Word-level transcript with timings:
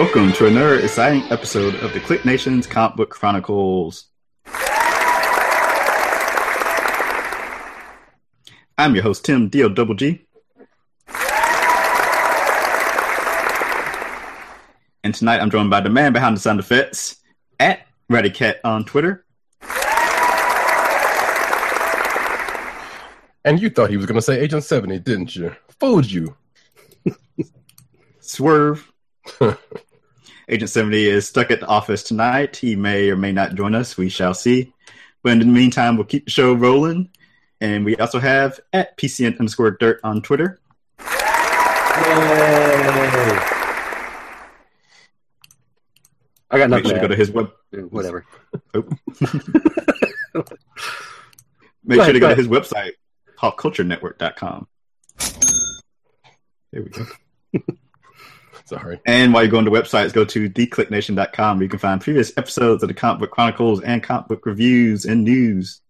Welcome 0.00 0.32
to 0.32 0.46
another 0.46 0.78
exciting 0.78 1.30
episode 1.30 1.74
of 1.74 1.92
the 1.92 2.00
KLIQ 2.00 2.24
Nation's 2.24 2.66
Comic 2.66 2.96
Book 2.96 3.10
Chronicles. 3.10 4.06
I'm 8.78 8.94
your 8.94 9.02
host, 9.02 9.26
Tim 9.26 9.50
D 9.50 9.62
O 9.62 9.68
Double 9.68 9.94
G. 9.94 10.24
And 15.04 15.14
tonight 15.14 15.40
I'm 15.40 15.50
joined 15.50 15.68
by 15.68 15.82
the 15.82 15.90
man 15.90 16.14
behind 16.14 16.34
the 16.34 16.40
sound 16.40 16.60
effects 16.60 17.16
at 17.60 17.86
RaddyCat 18.10 18.54
on 18.64 18.86
Twitter. 18.86 19.26
And 23.44 23.60
you 23.60 23.68
thought 23.68 23.90
he 23.90 23.98
was 23.98 24.06
going 24.06 24.16
to 24.16 24.22
say 24.22 24.40
Agent 24.40 24.64
70, 24.64 24.98
didn't 25.00 25.36
you? 25.36 25.54
Fooled 25.78 26.10
you. 26.10 26.34
Swerve. 28.20 28.90
Agent 30.50 30.68
70 30.68 31.08
is 31.08 31.28
stuck 31.28 31.52
at 31.52 31.60
the 31.60 31.66
office 31.66 32.02
tonight. 32.02 32.56
He 32.56 32.74
may 32.74 33.08
or 33.08 33.14
may 33.16 33.30
not 33.30 33.54
join 33.54 33.72
us. 33.72 33.96
We 33.96 34.08
shall 34.08 34.34
see. 34.34 34.72
But 35.22 35.34
in 35.34 35.38
the 35.38 35.44
meantime, 35.44 35.96
we'll 35.96 36.06
keep 36.06 36.24
the 36.24 36.30
show 36.32 36.52
rolling. 36.54 37.08
And 37.60 37.84
we 37.84 37.94
also 37.96 38.18
have 38.18 38.58
at 38.72 38.96
PCN 38.96 39.38
underscore 39.38 39.70
dirt 39.70 40.00
on 40.02 40.22
Twitter. 40.22 40.60
I 40.98 41.06
got 46.50 46.68
Make 46.68 46.84
nothing. 46.84 46.86
sure 46.86 46.94
to 46.94 47.00
go 47.00 47.08
to 47.08 47.16
his 47.16 47.30
web. 47.30 47.52
Whatever. 47.90 48.26
Oh. 48.74 48.84
Make 51.84 51.98
Go 51.98 52.02
sure 52.02 52.02
ahead, 52.02 52.14
to 52.14 52.20
go 52.20 52.28
go 52.28 52.30
to 52.30 52.34
his 52.34 52.48
website, 52.48 52.92
popculturenetwork.com. 53.38 54.66
There 56.72 56.82
we 56.82 56.88
go. 56.88 57.04
Sorry. 58.70 59.00
And 59.04 59.34
while 59.34 59.42
you're 59.42 59.50
going 59.50 59.64
to 59.64 59.70
websites, 59.72 60.12
go 60.12 60.24
to 60.24 60.48
theclicknation.com 60.48 61.56
where 61.56 61.64
you 61.64 61.68
can 61.68 61.80
find 61.80 62.00
previous 62.00 62.32
episodes 62.38 62.84
of 62.84 62.88
the 62.88 62.94
Comic 62.94 63.18
Book 63.18 63.32
Chronicles 63.32 63.80
and 63.80 64.00
comic 64.00 64.28
book 64.28 64.46
reviews 64.46 65.04
and 65.04 65.24
news. 65.24 65.80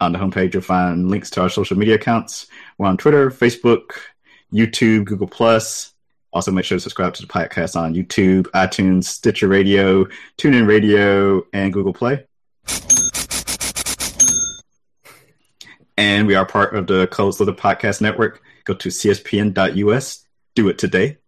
On 0.00 0.12
the 0.12 0.18
homepage, 0.18 0.54
you'll 0.54 0.62
find 0.62 1.10
links 1.10 1.28
to 1.30 1.42
our 1.42 1.50
social 1.50 1.76
media 1.76 1.96
accounts. 1.96 2.46
We're 2.78 2.86
on 2.86 2.96
Twitter, 2.96 3.30
Facebook, 3.30 3.90
YouTube, 4.54 5.04
Google 5.04 5.26
Plus. 5.26 5.92
Also, 6.32 6.50
make 6.50 6.64
sure 6.64 6.78
to 6.78 6.80
subscribe 6.80 7.12
to 7.12 7.20
the 7.20 7.28
podcast 7.28 7.76
on 7.76 7.94
YouTube, 7.94 8.44
iTunes, 8.52 9.04
Stitcher 9.04 9.46
Radio, 9.46 10.06
TuneIn 10.38 10.66
Radio, 10.66 11.42
and 11.52 11.74
Google 11.74 11.92
Play. 11.92 12.24
And 15.98 16.26
we 16.26 16.36
are 16.36 16.46
part 16.46 16.74
of 16.74 16.86
the 16.86 17.06
Closed 17.08 17.38
Little 17.38 17.54
Podcast 17.54 18.00
Network. 18.00 18.40
Go 18.64 18.72
to 18.72 18.88
cspn.us. 18.88 20.24
Do 20.54 20.68
it 20.70 20.78
today. 20.78 21.18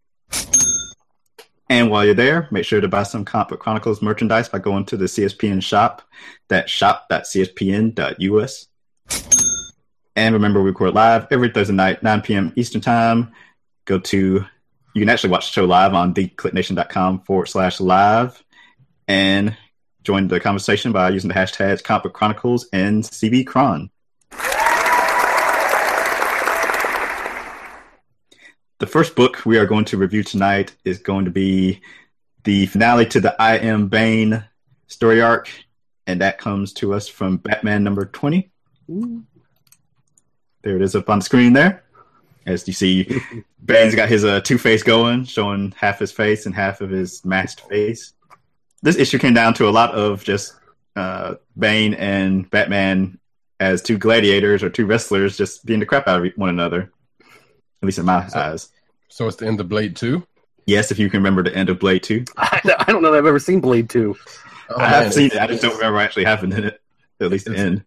And 1.68 1.90
while 1.90 2.04
you're 2.04 2.14
there, 2.14 2.46
make 2.50 2.64
sure 2.64 2.80
to 2.80 2.86
buy 2.88 3.02
some 3.02 3.24
Comic 3.24 3.48
Book 3.48 3.60
Chronicles 3.60 4.00
merchandise 4.00 4.48
by 4.48 4.60
going 4.60 4.84
to 4.86 4.96
the 4.96 5.06
CSPN 5.06 5.62
shop. 5.62 6.02
That's 6.48 6.70
shop.cspn.us. 6.70 8.66
And 10.14 10.34
remember, 10.34 10.62
we 10.62 10.70
record 10.70 10.94
live 10.94 11.26
every 11.30 11.50
Thursday 11.50 11.74
night, 11.74 12.02
9 12.02 12.22
p.m. 12.22 12.52
Eastern 12.56 12.80
Time. 12.80 13.32
Go 13.84 13.98
to, 13.98 14.44
you 14.94 15.00
can 15.00 15.08
actually 15.08 15.30
watch 15.30 15.46
the 15.48 15.52
show 15.52 15.64
live 15.64 15.92
on 15.92 16.14
theclicknation.com 16.14 17.22
forward 17.22 17.46
slash 17.46 17.80
live 17.80 18.42
and 19.08 19.56
join 20.04 20.28
the 20.28 20.40
conversation 20.40 20.92
by 20.92 21.10
using 21.10 21.28
the 21.28 21.34
hashtags 21.34 21.82
Comic 21.82 22.04
Book 22.04 22.14
Chronicles 22.14 22.68
and 22.72 23.02
CBCron. 23.02 23.90
The 28.78 28.86
first 28.86 29.16
book 29.16 29.46
we 29.46 29.56
are 29.56 29.64
going 29.64 29.86
to 29.86 29.96
review 29.96 30.22
tonight 30.22 30.74
is 30.84 30.98
going 30.98 31.24
to 31.24 31.30
be 31.30 31.80
the 32.44 32.66
finale 32.66 33.06
to 33.06 33.20
the 33.20 33.34
I 33.40 33.56
Am 33.56 33.88
Bane 33.88 34.44
story 34.86 35.22
arc, 35.22 35.48
and 36.06 36.20
that 36.20 36.36
comes 36.36 36.74
to 36.74 36.92
us 36.92 37.08
from 37.08 37.38
Batman 37.38 37.82
number 37.82 38.04
20. 38.04 38.50
There 40.60 40.76
it 40.76 40.82
is 40.82 40.94
up 40.94 41.08
on 41.08 41.20
the 41.20 41.24
screen 41.24 41.54
there. 41.54 41.84
As 42.44 42.68
you 42.68 42.74
see, 42.74 43.22
Bane's 43.64 43.94
got 43.94 44.10
his 44.10 44.26
uh, 44.26 44.42
two 44.42 44.58
face 44.58 44.82
going, 44.82 45.24
showing 45.24 45.72
half 45.74 45.98
his 45.98 46.12
face 46.12 46.44
and 46.44 46.54
half 46.54 46.82
of 46.82 46.90
his 46.90 47.24
masked 47.24 47.62
face. 47.62 48.12
This 48.82 48.98
issue 48.98 49.18
came 49.18 49.32
down 49.32 49.54
to 49.54 49.66
a 49.66 49.70
lot 49.70 49.94
of 49.94 50.22
just 50.22 50.54
uh, 50.96 51.36
Bane 51.58 51.94
and 51.94 52.50
Batman 52.50 53.18
as 53.58 53.80
two 53.80 53.96
gladiators 53.96 54.62
or 54.62 54.68
two 54.68 54.84
wrestlers 54.84 55.38
just 55.38 55.64
beating 55.64 55.80
the 55.80 55.86
crap 55.86 56.06
out 56.06 56.26
of 56.26 56.32
one 56.36 56.50
another. 56.50 56.92
At 57.82 57.86
least 57.86 57.98
in 57.98 58.04
my 58.06 58.26
So- 58.28 58.38
eyes. 58.38 58.68
So 59.08 59.26
it's 59.28 59.36
the 59.36 59.46
end 59.46 59.60
of 59.60 59.68
Blade 59.68 59.96
2? 59.96 60.26
Yes, 60.66 60.90
if 60.90 60.98
you 60.98 61.08
can 61.08 61.18
remember 61.20 61.42
the 61.44 61.54
end 61.56 61.68
of 61.70 61.78
Blade 61.78 62.02
2. 62.02 62.24
I 62.36 62.60
I 62.80 62.90
don't 62.92 63.02
know 63.02 63.12
that 63.12 63.18
I've 63.18 63.26
ever 63.26 63.38
seen 63.38 63.60
Blade 63.60 63.88
2. 63.88 64.16
Oh, 64.70 64.80
I 64.80 64.88
have 64.88 65.14
seen 65.14 65.26
it. 65.26 65.36
I 65.38 65.46
just 65.46 65.62
don't 65.62 65.74
remember 65.76 66.00
actually 66.00 66.24
happened 66.24 66.52
in 66.54 66.64
it. 66.64 66.80
At 67.20 67.30
least 67.30 67.44
the 67.46 67.52
It's- 67.52 67.66
end. 67.66 67.84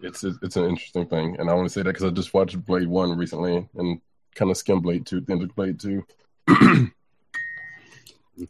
It's, 0.00 0.22
it's, 0.22 0.38
it's 0.42 0.56
an 0.56 0.64
interesting 0.66 1.06
thing. 1.06 1.36
And 1.40 1.50
I 1.50 1.54
want 1.54 1.66
to 1.66 1.72
say 1.72 1.82
that 1.82 1.88
because 1.92 2.04
I 2.04 2.10
just 2.10 2.32
watched 2.32 2.64
Blade 2.64 2.86
1 2.86 3.18
recently 3.18 3.68
and 3.76 4.00
kind 4.36 4.50
of 4.50 4.56
skimmed 4.56 4.84
Blade 4.84 5.04
2, 5.06 5.20
the 5.20 5.32
end 5.32 5.42
of 5.42 5.54
Blade 5.56 5.78
2. 5.80 6.04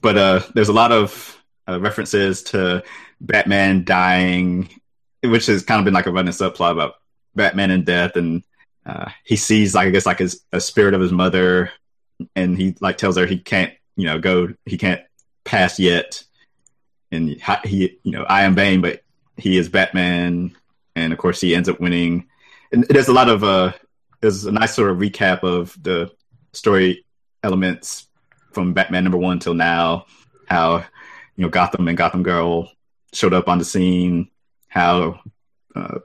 But 0.00 0.16
uh, 0.16 0.40
there's 0.54 0.68
a 0.68 0.72
lot 0.72 0.92
of 0.92 1.42
uh, 1.68 1.80
references 1.80 2.42
to 2.44 2.82
Batman 3.20 3.84
dying, 3.84 4.68
which 5.22 5.46
has 5.46 5.64
kind 5.64 5.80
of 5.80 5.84
been 5.84 5.94
like 5.94 6.06
a 6.06 6.12
running 6.12 6.32
subplot 6.32 6.70
about 6.72 6.94
Batman 7.34 7.70
and 7.70 7.84
death. 7.84 8.16
And 8.16 8.44
uh, 8.84 9.10
he 9.24 9.36
sees, 9.36 9.74
like 9.74 9.88
I 9.88 9.90
guess, 9.90 10.06
like 10.06 10.18
his 10.18 10.42
a 10.52 10.60
spirit 10.60 10.94
of 10.94 11.00
his 11.00 11.12
mother, 11.12 11.70
and 12.34 12.56
he 12.56 12.74
like 12.80 12.98
tells 12.98 13.16
her 13.16 13.26
he 13.26 13.38
can't, 13.38 13.72
you 13.96 14.06
know, 14.06 14.18
go, 14.18 14.48
he 14.66 14.76
can't 14.76 15.00
pass 15.44 15.78
yet. 15.78 16.22
And 17.10 17.40
he, 17.64 17.98
you 18.02 18.12
know, 18.12 18.24
I 18.24 18.42
am 18.44 18.54
Bane, 18.54 18.80
but 18.80 19.02
he 19.36 19.56
is 19.56 19.68
Batman, 19.68 20.56
and 20.96 21.12
of 21.12 21.18
course 21.18 21.40
he 21.40 21.54
ends 21.54 21.68
up 21.68 21.80
winning. 21.80 22.26
And 22.72 22.84
there's 22.84 23.08
a 23.08 23.12
lot 23.12 23.28
of 23.28 23.44
uh, 23.44 23.72
there's 24.20 24.46
a 24.46 24.52
nice 24.52 24.74
sort 24.74 24.90
of 24.90 24.98
recap 24.98 25.42
of 25.42 25.76
the 25.82 26.10
story 26.52 27.04
elements 27.42 28.08
from 28.52 28.72
Batman 28.72 29.04
number 29.04 29.18
one 29.18 29.38
till 29.38 29.54
now. 29.54 30.06
How 30.46 30.78
you 31.36 31.44
know 31.44 31.48
Gotham 31.48 31.88
and 31.88 31.96
Gotham 31.96 32.22
Girl 32.22 32.70
showed 33.12 33.34
up 33.34 33.48
on 33.48 33.58
the 33.58 33.64
scene. 33.64 34.30
How 34.68 35.20
uh, 35.76 35.98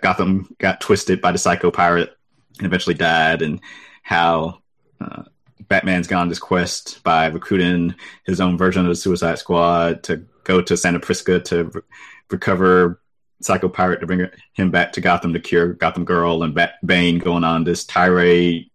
Gotham 0.00 0.54
got 0.58 0.80
twisted 0.80 1.20
by 1.20 1.32
the 1.32 1.38
Psycho 1.38 1.70
Pirate 1.70 2.16
and 2.58 2.66
eventually 2.66 2.94
died, 2.94 3.42
and 3.42 3.60
how 4.02 4.60
uh, 5.00 5.24
Batman's 5.68 6.06
gone 6.06 6.22
on 6.22 6.28
this 6.28 6.38
quest 6.38 7.02
by 7.02 7.26
recruiting 7.26 7.94
his 8.24 8.40
own 8.40 8.56
version 8.56 8.82
of 8.82 8.88
the 8.88 8.96
Suicide 8.96 9.38
Squad 9.38 10.02
to 10.04 10.24
go 10.44 10.62
to 10.62 10.76
Santa 10.76 11.00
Prisca 11.00 11.40
to 11.40 11.64
re- 11.64 11.82
recover 12.30 13.00
Psycho 13.42 13.68
Pirate 13.68 14.00
to 14.00 14.06
bring 14.06 14.28
him 14.54 14.70
back 14.70 14.92
to 14.92 15.00
Gotham 15.00 15.32
to 15.32 15.40
cure 15.40 15.74
Gotham 15.74 16.04
Girl, 16.04 16.42
and 16.42 16.54
Bat- 16.54 16.84
Bane 16.84 17.18
going 17.18 17.44
on 17.44 17.64
this 17.64 17.84
tirade 17.84 18.70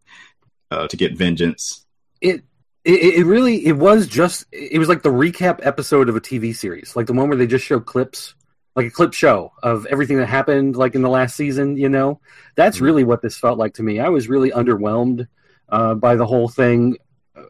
uh, 0.69 0.88
to 0.88 0.97
get 0.97 1.18
vengeance. 1.18 1.85
It, 2.22 2.44
it 2.84 3.19
it 3.19 3.25
really 3.25 3.66
it 3.66 3.78
was 3.78 4.08
just 4.08 4.46
it 4.52 4.79
was 4.79 4.90
like 4.90 5.03
the 5.03 5.09
recap 5.09 5.59
episode 5.62 6.09
of 6.09 6.16
a 6.16 6.22
TV 6.22 6.56
series, 6.56 6.96
like 6.96 7.08
the 7.08 7.13
one 7.13 7.29
where 7.29 7.38
they 7.38 7.47
just 7.47 7.66
show 7.66 7.79
clips, 7.79 8.35
like 8.76 8.85
a 8.85 8.91
clip 8.91 9.14
show 9.14 9.52
of 9.64 9.85
everything 9.88 10.18
that 10.18 10.28
happened, 10.28 10.76
like 10.76 10.96
in 10.96 11.02
the 11.02 11.09
last 11.09 11.35
season. 11.35 11.78
You 11.78 11.90
know, 11.90 12.22
that's 12.56 12.78
Mhm. 12.78 12.82
really 12.82 13.03
what 13.03 13.22
this 13.22 13.38
felt 13.38 13.58
like 13.58 13.73
to 13.76 13.84
me. 13.84 14.00
I 14.00 14.09
was 14.09 14.29
really 14.29 14.52
underwhelmed 14.52 15.28
uh, 15.70 15.96
by 15.96 16.16
the 16.16 16.26
whole 16.26 16.50
thing 16.50 16.97
uh, 17.35 17.44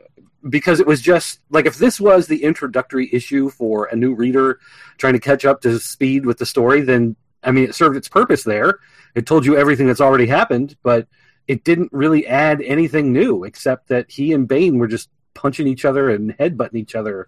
because 0.49 0.79
it 0.79 0.87
was 0.87 1.01
just 1.01 1.39
like 1.49 1.65
if 1.65 1.77
this 1.77 1.99
was 1.99 2.27
the 2.27 2.43
introductory 2.43 3.09
issue 3.11 3.49
for 3.49 3.85
a 3.85 3.95
new 3.95 4.13
reader 4.13 4.59
trying 4.97 5.13
to 5.13 5.19
catch 5.19 5.45
up 5.45 5.61
to 5.61 5.79
speed 5.79 6.25
with 6.25 6.37
the 6.37 6.45
story, 6.45 6.81
then 6.81 7.15
I 7.43 7.51
mean 7.51 7.63
it 7.63 7.75
served 7.75 7.97
its 7.97 8.07
purpose 8.07 8.43
there. 8.43 8.79
It 9.15 9.25
told 9.25 9.45
you 9.45 9.57
everything 9.57 9.87
that's 9.87 10.01
already 10.01 10.27
happened, 10.27 10.75
but 10.83 11.07
it 11.47 11.63
didn't 11.63 11.91
really 11.91 12.25
add 12.27 12.61
anything 12.61 13.11
new 13.11 13.43
except 13.43 13.87
that 13.89 14.09
he 14.09 14.33
and 14.33 14.47
Bane 14.47 14.77
were 14.77 14.87
just 14.87 15.09
punching 15.33 15.67
each 15.67 15.85
other 15.85 16.09
and 16.09 16.37
headbutting 16.37 16.75
each 16.75 16.95
other 16.95 17.27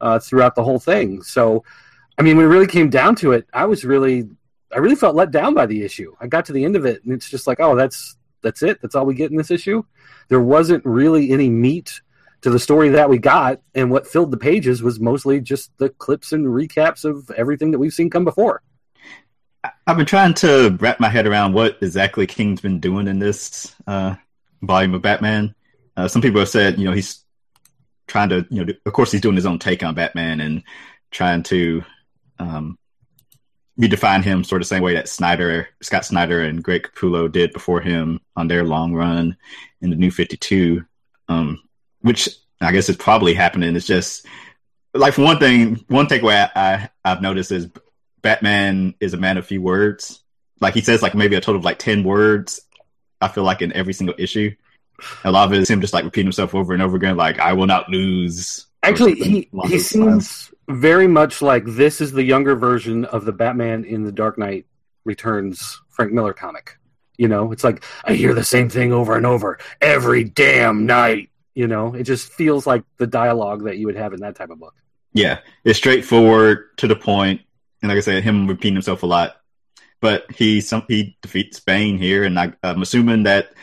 uh, 0.00 0.18
throughout 0.18 0.54
the 0.54 0.62
whole 0.64 0.78
thing. 0.78 1.22
So, 1.22 1.64
I 2.16 2.22
mean, 2.22 2.36
when 2.36 2.46
it 2.46 2.48
really 2.48 2.66
came 2.66 2.90
down 2.90 3.16
to 3.16 3.32
it, 3.32 3.46
I 3.52 3.64
was 3.64 3.84
really, 3.84 4.28
I 4.72 4.78
really 4.78 4.94
felt 4.94 5.16
let 5.16 5.30
down 5.30 5.54
by 5.54 5.66
the 5.66 5.82
issue. 5.82 6.14
I 6.20 6.26
got 6.26 6.44
to 6.46 6.52
the 6.52 6.64
end 6.64 6.76
of 6.76 6.84
it, 6.84 7.04
and 7.04 7.12
it's 7.12 7.28
just 7.28 7.46
like, 7.46 7.60
oh, 7.60 7.74
that's 7.74 8.16
that's 8.42 8.62
it. 8.62 8.80
That's 8.82 8.94
all 8.94 9.06
we 9.06 9.14
get 9.14 9.30
in 9.30 9.36
this 9.36 9.50
issue. 9.50 9.82
There 10.28 10.40
wasn't 10.40 10.84
really 10.84 11.30
any 11.32 11.48
meat 11.48 12.00
to 12.42 12.50
the 12.50 12.58
story 12.58 12.90
that 12.90 13.08
we 13.08 13.18
got, 13.18 13.60
and 13.74 13.90
what 13.90 14.06
filled 14.06 14.30
the 14.30 14.36
pages 14.36 14.82
was 14.82 15.00
mostly 15.00 15.40
just 15.40 15.76
the 15.78 15.88
clips 15.88 16.32
and 16.32 16.46
recaps 16.46 17.04
of 17.04 17.30
everything 17.30 17.70
that 17.70 17.78
we've 17.78 17.92
seen 17.92 18.10
come 18.10 18.24
before. 18.24 18.62
I've 19.86 19.96
been 19.96 20.06
trying 20.06 20.34
to 20.34 20.76
wrap 20.78 21.00
my 21.00 21.08
head 21.08 21.26
around 21.26 21.54
what 21.54 21.78
exactly 21.80 22.26
King's 22.26 22.60
been 22.60 22.80
doing 22.80 23.08
in 23.08 23.18
this 23.18 23.74
uh, 23.86 24.14
volume 24.62 24.94
of 24.94 25.02
Batman. 25.02 25.54
Uh, 25.96 26.06
some 26.06 26.20
people 26.20 26.40
have 26.40 26.50
said, 26.50 26.78
you 26.78 26.84
know, 26.84 26.92
he's 26.92 27.24
trying 28.06 28.28
to, 28.28 28.46
you 28.50 28.64
know, 28.64 28.72
of 28.84 28.92
course, 28.92 29.10
he's 29.10 29.20
doing 29.20 29.36
his 29.36 29.46
own 29.46 29.58
take 29.58 29.82
on 29.82 29.94
Batman 29.94 30.40
and 30.40 30.62
trying 31.10 31.42
to 31.44 31.82
um, 32.38 32.78
redefine 33.80 34.22
him 34.22 34.44
sort 34.44 34.62
of 34.62 34.68
the 34.68 34.74
same 34.74 34.82
way 34.82 34.94
that 34.94 35.08
Snyder, 35.08 35.68
Scott 35.82 36.04
Snyder, 36.04 36.42
and 36.42 36.62
Greg 36.62 36.82
Capullo 36.82 37.30
did 37.30 37.52
before 37.52 37.80
him 37.80 38.20
on 38.36 38.48
their 38.48 38.64
long 38.64 38.94
run 38.94 39.36
in 39.80 39.90
the 39.90 39.96
New 39.96 40.10
Fifty 40.10 40.36
Two, 40.36 40.84
um, 41.28 41.62
which 42.00 42.28
I 42.60 42.72
guess 42.72 42.88
is 42.88 42.96
probably 42.96 43.34
happening. 43.34 43.74
It's 43.76 43.86
just 43.86 44.26
like 44.94 45.18
one 45.18 45.38
thing, 45.38 45.84
one 45.88 46.06
takeaway 46.06 46.50
I, 46.54 46.60
I 46.60 46.90
I've 47.04 47.22
noticed 47.22 47.52
is 47.52 47.68
Batman 48.22 48.94
is 49.00 49.14
a 49.14 49.18
man 49.18 49.38
of 49.38 49.46
few 49.46 49.60
words. 49.60 50.22
Like 50.60 50.74
he 50.74 50.80
says, 50.80 51.02
like 51.02 51.14
maybe 51.14 51.36
a 51.36 51.40
total 51.40 51.58
of 51.58 51.64
like 51.64 51.78
ten 51.78 52.04
words. 52.04 52.60
I 53.20 53.28
feel 53.28 53.44
like 53.44 53.62
in 53.62 53.72
every 53.72 53.92
single 53.92 54.14
issue, 54.18 54.54
a 55.24 55.32
lot 55.32 55.48
of 55.48 55.54
it 55.54 55.60
is 55.60 55.70
him 55.70 55.80
just 55.80 55.94
like 55.94 56.04
repeating 56.04 56.26
himself 56.26 56.54
over 56.54 56.72
and 56.72 56.82
over 56.82 56.96
again. 56.96 57.16
Like 57.16 57.38
I 57.38 57.54
will 57.54 57.66
not 57.66 57.88
lose. 57.88 58.66
Actually, 58.82 59.14
he 59.14 59.48
he 59.66 59.78
seems 59.78 60.53
very 60.68 61.06
much 61.06 61.42
like 61.42 61.64
this 61.66 62.00
is 62.00 62.12
the 62.12 62.22
younger 62.22 62.54
version 62.54 63.04
of 63.06 63.24
the 63.24 63.32
Batman 63.32 63.84
in 63.84 64.04
the 64.04 64.12
Dark 64.12 64.38
Knight 64.38 64.66
Returns 65.04 65.80
Frank 65.88 66.12
Miller 66.12 66.32
comic. 66.32 66.78
You 67.16 67.28
know, 67.28 67.52
it's 67.52 67.62
like 67.62 67.84
I 68.04 68.14
hear 68.14 68.34
the 68.34 68.44
same 68.44 68.68
thing 68.68 68.92
over 68.92 69.16
and 69.16 69.26
over 69.26 69.58
every 69.80 70.24
damn 70.24 70.86
night. 70.86 71.30
You 71.54 71.68
know, 71.68 71.94
it 71.94 72.02
just 72.02 72.32
feels 72.32 72.66
like 72.66 72.82
the 72.96 73.06
dialogue 73.06 73.64
that 73.64 73.78
you 73.78 73.86
would 73.86 73.96
have 73.96 74.12
in 74.12 74.20
that 74.20 74.34
type 74.34 74.50
of 74.50 74.58
book. 74.58 74.74
Yeah, 75.12 75.38
it's 75.62 75.78
straightforward 75.78 76.76
to 76.78 76.88
the 76.88 76.96
point, 76.96 77.42
and 77.80 77.88
like 77.88 77.98
I 77.98 78.00
said, 78.00 78.24
him 78.24 78.48
repeating 78.48 78.74
himself 78.74 79.04
a 79.04 79.06
lot. 79.06 79.36
But 80.00 80.30
he 80.32 80.60
some 80.60 80.82
he 80.88 81.16
defeats 81.22 81.60
Bane 81.60 81.98
here, 81.98 82.24
and 82.24 82.38
I, 82.38 82.52
I'm 82.64 82.82
assuming 82.82 83.22
that 83.22 83.54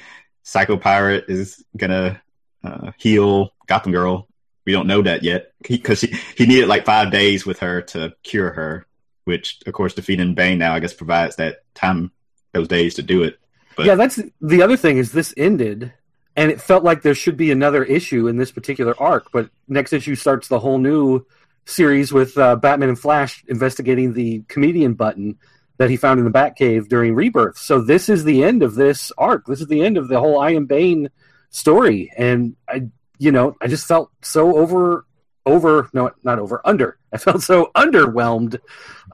Psycho 0.44 0.77
Pirate 0.77 1.25
is 1.27 1.63
gonna 1.75 2.21
uh, 2.63 2.92
heal 2.97 3.51
Gotham 3.68 3.92
Girl. 3.92 4.30
We 4.65 4.73
don't 4.73 4.87
know 4.87 5.01
that 5.01 5.23
yet 5.23 5.53
because 5.67 6.01
he, 6.01 6.15
he 6.35 6.45
needed 6.45 6.67
like 6.67 6.85
five 6.85 7.11
days 7.11 7.45
with 7.45 7.59
her 7.59 7.81
to 7.81 8.13
cure 8.23 8.51
her, 8.51 8.85
which 9.23 9.59
of 9.65 9.73
course 9.73 9.93
defeating 9.93 10.35
Bane 10.35 10.59
now 10.59 10.73
I 10.73 10.79
guess 10.79 10.93
provides 10.93 11.37
that 11.37 11.63
time 11.73 12.11
those 12.53 12.67
days 12.67 12.95
to 12.95 13.03
do 13.03 13.23
it. 13.23 13.39
But 13.75 13.85
yeah, 13.85 13.95
that's 13.95 14.19
the 14.41 14.61
other 14.61 14.77
thing 14.77 14.97
is 14.97 15.11
this 15.11 15.33
ended, 15.37 15.93
and 16.35 16.51
it 16.51 16.61
felt 16.61 16.83
like 16.83 17.01
there 17.01 17.15
should 17.15 17.37
be 17.37 17.51
another 17.51 17.83
issue 17.83 18.27
in 18.27 18.37
this 18.37 18.51
particular 18.51 18.93
arc. 19.01 19.31
But 19.31 19.49
next 19.67 19.93
issue 19.93 20.15
starts 20.15 20.47
the 20.47 20.59
whole 20.59 20.77
new 20.77 21.25
series 21.65 22.11
with 22.11 22.37
uh, 22.37 22.55
Batman 22.57 22.89
and 22.89 22.99
Flash 22.99 23.43
investigating 23.47 24.13
the 24.13 24.43
comedian 24.47 24.93
button 24.93 25.37
that 25.77 25.89
he 25.89 25.97
found 25.97 26.19
in 26.19 26.25
the 26.25 26.31
Batcave 26.31 26.87
during 26.89 27.15
Rebirth. 27.15 27.57
So 27.57 27.81
this 27.81 28.09
is 28.09 28.23
the 28.23 28.43
end 28.43 28.61
of 28.61 28.75
this 28.75 29.11
arc. 29.17 29.45
This 29.45 29.61
is 29.61 29.67
the 29.67 29.83
end 29.83 29.97
of 29.97 30.09
the 30.09 30.19
whole 30.19 30.39
I 30.39 30.51
am 30.51 30.65
Bane 30.65 31.09
story, 31.49 32.11
and 32.15 32.55
I, 32.67 32.89
you 33.21 33.31
know, 33.31 33.56
I 33.62 33.68
just 33.68 33.88
felt 33.88 34.12
so 34.21 34.57
over. 34.57 35.06
Over 35.44 35.89
no, 35.91 36.12
not 36.23 36.38
over 36.38 36.62
under. 36.63 37.00
I 37.12 37.18
felt 37.18 37.41
so 37.41 37.71
underwhelmed 37.75 38.59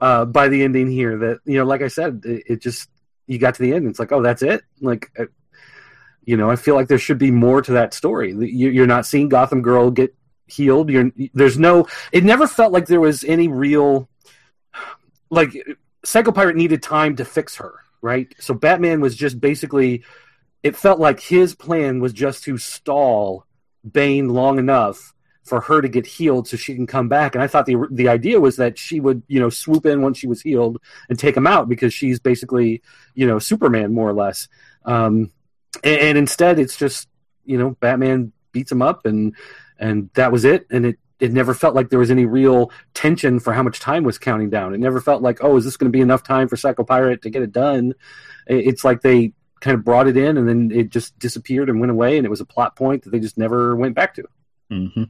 uh, 0.02 0.26
by 0.26 0.50
the 0.50 0.62
ending 0.64 0.92
here 0.92 1.18
that 1.24 1.40
you 1.46 1.58
know, 1.58 1.64
like 1.66 1.82
I 1.82 1.88
said, 1.88 2.22
it, 2.26 2.44
it 2.48 2.62
just 2.62 2.90
you 3.28 3.38
got 3.40 3.56
to 3.56 3.62
the 3.62 3.74
end 3.74 3.84
and 3.84 3.90
it's 3.90 4.00
like 4.00 4.12
oh 4.12 4.22
that's 4.22 4.42
it 4.42 4.62
like 4.82 5.12
uh, 5.20 5.26
you 6.24 6.38
know 6.38 6.50
i 6.50 6.56
feel 6.56 6.76
like 6.76 6.88
there 6.88 6.98
should 6.98 7.18
be 7.18 7.32
more 7.32 7.62
to 7.62 7.74
that 7.74 7.94
story 7.94 8.32
You- 8.32 8.70
you're 8.72 8.88
not 8.88 9.06
seeing 9.06 9.30
gotham 9.30 9.62
girl 9.62 9.92
get 9.92 10.16
healed 10.48 10.90
you're 10.90 11.12
there's 11.34 11.60
no 11.60 11.88
it 12.12 12.24
never 12.24 12.48
felt 12.48 12.72
like 12.72 12.88
there 12.88 13.02
was 13.02 13.24
any 13.26 13.48
real 13.50 14.08
like 15.30 15.52
psycho 16.06 16.32
pirate 16.32 16.56
needed 16.56 16.82
time 16.82 17.16
to 17.18 17.26
fix 17.26 17.58
her 17.58 17.74
right 18.02 18.34
so 18.40 18.54
batman 18.54 19.02
was 19.02 19.16
just 19.16 19.40
basically 19.42 20.04
it 20.64 20.76
felt 20.76 21.00
like 21.00 21.20
his 21.20 21.54
plan 21.54 22.00
was 22.00 22.14
just 22.14 22.44
to 22.44 22.58
stall 22.58 23.46
bane 23.90 24.30
long 24.30 24.60
enough 24.60 25.14
for 25.44 25.62
her 25.62 25.82
to 25.82 25.88
get 25.88 26.06
healed 26.06 26.46
so 26.46 26.58
she 26.58 26.76
can 26.76 26.86
come 26.86 27.08
back 27.08 27.34
and 27.34 27.42
i 27.42 27.48
thought 27.48 27.66
the 27.66 27.78
the 27.92 28.10
idea 28.10 28.38
was 28.40 28.58
that 28.58 28.78
she 28.78 29.00
would 29.00 29.24
you 29.28 29.40
know 29.40 29.50
swoop 29.50 29.86
in 29.86 30.02
once 30.02 30.18
she 30.18 30.28
was 30.28 30.42
healed 30.42 30.78
and 31.10 31.18
take 31.18 31.38
him 31.38 31.48
out 31.48 31.70
because 31.70 31.94
she's 31.94 32.20
basically 32.20 32.82
you 33.18 33.28
know 33.28 33.40
Superman 33.40 33.94
more 33.94 34.10
or 34.10 34.14
less. 34.14 34.48
Um, 34.86 35.32
and, 35.84 36.00
and 36.00 36.18
instead, 36.18 36.60
it's 36.60 36.78
just 36.78 37.10
you 37.44 37.58
know 37.58 37.72
Batman 37.82 38.32
beats 38.54 38.72
him 38.72 38.82
up 38.82 39.06
and 39.06 39.36
and 39.78 40.10
that 40.14 40.32
was 40.32 40.46
it. 40.46 40.66
And 40.70 40.86
it 40.86 41.00
it 41.20 41.34
never 41.34 41.56
felt 41.56 41.74
like 41.74 41.90
there 41.90 42.00
was 42.00 42.12
any 42.12 42.26
real 42.26 42.72
tension 42.94 43.40
for 43.40 43.52
how 43.52 43.64
much 43.64 43.80
time 43.80 44.04
was 44.04 44.20
counting 44.20 44.52
down. 44.52 44.74
It 44.74 44.80
never 44.80 45.02
felt 45.02 45.22
like 45.22 45.44
oh 45.44 45.58
is 45.58 45.66
this 45.66 45.76
going 45.76 45.92
to 45.92 45.98
be 45.98 46.02
enough 46.02 46.24
time 46.24 46.48
for 46.48 46.56
Psycho 46.56 46.84
Pirate 46.84 47.24
to 47.24 47.30
get 47.30 47.42
it 47.42 47.52
done? 47.52 47.94
It's 48.46 48.86
like 48.86 49.02
they 49.02 49.34
kind 49.62 49.76
of 49.76 49.84
brought 49.84 50.08
it 50.08 50.18
in 50.18 50.38
and 50.38 50.48
then 50.48 50.72
it 50.72 50.90
just 50.90 51.18
disappeared 51.20 51.70
and 51.70 51.80
went 51.80 51.92
away 51.92 52.18
and 52.18 52.26
it 52.26 52.30
was 52.30 52.42
a 52.42 52.46
plot 52.46 52.76
point 52.76 53.04
that 53.04 53.12
they 53.12 53.20
just 53.20 53.38
never 53.38 53.76
went 53.76 53.96
back 53.96 54.16
to. 54.16 54.24
hmm 54.70 55.04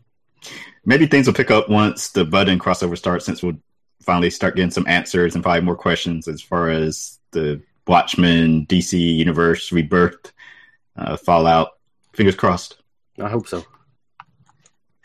Maybe 0.86 1.08
things 1.08 1.28
will 1.28 1.34
pick 1.34 1.52
up 1.52 1.68
once 1.70 2.10
the 2.10 2.24
button 2.24 2.60
crossover 2.60 2.98
starts, 2.98 3.26
since 3.26 3.42
we'll 3.44 3.58
finally 4.02 4.30
start 4.30 4.56
getting 4.56 4.72
some 4.72 4.88
answers 4.88 5.36
and 5.36 5.44
probably 5.44 5.62
more 5.62 5.76
questions 5.76 6.28
as 6.28 6.42
far 6.42 6.70
as 6.70 7.20
the 7.32 7.62
Watchmen, 7.88 8.66
DC 8.68 8.98
Universe, 9.16 9.72
Rebirth, 9.72 10.32
uh, 10.96 11.18
Fallout. 11.18 11.72
Fingers 12.14 12.36
crossed. 12.36 12.78
I 13.20 13.30
hope 13.30 13.48
so. 13.48 13.66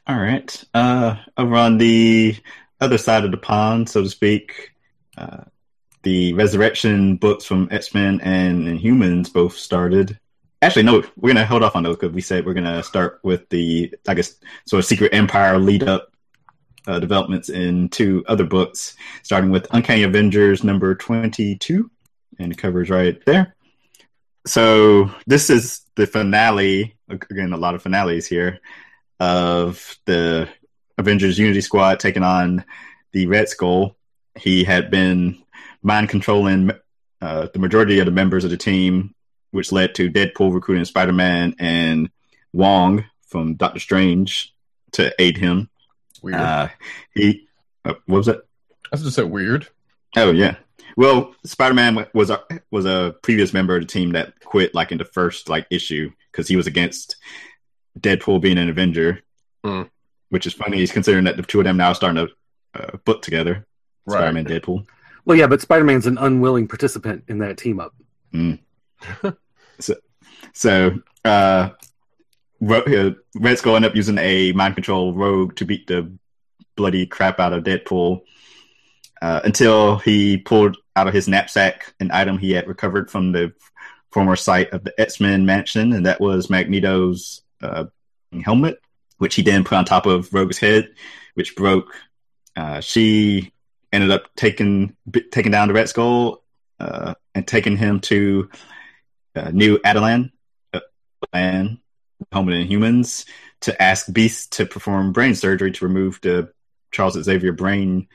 All 0.06 0.18
right. 0.18 0.64
Uh, 0.74 1.16
over 1.36 1.54
on 1.56 1.78
the 1.78 2.36
other 2.80 2.98
side 2.98 3.24
of 3.24 3.30
the 3.30 3.36
pond, 3.36 3.88
so 3.88 4.02
to 4.02 4.08
speak, 4.08 4.72
uh, 5.16 5.44
the 6.02 6.32
ResurrXion 6.34 7.20
books 7.20 7.44
from 7.44 7.68
X 7.70 7.94
Men 7.94 8.20
and 8.22 8.66
Inhumans 8.66 9.32
both 9.32 9.56
started. 9.56 10.18
Actually, 10.60 10.84
no, 10.84 11.02
we're 11.16 11.32
gonna 11.32 11.44
hold 11.44 11.62
off 11.62 11.76
on 11.76 11.82
those 11.82 11.96
because 11.96 12.14
we 12.14 12.20
said 12.20 12.46
we're 12.46 12.54
gonna 12.54 12.82
start 12.82 13.20
with 13.22 13.48
the, 13.48 13.94
I 14.06 14.14
guess, 14.14 14.36
sort 14.66 14.78
of 14.78 14.84
Secret 14.86 15.12
Empire 15.12 15.58
lead 15.58 15.82
up 15.82 16.12
uh, 16.86 16.98
developments 16.98 17.48
in 17.48 17.88
two 17.88 18.24
other 18.28 18.44
books, 18.44 18.94
starting 19.22 19.50
with 19.50 19.66
Uncanny 19.72 20.04
Avengers 20.04 20.62
number 20.62 20.94
twenty-two, 20.94 21.90
and 22.38 22.52
the 22.52 22.56
cover 22.56 22.82
is 22.82 22.90
right 22.90 23.24
there. 23.24 23.56
So 24.46 25.10
this 25.26 25.50
is 25.50 25.82
the 25.96 26.06
finale. 26.06 26.94
Again, 27.08 27.52
a 27.52 27.56
lot 27.56 27.74
of 27.74 27.82
finales 27.82 28.26
here 28.26 28.60
of 29.20 29.98
the 30.06 30.48
Avengers 30.96 31.38
Unity 31.38 31.60
Squad 31.60 32.00
taking 32.00 32.22
on 32.22 32.64
the 33.12 33.26
Red 33.26 33.48
Skull. 33.48 33.96
He 34.36 34.64
had 34.64 34.90
been 34.90 35.41
mind 35.82 36.08
controlling 36.08 36.70
uh, 37.20 37.48
the 37.52 37.58
majority 37.58 37.98
of 37.98 38.06
the 38.06 38.12
members 38.12 38.44
of 38.44 38.50
the 38.50 38.56
team, 38.56 39.14
which 39.50 39.72
led 39.72 39.94
to 39.96 40.10
Deadpool 40.10 40.52
recruiting 40.54 40.84
Spider 40.84 41.12
Man 41.12 41.54
and 41.58 42.10
Wong 42.52 43.04
from 43.28 43.54
Doctor 43.54 43.80
Strange 43.80 44.54
to 44.92 45.14
aid 45.20 45.36
him. 45.36 45.68
Weird. 46.22 46.36
Uh, 46.40 46.68
he, 47.14 47.48
uh, 47.84 47.94
what 48.06 48.18
was 48.18 48.28
it? 48.28 48.40
I 48.92 48.96
just 48.96 49.14
said 49.16 49.30
weird. 49.30 49.68
Oh 50.16 50.30
yeah. 50.30 50.56
Well, 50.96 51.34
Spider 51.44 51.74
Man 51.74 52.06
was 52.12 52.28
a 52.30 52.42
was 52.70 52.84
a 52.84 53.14
previous 53.22 53.54
member 53.54 53.76
of 53.76 53.82
the 53.82 53.86
team 53.88 54.12
that 54.12 54.38
quit 54.44 54.74
like 54.74 54.92
in 54.92 54.98
the 54.98 55.04
first 55.04 55.48
like 55.48 55.66
issue 55.70 56.10
because 56.30 56.48
he 56.48 56.56
was 56.56 56.66
against 56.66 57.16
Deadpool 57.98 58.40
being 58.42 58.58
an 58.58 58.68
Avenger, 58.68 59.20
Hmm. 59.64 59.82
which 60.28 60.46
is 60.46 60.52
funny. 60.52 60.76
He's 60.78 60.92
considering 60.92 61.24
that 61.24 61.36
the 61.36 61.42
two 61.42 61.60
of 61.60 61.64
them 61.64 61.78
now 61.78 61.88
are 61.88 61.94
starting 61.94 62.26
to 62.26 62.32
uh, 62.78 62.96
book 63.04 63.22
together. 63.22 63.66
Right. 64.06 64.18
Spider 64.18 64.32
Man, 64.32 64.44
Deadpool. 64.44 64.86
Well, 65.24 65.38
yeah, 65.38 65.46
but 65.46 65.60
Spider 65.60 65.84
Man's 65.84 66.06
an 66.06 66.18
unwilling 66.18 66.68
participant 66.68 67.24
in 67.28 67.38
that 67.38 67.58
team 67.58 67.80
up. 67.80 67.94
So 70.52 70.98
uh, 71.24 71.70
Ro- 72.60 72.82
uh, 72.82 73.10
Red 73.34 73.58
Skull 73.58 73.76
ended 73.76 73.90
up 73.90 73.96
using 73.96 74.18
a 74.18 74.52
mind 74.52 74.74
control 74.74 75.14
rogue 75.14 75.56
to 75.56 75.64
beat 75.64 75.86
the 75.86 76.12
bloody 76.76 77.06
crap 77.06 77.40
out 77.40 77.52
of 77.52 77.64
Deadpool 77.64 78.22
uh, 79.20 79.40
until 79.44 79.98
he 79.98 80.38
pulled 80.38 80.76
out 80.96 81.08
of 81.08 81.14
his 81.14 81.28
knapsack 81.28 81.94
an 82.00 82.10
item 82.12 82.38
he 82.38 82.52
had 82.52 82.66
recovered 82.66 83.10
from 83.10 83.32
the 83.32 83.52
former 84.10 84.36
site 84.36 84.70
of 84.72 84.84
the 84.84 85.00
X 85.00 85.20
Men 85.20 85.46
mansion, 85.46 85.92
and 85.92 86.04
that 86.06 86.20
was 86.20 86.50
Magneto's 86.50 87.42
uh, 87.62 87.84
helmet, 88.44 88.78
which 89.18 89.34
he 89.34 89.42
then 89.42 89.64
put 89.64 89.78
on 89.78 89.84
top 89.84 90.06
of 90.06 90.32
Rogue's 90.34 90.58
head, 90.58 90.90
which 91.34 91.56
broke. 91.56 91.94
Uh, 92.54 92.80
she 92.80 93.51
ended 93.92 94.10
up 94.10 94.34
taking 94.36 94.96
taking 95.30 95.52
down 95.52 95.68
the 95.68 95.74
Red 95.74 95.88
Skull 95.88 96.42
uh, 96.80 97.14
and 97.34 97.46
taking 97.46 97.76
him 97.76 98.00
to 98.00 98.48
uh, 99.36 99.50
New 99.52 99.78
Attilan, 99.78 100.32
uh, 100.72 100.80
land 101.32 101.78
home 102.32 102.48
of 102.48 102.54
the 102.54 102.64
humans, 102.64 103.26
to 103.62 103.82
ask 103.82 104.12
Beast 104.12 104.52
to 104.52 104.66
perform 104.66 105.12
brain 105.12 105.34
surgery 105.34 105.72
to 105.72 105.86
remove 105.86 106.20
the 106.22 106.52
Charles 106.90 107.20
Xavier 107.20 107.52
brain 107.52 108.08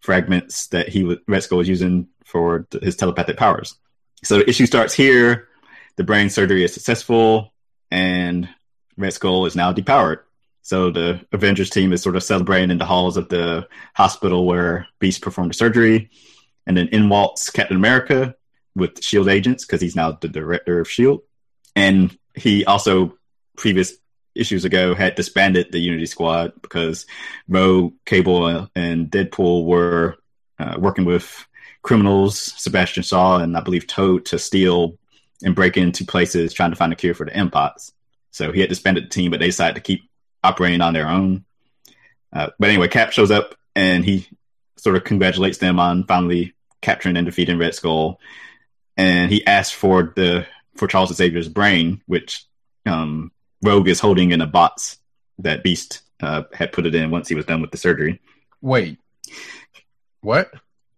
fragments 0.00 0.68
that 0.68 0.88
he 0.88 1.04
was, 1.04 1.18
Red 1.26 1.42
Skull 1.42 1.58
was 1.58 1.68
using 1.68 2.08
for 2.24 2.66
th- 2.70 2.82
his 2.82 2.96
telepathic 2.96 3.36
powers. 3.36 3.76
So 4.24 4.38
the 4.38 4.48
issue 4.48 4.66
starts 4.66 4.94
here. 4.94 5.48
The 5.96 6.04
brain 6.04 6.30
surgery 6.30 6.64
is 6.64 6.74
successful, 6.74 7.52
and 7.90 8.48
Red 8.96 9.12
Skull 9.12 9.46
is 9.46 9.56
now 9.56 9.72
depowered. 9.72 10.20
So 10.66 10.90
the 10.90 11.24
Avengers 11.30 11.70
team 11.70 11.92
is 11.92 12.02
sort 12.02 12.16
of 12.16 12.24
celebrating 12.24 12.72
in 12.72 12.78
the 12.78 12.84
halls 12.84 13.16
of 13.16 13.28
the 13.28 13.68
hospital 13.94 14.46
where 14.46 14.88
Beast 14.98 15.22
performed 15.22 15.50
the 15.50 15.54
surgery. 15.54 16.10
And 16.66 16.76
then 16.76 16.88
in 16.88 17.08
walks 17.08 17.50
Captain 17.50 17.76
America 17.76 18.34
with 18.74 19.00
Shield 19.00 19.28
agents 19.28 19.64
because 19.64 19.80
he's 19.80 19.94
now 19.94 20.10
the 20.10 20.26
director 20.26 20.80
of 20.80 20.90
Shield. 20.90 21.20
And 21.76 22.18
he 22.34 22.64
also 22.64 23.16
previous 23.56 23.92
issues 24.34 24.64
ago 24.64 24.96
had 24.96 25.14
disbanded 25.14 25.70
the 25.70 25.78
Unity 25.78 26.06
Squad 26.06 26.60
because 26.60 27.06
Rogue, 27.46 27.92
Cable, 28.04 28.68
and 28.74 29.08
Deadpool 29.08 29.66
were 29.66 30.16
uh, 30.58 30.74
working 30.80 31.04
with 31.04 31.46
criminals, 31.82 32.40
Sebastian 32.60 33.04
Shaw 33.04 33.38
and 33.38 33.56
I 33.56 33.60
believe 33.60 33.86
Toad, 33.86 34.24
to 34.26 34.38
steal 34.40 34.98
and 35.44 35.54
break 35.54 35.76
into 35.76 36.04
places 36.04 36.52
trying 36.52 36.70
to 36.70 36.76
find 36.76 36.92
a 36.92 36.96
cure 36.96 37.14
for 37.14 37.24
the 37.24 37.36
M-Pox. 37.36 37.92
So 38.32 38.50
he 38.50 38.62
had 38.62 38.68
disbanded 38.68 39.04
the 39.04 39.10
team, 39.10 39.30
but 39.30 39.38
they 39.38 39.46
decided 39.46 39.76
to 39.76 39.80
keep 39.80 40.10
operating 40.46 40.80
on 40.80 40.94
their 40.94 41.08
own. 41.08 41.44
Uh, 42.32 42.50
but 42.58 42.68
anyway, 42.68 42.88
Cap 42.88 43.12
shows 43.12 43.30
up 43.30 43.54
and 43.74 44.04
he 44.04 44.26
sort 44.76 44.96
of 44.96 45.04
congratulates 45.04 45.58
them 45.58 45.78
on 45.78 46.04
finally 46.04 46.54
capturing 46.80 47.16
and 47.16 47.26
defeating 47.26 47.58
Red 47.58 47.74
Skull. 47.74 48.20
And 48.96 49.30
he 49.30 49.46
asks 49.46 49.74
for 49.74 50.12
the 50.16 50.46
for 50.76 50.86
Charles 50.86 51.14
Xavier's 51.14 51.48
brain, 51.48 52.02
which 52.06 52.44
um, 52.84 53.32
Rogue 53.62 53.88
is 53.88 54.00
holding 54.00 54.32
in 54.32 54.40
a 54.40 54.46
box 54.46 54.98
that 55.38 55.62
Beast 55.62 56.02
uh, 56.20 56.44
had 56.52 56.72
put 56.72 56.86
it 56.86 56.94
in 56.94 57.10
once 57.10 57.28
he 57.28 57.34
was 57.34 57.46
done 57.46 57.60
with 57.60 57.70
the 57.70 57.76
surgery. 57.76 58.20
Wait, 58.62 58.98
what? 60.20 60.50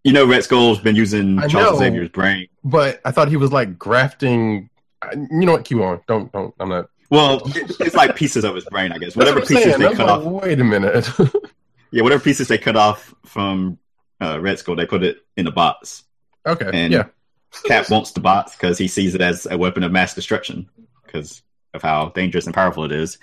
You 0.03 0.13
know, 0.13 0.25
Red 0.25 0.43
Skull's 0.43 0.79
been 0.79 0.95
using 0.95 1.39
I 1.39 1.47
Charles 1.47 1.79
know. 1.79 1.85
Xavier's 1.85 2.09
brain. 2.09 2.47
But 2.63 3.01
I 3.03 3.11
thought 3.11 3.27
he 3.27 3.37
was 3.37 3.51
like 3.51 3.77
grafting. 3.77 4.69
You 5.13 5.45
know 5.45 5.53
what? 5.53 5.65
Keep 5.65 5.79
on. 5.79 6.01
Don't 6.07 6.31
don't. 6.31 6.53
I'm 6.59 6.69
not. 6.69 6.89
Well, 7.09 7.41
it's 7.45 7.95
like 7.95 8.15
pieces 8.15 8.43
of 8.43 8.55
his 8.55 8.65
brain, 8.65 8.91
I 8.91 8.97
guess. 8.97 9.15
Whatever 9.15 9.39
what 9.39 9.47
pieces 9.47 9.63
saying. 9.63 9.79
they 9.79 9.87
I'm 9.87 9.95
cut 9.95 10.07
like, 10.07 10.25
off, 10.25 10.43
Wait 10.43 10.59
a 10.59 10.63
minute. 10.63 11.09
yeah, 11.91 12.03
whatever 12.03 12.23
pieces 12.23 12.47
they 12.47 12.57
cut 12.57 12.75
off 12.75 13.13
from 13.25 13.79
uh, 14.21 14.39
Red 14.39 14.59
Skull, 14.59 14.75
they 14.75 14.85
put 14.85 15.03
it 15.03 15.17
in 15.35 15.47
a 15.47 15.51
box. 15.51 16.03
okay. 16.45 16.69
And 16.71 16.93
yeah. 16.93 17.05
Cap 17.65 17.89
wants 17.89 18.11
the 18.11 18.19
box 18.19 18.55
because 18.55 18.77
he 18.77 18.87
sees 18.87 19.15
it 19.15 19.21
as 19.21 19.47
a 19.49 19.57
weapon 19.57 19.83
of 19.83 19.91
mass 19.91 20.13
destruction 20.13 20.69
because 21.03 21.41
of 21.73 21.81
how 21.81 22.09
dangerous 22.09 22.45
and 22.45 22.53
powerful 22.53 22.83
it 22.83 22.91
is. 22.91 23.17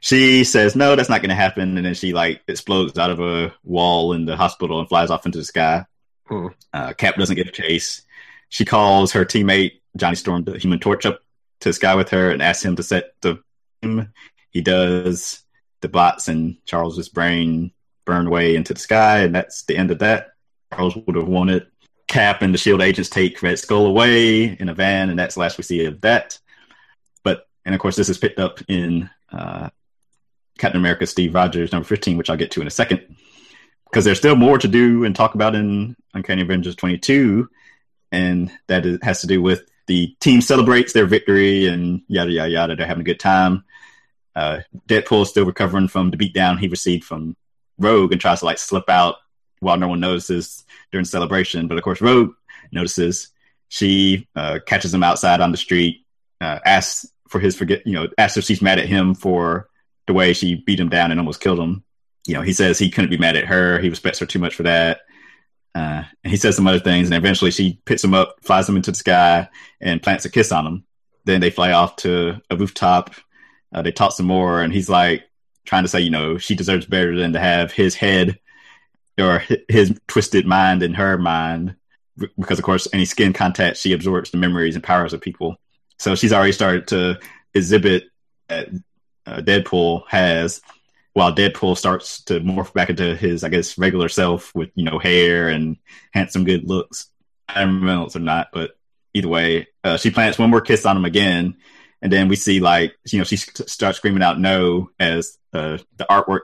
She 0.00 0.42
says, 0.42 0.74
no, 0.74 0.96
that's 0.96 1.08
not 1.08 1.20
going 1.20 1.30
to 1.30 1.36
happen. 1.36 1.76
And 1.76 1.86
then 1.86 1.94
she 1.94 2.12
like 2.12 2.42
explodes 2.48 2.98
out 2.98 3.10
of 3.10 3.20
a 3.20 3.54
wall 3.62 4.12
in 4.14 4.24
the 4.24 4.36
hospital 4.36 4.80
and 4.80 4.88
flies 4.88 5.10
off 5.10 5.26
into 5.26 5.38
the 5.38 5.44
sky. 5.44 5.84
Hmm. 6.26 6.48
Uh, 6.72 6.92
Cap 6.92 7.16
doesn't 7.16 7.36
get 7.36 7.48
a 7.48 7.52
chase. 7.52 8.02
She 8.48 8.64
calls 8.64 9.12
her 9.12 9.24
teammate, 9.24 9.80
Johnny 9.96 10.16
Storm, 10.16 10.44
the 10.44 10.58
human 10.58 10.80
torch 10.80 11.06
up 11.06 11.20
to 11.60 11.72
sky 11.72 11.94
with 11.94 12.10
her 12.10 12.30
and 12.30 12.42
asks 12.42 12.64
him 12.64 12.76
to 12.76 12.82
set 12.82 13.12
the. 13.20 13.42
He 14.50 14.60
does. 14.60 15.42
The 15.80 15.88
bots 15.88 16.26
and 16.26 16.56
Charles's 16.64 17.08
brain 17.08 17.70
burn 18.04 18.26
away 18.26 18.56
into 18.56 18.74
the 18.74 18.80
sky, 18.80 19.20
and 19.20 19.32
that's 19.32 19.62
the 19.62 19.76
end 19.76 19.92
of 19.92 20.00
that. 20.00 20.30
Charles 20.74 20.96
would 20.96 21.14
have 21.14 21.28
wanted. 21.28 21.68
Cap 22.08 22.42
and 22.42 22.52
the 22.52 22.58
Shield 22.58 22.80
agents 22.80 23.10
take 23.10 23.40
Red 23.42 23.58
Skull 23.58 23.86
away 23.86 24.44
in 24.44 24.68
a 24.68 24.74
van, 24.74 25.10
and 25.10 25.18
that's 25.18 25.34
the 25.34 25.40
last 25.40 25.58
we 25.58 25.62
see 25.62 25.84
of 25.84 26.00
that. 26.00 26.38
But 27.22 27.46
and 27.64 27.74
of 27.74 27.80
course, 27.80 27.96
this 27.96 28.08
is 28.08 28.18
picked 28.18 28.40
up 28.40 28.60
in 28.66 29.08
uh, 29.30 29.68
Captain 30.58 30.80
America: 30.80 31.06
Steve 31.06 31.34
Rogers 31.34 31.70
number 31.70 31.86
fifteen, 31.86 32.16
which 32.16 32.30
I'll 32.30 32.36
get 32.36 32.50
to 32.52 32.60
in 32.60 32.66
a 32.66 32.70
second, 32.70 33.16
because 33.84 34.04
there's 34.04 34.18
still 34.18 34.36
more 34.36 34.58
to 34.58 34.68
do 34.68 35.04
and 35.04 35.14
talk 35.14 35.34
about 35.34 35.54
in 35.54 35.94
Uncanny 36.14 36.42
Avengers 36.42 36.76
twenty 36.76 36.98
two, 36.98 37.48
and 38.10 38.50
that 38.66 38.86
is, 38.86 38.98
has 39.02 39.20
to 39.20 39.26
do 39.26 39.40
with 39.42 39.68
the 39.88 40.14
team 40.20 40.40
celebrates 40.40 40.92
their 40.92 41.06
victory 41.06 41.66
and 41.66 42.02
yada 42.06 42.30
yada 42.30 42.50
yada. 42.50 42.76
They're 42.76 42.86
having 42.86 43.00
a 43.00 43.04
good 43.04 43.18
time. 43.18 43.64
Uh, 44.36 44.60
Deadpool 44.88 45.22
is 45.22 45.30
still 45.30 45.44
recovering 45.44 45.88
from 45.88 46.12
the 46.12 46.16
beatdown 46.16 46.60
he 46.60 46.68
received 46.68 47.02
from 47.02 47.36
Rogue 47.78 48.12
and 48.12 48.20
tries 48.20 48.40
to 48.40 48.44
like 48.44 48.58
slip 48.58 48.88
out 48.88 49.16
while 49.58 49.76
no 49.76 49.88
one 49.88 49.98
notices 49.98 50.64
during 50.92 51.04
celebration. 51.04 51.66
But 51.66 51.78
of 51.78 51.82
course, 51.82 52.00
Rogue 52.00 52.34
notices. 52.70 53.30
She 53.68 54.28
uh, 54.36 54.60
catches 54.64 54.94
him 54.94 55.02
outside 55.02 55.40
on 55.40 55.50
the 55.50 55.58
street, 55.58 56.06
uh, 56.40 56.60
asks 56.64 57.06
for 57.28 57.40
his 57.40 57.56
forget, 57.56 57.86
you 57.86 57.92
know, 57.92 58.08
asks 58.16 58.36
if 58.36 58.44
she's 58.44 58.62
mad 58.62 58.78
at 58.78 58.86
him 58.86 59.14
for 59.14 59.68
the 60.06 60.14
way 60.14 60.32
she 60.32 60.54
beat 60.54 60.80
him 60.80 60.88
down 60.88 61.10
and 61.10 61.20
almost 61.20 61.40
killed 61.40 61.58
him. 61.58 61.84
You 62.26 62.34
know, 62.34 62.42
he 62.42 62.52
says 62.52 62.78
he 62.78 62.90
couldn't 62.90 63.10
be 63.10 63.18
mad 63.18 63.36
at 63.36 63.46
her. 63.46 63.78
He 63.80 63.90
respects 63.90 64.18
her 64.20 64.26
too 64.26 64.38
much 64.38 64.54
for 64.54 64.62
that. 64.62 65.00
Uh, 65.78 66.02
and 66.24 66.30
he 66.32 66.36
says 66.36 66.56
some 66.56 66.66
other 66.66 66.80
things, 66.80 67.06
and 67.06 67.14
eventually 67.14 67.52
she 67.52 67.80
picks 67.84 68.02
him 68.02 68.14
up, 68.14 68.36
flies 68.42 68.68
him 68.68 68.76
into 68.76 68.90
the 68.90 68.96
sky, 68.96 69.48
and 69.80 70.02
plants 70.02 70.24
a 70.24 70.30
kiss 70.30 70.50
on 70.50 70.66
him. 70.66 70.84
Then 71.24 71.40
they 71.40 71.50
fly 71.50 71.70
off 71.70 71.96
to 71.96 72.40
a 72.50 72.56
rooftop. 72.56 73.14
Uh, 73.72 73.82
they 73.82 73.92
talk 73.92 74.12
some 74.12 74.26
more, 74.26 74.60
and 74.60 74.72
he's 74.72 74.88
like 74.88 75.22
trying 75.64 75.84
to 75.84 75.88
say, 75.88 76.00
you 76.00 76.10
know, 76.10 76.36
she 76.36 76.56
deserves 76.56 76.86
better 76.86 77.16
than 77.16 77.32
to 77.34 77.38
have 77.38 77.70
his 77.70 77.94
head 77.94 78.40
or 79.18 79.42
his 79.68 79.96
twisted 80.08 80.46
mind 80.46 80.82
in 80.82 80.94
her 80.94 81.16
mind, 81.16 81.76
because 82.38 82.58
of 82.58 82.64
course, 82.64 82.88
any 82.92 83.04
skin 83.04 83.32
contact 83.32 83.76
she 83.76 83.92
absorbs 83.92 84.30
the 84.30 84.36
memories 84.36 84.74
and 84.74 84.82
powers 84.82 85.12
of 85.12 85.20
people. 85.20 85.56
So 85.98 86.16
she's 86.16 86.32
already 86.32 86.52
started 86.52 86.88
to 86.88 87.20
exhibit 87.54 88.04
that 88.48 88.68
uh, 89.26 89.42
Deadpool 89.42 90.04
has, 90.08 90.60
while 91.18 91.34
Deadpool 91.34 91.76
starts 91.76 92.22
to 92.22 92.38
morph 92.38 92.72
back 92.72 92.90
into 92.90 93.16
his, 93.16 93.42
I 93.42 93.48
guess, 93.48 93.76
regular 93.76 94.08
self 94.08 94.54
with 94.54 94.70
you 94.76 94.84
know 94.84 95.00
hair 95.00 95.48
and 95.48 95.76
handsome, 96.12 96.44
good 96.44 96.68
looks. 96.68 97.10
I 97.48 97.64
don't 97.64 97.84
know 97.84 98.04
if 98.04 98.14
or 98.14 98.20
not, 98.20 98.50
but 98.52 98.78
either 99.14 99.26
way, 99.26 99.66
uh, 99.82 99.96
she 99.96 100.12
plants 100.12 100.38
one 100.38 100.48
more 100.48 100.60
kiss 100.60 100.86
on 100.86 100.96
him 100.96 101.04
again, 101.04 101.56
and 102.00 102.12
then 102.12 102.28
we 102.28 102.36
see 102.36 102.60
like 102.60 102.94
you 103.10 103.18
know 103.18 103.24
she 103.24 103.36
starts 103.36 103.98
screaming 103.98 104.22
out 104.22 104.38
no 104.38 104.90
as 105.00 105.36
uh, 105.52 105.78
the 105.96 106.06
artwork 106.08 106.42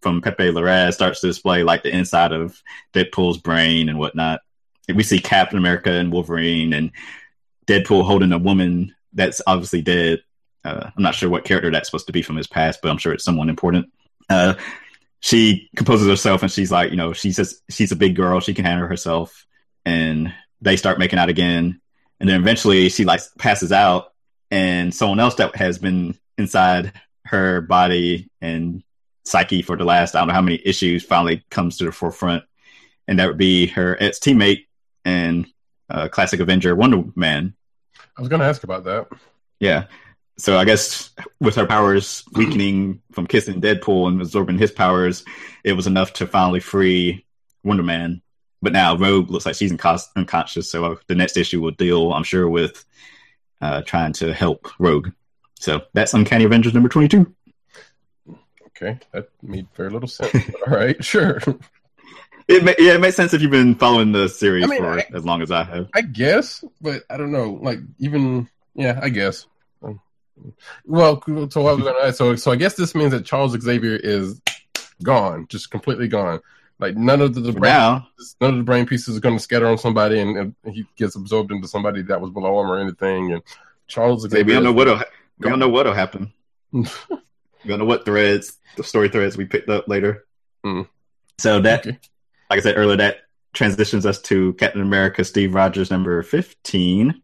from 0.00 0.22
Pepe 0.22 0.44
Larraz 0.44 0.94
starts 0.94 1.20
to 1.20 1.26
display 1.26 1.62
like 1.62 1.82
the 1.82 1.94
inside 1.94 2.32
of 2.32 2.62
Deadpool's 2.94 3.36
brain 3.36 3.90
and 3.90 3.98
whatnot. 3.98 4.40
And 4.88 4.96
we 4.96 5.02
see 5.02 5.18
Captain 5.18 5.58
America 5.58 5.90
and 5.90 6.10
Wolverine 6.10 6.72
and 6.72 6.92
Deadpool 7.66 8.06
holding 8.06 8.32
a 8.32 8.38
woman 8.38 8.94
that's 9.12 9.42
obviously 9.46 9.82
dead. 9.82 10.22
Uh, 10.64 10.90
I'm 10.96 11.02
not 11.02 11.14
sure 11.14 11.28
what 11.28 11.44
character 11.44 11.70
that's 11.70 11.88
supposed 11.88 12.06
to 12.06 12.12
be 12.14 12.22
from 12.22 12.36
his 12.36 12.46
past, 12.46 12.80
but 12.80 12.90
I'm 12.90 12.96
sure 12.96 13.12
it's 13.12 13.24
someone 13.24 13.50
important. 13.50 13.90
Uh, 14.28 14.54
she 15.20 15.70
composes 15.76 16.06
herself 16.06 16.42
and 16.42 16.52
she's 16.52 16.70
like, 16.70 16.90
you 16.90 16.96
know, 16.96 17.12
she's 17.12 17.36
just, 17.36 17.62
she's 17.70 17.92
a 17.92 17.96
big 17.96 18.14
girl. 18.14 18.40
She 18.40 18.54
can 18.54 18.64
handle 18.64 18.86
herself. 18.86 19.46
And 19.84 20.34
they 20.60 20.76
start 20.76 20.98
making 20.98 21.18
out 21.18 21.28
again. 21.28 21.80
And 22.20 22.28
then 22.28 22.40
eventually 22.40 22.88
she 22.88 23.04
like 23.04 23.20
passes 23.38 23.72
out 23.72 24.12
and 24.50 24.94
someone 24.94 25.20
else 25.20 25.36
that 25.36 25.56
has 25.56 25.78
been 25.78 26.16
inside 26.38 26.92
her 27.24 27.60
body 27.60 28.30
and 28.40 28.82
psyche 29.24 29.62
for 29.62 29.76
the 29.76 29.84
last, 29.84 30.14
I 30.14 30.18
don't 30.20 30.28
know 30.28 30.34
how 30.34 30.42
many 30.42 30.60
issues 30.64 31.04
finally 31.04 31.44
comes 31.50 31.78
to 31.78 31.84
the 31.84 31.92
forefront. 31.92 32.44
And 33.08 33.18
that 33.18 33.26
would 33.26 33.38
be 33.38 33.66
her 33.68 33.96
ex 34.00 34.18
teammate 34.18 34.66
and 35.04 35.46
uh, 35.90 36.08
classic 36.08 36.40
Avenger 36.40 36.74
Wonder 36.74 37.04
Man. 37.14 37.54
I 38.16 38.20
was 38.20 38.28
going 38.28 38.40
to 38.40 38.46
ask 38.46 38.64
about 38.64 38.84
that. 38.84 39.08
Yeah. 39.58 39.86
So 40.36 40.58
I 40.58 40.64
guess 40.64 41.10
with 41.40 41.54
her 41.56 41.66
powers 41.66 42.24
weakening 42.34 43.00
from 43.12 43.26
kissing 43.26 43.60
Deadpool 43.60 44.08
and 44.08 44.20
absorbing 44.20 44.58
his 44.58 44.72
powers, 44.72 45.24
it 45.62 45.74
was 45.74 45.86
enough 45.86 46.12
to 46.14 46.26
finally 46.26 46.60
free 46.60 47.24
Wonder 47.62 47.84
Man. 47.84 48.20
But 48.60 48.72
now 48.72 48.96
Rogue 48.96 49.30
looks 49.30 49.46
like 49.46 49.54
she's 49.54 49.72
uncon- 49.72 50.08
unconscious, 50.16 50.70
so 50.70 50.98
the 51.06 51.14
next 51.14 51.36
issue 51.36 51.60
will 51.60 51.70
deal, 51.70 52.12
I'm 52.12 52.24
sure, 52.24 52.48
with 52.48 52.84
uh, 53.60 53.82
trying 53.82 54.12
to 54.14 54.32
help 54.32 54.68
Rogue. 54.80 55.10
So 55.60 55.82
that's 55.92 56.14
Uncanny 56.14 56.44
Avengers 56.44 56.74
number 56.74 56.88
22. 56.88 57.32
Okay, 58.68 58.98
that 59.12 59.28
made 59.42 59.68
very 59.76 59.90
little 59.90 60.08
sense. 60.08 60.34
All 60.66 60.74
right, 60.74 61.02
sure. 61.04 61.40
It 62.48 62.64
ma- 62.64 62.72
yeah, 62.78 62.94
it 62.94 63.00
makes 63.00 63.16
sense 63.16 63.32
if 63.32 63.40
you've 63.40 63.50
been 63.50 63.74
following 63.76 64.12
the 64.12 64.28
series 64.28 64.64
I 64.64 64.66
mean, 64.66 64.78
for 64.80 64.98
I- 64.98 65.06
as 65.14 65.24
long 65.24 65.42
as 65.42 65.50
I 65.50 65.62
have. 65.62 65.88
I 65.94 66.00
guess, 66.00 66.64
but 66.80 67.04
I 67.08 67.16
don't 67.16 67.30
know. 67.32 67.52
Like 67.62 67.78
even 68.00 68.48
yeah, 68.74 68.98
I 69.00 69.10
guess. 69.10 69.46
Well, 70.84 71.22
so 71.50 71.62
what 71.62 71.70
I 71.70 71.74
was 71.74 71.84
gonna 71.84 72.12
so 72.12 72.36
so 72.36 72.50
I 72.50 72.56
guess 72.56 72.74
this 72.74 72.94
means 72.94 73.12
that 73.12 73.24
Charles 73.24 73.58
Xavier 73.58 73.96
is 73.96 74.40
gone, 75.02 75.46
just 75.48 75.70
completely 75.70 76.08
gone. 76.08 76.40
Like 76.78 76.96
none 76.96 77.20
of 77.20 77.34
the, 77.34 77.40
the 77.40 77.52
brain, 77.52 77.72
now, 77.72 78.08
none 78.40 78.50
of 78.50 78.56
the 78.58 78.64
brain 78.64 78.84
pieces 78.84 79.16
are 79.16 79.20
going 79.20 79.36
to 79.36 79.42
scatter 79.42 79.66
on 79.66 79.78
somebody, 79.78 80.18
and, 80.18 80.36
and 80.36 80.54
he 80.74 80.84
gets 80.96 81.14
absorbed 81.14 81.52
into 81.52 81.68
somebody 81.68 82.02
that 82.02 82.20
was 82.20 82.30
below 82.30 82.60
him 82.60 82.70
or 82.70 82.78
anything. 82.78 83.32
And 83.32 83.42
Charles 83.86 84.28
we 84.28 84.42
don't 84.42 84.64
know 84.64 84.72
what'll 84.72 85.00
we 85.38 85.48
don't 85.48 85.60
know 85.60 85.68
what'll 85.68 85.94
happen. 85.94 86.32
we 86.72 86.84
don't 87.66 87.78
know 87.78 87.84
what 87.84 88.04
threads, 88.04 88.58
the 88.76 88.82
story 88.82 89.08
threads 89.08 89.36
we 89.36 89.44
picked 89.44 89.68
up 89.68 89.86
later. 89.88 90.26
Hmm. 90.64 90.82
So 91.38 91.60
that 91.60 91.86
Okay. 91.86 91.98
like 92.50 92.58
I 92.58 92.62
said 92.62 92.76
earlier, 92.76 92.96
that 92.96 93.18
transitions 93.52 94.04
us 94.04 94.20
to 94.22 94.52
Captain 94.54 94.82
America 94.82 95.24
Steve 95.24 95.54
Rogers 95.54 95.90
number 95.90 96.20
15, 96.22 97.20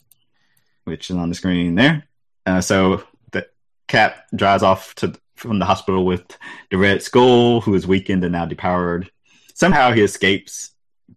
which 0.85 1.11
is 1.11 1.17
on 1.17 1.29
the 1.29 1.35
screen 1.35 1.75
there. 1.75 2.05
Uh, 2.51 2.61
so 2.61 3.05
the 3.31 3.47
Cap 3.87 4.27
drives 4.35 4.63
off 4.63 4.95
to 4.97 5.15
from 5.37 5.59
the 5.59 5.65
hospital 5.65 6.05
with 6.05 6.37
the 6.71 6.77
Red 6.77 7.03
Skull, 7.03 7.61
who 7.61 7.75
is 7.75 7.87
weakened 7.87 8.25
and 8.25 8.33
now 8.33 8.45
depowered. 8.45 9.09
Somehow 9.55 9.93
he 9.93 10.03
escapes, 10.03 10.73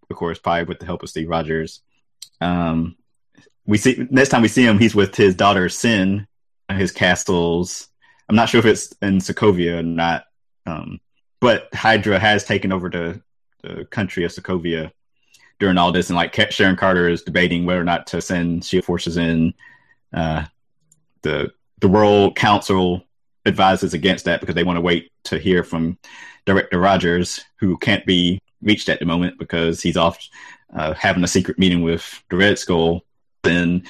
of 0.09 0.15
course, 0.15 0.39
probably 0.39 0.65
with 0.65 0.79
the 0.79 0.85
help 0.85 1.03
of 1.03 1.09
Steve 1.09 1.27
Rogers. 1.27 1.81
Um, 2.39 2.95
we 3.65 3.77
see 3.77 4.07
next 4.09 4.29
time 4.29 4.43
we 4.43 4.47
see 4.47 4.63
him, 4.63 4.77
he's 4.77 4.95
with 4.95 5.15
his 5.15 5.35
daughter 5.35 5.69
Sin, 5.69 6.27
his 6.69 6.91
castles. 6.91 7.87
I'm 8.29 8.35
not 8.35 8.47
sure 8.49 8.59
if 8.59 8.65
it's 8.65 8.93
in 9.01 9.17
Sokovia 9.17 9.79
or 9.79 9.83
not, 9.83 10.25
Um, 10.65 10.99
but 11.41 11.73
Hydra 11.73 12.19
has 12.19 12.45
taken 12.45 12.71
over 12.71 12.89
the, 12.89 13.21
the 13.63 13.85
country 13.85 14.23
of 14.23 14.31
Sokovia 14.31 14.91
during 15.59 15.77
all 15.77 15.91
this, 15.91 16.09
and 16.09 16.15
like 16.15 16.51
Sharon 16.51 16.75
Carter 16.75 17.09
is 17.09 17.23
debating 17.23 17.65
whether 17.65 17.81
or 17.81 17.85
not 17.85 18.07
to 18.07 18.21
send 18.21 18.63
Shield 18.63 18.85
forces 18.85 19.17
in. 19.17 19.53
Uh, 20.13 20.45
the 21.23 21.51
the 21.79 21.87
World 21.87 22.35
Council 22.35 23.03
advises 23.45 23.93
against 23.93 24.25
that 24.25 24.39
because 24.39 24.55
they 24.55 24.63
want 24.63 24.77
to 24.77 24.81
wait 24.81 25.11
to 25.25 25.37
hear 25.37 25.63
from 25.63 25.97
Director 26.45 26.79
Rogers, 26.79 27.43
who 27.59 27.77
can't 27.77 28.05
be 28.05 28.39
reached 28.61 28.89
at 28.89 28.99
the 28.99 29.05
moment 29.05 29.37
because 29.37 29.81
he's 29.81 29.97
off 29.97 30.17
uh, 30.73 30.93
having 30.93 31.23
a 31.23 31.27
secret 31.27 31.59
meeting 31.59 31.81
with 31.81 32.23
the 32.29 32.37
Red 32.37 32.57
Skull. 32.57 33.03
Then 33.43 33.83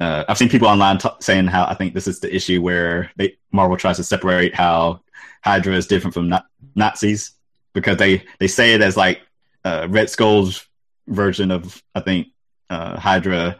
uh, 0.00 0.24
I've 0.28 0.38
seen 0.38 0.48
people 0.48 0.68
online 0.68 0.98
t- 0.98 1.08
saying 1.20 1.46
how 1.46 1.64
I 1.66 1.74
think 1.74 1.94
this 1.94 2.06
is 2.06 2.20
the 2.20 2.34
issue 2.34 2.60
where 2.60 3.10
they, 3.16 3.36
Marvel 3.52 3.76
tries 3.76 3.96
to 3.96 4.04
separate 4.04 4.54
how 4.54 5.00
Hydra 5.42 5.74
is 5.74 5.86
different 5.86 6.14
from 6.14 6.28
na- 6.28 6.42
Nazis 6.74 7.32
because 7.72 7.96
they 7.96 8.24
they 8.38 8.48
say 8.48 8.74
it 8.74 8.82
as 8.82 8.96
like 8.96 9.22
uh, 9.64 9.86
Red 9.88 10.10
Skull's 10.10 10.66
version 11.06 11.50
of 11.50 11.82
I 11.94 12.00
think 12.00 12.28
uh, 12.70 12.98
Hydra 12.98 13.58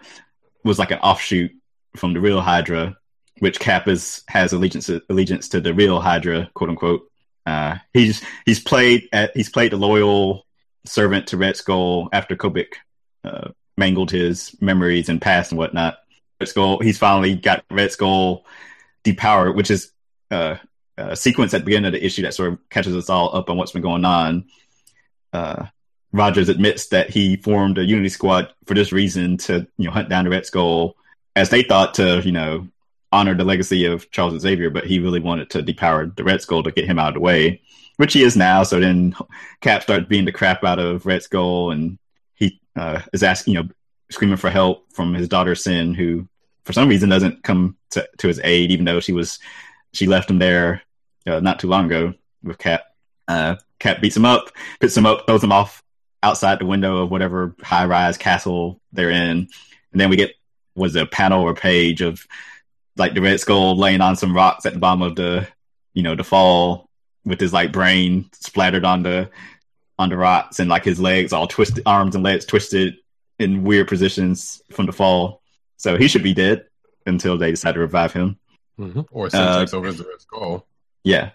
was 0.64 0.78
like 0.78 0.90
an 0.90 0.98
offshoot 0.98 1.52
from 1.96 2.12
the 2.12 2.20
real 2.20 2.40
Hydra, 2.40 2.96
which 3.38 3.60
Cap 3.60 3.88
is 3.88 4.22
has 4.28 4.52
allegiance 4.52 4.90
allegiance 5.08 5.48
to 5.50 5.60
the 5.60 5.74
real 5.74 6.00
Hydra, 6.00 6.50
quote 6.54 6.70
unquote. 6.70 7.10
Uh, 7.46 7.76
he's 7.92 8.22
he's 8.46 8.60
played 8.60 9.08
at, 9.12 9.36
he's 9.36 9.50
played 9.50 9.72
the 9.72 9.76
loyal 9.76 10.46
servant 10.86 11.28
to 11.28 11.36
Red 11.36 11.56
Skull 11.56 12.08
after 12.12 12.36
Kobik 12.36 12.74
uh, 13.24 13.48
mangled 13.76 14.10
his 14.10 14.54
memories 14.60 15.08
and 15.08 15.20
past 15.20 15.52
and 15.52 15.58
whatnot. 15.58 15.98
Red 16.40 16.48
Skull 16.48 16.80
he's 16.80 16.98
finally 16.98 17.34
got 17.34 17.64
Red 17.70 17.92
Skull 17.92 18.44
depowered, 19.04 19.54
which 19.54 19.70
is 19.70 19.92
uh, 20.30 20.56
a 20.96 21.16
sequence 21.16 21.54
at 21.54 21.58
the 21.58 21.64
beginning 21.64 21.86
of 21.86 21.92
the 21.92 22.04
issue 22.04 22.22
that 22.22 22.34
sort 22.34 22.52
of 22.52 22.58
catches 22.70 22.96
us 22.96 23.10
all 23.10 23.34
up 23.36 23.50
on 23.50 23.56
what's 23.56 23.72
been 23.72 23.82
going 23.82 24.04
on. 24.04 24.44
Uh, 25.32 25.66
Rogers 26.12 26.48
admits 26.48 26.88
that 26.88 27.10
he 27.10 27.36
formed 27.36 27.76
a 27.76 27.84
Unity 27.84 28.08
Squad 28.08 28.52
for 28.66 28.74
this 28.74 28.92
reason 28.92 29.36
to 29.38 29.66
you 29.76 29.86
know 29.86 29.90
hunt 29.90 30.08
down 30.08 30.24
the 30.24 30.30
Red 30.30 30.46
Skull, 30.46 30.96
as 31.36 31.50
they 31.50 31.62
thought 31.62 31.94
to 31.94 32.20
you 32.24 32.32
know 32.32 32.68
honor 33.14 33.34
the 33.34 33.44
legacy 33.44 33.84
of 33.84 34.10
Charles 34.10 34.40
Xavier, 34.40 34.70
but 34.70 34.86
he 34.86 34.98
really 34.98 35.20
wanted 35.20 35.48
to 35.50 35.62
depower 35.62 36.14
the 36.16 36.24
Red 36.24 36.42
Skull 36.42 36.64
to 36.64 36.72
get 36.72 36.84
him 36.84 36.98
out 36.98 37.08
of 37.08 37.14
the 37.14 37.20
way, 37.20 37.62
which 37.96 38.12
he 38.12 38.22
is 38.24 38.36
now. 38.36 38.64
So 38.64 38.80
then 38.80 39.14
Cap 39.60 39.84
starts 39.84 40.08
beating 40.08 40.24
the 40.24 40.32
crap 40.32 40.64
out 40.64 40.80
of 40.80 41.06
Red 41.06 41.22
Skull, 41.22 41.70
and 41.70 41.98
he 42.34 42.60
uh, 42.74 43.02
is 43.12 43.22
asking, 43.22 43.54
you 43.54 43.62
know, 43.62 43.68
screaming 44.10 44.36
for 44.36 44.50
help 44.50 44.92
from 44.92 45.14
his 45.14 45.28
daughter 45.28 45.54
Sin, 45.54 45.94
who 45.94 46.28
for 46.64 46.72
some 46.72 46.88
reason 46.88 47.08
doesn't 47.08 47.44
come 47.44 47.76
to, 47.90 48.08
to 48.18 48.26
his 48.26 48.40
aid, 48.42 48.72
even 48.72 48.84
though 48.84 49.00
she 49.00 49.12
was 49.12 49.38
she 49.92 50.06
left 50.06 50.28
him 50.28 50.40
there 50.40 50.82
uh, 51.26 51.40
not 51.40 51.60
too 51.60 51.68
long 51.68 51.86
ago 51.86 52.14
with 52.42 52.58
Cap. 52.58 52.82
Uh, 53.28 53.56
Cap 53.78 54.00
beats 54.00 54.16
him 54.16 54.24
up, 54.24 54.50
picks 54.80 54.96
him 54.96 55.06
up, 55.06 55.26
throws 55.26 55.44
him 55.44 55.52
off 55.52 55.82
outside 56.22 56.58
the 56.58 56.66
window 56.66 56.98
of 56.98 57.10
whatever 57.10 57.54
high 57.62 57.84
rise 57.84 58.18
castle 58.18 58.80
they're 58.92 59.10
in, 59.10 59.48
and 59.92 60.00
then 60.00 60.10
we 60.10 60.16
get 60.16 60.34
was 60.74 60.96
a 60.96 61.06
panel 61.06 61.42
or 61.42 61.50
a 61.50 61.54
page 61.54 62.00
of 62.00 62.26
like 62.96 63.14
the 63.14 63.20
Red 63.20 63.40
Skull 63.40 63.76
laying 63.76 64.00
on 64.00 64.16
some 64.16 64.34
rocks 64.34 64.66
at 64.66 64.72
the 64.72 64.78
bottom 64.78 65.02
of 65.02 65.16
the 65.16 65.46
you 65.92 66.02
know 66.02 66.14
the 66.14 66.24
fall 66.24 66.88
with 67.24 67.40
his 67.40 67.52
like 67.52 67.72
brain 67.72 68.28
splattered 68.32 68.84
on 68.84 69.02
the 69.02 69.30
on 69.98 70.08
the 70.08 70.16
rocks 70.16 70.58
and 70.58 70.68
like 70.68 70.84
his 70.84 71.00
legs 71.00 71.32
all 71.32 71.46
twisted, 71.46 71.82
arms 71.86 72.14
and 72.14 72.24
legs 72.24 72.44
twisted 72.44 72.96
in 73.38 73.64
weird 73.64 73.88
positions 73.88 74.60
from 74.70 74.86
the 74.86 74.92
fall. 74.92 75.40
So 75.76 75.96
he 75.96 76.08
should 76.08 76.22
be 76.22 76.34
dead 76.34 76.66
until 77.06 77.38
they 77.38 77.50
decide 77.50 77.72
to 77.72 77.80
revive 77.80 78.12
him. 78.12 78.38
Mm-hmm. 78.78 79.02
Or 79.10 79.30
Sin 79.30 79.40
Uh, 79.40 79.60
takes 79.60 79.74
over 79.74 79.88
as 79.88 79.98
the 79.98 80.04
Red 80.04 80.20
Skull. 80.20 80.66
Yeah. 81.04 81.30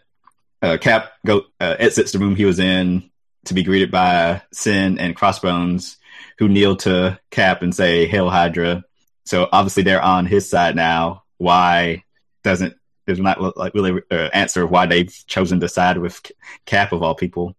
Uh, 0.61 0.77
Cap 0.77 1.13
go 1.25 1.43
uh, 1.61 1.75
exits 1.79 2.11
the 2.11 2.19
room 2.19 2.35
he 2.35 2.45
was 2.45 2.59
in 2.59 3.09
to 3.45 3.53
be 3.53 3.63
greeted 3.63 3.91
by 3.91 4.41
Sin 4.51 4.99
and 4.99 5.15
Crossbones, 5.15 5.97
who 6.37 6.49
kneel 6.49 6.75
to 6.77 7.17
Cap 7.31 7.61
and 7.61 7.73
say 7.73 8.07
"Hail 8.07 8.29
Hydra." 8.29 8.83
So 9.29 9.47
obviously 9.51 9.83
they're 9.83 10.01
on 10.01 10.25
his 10.25 10.49
side 10.49 10.75
now. 10.75 11.21
Why 11.37 12.03
doesn't 12.43 12.73
there's 13.05 13.19
not 13.19 13.55
like 13.55 13.75
really 13.75 14.01
uh, 14.09 14.29
answer 14.33 14.65
why 14.65 14.87
they've 14.87 15.13
chosen 15.27 15.59
to 15.59 15.69
side 15.69 15.99
with 15.99 16.31
Cap 16.65 16.93
of 16.93 17.03
all 17.03 17.13
people? 17.13 17.55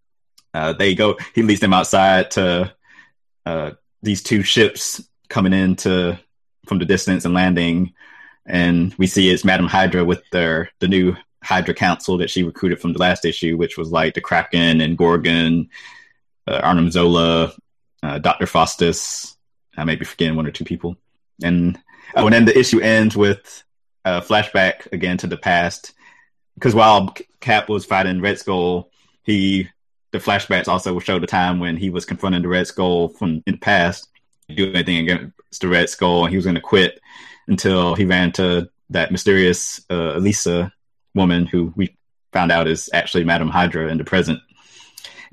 Uh, 0.53 0.73
they 0.73 0.97
go. 0.97 1.16
He 1.33 1.44
leads 1.44 1.61
them 1.61 1.73
outside 1.73 2.33
to 2.33 2.75
uh, 3.47 3.71
these 4.03 4.21
two 4.21 4.42
ships 4.42 5.01
coming 5.29 5.53
in 5.53 5.77
to 5.77 6.18
from 6.66 6.81
the 6.81 6.85
distance 6.85 7.25
and 7.25 7.35
landing, 7.35 7.94
and 8.44 8.92
we 8.99 9.07
see 9.07 9.31
it's 9.31 9.44
Madam 9.44 9.68
Hydra 9.68 10.05
with 10.05 10.25
their 10.33 10.73
the 10.81 10.88
new 10.88 11.14
Hydra 11.40 11.75
Council 11.75 12.18
that 12.18 12.31
she 12.31 12.42
recruited 12.42 12.81
from 12.81 12.94
the 12.94 12.99
last 12.99 13.25
issue, 13.25 13.57
which 13.57 13.79
was 13.79 13.92
like 13.92 14.14
the 14.14 14.21
Kraken 14.21 14.81
and 14.81 14.99
Gorgon, 14.99 15.68
uh, 16.49 16.61
Arnim 16.64 16.90
Zola, 16.90 17.55
uh, 18.03 18.18
Doctor 18.18 18.47
Faustus. 18.47 19.37
I 19.77 19.85
may 19.85 19.94
be 19.94 20.05
forgetting 20.05 20.35
one 20.35 20.49
or 20.49 20.51
two 20.51 20.64
people, 20.64 20.97
and 21.42 21.79
oh, 22.16 22.26
and 22.26 22.33
then 22.33 22.44
the 22.44 22.59
issue 22.59 22.81
ends 22.81 23.16
with 23.16 23.62
a 24.05 24.20
flashback 24.20 24.90
again 24.92 25.16
to 25.18 25.26
the 25.26 25.37
past 25.37 25.92
because 26.55 26.74
while 26.74 27.14
Cap 27.40 27.68
was 27.68 27.85
fighting 27.85 28.20
Red 28.20 28.38
Skull, 28.38 28.90
he 29.22 29.68
the 30.12 30.18
flashbacks 30.18 30.68
also 30.68 30.98
show 30.98 31.18
the 31.18 31.26
time 31.26 31.61
when 31.61 31.76
he 31.76 31.88
was 31.88 32.05
confronting 32.05 32.42
the 32.42 32.48
Red 32.48 32.66
Skull 32.66 33.09
from 33.09 33.42
in 33.46 33.55
the 33.55 33.59
past, 33.59 34.09
do 34.48 34.72
anything 34.72 34.98
against 34.98 35.61
the 35.61 35.68
Red 35.68 35.88
Skull, 35.88 36.24
and 36.24 36.31
he 36.31 36.37
was 36.37 36.44
going 36.44 36.57
to 36.57 36.61
quit 36.61 37.00
until 37.48 37.94
he 37.94 38.05
ran 38.05 38.33
to 38.33 38.68
that 38.90 39.12
mysterious 39.12 39.81
uh, 39.90 40.16
Elisa 40.16 40.72
woman 41.14 41.46
who 41.46 41.72
we 41.76 41.96
found 42.33 42.53
out 42.53 42.68
is 42.68 42.90
actually 42.92 43.24
Madam 43.24 43.48
Hydra 43.48 43.88
in 43.88 43.98
the 43.98 44.05
present. 44.05 44.40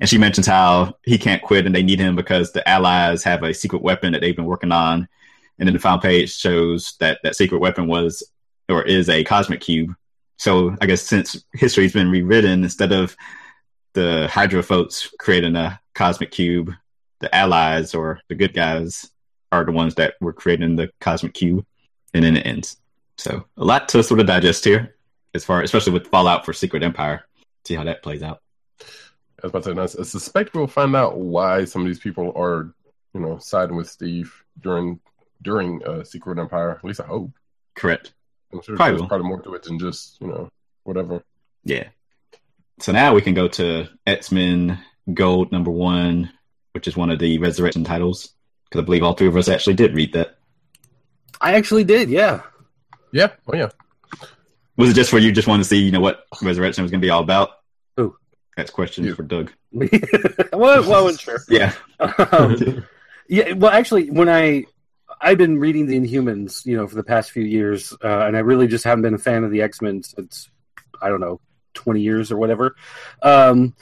And 0.00 0.08
she 0.08 0.18
mentions 0.18 0.46
how 0.46 0.96
he 1.02 1.18
can't 1.18 1.42
quit 1.42 1.66
and 1.66 1.74
they 1.74 1.82
need 1.82 1.98
him 1.98 2.14
because 2.14 2.52
the 2.52 2.66
Allies 2.68 3.24
have 3.24 3.42
a 3.42 3.52
secret 3.52 3.82
weapon 3.82 4.12
that 4.12 4.20
they've 4.20 4.36
been 4.36 4.44
working 4.44 4.72
on. 4.72 5.08
And 5.58 5.66
then 5.66 5.74
the 5.74 5.80
final 5.80 5.98
page 5.98 6.36
shows 6.36 6.94
that 7.00 7.18
that 7.22 7.36
secret 7.36 7.58
weapon 7.58 7.86
was 7.86 8.22
or 8.68 8.82
is 8.82 9.08
a 9.08 9.24
cosmic 9.24 9.60
cube. 9.60 9.94
So 10.36 10.76
I 10.80 10.86
guess 10.86 11.02
since 11.02 11.44
history's 11.52 11.92
been 11.92 12.10
rewritten, 12.10 12.62
instead 12.62 12.92
of 12.92 13.16
the 13.94 14.28
Hydra 14.30 14.62
folks 14.62 15.12
creating 15.18 15.56
a 15.56 15.80
cosmic 15.94 16.30
cube, 16.30 16.72
the 17.20 17.34
Allies 17.34 17.94
or 17.94 18.20
the 18.28 18.34
good 18.34 18.54
guys 18.54 19.10
are 19.50 19.64
the 19.64 19.72
ones 19.72 19.94
that 19.96 20.14
were 20.20 20.32
creating 20.32 20.76
the 20.76 20.90
cosmic 21.00 21.34
cube, 21.34 21.64
and 22.14 22.22
then 22.22 22.36
it 22.36 22.46
ends. 22.46 22.76
So 23.16 23.44
a 23.56 23.64
lot 23.64 23.88
to 23.88 24.02
sort 24.02 24.20
of 24.20 24.26
digest 24.26 24.64
here, 24.64 24.94
as 25.34 25.44
far 25.44 25.62
especially 25.62 25.92
with 25.92 26.06
Fallout 26.06 26.44
for 26.44 26.52
Secret 26.52 26.84
Empire. 26.84 27.24
See 27.64 27.74
how 27.74 27.84
that 27.84 28.02
plays 28.02 28.22
out. 28.22 28.40
I 28.80 29.46
was 29.46 29.50
about 29.50 29.64
to 29.64 29.88
say, 29.88 30.00
I 30.00 30.04
suspect 30.04 30.54
we'll 30.54 30.66
find 30.66 30.94
out 30.94 31.18
why 31.18 31.64
some 31.64 31.82
of 31.82 31.88
these 31.88 31.98
people 31.98 32.32
are, 32.36 32.72
you 33.14 33.20
know, 33.20 33.38
siding 33.38 33.76
with 33.76 33.88
Steve 33.88 34.32
during 34.60 35.00
during 35.42 35.82
uh, 35.84 36.04
Secret 36.04 36.38
Empire. 36.38 36.72
At 36.72 36.84
least 36.84 37.00
I 37.00 37.06
hope. 37.06 37.30
Correct. 37.74 38.12
I'm 38.52 38.62
sure 38.62 38.76
Probably 38.76 38.92
there's 38.92 39.00
will. 39.02 39.08
probably 39.08 39.28
more 39.28 39.42
to 39.42 39.54
it 39.54 39.62
than 39.64 39.78
just 39.78 40.20
you 40.20 40.26
know 40.28 40.48
whatever. 40.84 41.22
Yeah. 41.64 41.88
So 42.80 42.92
now 42.92 43.14
we 43.14 43.20
can 43.22 43.34
go 43.34 43.48
to 43.48 43.88
X 44.06 44.30
Men 44.32 44.78
Gold 45.12 45.52
number 45.52 45.70
one, 45.70 46.30
which 46.72 46.86
is 46.88 46.96
one 46.96 47.10
of 47.10 47.18
the 47.18 47.38
ResurrXion 47.38 47.84
titles, 47.84 48.30
because 48.64 48.82
I 48.82 48.84
believe 48.84 49.02
all 49.02 49.14
three 49.14 49.26
of 49.28 49.36
us 49.36 49.48
actually 49.48 49.74
did 49.74 49.94
read 49.94 50.12
that. 50.14 50.38
I 51.40 51.54
actually 51.54 51.84
did, 51.84 52.08
yeah. 52.10 52.42
Yeah. 53.12 53.28
Oh 53.46 53.56
yeah. 53.56 53.70
Was 54.76 54.90
it 54.90 54.94
just 54.94 55.10
for 55.10 55.18
you? 55.18 55.32
Just 55.32 55.48
wanted 55.48 55.64
to 55.64 55.68
see, 55.68 55.78
you 55.78 55.90
know, 55.90 56.00
what 56.00 56.24
ResurrXion 56.34 56.82
was 56.82 56.90
going 56.90 57.00
to 57.00 57.06
be 57.06 57.10
all 57.10 57.22
about? 57.22 57.50
Who? 57.96 58.16
That's 58.56 58.70
question 58.70 59.04
You. 59.04 59.14
for 59.14 59.22
Doug. 59.24 59.52
well, 59.72 60.88
well, 60.88 61.08
and 61.08 61.18
sure. 61.18 61.40
Yeah. 61.48 61.74
Um, 61.98 62.84
yeah, 63.28 63.52
well, 63.54 63.72
actually, 63.72 64.10
when 64.10 64.28
I 64.28 64.64
I've 65.20 65.38
been 65.38 65.58
reading 65.58 65.86
the 65.86 65.98
Inhumans, 65.98 66.64
you 66.64 66.76
know, 66.76 66.86
for 66.86 66.94
the 66.94 67.02
past 67.02 67.32
few 67.32 67.42
years, 67.42 67.92
uh, 67.92 68.26
and 68.26 68.36
I 68.36 68.40
really 68.40 68.66
just 68.66 68.84
haven't 68.84 69.02
been 69.02 69.14
a 69.14 69.18
fan 69.18 69.44
of 69.44 69.50
the 69.50 69.62
X 69.62 69.82
Men 69.82 70.02
since 70.02 70.50
I 71.00 71.08
don't 71.08 71.20
know 71.20 71.40
twenty 71.74 72.00
years 72.02 72.30
or 72.30 72.36
whatever. 72.36 72.76
Um, 73.22 73.74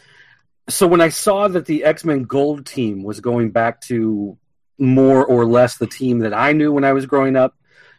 so 0.69 0.87
when 0.87 1.01
I 1.01 1.11
saw 1.11 1.49
that 1.49 1.67
the 1.67 1.85
X 1.85 2.05
Men 2.05 2.25
Gold 2.25 2.67
team 2.67 3.03
was 3.03 3.21
going 3.21 3.51
back 3.51 3.81
to 3.83 4.37
more 4.79 5.25
or 5.25 5.45
less 5.45 5.77
the 5.77 5.87
team 5.87 6.21
that 6.21 6.35
I 6.35 6.53
knew 6.53 6.73
when 6.73 6.85
I 6.85 6.93
was 6.93 7.07
growing 7.07 7.37
up, 7.37 7.55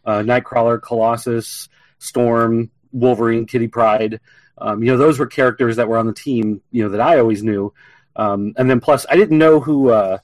uh, 0.06 0.20
Nightcrawler, 0.20 0.82
Colossus, 0.82 1.70
Storm, 2.00 2.72
Wolverine, 2.92 3.46
Kitty 3.46 3.68
Pryde. 3.68 4.20
Um, 4.58 4.84
you 4.84 4.92
know, 4.92 4.98
those 4.98 5.20
were 5.20 5.28
characters 5.28 5.76
that 5.76 5.88
were 5.88 5.98
on 5.98 6.08
the 6.08 6.14
team, 6.14 6.62
you 6.72 6.84
know, 6.84 6.90
that 6.90 7.02
I 7.02 7.20
always 7.20 7.44
knew. 7.44 7.74
Um, 8.16 8.54
and 8.58 8.70
then 8.70 8.80
plus, 8.80 9.06
I 9.10 9.16
didn't 9.16 9.38
know 9.38 9.60
who. 9.60 9.90
Uh, 9.90 10.18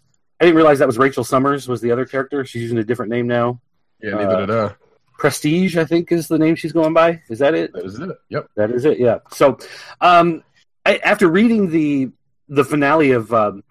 I 0.44 0.48
didn't 0.48 0.58
realize 0.58 0.80
that 0.80 0.88
was 0.88 0.98
Rachel 0.98 1.24
Summers 1.24 1.70
was 1.70 1.80
the 1.80 1.92
other 1.92 2.06
character. 2.06 2.44
She's 2.44 2.64
using 2.64 2.78
a 2.78 2.84
different 2.84 3.10
name 3.10 3.28
now. 3.28 3.62
Yeah. 4.02 4.16
Neither 4.16 4.36
Uh, 4.36 4.46
did 4.46 4.50
I. 4.52 4.76
Prestige, 5.18 5.78
I 5.78 5.86
think, 5.86 6.12
is 6.12 6.28
the 6.28 6.38
name 6.38 6.56
she's 6.58 6.74
going 6.74 6.94
by. 6.94 7.22
Is 7.30 7.40
that 7.40 7.54
it? 7.54 7.72
That 7.72 7.86
is 7.86 7.98
it. 7.98 8.10
Yep. 8.28 8.48
That 8.58 8.72
is 8.72 8.84
it. 8.84 9.00
Yeah. 9.00 9.20
So, 9.32 9.58
um, 10.02 10.44
I, 10.86 10.98
after 10.98 11.30
reading 11.30 11.70
the 11.70 12.10
the 12.50 12.66
finale 12.66 13.12
of 13.12 13.34
um, 13.34 13.64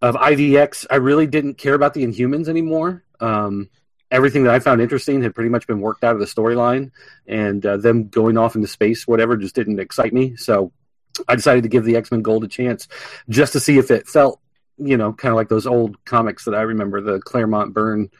of 0.00 0.14
IVX, 0.14 0.86
I 0.88 0.94
really 0.96 1.26
didn't 1.26 1.58
care 1.58 1.74
about 1.74 1.92
the 1.92 2.06
Inhumans 2.06 2.48
anymore. 2.48 3.04
Um, 3.20 3.68
everything 4.10 4.44
that 4.44 4.54
I 4.54 4.60
found 4.60 4.80
interesting 4.80 5.22
had 5.22 5.34
pretty 5.34 5.50
much 5.50 5.66
been 5.66 5.80
worked 5.82 6.04
out 6.04 6.14
of 6.14 6.20
the 6.20 6.26
storyline, 6.26 6.90
and 7.26 7.66
uh, 7.66 7.76
them 7.76 8.08
going 8.08 8.38
off 8.38 8.54
into 8.56 8.68
space, 8.68 9.06
whatever, 9.06 9.36
just 9.36 9.54
didn't 9.54 9.78
excite 9.78 10.14
me. 10.14 10.36
So, 10.36 10.72
I 11.28 11.36
decided 11.36 11.64
to 11.64 11.68
give 11.68 11.84
the 11.84 11.96
X 11.96 12.10
Men 12.10 12.22
Gold 12.22 12.44
a 12.44 12.48
chance 12.48 12.88
just 13.28 13.52
to 13.52 13.60
see 13.60 13.76
if 13.76 13.90
it 13.90 14.08
felt, 14.08 14.40
you 14.78 14.96
know, 14.96 15.12
kind 15.12 15.30
of 15.30 15.36
like 15.36 15.48
those 15.48 15.66
old 15.66 16.04
comics 16.04 16.44
that 16.44 16.54
I 16.54 16.62
remember, 16.62 17.00
the 17.00 17.20
Claremont 17.20 17.74
Byrne 17.74 18.10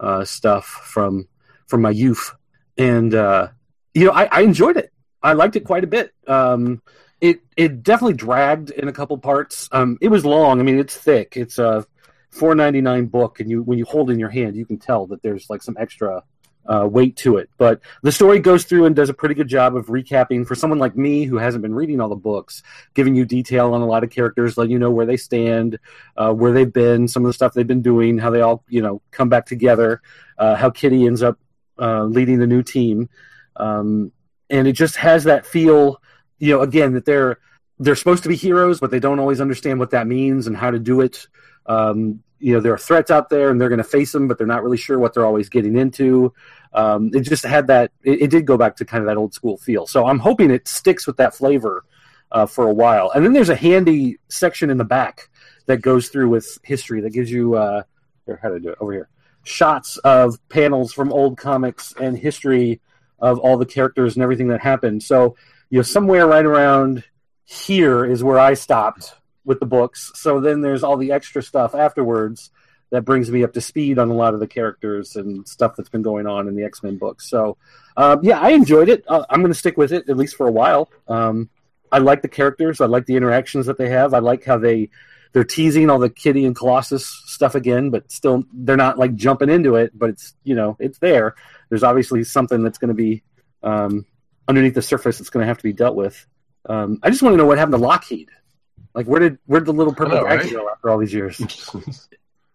uh, 0.00 0.24
stuff 0.24 0.66
from 0.66 1.28
from 1.66 1.82
my 1.82 1.90
youth, 1.90 2.34
and 2.76 3.14
uh, 3.14 3.48
you 3.94 4.06
know, 4.06 4.12
I, 4.12 4.24
I 4.24 4.40
enjoyed 4.42 4.76
it. 4.76 4.92
I 5.22 5.34
liked 5.34 5.56
it 5.56 5.64
quite 5.64 5.84
a 5.84 5.88
bit. 5.88 6.12
Um, 6.26 6.82
it 7.20 7.40
it 7.56 7.82
definitely 7.82 8.14
dragged 8.14 8.70
in 8.70 8.88
a 8.88 8.92
couple 8.92 9.16
parts. 9.18 9.68
Um, 9.72 9.98
it 10.00 10.08
was 10.08 10.24
long. 10.24 10.60
I 10.60 10.64
mean, 10.64 10.78
it's 10.78 10.96
thick. 10.96 11.36
It's 11.36 11.58
a 11.58 11.86
four 12.30 12.54
ninety 12.54 12.80
nine 12.80 13.06
book, 13.06 13.40
and 13.40 13.48
you 13.48 13.62
when 13.62 13.78
you 13.78 13.84
hold 13.84 14.10
in 14.10 14.18
your 14.18 14.30
hand, 14.30 14.56
you 14.56 14.66
can 14.66 14.78
tell 14.78 15.06
that 15.06 15.22
there's 15.22 15.48
like 15.48 15.62
some 15.62 15.76
extra 15.78 16.24
uh, 16.66 16.86
weight 16.90 17.16
to 17.16 17.36
it. 17.36 17.50
But 17.58 17.80
the 18.02 18.12
story 18.12 18.38
goes 18.38 18.64
through 18.64 18.86
and 18.86 18.94
does 18.94 19.08
a 19.08 19.14
pretty 19.14 19.34
good 19.34 19.48
job 19.48 19.76
of 19.76 19.86
recapping 19.86 20.46
for 20.46 20.54
someone 20.54 20.78
like 20.78 20.96
me 20.96 21.24
who 21.24 21.38
hasn't 21.38 21.62
been 21.62 21.74
reading 21.74 22.00
all 22.00 22.08
the 22.08 22.16
books, 22.16 22.62
giving 22.94 23.14
you 23.14 23.24
detail 23.24 23.74
on 23.74 23.80
a 23.80 23.86
lot 23.86 24.04
of 24.04 24.10
characters, 24.10 24.56
letting 24.56 24.72
you 24.72 24.78
know 24.78 24.90
where 24.90 25.06
they 25.06 25.16
stand, 25.16 25.78
uh, 26.16 26.32
where 26.32 26.52
they've 26.52 26.72
been, 26.72 27.08
some 27.08 27.24
of 27.24 27.28
the 27.28 27.32
stuff 27.32 27.54
they've 27.54 27.66
been 27.66 27.82
doing, 27.82 28.18
how 28.18 28.30
they 28.30 28.40
all 28.40 28.64
you 28.68 28.82
know 28.82 29.02
come 29.10 29.28
back 29.28 29.46
together, 29.46 30.02
uh, 30.38 30.54
how 30.54 30.70
Kitty 30.70 31.06
ends 31.06 31.22
up 31.22 31.38
uh, 31.78 32.04
leading 32.04 32.38
the 32.38 32.46
new 32.46 32.62
team, 32.62 33.08
um, 33.56 34.12
and 34.50 34.68
it 34.68 34.72
just 34.72 34.96
has 34.96 35.24
that 35.24 35.46
feel. 35.46 36.00
You 36.38 36.56
know, 36.56 36.62
again 36.62 36.94
that 36.94 37.04
they're 37.04 37.38
they're 37.78 37.96
supposed 37.96 38.22
to 38.22 38.28
be 38.28 38.36
heroes, 38.36 38.80
but 38.80 38.90
they 38.90 39.00
don't 39.00 39.18
always 39.18 39.40
understand 39.40 39.78
what 39.78 39.90
that 39.90 40.06
means 40.06 40.46
and 40.46 40.56
how 40.56 40.70
to 40.70 40.78
do 40.78 41.00
it. 41.00 41.26
Um, 41.66 42.22
you 42.38 42.54
know, 42.54 42.60
there 42.60 42.74
are 42.74 42.78
threats 42.78 43.10
out 43.10 43.28
there, 43.28 43.50
and 43.50 43.60
they're 43.60 43.68
going 43.68 43.78
to 43.78 43.84
face 43.84 44.10
them, 44.12 44.26
but 44.26 44.36
they're 44.36 44.46
not 44.46 44.64
really 44.64 44.76
sure 44.76 44.98
what 44.98 45.14
they're 45.14 45.24
always 45.24 45.48
getting 45.48 45.76
into. 45.76 46.32
Um, 46.72 47.10
it 47.14 47.20
just 47.20 47.44
had 47.44 47.68
that. 47.68 47.92
It, 48.02 48.22
it, 48.22 48.30
did 48.30 48.46
go 48.46 48.56
back 48.56 48.76
to 48.76 48.84
kind 48.84 49.02
of 49.02 49.06
that 49.06 49.16
old 49.16 49.32
school 49.32 49.56
feel. 49.58 49.86
So 49.86 50.06
I'm 50.06 50.18
hoping 50.18 50.50
it 50.50 50.66
sticks 50.66 51.06
with 51.06 51.16
that 51.18 51.34
flavor 51.34 51.84
uh, 52.32 52.46
for 52.46 52.66
a 52.66 52.72
while. 52.72 53.10
And 53.14 53.24
then 53.24 53.32
there's 53.32 53.50
a 53.50 53.54
handy 53.54 54.18
section 54.28 54.70
in 54.70 54.78
the 54.78 54.84
back 54.84 55.28
that 55.66 55.82
goes 55.82 56.08
through 56.08 56.30
with 56.30 56.58
history 56.64 57.00
that 57.02 57.10
gives 57.10 57.30
you 57.30 57.54
uh, 57.54 57.82
here. 58.26 58.40
How 58.42 58.48
to 58.48 58.58
do 58.58 58.70
it 58.70 58.78
over 58.80 58.92
here? 58.92 59.08
Shots 59.44 59.98
of 59.98 60.36
panels 60.48 60.92
from 60.92 61.12
old 61.12 61.36
comics 61.36 61.94
and 62.00 62.18
history 62.18 62.80
of 63.20 63.38
all 63.38 63.56
the 63.56 63.66
characters 63.66 64.16
and 64.16 64.22
everything 64.22 64.48
that 64.48 64.60
happened. 64.60 65.02
So 65.02 65.36
you 65.70 65.78
know, 65.78 65.82
somewhere 65.82 66.26
right 66.26 66.44
around 66.44 67.04
here 67.44 68.04
is 68.04 68.22
where 68.24 68.38
I 68.38 68.54
stopped 68.54 69.14
with 69.44 69.60
the 69.60 69.66
books. 69.66 70.12
So 70.14 70.40
then 70.40 70.60
there's 70.60 70.82
all 70.82 70.96
the 70.96 71.12
extra 71.12 71.42
stuff 71.42 71.74
afterwards 71.74 72.50
that 72.90 73.02
brings 73.02 73.30
me 73.30 73.42
up 73.42 73.54
to 73.54 73.60
speed 73.60 73.98
on 73.98 74.10
a 74.10 74.14
lot 74.14 74.34
of 74.34 74.40
the 74.40 74.46
characters 74.46 75.16
and 75.16 75.48
stuff 75.48 75.74
that's 75.76 75.88
been 75.88 76.02
going 76.02 76.26
on 76.26 76.46
in 76.46 76.54
the 76.54 76.62
X 76.62 76.82
Men 76.82 76.98
books. 76.98 77.28
So 77.28 77.56
um, 77.96 78.20
yeah, 78.22 78.38
I 78.38 78.50
enjoyed 78.50 78.88
it. 78.88 79.04
Uh, 79.08 79.24
I'm 79.30 79.40
going 79.40 79.52
to 79.52 79.58
stick 79.58 79.76
with 79.76 79.92
it 79.92 80.08
at 80.08 80.16
least 80.16 80.36
for 80.36 80.46
a 80.46 80.52
while. 80.52 80.90
Um, 81.08 81.48
I 81.90 81.98
like 81.98 82.22
the 82.22 82.28
characters. 82.28 82.80
I 82.80 82.86
like 82.86 83.06
the 83.06 83.16
interactions 83.16 83.66
that 83.66 83.78
they 83.78 83.88
have. 83.88 84.14
I 84.14 84.18
like 84.18 84.44
how 84.44 84.58
they 84.58 84.90
they're 85.32 85.44
teasing 85.44 85.88
all 85.88 85.98
the 85.98 86.10
Kitty 86.10 86.44
and 86.44 86.54
Colossus 86.54 87.06
stuff 87.26 87.54
again, 87.54 87.88
but 87.88 88.12
still 88.12 88.44
they're 88.52 88.76
not 88.76 88.98
like 88.98 89.14
jumping 89.14 89.48
into 89.48 89.76
it. 89.76 89.98
But 89.98 90.10
it's 90.10 90.34
you 90.44 90.54
know 90.54 90.76
it's 90.78 90.98
there. 90.98 91.34
There's 91.70 91.82
obviously 91.82 92.24
something 92.24 92.62
that's 92.62 92.78
going 92.78 92.88
to 92.88 92.94
be 92.94 93.22
um, 93.62 94.04
underneath 94.48 94.74
the 94.74 94.82
surface 94.82 95.18
that's 95.18 95.30
going 95.30 95.42
to 95.42 95.48
have 95.48 95.58
to 95.58 95.64
be 95.64 95.72
dealt 95.72 95.96
with. 95.96 96.26
Um, 96.68 96.98
I 97.02 97.10
just 97.10 97.22
want 97.22 97.32
to 97.32 97.38
know 97.38 97.46
what 97.46 97.58
happened 97.58 97.74
to 97.74 97.78
Lockheed. 97.78 98.28
Like, 98.94 99.06
where 99.06 99.20
did 99.20 99.38
where 99.46 99.60
did 99.60 99.66
the 99.66 99.72
little 99.72 99.94
purple 99.94 100.16
know, 100.16 100.24
bag 100.24 100.40
right? 100.40 100.52
go 100.52 100.68
after 100.68 100.90
all 100.90 100.98
these 100.98 101.14
years? 101.14 101.40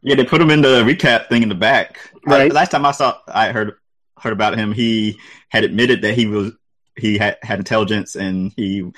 Yeah, 0.03 0.15
they 0.15 0.25
put 0.25 0.39
him 0.39 0.51
in 0.51 0.61
the 0.61 0.83
recap 0.83 1.27
thing 1.27 1.43
in 1.43 1.49
the 1.49 1.55
back. 1.55 1.99
Right. 2.25 2.51
I- 2.51 2.53
last 2.53 2.69
time 2.69 2.85
I 2.85 2.91
saw, 2.91 3.17
I 3.27 3.51
heard 3.51 3.73
heard 4.17 4.31
about 4.31 4.57
him. 4.57 4.71
He 4.71 5.19
had 5.49 5.63
admitted 5.63 6.03
that 6.03 6.13
he 6.13 6.27
was 6.27 6.53
he 6.95 7.17
had 7.17 7.37
had 7.41 7.59
intelligence 7.59 8.15
and 8.15 8.53
he 8.55 8.91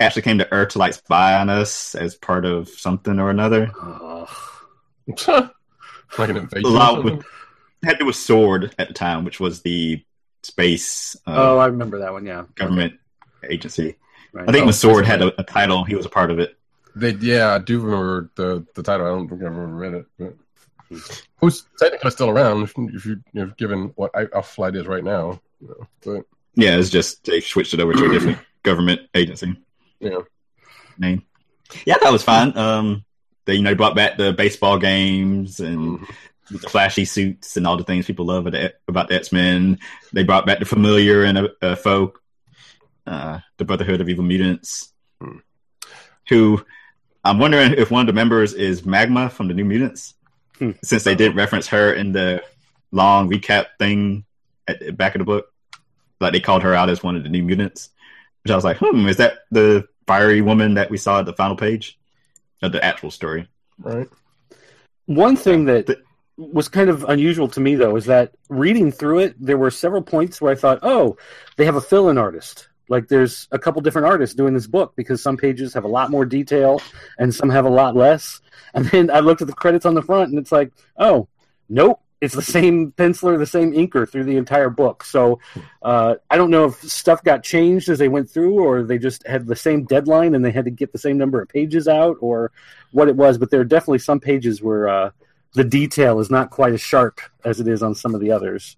actually 0.00 0.22
came 0.22 0.38
to 0.38 0.52
Earth 0.52 0.70
to 0.70 0.78
like 0.78 0.94
spy 0.94 1.38
on 1.38 1.48
us 1.48 1.94
as 1.94 2.14
part 2.14 2.44
of 2.44 2.68
something 2.68 3.18
or 3.18 3.30
another. 3.30 3.70
Ugh. 3.80 4.28
like 6.18 6.30
an 6.30 6.36
invasion. 6.36 6.66
A 6.66 6.68
lot 6.68 7.04
with 7.04 7.24
had 7.84 7.92
to 7.92 7.98
do 7.98 8.06
with 8.06 8.16
Sword 8.16 8.74
at 8.78 8.88
the 8.88 8.94
time, 8.94 9.24
which 9.24 9.40
was 9.40 9.62
the 9.62 10.04
space 10.42 11.16
uh, 11.26 11.34
oh, 11.36 11.58
I 11.58 11.66
remember 11.66 12.00
that 12.00 12.12
one. 12.12 12.26
Yeah, 12.26 12.44
government 12.54 12.98
agency. 13.48 13.96
Right. 14.38 14.48
I 14.48 14.52
think 14.52 14.62
Oh, 14.62 14.66
when 14.66 14.72
Sword 14.72 15.04
had 15.04 15.20
a, 15.20 15.40
a 15.40 15.42
title, 15.42 15.82
he 15.82 15.96
was 15.96 16.06
a 16.06 16.08
part 16.08 16.30
of 16.30 16.38
it. 16.38 16.56
They, 16.94 17.10
yeah, 17.14 17.54
I 17.54 17.58
do 17.58 17.80
remember 17.80 18.30
the 18.36 18.64
the 18.74 18.84
title. 18.84 19.06
I 19.06 19.10
don't 19.10 19.28
think 19.28 19.42
I've 19.42 19.48
ever 19.48 19.66
read 19.66 19.94
it. 19.94 20.06
But 20.16 20.34
who's 21.38 21.64
technically 21.76 22.10
still 22.12 22.30
around 22.30 22.62
if, 22.62 22.74
if 22.78 23.04
you 23.04 23.20
you 23.32 23.46
know, 23.46 23.52
given 23.58 23.92
what 23.96 24.12
I, 24.14 24.26
our 24.32 24.44
flight 24.44 24.76
is 24.76 24.86
right 24.86 25.02
now. 25.02 25.40
You 25.60 25.68
know, 25.68 25.88
but 26.04 26.26
Yeah, 26.54 26.76
it's 26.76 26.88
just 26.88 27.24
they 27.24 27.40
switched 27.40 27.74
it 27.74 27.80
over 27.80 27.92
to 27.94 28.04
a 28.04 28.12
different 28.12 28.38
government 28.62 29.02
agency. 29.12 29.56
yeah, 29.98 30.20
name. 30.98 31.24
Yeah, 31.84 31.96
that 32.00 32.12
was 32.12 32.22
fine. 32.22 32.56
Um, 32.56 33.04
they 33.44 33.54
you 33.54 33.62
know 33.62 33.74
brought 33.74 33.96
back 33.96 34.18
the 34.18 34.32
baseball 34.32 34.78
games 34.78 35.58
and 35.58 35.98
mm-hmm. 35.98 36.56
the 36.56 36.68
flashy 36.68 37.04
suits 37.04 37.56
and 37.56 37.66
all 37.66 37.76
the 37.76 37.82
things 37.82 38.06
people 38.06 38.26
love 38.26 38.46
about 38.46 38.52
the, 38.52 38.74
about 38.86 39.08
the 39.08 39.16
X 39.16 39.32
Men. 39.32 39.80
They 40.12 40.22
brought 40.22 40.46
back 40.46 40.60
the 40.60 40.64
familiar 40.64 41.24
and 41.24 41.38
a, 41.38 41.48
a 41.60 41.74
foe, 41.74 42.14
uh, 43.08 43.40
the 43.56 43.64
Brotherhood 43.64 44.00
of 44.00 44.08
Evil 44.08 44.24
Mutants, 44.24 44.92
Hmm. 45.20 45.38
who 46.28 46.64
I'm 47.24 47.38
wondering 47.38 47.72
if 47.72 47.90
one 47.90 48.02
of 48.02 48.06
the 48.06 48.12
members 48.12 48.54
is 48.54 48.84
Magma 48.86 49.28
from 49.30 49.48
the 49.48 49.54
New 49.54 49.64
Mutants, 49.64 50.14
Hmm. 50.58 50.72
since 50.82 51.04
they 51.04 51.14
did 51.14 51.34
reference 51.36 51.66
her 51.68 51.92
in 51.92 52.12
the 52.12 52.42
long 52.92 53.30
recap 53.30 53.66
thing 53.78 54.24
at 54.66 54.80
the 54.80 54.92
back 54.92 55.14
of 55.14 55.20
the 55.20 55.24
book. 55.24 55.52
Like 56.20 56.32
they 56.32 56.40
called 56.40 56.62
her 56.62 56.74
out 56.74 56.90
as 56.90 57.02
one 57.02 57.16
of 57.16 57.22
the 57.22 57.28
New 57.28 57.42
Mutants, 57.42 57.90
which 58.42 58.50
I 58.50 58.54
was 58.56 58.64
like, 58.64 58.78
hmm, 58.78 59.08
is 59.08 59.16
that 59.18 59.38
the 59.50 59.86
fiery 60.06 60.40
woman 60.42 60.74
that 60.74 60.90
we 60.90 60.96
saw 60.96 61.20
at 61.20 61.26
the 61.26 61.32
final 61.32 61.56
page 61.56 61.98
of 62.62 62.72
the 62.72 62.84
actual 62.84 63.10
story? 63.10 63.48
right. 63.78 64.08
One 65.06 65.36
thing 65.36 65.64
that 65.66 65.86
The- 65.86 66.02
was 66.36 66.68
kind 66.68 66.90
of 66.90 67.04
unusual 67.04 67.48
to 67.48 67.60
me, 67.60 67.74
though, 67.76 67.96
is 67.96 68.04
that 68.06 68.32
reading 68.48 68.92
through 68.92 69.20
it, 69.20 69.34
there 69.40 69.56
were 69.58 69.70
several 69.70 70.02
points 70.02 70.40
where 70.40 70.52
I 70.52 70.54
thought, 70.54 70.80
oh, 70.82 71.16
they 71.56 71.64
have 71.64 71.76
a 71.76 71.80
fill 71.80 72.08
in 72.10 72.18
artist. 72.18 72.68
Like 72.88 73.08
there's 73.08 73.48
a 73.52 73.58
couple 73.58 73.80
different 73.82 74.06
artists 74.08 74.34
doing 74.34 74.54
this 74.54 74.66
book 74.66 74.94
because 74.96 75.22
some 75.22 75.36
pages 75.36 75.74
have 75.74 75.84
a 75.84 75.88
lot 75.88 76.10
more 76.10 76.24
detail 76.24 76.80
and 77.18 77.34
some 77.34 77.50
have 77.50 77.64
a 77.64 77.70
lot 77.70 77.96
less. 77.96 78.40
And 78.74 78.84
then 78.86 79.10
I 79.10 79.20
looked 79.20 79.40
at 79.40 79.46
the 79.46 79.54
credits 79.54 79.86
on 79.86 79.94
the 79.94 80.02
front 80.02 80.28
and 80.28 80.38
it's 80.38 80.52
like, 80.52 80.70
oh, 80.98 81.26
nope. 81.70 82.00
It's 82.20 82.34
the 82.34 82.42
same 82.42 82.92
penciler, 82.92 83.38
the 83.38 83.46
same 83.46 83.72
inker 83.72 84.08
through 84.08 84.24
the 84.24 84.36
entire 84.36 84.68
book. 84.68 85.04
So 85.04 85.40
uh, 85.80 86.16
I 86.28 86.36
don't 86.36 86.50
know 86.50 86.66
if 86.66 86.74
stuff 86.82 87.24
got 87.24 87.42
changed 87.42 87.88
as 87.88 87.98
they 87.98 88.08
went 88.08 88.28
through, 88.28 88.60
or 88.60 88.82
they 88.82 88.98
just 88.98 89.26
had 89.26 89.46
the 89.46 89.56
same 89.56 89.84
deadline 89.84 90.34
and 90.34 90.44
they 90.44 90.50
had 90.50 90.66
to 90.66 90.70
get 90.70 90.92
the 90.92 90.98
same 90.98 91.16
number 91.16 91.40
of 91.40 91.48
pages 91.48 91.88
out, 91.88 92.16
or 92.20 92.52
what 92.90 93.08
it 93.08 93.16
was. 93.16 93.38
But 93.38 93.50
there 93.50 93.60
are 93.60 93.64
definitely 93.64 94.00
some 94.00 94.20
pages 94.20 94.60
where 94.60 94.88
uh, 94.88 95.10
the 95.54 95.64
detail 95.64 96.20
is 96.20 96.30
not 96.30 96.50
quite 96.50 96.72
as 96.72 96.80
sharp 96.80 97.20
as 97.44 97.60
it 97.60 97.68
is 97.68 97.82
on 97.82 97.94
some 97.94 98.14
of 98.14 98.20
the 98.20 98.32
others. 98.32 98.76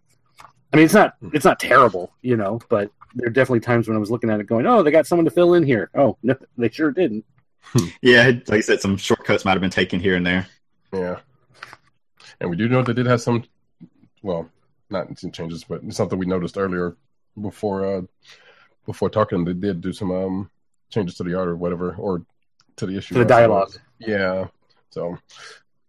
I 0.73 0.77
mean, 0.77 0.85
it's 0.85 0.94
not 0.94 1.16
it's 1.33 1.44
not 1.44 1.59
terrible, 1.59 2.12
you 2.23 2.37
know, 2.37 2.61
but 2.68 2.90
there 3.14 3.29
are 3.29 3.31
definitely 3.31 3.61
times 3.61 3.88
when 3.88 3.96
I 3.96 4.01
was 4.01 4.11
looking 4.11 4.31
at 4.31 4.40
it 4.40 4.46
going, 4.46 4.66
"Oh, 4.66 4.83
they 4.83 4.90
got 4.90 5.07
someone 5.07 5.25
to 5.25 5.31
fill 5.31 5.55
in 5.55 5.64
here." 5.64 5.90
Oh, 5.94 6.16
no, 6.23 6.37
they 6.57 6.68
sure 6.68 6.90
didn't. 6.90 7.25
Yeah, 8.03 8.27
like 8.46 8.51
I 8.51 8.61
said, 8.61 8.81
some 8.81 8.96
shortcuts 8.96 9.44
might 9.44 9.53
have 9.53 9.61
been 9.61 9.70
taken 9.70 10.01
here 10.01 10.16
and 10.16 10.27
there. 10.27 10.46
Yeah, 10.92 11.20
and 12.40 12.51
we 12.51 12.57
do 12.57 12.68
know 12.68 12.83
they 12.83 12.94
did 12.94 13.07
have 13.07 13.20
some. 13.20 13.44
Well, 14.23 14.49
not 14.90 15.18
some 15.18 15.31
changes, 15.31 15.64
but 15.64 15.81
something 15.92 16.18
we 16.18 16.27
noticed 16.27 16.59
earlier 16.59 16.96
before 17.40 17.85
uh 17.85 18.03
before 18.87 19.11
talking. 19.11 19.44
They 19.44 19.53
did 19.53 19.81
do 19.81 19.92
some 19.92 20.11
um 20.11 20.51
changes 20.90 21.16
to 21.16 21.23
the 21.23 21.38
art 21.38 21.49
or 21.49 21.57
whatever, 21.57 21.94
or 21.96 22.25
to 22.77 22.87
the 22.87 22.96
issue. 22.96 23.14
To 23.14 23.20
the 23.20 23.27
dialogue. 23.27 23.73
Yeah. 23.99 24.49
So, 24.90 25.18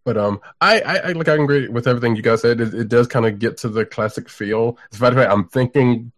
but 0.04 0.18
um, 0.18 0.40
I 0.60 0.82
I, 0.82 0.96
I 0.98 1.12
like 1.14 1.30
I 1.30 1.36
agree 1.36 1.68
with 1.68 1.88
everything 1.88 2.16
you 2.16 2.22
guys 2.22 2.42
said. 2.42 2.62
It, 2.62 2.74
it 2.74 2.88
does 2.90 3.08
kind 3.08 3.26
of 3.26 3.40
get 3.40 3.58
to 3.58 3.70
the 3.70 3.86
classic 3.86 4.30
feel. 4.30 4.78
As 4.92 5.00
a 5.00 5.04
matter 5.04 5.18
of 5.18 5.24
fact, 5.24 5.34
I'm 5.34 5.48
thinking 5.48 6.12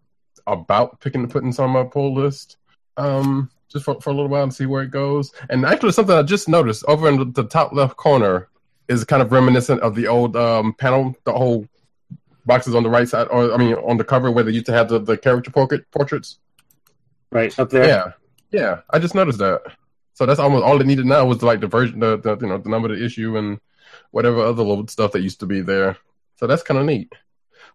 about 0.48 1.00
picking 1.00 1.28
putting 1.28 1.52
some 1.52 1.76
on 1.76 1.84
my 1.86 1.90
pull 1.90 2.14
list. 2.14 2.58
Um, 2.98 3.50
just 3.74 3.86
for, 3.86 4.00
for 4.00 4.12
a 4.12 4.14
little 4.14 4.30
while 4.30 4.44
and 4.44 4.54
see 4.54 4.68
where 4.68 4.84
it 4.84 4.92
goes. 4.92 5.34
And 5.50 5.66
actually, 5.66 5.92
something 5.92 6.16
I 6.16 6.22
just 6.22 6.48
noticed 6.48 6.86
over 6.88 7.10
in 7.10 7.34
the, 7.34 7.44
top 7.44 7.74
left 7.74 7.98
corner 7.98 8.48
is 8.88 9.04
kind 9.04 9.22
of 9.22 9.32
reminiscent 9.32 9.82
of 9.82 9.96
the 9.96 10.08
old 10.08 10.38
um, 10.38 10.74
panel, 10.74 11.16
the 11.24 11.34
whole 11.34 11.68
boxes 12.46 12.76
on 12.76 12.84
the 12.84 12.90
right 12.90 13.10
side, 13.10 13.28
or 13.32 13.52
I 13.52 13.58
mean, 13.58 13.74
on 13.74 13.98
the 13.98 14.04
cover 14.04 14.30
where 14.32 14.44
they 14.44 14.52
used 14.52 14.68
to 14.68 14.74
have 14.74 14.90
the, 14.90 15.00
the 15.00 15.18
character 15.18 15.50
portrait 15.50 15.90
portraits. 15.92 16.38
Right 17.32 17.58
up 17.58 17.72
there. 17.72 17.88
Yeah, 17.88 18.12
yeah. 18.52 18.82
I 18.92 19.00
just 19.00 19.16
noticed 19.16 19.40
that. 19.40 19.62
So 20.14 20.28
that's 20.28 20.40
almost 20.40 20.64
all 20.64 20.80
it 20.80 20.86
needed 20.86 21.08
now 21.08 21.26
was 21.26 21.42
like 21.42 21.60
the 21.60 21.68
version, 21.68 22.00
the, 22.00 22.18
the 22.20 22.38
you 22.38 22.48
know 22.48 22.60
the 22.60 22.70
number 22.70 22.92
of 22.92 23.00
the 23.00 23.04
issue 23.04 23.38
and 23.38 23.60
whatever 24.12 24.42
other 24.42 24.62
little 24.62 24.88
stuff 24.88 25.14
that 25.14 25.22
used 25.22 25.40
to 25.40 25.48
be 25.48 25.62
there. 25.62 25.98
So 26.36 26.46
that's 26.46 26.62
kind 26.62 26.80
of 26.80 26.86
neat. 26.86 27.12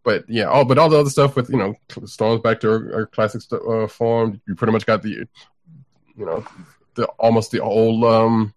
But 0.04 0.28
yeah, 0.28 0.44
all 0.44 0.64
but 0.64 0.78
all 0.78 0.88
the 0.88 0.98
other 0.98 1.10
stuff 1.10 1.36
with 1.36 1.50
you 1.50 1.56
know 1.56 1.74
Storm's 2.04 2.40
back 2.40 2.60
to 2.60 2.70
our, 2.70 2.78
her 2.78 3.06
classic 3.06 3.42
st- 3.42 3.62
uh, 3.62 3.86
form. 3.86 4.40
You 4.46 4.54
pretty 4.54 4.72
much 4.72 4.86
got 4.86 5.02
the 5.02 5.26
you 6.16 6.26
know 6.26 6.44
the 6.94 7.06
almost 7.18 7.50
the 7.50 7.60
old 7.60 8.04
um 8.04 8.54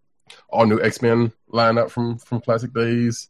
all 0.49 0.65
new 0.65 0.81
X 0.81 1.01
Men 1.01 1.31
lineup 1.51 1.89
from 1.89 2.17
from 2.17 2.41
classic 2.41 2.73
days. 2.73 3.29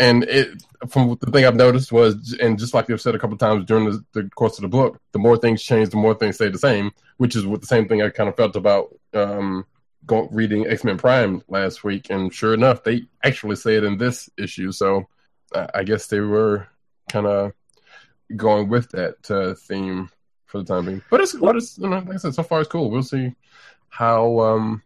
and 0.00 0.24
it 0.24 0.62
from 0.88 1.18
the 1.20 1.30
thing 1.30 1.44
I've 1.44 1.54
noticed 1.54 1.92
was, 1.92 2.36
and 2.40 2.58
just 2.58 2.72
like 2.72 2.86
they've 2.86 3.00
said 3.00 3.14
a 3.14 3.18
couple 3.18 3.36
times 3.36 3.66
during 3.66 3.84
the, 3.84 4.04
the 4.12 4.30
course 4.30 4.56
of 4.56 4.62
the 4.62 4.68
book, 4.68 4.98
the 5.12 5.18
more 5.18 5.36
things 5.36 5.62
change, 5.62 5.90
the 5.90 5.98
more 5.98 6.14
things 6.14 6.36
stay 6.36 6.48
the 6.48 6.58
same. 6.58 6.90
Which 7.18 7.36
is 7.36 7.46
what 7.46 7.60
the 7.60 7.66
same 7.66 7.86
thing 7.86 8.00
I 8.00 8.08
kind 8.08 8.30
of 8.30 8.36
felt 8.36 8.56
about 8.56 8.96
um, 9.12 9.66
going, 10.06 10.28
reading 10.32 10.66
X 10.66 10.84
Men 10.84 10.96
Prime 10.96 11.42
last 11.48 11.84
week, 11.84 12.08
and 12.08 12.32
sure 12.32 12.54
enough, 12.54 12.82
they 12.82 13.02
actually 13.22 13.56
say 13.56 13.76
it 13.76 13.84
in 13.84 13.98
this 13.98 14.30
issue. 14.38 14.72
So 14.72 15.06
I 15.74 15.84
guess 15.84 16.06
they 16.06 16.20
were 16.20 16.66
kind 17.10 17.26
of 17.26 17.52
going 18.36 18.68
with 18.68 18.90
that 18.90 19.30
uh, 19.30 19.54
theme 19.54 20.10
for 20.46 20.58
the 20.58 20.64
time 20.64 20.86
being. 20.86 21.02
But 21.10 21.20
it's, 21.20 21.34
but 21.34 21.56
it's 21.56 21.78
you 21.78 21.88
know, 21.88 21.98
like 21.98 22.14
I 22.14 22.16
said, 22.16 22.34
so 22.34 22.42
far 22.42 22.60
it's 22.60 22.70
cool. 22.70 22.90
We'll 22.90 23.02
see 23.02 23.34
how 23.88 24.40
um, 24.40 24.82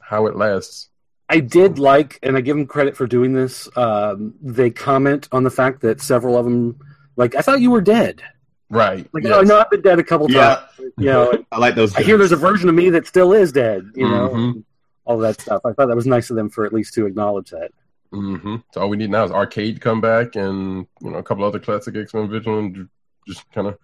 how 0.00 0.26
it 0.26 0.36
lasts. 0.36 0.90
I 1.30 1.40
did 1.40 1.78
like, 1.78 2.18
and 2.22 2.36
I 2.36 2.40
give 2.40 2.56
them 2.56 2.66
credit 2.66 2.96
for 2.96 3.06
doing 3.06 3.34
this. 3.34 3.68
Um, 3.76 4.34
they 4.40 4.70
comment 4.70 5.28
on 5.30 5.44
the 5.44 5.50
fact 5.50 5.82
that 5.82 6.00
several 6.00 6.38
of 6.38 6.46
them, 6.46 6.78
like, 7.16 7.34
I 7.34 7.42
thought 7.42 7.60
you 7.60 7.70
were 7.70 7.82
dead. 7.82 8.22
Right. 8.70 9.06
Like, 9.12 9.24
yes. 9.24 9.32
oh, 9.34 9.42
no, 9.42 9.58
I've 9.58 9.68
been 9.70 9.82
dead 9.82 9.98
a 9.98 10.02
couple 10.02 10.30
Yeah. 10.30 10.62
times. 10.78 10.92
You 10.96 11.04
know, 11.10 11.44
I 11.52 11.58
like 11.58 11.74
those. 11.74 11.94
I 11.96 12.02
hear 12.02 12.16
there's 12.16 12.32
a 12.32 12.36
version 12.36 12.70
of 12.70 12.74
me 12.74 12.88
that 12.90 13.06
still 13.06 13.34
is 13.34 13.52
dead. 13.52 13.90
You 13.94 14.08
know, 14.08 14.28
Mhm. 14.30 14.64
all 15.04 15.18
that 15.18 15.38
stuff. 15.40 15.60
I 15.66 15.72
thought 15.72 15.88
that 15.88 15.96
was 15.96 16.06
nice 16.06 16.30
of 16.30 16.36
them 16.36 16.48
for 16.48 16.64
at 16.64 16.72
least 16.72 16.94
to 16.94 17.04
acknowledge 17.04 17.50
that. 17.50 17.72
Hmm 18.10 18.56
So 18.72 18.80
all 18.80 18.88
we 18.88 18.96
need 18.96 19.10
now 19.10 19.24
is 19.24 19.30
Arcade 19.30 19.80
come 19.80 20.00
back, 20.00 20.36
and 20.36 20.86
you 21.00 21.10
know 21.10 21.18
a 21.18 21.22
couple 21.22 21.44
other 21.44 21.58
classic 21.58 21.96
X 21.96 22.14
Men 22.14 22.28
Vigilant, 22.28 22.88
just 23.26 23.50
kind 23.52 23.68
of 23.68 23.78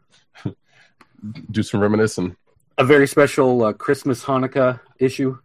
do 1.50 1.62
some 1.62 1.80
reminiscing. 1.80 2.37
A 2.78 2.84
very 2.84 3.06
special 3.06 3.64
uh, 3.64 3.72
Christmas 3.72 4.24
Hanukkah 4.24 4.80
issue. 4.98 5.38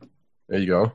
There 0.47 0.59
you 0.59 0.67
go. 0.67 0.93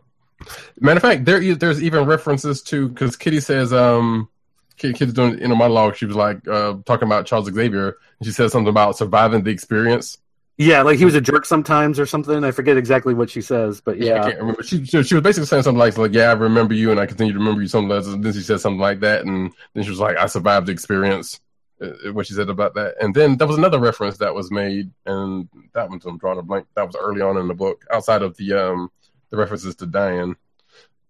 Matter 0.80 0.96
of 0.96 1.02
fact, 1.02 1.24
there 1.24 1.40
is, 1.40 1.58
there's 1.58 1.82
even 1.82 2.06
references 2.06 2.62
to 2.62 2.88
because 2.88 3.16
Kitty 3.16 3.40
says, 3.40 3.72
um, 3.72 4.28
Kid, 4.76 4.96
Kitty's 4.96 5.14
doing 5.14 5.38
in 5.38 5.52
a 5.52 5.54
monologue. 5.54 5.96
She 5.96 6.06
was 6.06 6.16
like 6.16 6.46
uh, 6.48 6.76
talking 6.84 7.06
about 7.06 7.26
Charles 7.26 7.50
Xavier, 7.52 7.96
and 8.18 8.26
she 8.26 8.32
says 8.32 8.52
something 8.52 8.68
about 8.68 8.96
surviving 8.96 9.44
the 9.44 9.50
experience. 9.50 10.18
Yeah, 10.56 10.82
like 10.82 10.98
he 10.98 11.04
was 11.04 11.16
a 11.16 11.20
jerk 11.20 11.46
sometimes 11.46 11.98
or 11.98 12.06
something. 12.06 12.44
I 12.44 12.52
forget 12.52 12.76
exactly 12.76 13.12
what 13.12 13.28
she 13.28 13.40
says, 13.40 13.80
but 13.80 13.96
I 13.96 14.04
yeah, 14.04 14.22
can't 14.22 14.38
remember. 14.38 14.62
She, 14.62 14.84
she 14.84 15.02
she 15.02 15.14
was 15.14 15.22
basically 15.22 15.46
saying 15.46 15.64
something 15.64 15.78
like, 15.78 15.98
like, 15.98 16.12
"Yeah, 16.12 16.30
I 16.30 16.32
remember 16.34 16.74
you, 16.74 16.92
and 16.92 17.00
I 17.00 17.06
continue 17.06 17.32
to 17.32 17.38
remember 17.40 17.60
you." 17.60 17.66
Something 17.66 17.88
like 17.88 18.04
then 18.04 18.32
she 18.32 18.40
said 18.40 18.60
something 18.60 18.80
like 18.80 19.00
that, 19.00 19.24
and 19.24 19.52
then 19.74 19.82
she 19.82 19.90
was 19.90 19.98
like, 19.98 20.16
"I 20.16 20.26
survived 20.26 20.66
the 20.66 20.72
experience." 20.72 21.40
uh, 21.82 22.12
What 22.12 22.28
she 22.28 22.34
said 22.34 22.50
about 22.50 22.74
that, 22.74 22.94
and 23.00 23.12
then 23.12 23.36
there 23.36 23.48
was 23.48 23.58
another 23.58 23.80
reference 23.80 24.18
that 24.18 24.32
was 24.32 24.52
made, 24.52 24.92
and 25.06 25.48
that 25.72 25.90
one's 25.90 26.06
I'm 26.06 26.18
drawing 26.18 26.38
a 26.38 26.42
blank. 26.42 26.66
That 26.76 26.86
was 26.86 26.94
early 26.94 27.20
on 27.20 27.36
in 27.36 27.48
the 27.48 27.54
book, 27.54 27.84
outside 27.92 28.22
of 28.22 28.36
the 28.36 28.52
um 28.52 28.92
the 29.30 29.36
references 29.36 29.74
to 29.76 29.86
Diane. 29.86 30.36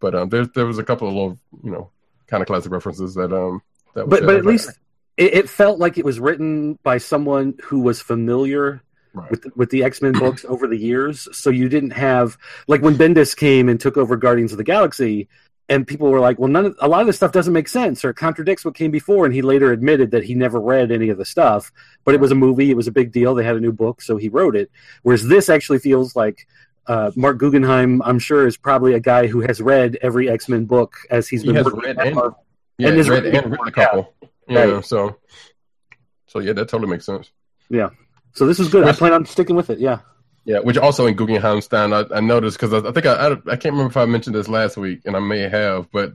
But 0.00 0.14
um, 0.14 0.30
there 0.30 0.46
there 0.46 0.66
was 0.66 0.78
a 0.78 0.84
couple 0.84 1.06
of 1.06 1.14
little 1.14 1.38
you 1.62 1.70
know 1.70 1.90
kind 2.28 2.40
of 2.40 2.46
classic 2.46 2.72
references 2.72 3.14
that 3.16 3.30
um 3.30 3.60
that. 3.94 4.08
was 4.08 4.20
but 4.20 4.26
but 4.26 4.36
at 4.36 4.46
least 4.46 4.70
it, 5.18 5.34
it 5.34 5.50
felt 5.50 5.78
like 5.78 5.98
it 5.98 6.04
was 6.04 6.18
written 6.18 6.78
by 6.82 6.96
someone 6.96 7.54
who 7.62 7.80
was 7.80 8.00
familiar 8.00 8.82
Right. 9.14 9.30
with 9.30 9.46
with 9.56 9.70
the 9.70 9.84
X 9.84 10.02
Men 10.02 10.12
books 10.12 10.44
over 10.48 10.66
the 10.66 10.76
years. 10.76 11.28
So 11.32 11.48
you 11.50 11.68
didn't 11.68 11.92
have 11.92 12.36
like 12.68 12.82
when 12.82 12.96
Bendis 12.96 13.36
came 13.36 13.68
and 13.68 13.78
took 13.80 13.96
over 13.96 14.16
Guardians 14.16 14.50
of 14.52 14.58
the 14.58 14.64
Galaxy, 14.64 15.28
and 15.68 15.86
people 15.86 16.10
were 16.10 16.18
like, 16.20 16.38
"Well, 16.40 16.48
none 16.50 16.66
of, 16.66 16.76
a 16.80 16.88
lot 16.88 17.00
of 17.00 17.06
this 17.06 17.16
stuff 17.16 17.30
doesn't 17.30 17.52
make 17.52 17.68
sense 17.68 18.04
or 18.04 18.12
contradicts 18.12 18.64
what 18.64 18.74
came 18.74 18.90
before." 18.90 19.24
And 19.24 19.32
he 19.32 19.40
later 19.40 19.70
admitted 19.72 20.10
that 20.10 20.24
he 20.24 20.34
never 20.34 20.60
read 20.60 20.90
any 20.90 21.10
of 21.10 21.16
the 21.18 21.24
stuff, 21.24 21.70
but 22.04 22.14
it 22.14 22.20
was 22.20 22.32
a 22.32 22.34
movie, 22.34 22.70
it 22.72 22.76
was 22.76 22.88
a 22.88 22.92
big 22.92 23.12
deal. 23.12 23.34
They 23.36 23.44
had 23.44 23.56
a 23.56 23.60
new 23.60 23.72
book, 23.72 24.02
so 24.02 24.16
he 24.16 24.28
wrote 24.28 24.56
it. 24.56 24.68
Whereas 25.02 25.26
this 25.26 25.48
actually 25.48 25.78
feels 25.78 26.14
like. 26.16 26.46
Uh, 26.86 27.10
Marc 27.16 27.38
Guggenheim, 27.38 28.02
I'm 28.02 28.18
sure, 28.18 28.46
is 28.46 28.58
probably 28.58 28.92
a 28.92 29.00
guy 29.00 29.26
who 29.26 29.40
has 29.40 29.58
read 29.62 29.96
every 30.02 30.28
X 30.28 30.50
Men 30.50 30.66
book 30.66 30.96
as 31.08 31.26
he's 31.26 31.40
He 31.40 31.46
been 31.46 31.56
has 31.56 31.64
working 31.64 31.80
read 31.80 31.98
at 31.98 32.06
and- 32.08 32.14
Marvel. 32.14 32.44
yeah, 32.76 32.88
and 32.88 32.92
and 32.92 33.00
is 33.00 33.08
read 33.08 33.24
and 33.24 33.34
written 33.34 33.52
a 33.52 33.56
before, 33.56 33.66
yeah. 33.68 33.72
couple. 33.86 34.14
Yeah, 34.48 34.64
Right. 34.64 34.84
so 34.84 35.16
so 36.26 36.40
yeah, 36.40 36.52
that 36.52 36.68
totally 36.68 36.90
makes 36.90 37.06
sense. 37.06 37.30
So 38.34 38.46
this 38.46 38.60
is 38.60 38.68
good. 38.68 38.84
I 38.84 38.92
plan 38.92 39.12
on 39.12 39.24
sticking 39.26 39.56
with 39.56 39.70
it. 39.70 39.78
Yeah. 39.78 40.00
Yeah, 40.46 40.58
which 40.58 40.76
also 40.76 41.06
in 41.06 41.14
Guggenheim 41.14 41.62
Stein, 41.62 41.94
I, 41.94 42.04
I 42.14 42.20
noticed 42.20 42.58
because 42.58 42.74
I, 42.74 42.86
I 42.86 42.92
think 42.92 43.06
I, 43.06 43.14
I 43.14 43.32
I 43.32 43.56
can't 43.56 43.72
remember 43.72 43.86
if 43.86 43.96
I 43.96 44.04
mentioned 44.04 44.36
this 44.36 44.46
last 44.46 44.76
week, 44.76 45.00
and 45.06 45.16
I 45.16 45.18
may 45.18 45.48
have, 45.48 45.90
but 45.90 46.12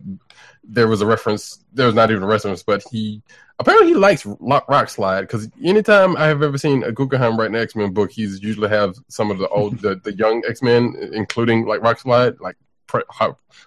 there 0.64 0.88
was 0.88 1.02
a 1.02 1.06
reference. 1.08 1.66
There 1.74 1.88
was 1.88 1.96
not 1.96 2.12
even 2.12 2.22
a 2.22 2.28
reference, 2.28 2.62
but 2.62 2.84
he 2.92 3.24
apparently 3.58 3.88
he 3.88 3.96
likes 3.96 4.28
Rock, 4.28 4.68
Rockslide 4.68 5.22
because 5.22 5.50
anytime 5.64 6.16
I 6.16 6.28
have 6.28 6.44
ever 6.44 6.60
seen 6.60 6.84
a 6.84 6.92
Guggenheim 6.92 7.40
write 7.40 7.50
an 7.50 7.56
X 7.56 7.76
Men 7.76 7.92
book, 7.92 8.12
he's 8.12 8.44
usually 8.44 8.70
have 8.70 8.96
some 9.08 9.32
of 9.32 9.40
the 9.40 9.48
old 9.48 9.80
the, 9.80 9.96
the 9.96 10.14
young 10.14 10.44
X 10.48 10.62
Men, 10.62 10.96
including 11.12 11.66
like 11.66 11.82
Rockslide, 11.82 12.40
like 12.40 12.56
pre, 12.86 13.02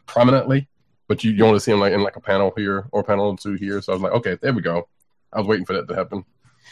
prominently. 0.07 0.69
But 1.09 1.25
you, 1.25 1.33
you 1.33 1.45
only 1.45 1.59
see 1.59 1.73
him 1.73 1.81
like 1.81 1.93
in 1.93 2.05
like 2.05 2.17
a 2.17 2.21
panel 2.21 2.53
here 2.57 2.87
or 2.93 3.01
a 3.01 3.05
panel 3.05 3.27
or 3.27 3.37
two 3.37 3.55
here. 3.55 3.83
So 3.83 3.93
I 3.93 3.97
was 3.97 4.03
like, 4.03 4.13
okay, 4.13 4.39
there 4.41 4.53
we 4.53 4.63
go. 4.63 4.89
I 5.33 5.41
was 5.41 5.49
waiting 5.49 5.67
for 5.67 5.73
that 5.73 5.89
to 5.89 5.95
happen. 5.97 6.25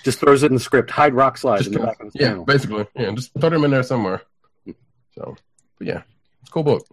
Just 0.04 0.18
throws 0.20 0.42
it 0.42 0.46
in 0.46 0.54
the 0.54 0.60
script. 0.60 0.90
Hide 0.90 1.14
rock 1.14 1.36
slide 1.38 1.66
in 1.66 1.72
the 1.72 1.80
back 1.80 2.00
of 2.00 2.12
the 2.12 2.18
yeah, 2.18 2.28
panel. 2.28 2.44
basically, 2.44 2.86
yeah, 2.96 3.10
just 3.12 3.32
throw 3.38 3.50
them 3.50 3.64
in 3.64 3.70
there 3.70 3.82
somewhere. 3.82 4.22
So, 5.14 5.36
but 5.78 5.86
yeah, 5.86 6.02
it's 6.40 6.48
a 6.48 6.52
cool 6.52 6.62
book. 6.62 6.86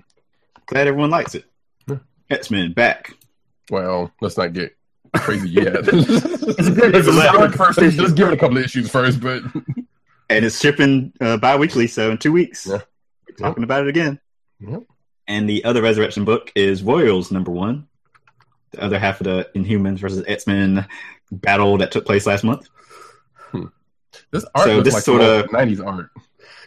Glad 0.65 0.88
everyone 0.88 1.10
likes 1.10 1.33
it. 1.36 1.45
Yeah. 1.88 1.97
X 2.29 2.51
Men 2.51 2.73
back. 2.73 3.13
Well, 3.69 4.12
let's 4.21 4.38
not 4.38 4.53
get 4.53 4.75
crazy 5.15 5.49
yet. 5.51 5.75
It's 5.77 6.67
a 6.67 6.71
good. 6.71 6.95
It's 6.95 7.07
a 7.07 7.13
solid 7.13 7.53
first 7.53 7.79
issue. 7.79 8.01
Let's 8.01 8.13
give 8.13 8.27
it 8.27 8.33
a 8.33 8.38
couple 8.38 8.57
of 8.57 8.63
issues 8.63 8.89
first, 8.91 9.21
but 9.21 9.43
And 10.29 10.43
it's 10.43 10.60
shipping 10.60 11.13
uh, 11.21 11.38
bi 11.38 11.55
weekly, 11.55 11.88
so 11.88 12.12
in 12.12 12.17
two 12.17 12.33
weeks, 12.33 12.67
Yeah. 12.67 12.81
we're 13.29 13.36
talking 13.38 13.63
about 13.63 13.83
it 13.83 13.88
again. 13.89 14.19
Yep. 14.60 14.83
And 15.29 15.49
the 15.49 15.63
other 15.63 15.81
ResurrXion 15.81 16.25
book 16.25 16.51
is 16.55 16.83
Royals 16.83 17.31
number 17.31 17.51
one, 17.51 17.88
the 18.71 18.81
other 18.83 18.99
half 18.99 19.21
of 19.21 19.25
the 19.25 19.49
Inhumans 19.55 19.99
versus 19.99 20.25
X 20.27 20.45
Men 20.45 20.86
battle 21.31 21.77
that 21.77 21.91
took 21.93 22.05
place 22.05 22.25
last 22.25 22.43
month. 22.43 22.67
this 24.31 24.45
art 24.55 24.65
So 24.67 24.75
looks 24.75 24.86
this 24.86 24.93
like 24.95 25.03
sorta- 25.03 25.47
sorta 25.49 25.65
'90s 25.65 25.86
art. 25.86 26.10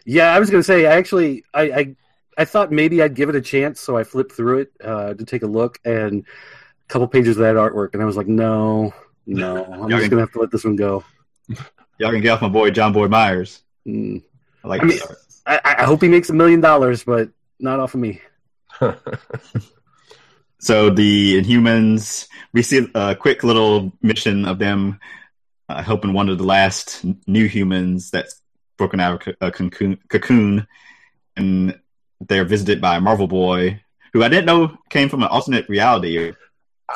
Yeah, 0.05 0.35
I 0.35 0.39
was 0.39 0.51
gonna 0.51 0.63
say. 0.63 0.87
I 0.87 0.97
actually, 0.97 1.45
I, 1.53 1.63
I, 1.63 1.97
I 2.39 2.45
thought 2.45 2.73
maybe 2.73 3.03
I'd 3.03 3.15
give 3.15 3.29
it 3.29 3.35
a 3.37 3.41
chance, 3.41 3.81
so 3.81 3.97
I 3.97 4.05
flipped 4.05 4.33
through 4.33 4.61
it 4.61 4.73
uh, 4.83 5.15
to 5.15 5.25
take 5.25 5.43
a 5.43 5.47
look, 5.47 5.79
and 5.85 6.25
a 6.25 6.89
couple 6.89 7.07
pages 7.09 7.37
of 7.37 7.43
that 7.43 7.57
artwork, 7.57 7.91
and 7.93 8.03
I 8.03 8.07
was 8.07 8.17
like, 8.17 8.27
no, 8.29 8.95
no, 9.27 9.65
I'm 9.73 9.91
just 9.91 10.05
I- 10.05 10.09
gonna 10.09 10.23
have 10.23 10.33
to 10.33 10.41
let 10.41 10.51
this 10.51 10.65
one 10.65 10.77
go. 10.77 11.05
Y'all 11.99 12.11
can 12.13 12.21
get 12.23 12.31
off 12.31 12.41
my 12.43 12.49
boy 12.49 12.71
Jonboy 12.71 13.11
Meyers. 13.11 13.63
Mm. 13.87 14.23
I 14.65 14.69
like 14.69 14.83
I 14.83 14.85
mean- 14.85 15.01
art. 15.07 15.19
I, 15.47 15.77
I 15.81 15.85
hope 15.85 16.03
he 16.03 16.09
makes 16.09 16.29
a 16.31 16.33
million 16.35 16.61
dollars, 16.61 17.03
but 17.03 17.31
not 17.59 17.81
off 17.81 17.95
of 17.95 18.01
me. 18.01 18.21
So 20.59 20.91
the 20.91 21.43
Inhumans, 21.43 22.29
we 22.53 22.63
see 22.63 22.87
a 22.95 23.15
quick 23.17 23.43
little 23.43 23.93
mission 24.03 24.45
of 24.45 24.59
them 24.59 25.01
uh, 25.71 25.83
helping 25.83 26.13
one 26.13 26.29
of 26.29 26.39
the 26.39 26.45
last 26.45 27.05
new 27.27 27.47
humans 27.47 28.11
that's 28.11 28.41
broken 28.77 28.99
out 28.99 29.27
of 29.27 29.37
a 29.41 29.51
cocoon, 29.53 29.99
cocoon, 30.09 30.67
and 31.37 31.79
they're 32.21 32.45
visited 32.45 32.81
by 32.81 32.99
Marvel 32.99 33.29
Boy, 33.29 33.81
who 34.13 34.23
I 34.25 34.29
didn't 34.29 34.47
know 34.47 34.77
came 34.89 35.09
from 35.09 35.23
an 35.23 35.29
alternate 35.29 35.69
reality 35.69 36.19
or 36.19 36.37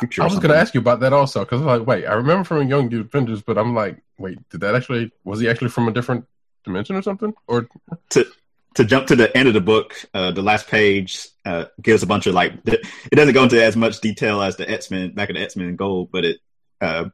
future. 0.00 0.22
I 0.22 0.26
was 0.26 0.34
going 0.34 0.50
to 0.50 0.56
ask 0.56 0.74
you 0.74 0.80
about 0.80 1.00
that 1.00 1.12
also 1.12 1.40
because 1.40 1.60
I'm 1.60 1.66
like, 1.66 1.86
wait, 1.86 2.04
I 2.06 2.14
remember 2.14 2.44
from 2.44 2.68
Young 2.68 2.88
Defenders, 2.88 3.42
but 3.42 3.58
I'm 3.58 3.74
like, 3.74 4.02
wait, 4.18 4.38
did 4.48 4.60
that 4.62 4.74
actually 4.74 5.12
was 5.22 5.40
he 5.40 5.48
actually 5.48 5.70
from 5.70 5.88
a 5.88 5.92
different 5.92 6.26
dimension 6.64 6.96
or 6.96 7.02
something? 7.02 7.32
Or 7.46 7.68
to 8.10 8.84
jump 8.84 9.06
to 9.06 9.16
the 9.16 9.34
end 9.36 9.46
of 9.46 9.54
the 9.54 9.60
book, 9.60 9.94
uh, 10.14 10.32
the 10.32 10.42
last 10.42 10.66
page 10.66 11.28
uh, 11.44 11.66
gives 11.80 12.02
a 12.02 12.06
bunch 12.06 12.26
of 12.26 12.34
like 12.34 12.54
it 12.64 12.84
doesn't 13.12 13.34
go 13.34 13.44
into 13.44 13.62
as 13.62 13.76
much 13.76 14.00
detail 14.00 14.42
as 14.42 14.56
the 14.56 14.68
X 14.68 14.90
Men 14.90 15.12
back 15.12 15.30
of 15.30 15.36
the 15.36 15.42
X 15.42 15.54
Men 15.54 15.76
Gold, 15.76 16.10
but 16.10 16.24
it 16.24 16.40
uh, 16.80 17.04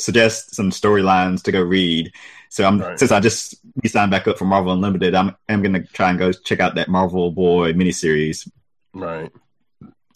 suggests 0.00 0.56
some 0.56 0.70
storylines 0.70 1.42
to 1.42 1.52
go 1.52 1.62
read. 1.62 2.12
So 2.50 2.64
I'm 2.64 2.78
Right. 2.80 2.98
since 2.98 3.12
I 3.12 3.20
just 3.20 3.56
signed 3.86 4.10
back 4.10 4.26
up 4.26 4.38
for 4.38 4.44
Marvel 4.44 4.72
Unlimited, 4.72 5.14
I'm 5.14 5.36
I'm 5.48 5.62
gonna 5.62 5.84
try 5.84 6.10
and 6.10 6.18
go 6.18 6.32
check 6.32 6.60
out 6.60 6.74
that 6.76 6.88
Marvel 6.88 7.30
Boy 7.30 7.72
miniseries. 7.72 8.48
right? 8.94 9.30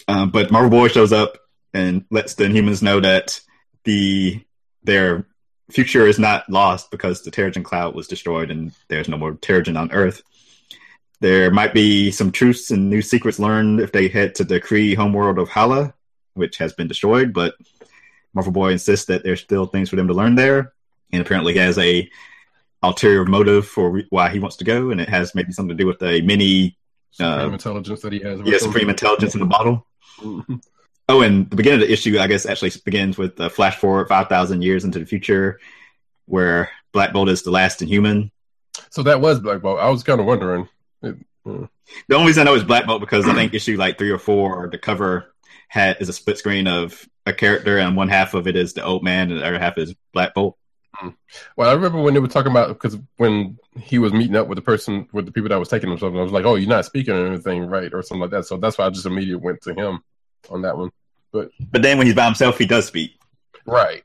Um, 0.08 0.30
but 0.30 0.50
Marvel 0.50 0.70
Boy 0.70 0.88
shows 0.88 1.12
up 1.12 1.38
and 1.74 2.04
lets 2.10 2.34
the 2.34 2.48
humans 2.48 2.82
know 2.82 3.00
that 3.00 3.40
the 3.84 4.40
their 4.82 5.26
future 5.70 6.06
is 6.06 6.18
not 6.18 6.48
lost 6.50 6.90
because 6.90 7.22
the 7.22 7.30
Terrigen 7.30 7.64
cloud 7.64 7.94
was 7.94 8.08
destroyed 8.08 8.50
and 8.50 8.72
there's 8.88 9.08
no 9.08 9.16
more 9.16 9.32
Terrigen 9.34 9.78
on 9.78 9.92
Earth. 9.92 10.22
There 11.20 11.50
might 11.52 11.72
be 11.72 12.10
some 12.10 12.32
truths 12.32 12.70
and 12.70 12.90
new 12.90 13.00
secrets 13.00 13.38
learned 13.38 13.80
if 13.80 13.92
they 13.92 14.08
head 14.08 14.34
to 14.36 14.44
the 14.44 14.60
Kree 14.60 14.96
homeworld 14.96 15.38
of 15.38 15.48
Hala, 15.48 15.94
which 16.34 16.58
has 16.58 16.72
been 16.72 16.88
destroyed, 16.88 17.32
but 17.32 17.54
Marvel 18.34 18.52
Boy 18.52 18.72
insists 18.72 19.06
that 19.06 19.22
there's 19.24 19.40
still 19.40 19.66
things 19.66 19.88
for 19.90 19.96
them 19.96 20.08
to 20.08 20.14
learn 20.14 20.34
there, 20.34 20.72
and 21.12 21.20
apparently 21.22 21.52
he 21.52 21.58
has 21.58 21.78
a 21.78 22.08
ulterior 22.82 23.24
motive 23.24 23.66
for 23.66 23.90
re- 23.90 24.06
why 24.10 24.28
he 24.30 24.38
wants 24.38 24.56
to 24.56 24.64
go, 24.64 24.90
and 24.90 25.00
it 25.00 25.08
has 25.08 25.34
maybe 25.34 25.52
something 25.52 25.76
to 25.76 25.82
do 25.82 25.86
with 25.86 26.02
a 26.02 26.20
mini 26.22 26.76
Supreme 27.12 27.50
Uh, 27.50 27.52
intelligence 27.52 28.00
that 28.00 28.12
he 28.12 28.20
has. 28.20 28.40
yeah, 28.44 28.56
supreme 28.58 28.88
intelligence 28.88 29.34
in 29.34 29.40
the 29.40 29.46
bottle. 29.46 29.86
Mhm. 30.20 30.62
Oh, 31.08 31.20
and 31.20 31.48
the 31.50 31.56
beginning 31.56 31.82
of 31.82 31.86
the 31.86 31.92
issue, 31.92 32.18
I 32.18 32.26
guess, 32.26 32.46
actually 32.46 32.72
begins 32.84 33.18
with 33.18 33.38
a 33.38 33.50
flash 33.50 33.76
forward 33.76 34.08
5,000 34.08 34.62
years 34.62 34.84
into 34.84 34.98
the 34.98 35.04
future 35.04 35.60
where 36.26 36.70
Black 36.92 37.12
Bolt 37.12 37.28
is 37.28 37.42
the 37.42 37.50
last 37.50 37.82
Inhuman. 37.82 38.30
So 38.90 39.02
that 39.02 39.20
was 39.20 39.40
Black 39.40 39.60
Bolt. 39.60 39.78
I 39.80 39.90
was 39.90 40.02
kind 40.02 40.20
of 40.20 40.26
wondering. 40.26 40.68
It, 41.02 41.16
uh, 41.44 41.66
The 42.08 42.14
only 42.14 42.28
reason 42.28 42.40
I 42.42 42.44
know 42.50 42.54
it's 42.54 42.64
Black 42.64 42.86
Bolt 42.86 43.00
because 43.00 43.26
I 43.28 43.34
think 43.34 43.52
issue 43.52 43.76
like 43.76 43.98
three 43.98 44.10
or 44.10 44.18
four, 44.18 44.68
the 44.70 44.78
cover 44.78 45.34
had 45.68 45.98
is 46.00 46.08
a 46.08 46.12
split 46.14 46.38
screen 46.38 46.66
of 46.66 47.06
a 47.26 47.32
character, 47.32 47.78
and 47.78 47.96
one 47.96 48.08
half 48.08 48.34
of 48.34 48.46
it 48.46 48.56
is 48.56 48.74
the 48.74 48.84
old 48.84 49.02
man, 49.02 49.30
and 49.30 49.40
the 49.40 49.46
other 49.46 49.58
half 49.58 49.78
is 49.78 49.94
Black 50.12 50.34
Bolt. 50.34 50.56
Well, 51.56 51.70
I 51.70 51.72
remember 51.72 52.00
when 52.00 52.14
they 52.14 52.20
were 52.20 52.28
talking 52.28 52.52
about 52.52 52.68
because 52.68 52.98
when 53.16 53.58
he 53.80 53.98
was 53.98 54.12
meeting 54.12 54.36
up 54.36 54.46
with 54.46 54.56
the 54.56 54.62
person 54.62 55.08
with 55.12 55.26
the 55.26 55.32
people 55.32 55.48
that 55.48 55.58
was 55.58 55.68
taking 55.68 55.90
him 55.90 55.98
something, 55.98 56.18
I 56.18 56.22
was 56.22 56.32
like, 56.32 56.44
"Oh, 56.44 56.54
you're 56.54 56.68
not 56.68 56.84
speaking 56.84 57.14
or 57.14 57.26
anything, 57.26 57.64
right?" 57.66 57.92
or 57.92 58.02
something 58.02 58.20
like 58.20 58.30
that. 58.30 58.46
So 58.46 58.56
that's 58.56 58.76
why 58.76 58.86
I 58.86 58.90
just 58.90 59.06
immediately 59.06 59.42
went 59.42 59.62
to 59.62 59.74
him 59.74 60.02
on 60.50 60.62
that 60.62 60.76
one. 60.76 60.90
But 61.32 61.50
but 61.70 61.82
then 61.82 61.96
when 61.98 62.06
he's 62.06 62.14
by 62.14 62.26
himself, 62.26 62.58
he 62.58 62.66
does 62.66 62.86
speak. 62.86 63.18
Right. 63.66 64.02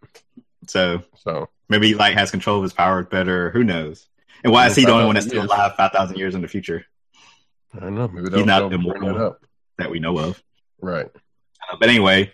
So 0.67 1.03
So 1.17 1.49
maybe 1.69 1.87
he 1.87 1.93
like 1.95 2.13
has 2.15 2.31
control 2.31 2.57
of 2.57 2.63
his 2.63 2.73
powers 2.73 3.07
better. 3.09 3.51
Who 3.51 3.63
knows? 3.63 4.07
And 4.43 4.53
why 4.53 4.67
is 4.67 4.75
he 4.75 4.85
the 4.85 4.91
only 4.91 5.05
one 5.05 5.15
that's 5.15 5.27
still 5.27 5.43
alive 5.43 5.75
five 5.75 5.91
thousand 5.91 6.17
years 6.17 6.35
in 6.35 6.41
the 6.41 6.47
future 6.47 6.85
I 7.73 7.79
don't 7.79 7.95
know. 7.95 8.07
Maybe 8.07 8.35
He's 8.35 8.45
not 8.45 8.71
immortal. 8.71 9.13
that 9.13 9.37
that 9.77 9.91
we 9.91 9.99
know 9.99 10.17
of? 10.17 10.41
Right. 10.81 11.05
Uh, 11.05 11.77
but 11.79 11.89
anyway, 11.89 12.31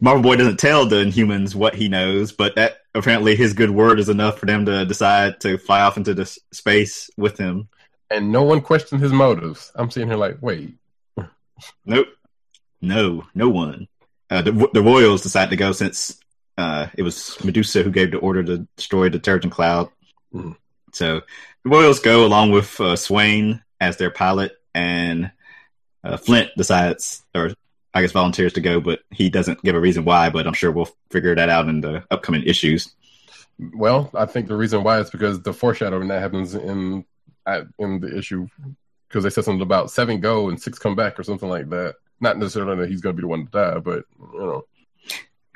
Marvel 0.00 0.22
Boy 0.22 0.36
doesn't 0.36 0.58
tell 0.58 0.86
the 0.86 1.04
Inhumans 1.04 1.54
what 1.54 1.74
he 1.74 1.88
knows, 1.88 2.32
but 2.32 2.54
that 2.56 2.78
apparently 2.94 3.36
his 3.36 3.52
good 3.52 3.70
word 3.70 4.00
is 4.00 4.08
enough 4.08 4.38
for 4.38 4.46
them 4.46 4.64
to 4.66 4.84
decide 4.86 5.40
to 5.40 5.58
fly 5.58 5.82
off 5.82 5.96
into 5.96 6.14
this 6.14 6.38
space 6.52 7.10
with 7.16 7.36
him. 7.38 7.68
And 8.10 8.32
no 8.32 8.42
one 8.42 8.60
questioned 8.60 9.02
his 9.02 9.12
motives. 9.12 9.70
I'm 9.74 9.90
sitting 9.90 10.08
here 10.08 10.16
like, 10.16 10.38
wait, 10.40 10.74
Nope, 11.84 12.08
no, 12.80 13.26
no 13.34 13.48
one. 13.48 13.88
Uh, 14.30 14.42
the, 14.42 14.68
the 14.72 14.82
Royals 14.82 15.22
decided 15.22 15.50
to 15.50 15.56
go 15.56 15.72
since 15.72 16.18
uh, 16.56 16.86
it 16.94 17.02
was 17.02 17.42
Medusa 17.44 17.82
who 17.82 17.90
gave 17.90 18.10
the 18.10 18.18
order 18.18 18.42
to 18.42 18.66
destroy 18.76 19.08
the 19.08 19.18
Terrigen 19.18 19.50
Cloud. 19.50 19.90
Mhm. 20.32 20.56
So 20.92 21.20
the 21.64 21.70
Royals 21.70 22.00
go 22.00 22.24
along 22.24 22.50
with 22.50 22.80
uh, 22.80 22.96
Swain 22.96 23.62
as 23.80 23.96
their 23.96 24.10
pilot, 24.10 24.52
and 24.74 25.30
uh, 26.04 26.16
Flint 26.16 26.50
decides, 26.56 27.22
or 27.34 27.52
I 27.92 28.02
guess 28.02 28.12
volunteers 28.12 28.52
to 28.54 28.60
go, 28.60 28.80
but 28.80 29.00
he 29.10 29.30
doesn't 29.30 29.62
give 29.62 29.74
a 29.74 29.80
reason 29.80 30.04
why. 30.04 30.30
But 30.30 30.46
I'm 30.46 30.54
sure 30.54 30.70
we'll 30.70 30.88
figure 31.10 31.34
that 31.34 31.48
out 31.48 31.68
in 31.68 31.80
the 31.80 32.04
upcoming 32.10 32.44
issues. 32.44 32.94
Well, 33.58 34.10
I 34.14 34.26
think 34.26 34.48
the 34.48 34.56
reason 34.56 34.82
why 34.84 35.00
is 35.00 35.10
because 35.10 35.42
the 35.42 35.52
foreshadowing 35.52 36.08
that 36.08 36.22
happens 36.22 36.54
in 36.54 37.04
in 37.46 38.00
the 38.00 38.16
issue 38.16 38.46
because 39.08 39.24
they 39.24 39.30
said 39.30 39.44
something 39.44 39.62
about 39.62 39.90
seven 39.90 40.20
go 40.20 40.48
and 40.48 40.60
six 40.60 40.78
come 40.78 40.94
back 40.94 41.18
or 41.18 41.24
something 41.24 41.48
like 41.48 41.68
that. 41.70 41.96
Not 42.20 42.38
necessarily 42.38 42.76
that 42.76 42.88
he's 42.90 43.00
going 43.00 43.16
to 43.16 43.20
be 43.20 43.22
the 43.22 43.28
one 43.28 43.46
to 43.46 43.50
die, 43.50 43.78
but 43.78 44.04
you 44.32 44.38
know 44.38 44.64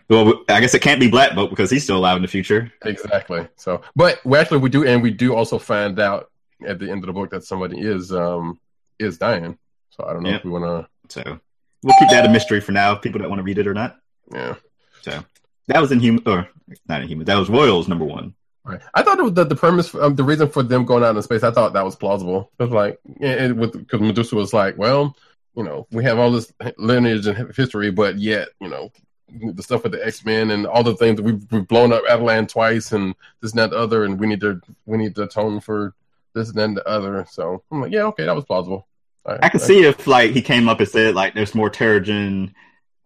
Well, 0.08 0.44
I 0.48 0.60
guess 0.60 0.74
it 0.74 0.82
can't 0.82 1.00
be 1.00 1.08
Black 1.08 1.34
Bolt 1.34 1.50
because 1.50 1.70
he's 1.70 1.84
still 1.84 1.98
alive 1.98 2.16
in 2.16 2.22
the 2.22 2.28
future. 2.28 2.72
exactly. 2.84 3.46
So, 3.56 3.82
but 3.94 4.20
we 4.24 4.38
actually 4.38 4.58
we 4.58 4.70
do, 4.70 4.86
and 4.86 5.02
we 5.02 5.10
do 5.10 5.34
also 5.34 5.58
find 5.58 5.98
out 6.00 6.30
at 6.66 6.78
the 6.78 6.90
end 6.90 7.04
of 7.04 7.06
the 7.06 7.12
book 7.12 7.30
that 7.30 7.44
somebody 7.44 7.80
is 7.80 8.12
um 8.12 8.58
is 8.98 9.18
dying. 9.18 9.56
So 9.90 10.04
I 10.04 10.12
don't 10.12 10.24
know 10.24 10.30
if 10.30 10.44
we 10.44 10.50
want 10.50 10.64
to. 10.64 11.22
So 11.22 11.40
we'll 11.84 11.96
keep 11.98 12.08
that 12.10 12.26
a 12.26 12.28
mystery 12.28 12.60
for 12.60 12.72
now. 12.72 12.94
People 12.94 13.20
that 13.20 13.28
want 13.28 13.38
to 13.38 13.44
read 13.44 13.58
it 13.58 13.66
or 13.66 13.74
not. 13.74 13.98
yeah. 14.32 14.56
So 15.02 15.22
that 15.68 15.80
was 15.80 15.92
Inhuman, 15.92 16.22
or 16.26 16.48
not 16.88 17.02
Inhuman. 17.02 17.26
That 17.26 17.36
was 17.36 17.48
Royals 17.48 17.88
number 17.88 18.04
one. 18.04 18.34
Right. 18.64 18.80
I 18.94 19.02
thought 19.02 19.18
it 19.18 19.22
was 19.22 19.34
the, 19.34 19.44
the 19.44 19.54
premise, 19.54 19.94
um, 19.94 20.14
the 20.14 20.24
reason 20.24 20.48
for 20.48 20.62
them 20.62 20.86
going 20.86 21.04
out 21.04 21.14
in 21.14 21.22
space, 21.22 21.42
I 21.42 21.50
thought 21.50 21.74
that 21.74 21.84
was 21.84 21.96
plausible. 21.96 22.50
It 22.58 22.62
was 22.62 22.72
like, 22.72 22.98
yeah, 23.20 23.44
it, 23.44 23.56
with 23.56 23.72
because 23.72 24.00
Medusa 24.00 24.36
was 24.36 24.54
like, 24.54 24.78
well, 24.78 25.14
you 25.54 25.62
know, 25.62 25.86
we 25.92 26.02
have 26.04 26.18
all 26.18 26.32
this 26.32 26.50
lineage 26.78 27.26
and 27.26 27.54
history, 27.54 27.90
but 27.90 28.18
yet, 28.18 28.48
you 28.60 28.68
know, 28.68 28.90
the 29.28 29.62
stuff 29.62 29.82
with 29.82 29.92
the 29.92 30.06
X 30.06 30.24
Men 30.24 30.50
and 30.50 30.66
all 30.66 30.82
the 30.82 30.96
things 30.96 31.16
that 31.16 31.24
we've, 31.24 31.44
we've 31.50 31.68
blown 31.68 31.92
up 31.92 32.04
Attilan 32.04 32.48
twice 32.48 32.92
and 32.92 33.14
this 33.40 33.52
and 33.52 33.58
that 33.58 33.74
other, 33.74 34.04
and 34.04 34.18
we 34.18 34.26
need 34.26 34.40
to 34.40 34.60
we 34.86 34.96
need 34.96 35.14
to 35.16 35.24
atone 35.24 35.60
for 35.60 35.94
this 36.32 36.48
and 36.48 36.58
then 36.58 36.74
the 36.74 36.88
other. 36.88 37.26
So 37.30 37.62
I'm 37.70 37.82
like, 37.82 37.92
yeah, 37.92 38.04
okay, 38.04 38.24
that 38.24 38.34
was 38.34 38.44
plausible. 38.44 38.86
Right, 39.26 39.40
I 39.42 39.48
can 39.48 39.60
right, 39.60 39.66
see 39.66 39.84
if 39.84 40.06
like 40.06 40.32
he 40.32 40.42
came 40.42 40.68
up 40.68 40.80
and 40.80 40.88
said 40.88 41.14
like 41.14 41.34
there's 41.34 41.54
more 41.54 41.70
Terrigen 41.70 42.52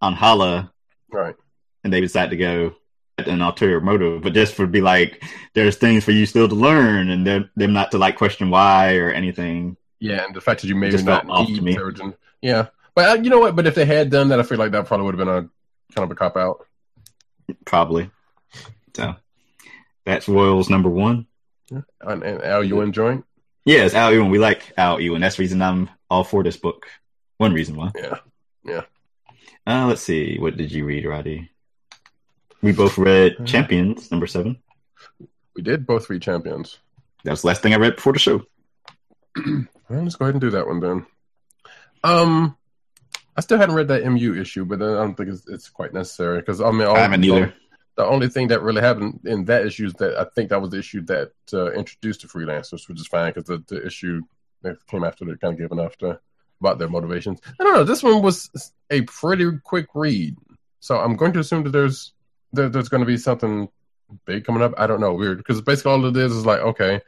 on 0.00 0.14
Hala, 0.14 0.72
right. 1.12 1.34
and 1.84 1.92
they 1.92 2.00
decide 2.00 2.30
to 2.30 2.36
go 2.36 2.74
at 3.18 3.28
an 3.28 3.42
ulterior 3.42 3.80
motive, 3.80 4.22
but 4.22 4.32
just 4.32 4.54
for 4.54 4.66
be 4.66 4.80
like 4.80 5.22
there's 5.54 5.76
things 5.76 6.04
for 6.04 6.12
you 6.12 6.26
still 6.26 6.48
to 6.48 6.54
learn, 6.54 7.10
and 7.10 7.26
them 7.26 7.50
them 7.56 7.72
not 7.72 7.92
to 7.92 7.98
like 7.98 8.16
question 8.16 8.50
why 8.50 8.96
or 8.96 9.10
anything. 9.10 9.76
Yeah, 10.00 10.24
and 10.24 10.34
the 10.34 10.40
fact 10.40 10.62
that 10.62 10.68
you 10.68 10.76
maybe 10.76 11.02
not 11.02 11.26
felt 11.26 11.40
off 11.40 11.46
to 11.46 11.52
need 11.52 11.62
me. 11.62 11.74
Terrigen. 11.76 12.16
Yeah, 12.42 12.68
but 12.94 13.08
uh, 13.08 13.22
you 13.22 13.30
know 13.30 13.40
what? 13.40 13.56
But 13.56 13.66
if 13.66 13.74
they 13.74 13.86
had 13.86 14.10
done 14.10 14.28
that, 14.28 14.40
I 14.40 14.42
feel 14.42 14.58
like 14.58 14.72
that 14.72 14.86
probably 14.86 15.06
would 15.06 15.18
have 15.18 15.26
been 15.26 15.34
a 15.34 15.48
kind 15.94 16.04
of 16.04 16.10
a 16.10 16.14
cop 16.14 16.36
out. 16.36 16.66
Probably. 17.64 18.10
So 18.96 19.14
that's 20.04 20.28
Royals 20.28 20.68
number 20.68 20.90
one. 20.90 21.26
And, 21.70 22.22
and 22.22 22.42
Al, 22.42 22.62
enjoying? 22.62 23.24
Yes, 23.64 23.94
Al 23.94 24.12
Ewing. 24.12 24.30
We 24.30 24.38
like 24.38 24.72
Al 24.76 25.00
Ewing. 25.00 25.20
That's 25.20 25.36
the 25.36 25.42
reason 25.42 25.60
I'm 25.62 25.90
all 26.10 26.24
for 26.24 26.42
this 26.42 26.56
book. 26.56 26.86
One 27.38 27.52
reason 27.52 27.76
why. 27.76 27.92
Yeah. 28.64 28.82
Uh, 29.66 29.86
let's 29.86 30.02
see. 30.02 30.38
What 30.38 30.56
did 30.56 30.72
you 30.72 30.84
read, 30.84 31.04
Roddy? 31.04 31.50
We 32.62 32.72
both 32.72 32.98
read 32.98 33.36
Uh, 33.40 33.44
Champions, 33.44 34.10
number 34.10 34.26
seven. 34.26 34.58
We 35.54 35.62
did 35.62 35.86
both 35.86 36.08
read 36.10 36.22
champions. 36.22 36.78
That 37.24 37.32
was 37.32 37.42
the 37.42 37.48
last 37.48 37.62
thing 37.62 37.74
I 37.74 37.78
read 37.78 37.96
before 37.96 38.12
the 38.12 38.18
show. 38.18 38.44
Well, 39.88 40.02
let's 40.02 40.16
go 40.16 40.26
ahead 40.26 40.34
and 40.34 40.40
do 40.42 40.50
that 40.50 40.66
one 40.66 40.80
then. 40.80 41.06
Um, 42.04 42.58
I 43.34 43.40
still 43.40 43.56
hadn't 43.56 43.74
read 43.74 43.88
that 43.88 44.04
MU 44.04 44.38
issue, 44.38 44.66
but 44.66 44.82
I 44.82 44.84
don't 44.84 45.14
think 45.14 45.30
it's, 45.30 45.48
it's 45.48 45.70
quite 45.70 45.94
necessary 45.94 46.40
because 46.40 46.60
I 46.60 46.70
mean, 46.72 46.86
all, 46.86 46.94
I 46.96 47.00
haven't 47.00 47.24
either. 47.24 47.54
The 47.96 48.04
only 48.04 48.28
thing 48.28 48.48
that 48.48 48.60
really 48.62 48.82
happened 48.82 49.20
in 49.24 49.46
that 49.46 49.64
issue 49.64 49.86
is 49.86 49.94
that 49.94 50.18
I 50.18 50.26
think 50.34 50.50
that 50.50 50.60
was 50.60 50.72
the 50.72 50.78
issue 50.78 51.00
that 51.06 51.32
uh, 51.54 51.72
introduced 51.72 52.20
the 52.20 52.28
freelancers, 52.28 52.86
which 52.86 53.00
is 53.00 53.06
fine 53.06 53.32
because 53.32 53.44
the, 53.44 53.64
the 53.66 53.86
issue 53.86 54.20
that 54.62 54.84
came 54.86 55.04
after 55.04 55.24
that 55.24 55.40
kind 55.40 55.54
of 55.54 55.58
gave 55.58 55.72
enough 55.72 55.96
to 55.98 56.20
about 56.60 56.78
their 56.78 56.88
motivations. 56.88 57.40
I 57.60 57.64
don't 57.64 57.74
know. 57.74 57.84
This 57.84 58.02
one 58.02 58.22
was 58.22 58.72
a 58.90 59.02
pretty 59.02 59.46
quick 59.62 59.86
read, 59.94 60.36
so 60.80 60.98
I'm 60.98 61.16
going 61.16 61.32
to 61.34 61.40
assume 61.40 61.64
that 61.64 61.70
there's 61.70 62.12
there, 62.52 62.68
there's 62.68 62.88
going 62.88 63.02
to 63.02 63.06
be 63.06 63.16
something 63.16 63.68
big 64.24 64.44
coming 64.44 64.62
up. 64.62 64.74
I 64.76 64.86
don't 64.86 65.00
know. 65.00 65.14
Weird 65.14 65.38
because 65.38 65.60
basically 65.60 65.92
all 65.92 66.04
it 66.06 66.16
is 66.16 66.32
is 66.32 66.46
like 66.46 66.60
okay, 66.60 67.00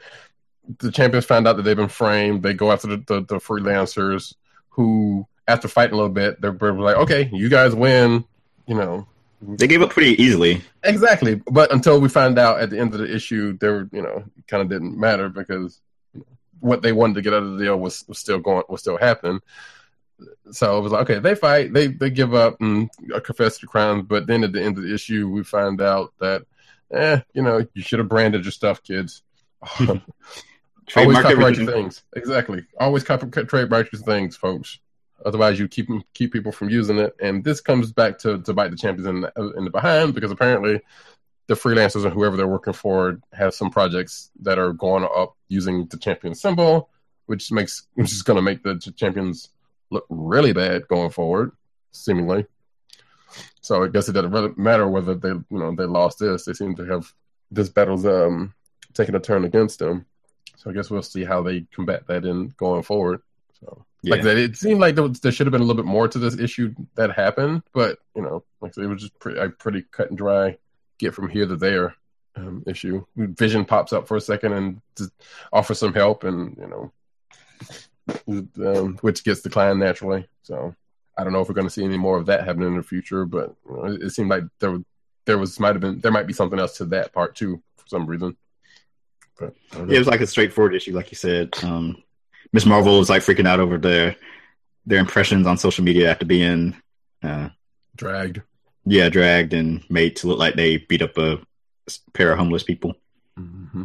the 0.79 0.93
champions 0.93 1.25
find 1.25 1.47
out 1.47 1.57
that 1.57 1.63
they've 1.63 1.77
been 1.77 1.89
framed. 1.89 2.43
They 2.43 2.55
go 2.55 2.73
after 2.73 2.89
the, 2.89 2.97
the, 2.99 3.21
the 3.23 3.37
freelancers 3.37 4.35
who, 4.71 5.27
after 5.49 5.69
fighting 5.69 5.95
a 5.95 5.97
little 5.97 6.13
bit, 6.13 6.41
they're 6.41 6.53
they're 6.53 6.73
like, 6.73 6.97
okay, 6.97 7.29
you 7.33 7.49
guys 7.49 7.75
win. 7.75 8.25
You 8.67 8.77
know, 8.77 9.09
They 9.43 9.67
gave 9.67 9.83
up 9.83 9.91
pretty 9.91 10.23
easily. 10.23 10.63
Exactly, 10.85 11.43
but 11.51 11.73
until 11.73 12.01
we 12.01 12.09
find 12.09 12.39
out 12.39 12.61
at 12.61 12.71
the 12.71 12.79
end 12.79 12.95
of 12.95 13.01
the 13.01 13.13
issue, 13.13 13.57
they 13.59 13.69
were, 13.69 13.89
you 13.91 14.03
know, 14.03 14.25
kind 14.47 14.63
of 14.63 14.69
didn't 14.69 14.99
matter 14.99 15.29
because 15.29 15.81
what 16.61 16.83
they 16.83 16.93
wanted 16.93 17.15
to 17.15 17.23
get 17.23 17.35
out 17.35 17.43
of 17.43 17.59
the 17.59 17.65
deal 17.65 17.79
was, 17.79 18.05
was 18.09 18.19
still 18.19 18.39
going, 18.39 18.63
was 18.69 18.81
still 18.81 18.99
happening. 18.99 19.41
So 20.53 20.79
it 20.79 20.83
was 20.83 20.93
like, 20.93 21.03
okay, 21.03 21.19
they 21.19 21.35
fight, 21.35 21.73
they 21.73 21.87
they 21.87 22.11
give 22.11 22.35
up 22.35 22.61
and 22.61 22.91
confess 23.25 23.59
to 23.59 23.67
crimes, 23.67 24.05
but 24.07 24.27
then 24.27 24.45
at 24.45 24.53
the 24.53 24.63
end 24.63 24.77
of 24.77 24.85
the 24.85 24.95
issue, 24.95 25.29
we 25.29 25.43
find 25.43 25.81
out 25.81 26.13
that, 26.21 26.45
eh, 26.93 27.21
you 27.33 27.43
know, 27.43 27.67
you 27.73 27.83
should 27.83 28.01
have 28.01 28.09
branded 28.09 28.45
your 28.45 28.53
stuff, 28.53 28.83
kids. 28.83 29.23
Always 29.79 30.03
Trademark 31.19 31.25
copyright 31.25 31.57
your 31.57 31.73
things. 31.73 32.03
Exactly. 32.17 32.65
Always 32.79 33.05
copy, 33.05 33.29
trademark 33.45 33.93
your 33.93 34.03
things, 34.03 34.37
folks. 34.37 34.79
Otherwise, 35.25 35.59
you 35.59 35.69
keep 35.69 35.89
keep 36.15 36.33
people 36.33 36.53
from 36.53 36.69
using 36.69 36.99
it. 36.99 37.15
And 37.21 37.45
this 37.45 37.61
comes 37.61 37.93
back 37.93 38.19
to, 38.21 38.43
to 38.43 38.53
bite 38.53 38.71
the 38.71 38.77
champions 38.77 39.07
in 39.07 39.21
the, 39.21 39.53
in 39.57 39.65
the 39.65 39.71
behind 39.71 40.15
because 40.15 40.31
apparently 40.31 40.81
the 41.51 41.57
freelancers 41.57 42.05
and 42.05 42.13
whoever 42.13 42.37
they're 42.37 42.47
working 42.47 42.73
for 42.73 43.19
have 43.33 43.53
some 43.53 43.71
projects 43.71 44.31
that 44.41 44.57
are 44.57 44.73
going 44.73 45.03
up 45.03 45.35
using 45.49 45.85
the 45.87 45.97
champion 45.97 46.33
symbol, 46.33 46.89
which 47.27 47.51
makes 47.51 47.89
which 47.95 48.13
is 48.13 48.23
going 48.23 48.37
to 48.37 48.43
make 48.43 48.63
the 48.63 48.77
champions 48.95 49.49
look 49.91 50.07
really 50.09 50.53
bad 50.53 50.87
going 50.87 51.11
forward, 51.11 51.51
seemingly. 51.91 52.47
So 53.63 53.83
I 53.83 53.89
guess 53.89 54.09
it 54.09 54.13
doesn't 54.13 54.31
really 54.31 54.53
matter 54.57 54.87
whether 54.87 55.17
they 55.17 55.31
you 55.31 55.45
know 55.51 55.75
they 55.75 55.87
lost 55.87 56.21
this. 56.21 56.45
They 56.45 56.53
seem 56.53 56.77
to 56.77 56.85
have 56.85 57.13
this 57.51 57.69
battle's 57.69 58.07
um 58.07 58.55
taking 58.95 59.17
a 59.17 59.21
turn 59.21 59.45
against 59.45 59.81
them. 59.81 60.07
So 60.57 60.71
I 60.71 60.73
guess 60.73 60.89
we'll 60.89 61.03
see 61.03 61.25
how 61.25 61.43
they 61.43 61.63
combat 61.75 62.07
that 62.07 62.25
in 62.25 62.55
going 62.59 62.85
forward. 62.85 63.23
So 63.59 63.85
like 64.05 64.23
that, 64.23 64.37
it 64.37 64.57
seemed 64.57 64.79
like 64.79 64.95
there, 64.95 65.03
was, 65.03 65.19
there 65.19 65.33
should 65.33 65.49
have 65.49 65.53
been 65.53 65.63
a 65.63 65.65
little 65.65 65.83
bit 65.83 65.91
more 65.91 66.07
to 66.07 66.19
this 66.21 66.39
issue 66.39 66.77
that 66.95 67.11
happened, 67.11 67.65
but 67.73 67.99
you 68.15 68.23
know, 68.23 68.45
like 68.61 68.79
it 68.79 68.87
was 68.87 69.03
just 69.03 69.19
pretty, 69.19 69.41
a 69.41 69.49
pretty 69.49 69.83
cut 69.91 70.11
and 70.11 70.17
dry 70.17 70.57
get 71.01 71.15
from 71.15 71.29
here 71.29 71.47
to 71.47 71.57
there 71.57 71.95
um, 72.37 72.63
issue. 72.67 73.05
Vision 73.17 73.65
pops 73.65 73.93
up 73.93 74.07
for 74.07 74.17
a 74.17 74.21
second 74.21 74.53
and 74.53 74.81
offers 75.53 75.79
some 75.79 75.93
help, 75.93 76.25
and 76.25 76.57
you 76.57 76.67
know, 76.69 76.93
um, 78.67 78.99
which 79.01 79.25
gets 79.25 79.43
declined 79.43 79.81
naturally. 79.81 80.27
So 80.43 80.75
I 81.17 81.25
don't 81.25 81.33
know 81.33 81.41
if 81.41 81.49
we're 81.49 81.55
going 81.55 81.67
to 81.67 81.73
see 81.73 81.85
any 81.85 81.99
more 81.99 82.17
of 82.17 82.27
that 82.27 82.45
happening 82.45 82.69
in 82.69 82.77
the 82.77 82.83
future, 82.83 83.25
but 83.25 83.55
you 83.69 83.77
know, 83.77 83.85
it, 83.87 84.03
it 84.03 84.11
seemed 84.11 84.31
like 84.31 84.45
there 84.59 84.79
there 85.27 85.39
was 85.39 85.61
might 85.61 85.75
have 85.75 85.81
been 85.81 86.01
there 86.01 86.13
might 86.13 86.27
be 86.27 86.33
something 86.33 86.59
else 86.59 86.77
to 86.79 86.87
that 86.87 87.13
part 87.13 87.35
too 87.35 87.63
for 87.77 87.87
some 87.87 88.07
reason. 88.07 88.37
But 89.39 89.55
I 89.73 89.77
don't 89.77 89.87
know. 89.87 89.93
Yeah, 89.93 89.97
it 89.97 90.01
was 90.01 90.09
like 90.09 90.21
a 90.21 90.27
straightforward 90.27 90.75
issue, 90.75 90.95
like 90.95 91.11
you 91.11 91.17
said. 91.17 91.55
Um, 91.63 92.03
Miss 92.53 92.67
Marvel 92.67 92.99
was 92.99 93.11
like 93.11 93.23
freaking 93.23 93.47
out 93.47 93.61
over 93.61 93.79
their 93.79 94.17
their 94.87 94.99
impressions 94.99 95.47
on 95.47 95.59
social 95.59 95.85
media 95.85 96.11
after 96.11 96.25
being, 96.25 96.75
uh, 97.23 97.51
dragged. 97.97 98.43
Yeah, 98.85 99.09
dragged 99.09 99.53
and 99.53 99.85
made 99.91 100.17
to 100.17 100.27
look 100.27 100.39
like 100.39 100.55
they 100.55 100.79
beat 100.79 101.03
up 101.03 101.17
a 101.19 101.39
pair 102.13 102.33
of 102.33 102.39
homeless 102.39 102.63
people. 102.63 102.95
Mm-hmm. 103.39 103.85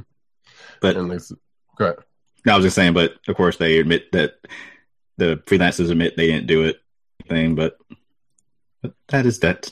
But 0.82 0.96
go 0.96 1.94
I 2.48 2.56
was 2.56 2.66
just 2.66 2.76
saying, 2.76 2.94
but 2.94 3.16
of 3.28 3.36
course 3.36 3.58
they 3.58 3.80
admit 3.80 4.12
that 4.12 4.36
the 5.18 5.38
freelancers 5.48 5.90
admit 5.90 6.16
they 6.16 6.28
didn't 6.28 6.48
do 6.48 6.64
it 6.64 6.80
thing, 7.28 7.56
but, 7.56 7.78
but 8.82 8.94
that 9.08 9.26
is 9.26 9.40
that. 9.40 9.72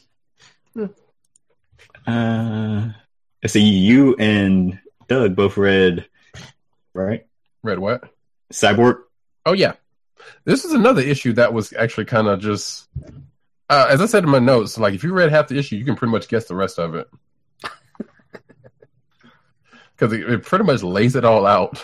Uh, 2.05 2.89
let's 3.41 3.53
see. 3.53 3.61
You 3.61 4.15
and 4.17 4.79
Doug 5.07 5.35
both 5.35 5.55
read, 5.55 6.07
right? 6.93 7.25
Read 7.61 7.79
what? 7.79 8.03
Cyborg. 8.51 9.01
Oh 9.45 9.53
yeah, 9.53 9.73
this 10.45 10.65
is 10.65 10.73
another 10.73 11.01
issue 11.01 11.33
that 11.33 11.53
was 11.53 11.73
actually 11.73 12.05
kind 12.05 12.27
of 12.27 12.39
just, 12.41 12.89
uh, 13.73 13.87
as 13.89 14.01
I 14.01 14.05
said 14.05 14.23
in 14.23 14.29
my 14.29 14.39
notes, 14.39 14.77
like 14.77 14.93
if 14.93 15.03
you 15.03 15.13
read 15.13 15.31
half 15.31 15.47
the 15.47 15.57
issue, 15.57 15.75
you 15.75 15.85
can 15.85 15.95
pretty 15.95 16.11
much 16.11 16.27
guess 16.27 16.45
the 16.45 16.55
rest 16.55 16.77
of 16.77 16.93
it 16.95 17.09
because 19.95 20.13
it, 20.13 20.29
it 20.29 20.43
pretty 20.43 20.65
much 20.65 20.83
lays 20.83 21.15
it 21.15 21.25
all 21.25 21.45
out. 21.45 21.83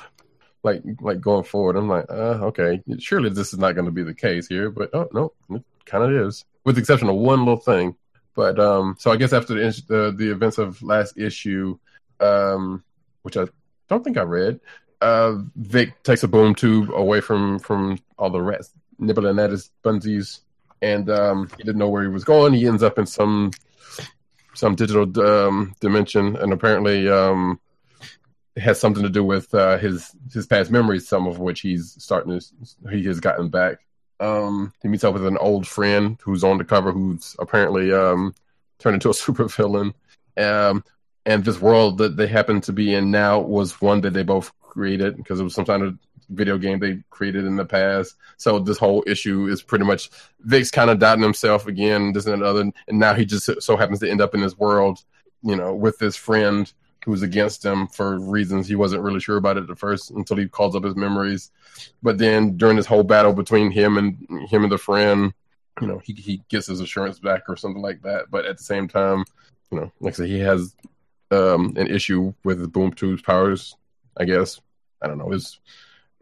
Like 0.61 0.83
like 0.99 1.21
going 1.21 1.45
forward, 1.45 1.77
I'm 1.77 1.87
like, 1.87 2.05
uh, 2.09 2.47
okay, 2.49 2.83
surely 2.99 3.29
this 3.29 3.53
is 3.53 3.59
not 3.59 3.75
going 3.75 3.85
to 3.85 3.91
be 3.91 4.03
the 4.03 4.13
case 4.13 4.47
here, 4.47 4.69
but 4.69 4.93
oh 4.93 5.09
no, 5.13 5.33
it 5.55 5.63
kind 5.85 6.03
of 6.03 6.11
is, 6.11 6.45
with 6.65 6.75
the 6.75 6.81
exception 6.81 7.09
of 7.09 7.15
one 7.15 7.39
little 7.39 7.57
thing. 7.57 7.95
But 8.35 8.59
um, 8.59 8.95
so 8.99 9.11
I 9.11 9.15
guess 9.15 9.33
after 9.33 9.53
the 9.53 9.83
the, 9.87 10.13
the 10.15 10.31
events 10.31 10.57
of 10.57 10.81
last 10.83 11.17
issue, 11.17 11.79
um, 12.19 12.83
which 13.23 13.37
I 13.37 13.45
don't 13.87 14.03
think 14.03 14.17
I 14.17 14.23
read, 14.23 14.59
uh, 15.01 15.37
Vic 15.55 16.03
takes 16.03 16.23
a 16.23 16.27
boom 16.27 16.53
tube 16.53 16.91
away 16.91 17.21
from 17.21 17.59
from 17.59 17.97
all 18.17 18.29
the 18.29 18.41
rats 18.41 18.71
nibbling 18.99 19.39
at 19.39 19.51
his 19.51 19.71
bunsies, 19.83 20.41
and 20.81 21.09
um, 21.09 21.49
he 21.57 21.63
didn't 21.63 21.77
know 21.77 21.89
where 21.89 22.03
he 22.03 22.09
was 22.09 22.23
going. 22.23 22.53
He 22.53 22.67
ends 22.67 22.83
up 22.83 22.97
in 22.97 23.05
some 23.05 23.51
some 24.53 24.75
digital 24.75 25.07
um, 25.25 25.75
dimension, 25.79 26.35
and 26.35 26.51
apparently 26.51 27.09
um, 27.09 27.59
has 28.57 28.79
something 28.79 29.03
to 29.03 29.09
do 29.09 29.23
with 29.23 29.53
uh, 29.53 29.77
his 29.77 30.15
his 30.33 30.47
past 30.47 30.71
memories, 30.71 31.07
some 31.07 31.27
of 31.27 31.39
which 31.39 31.61
he's 31.61 31.95
starting 31.99 32.39
to 32.39 32.89
he 32.91 33.03
has 33.05 33.19
gotten 33.19 33.49
back. 33.49 33.79
Um, 34.19 34.73
he 34.81 34.89
meets 34.89 35.03
up 35.03 35.13
with 35.13 35.25
an 35.25 35.37
old 35.37 35.65
friend 35.65 36.17
who's 36.21 36.43
on 36.43 36.57
the 36.57 36.65
cover, 36.65 36.91
who's 36.91 37.35
apparently 37.39 37.93
um, 37.93 38.33
turned 38.79 38.95
into 38.95 39.09
a 39.09 39.13
supervillain. 39.13 39.93
Um, 40.37 40.83
and 41.25 41.43
this 41.43 41.61
world 41.61 41.97
that 41.99 42.17
they 42.17 42.27
happen 42.27 42.61
to 42.61 42.73
be 42.73 42.93
in 42.93 43.11
now 43.11 43.39
was 43.39 43.81
one 43.81 44.01
that 44.01 44.13
they 44.13 44.23
both 44.23 44.51
created 44.61 45.17
because 45.17 45.39
it 45.39 45.43
was 45.43 45.53
some 45.53 45.65
kind 45.65 45.83
of 45.83 45.97
video 46.29 46.57
game 46.57 46.79
they 46.79 47.01
created 47.09 47.45
in 47.45 47.55
the 47.55 47.65
past. 47.65 48.15
So 48.37 48.59
this 48.59 48.77
whole 48.77 49.03
issue 49.07 49.47
is 49.47 49.61
pretty 49.61 49.85
much 49.85 50.09
Vic's 50.41 50.71
kind 50.71 50.89
of 50.89 50.99
doubting 50.99 51.23
himself 51.23 51.67
again, 51.67 52.13
this 52.13 52.25
and 52.25 52.35
another, 52.35 52.61
and 52.61 52.99
now 52.99 53.13
he 53.13 53.25
just 53.25 53.61
so 53.61 53.77
happens 53.77 53.99
to 53.99 54.09
end 54.09 54.21
up 54.21 54.33
in 54.33 54.41
this 54.41 54.57
world, 54.57 55.03
you 55.41 55.55
know, 55.55 55.73
with 55.73 55.97
this 55.99 56.15
friend 56.15 56.71
who's 57.05 57.21
against 57.21 57.63
him 57.65 57.87
for 57.87 58.19
reasons 58.19 58.67
he 58.67 58.75
wasn't 58.75 59.01
really 59.01 59.19
sure 59.19 59.37
about 59.37 59.57
it 59.57 59.69
at 59.69 59.79
first 59.79 60.11
until 60.11 60.37
he 60.37 60.47
calls 60.47 60.75
up 60.75 60.83
his 60.83 60.95
memories. 60.95 61.51
But 62.03 62.17
then 62.17 62.57
during 62.57 62.75
this 62.75 62.85
whole 62.85 63.03
battle 63.03 63.33
between 63.33 63.71
him 63.71 63.97
and 63.97 64.49
him 64.49 64.63
and 64.63 64.71
the 64.71 64.77
friend, 64.77 65.33
you 65.81 65.87
know, 65.87 65.99
he 65.99 66.13
he 66.13 66.41
gets 66.49 66.67
his 66.67 66.81
assurance 66.81 67.19
back 67.19 67.43
or 67.47 67.55
something 67.55 67.81
like 67.81 68.01
that. 68.01 68.29
But 68.29 68.45
at 68.45 68.57
the 68.57 68.63
same 68.63 68.87
time, 68.87 69.23
you 69.71 69.79
know, 69.79 69.91
like 69.99 70.13
I 70.13 70.17
said, 70.17 70.27
he 70.27 70.39
has 70.39 70.75
um, 71.31 71.73
an 71.77 71.87
issue 71.87 72.33
with 72.43 72.71
Boom 72.71 72.91
Tube's 72.91 73.21
powers. 73.21 73.75
I 74.17 74.25
guess 74.25 74.59
I 75.01 75.07
don't 75.07 75.17
know. 75.17 75.31
It's 75.31 75.59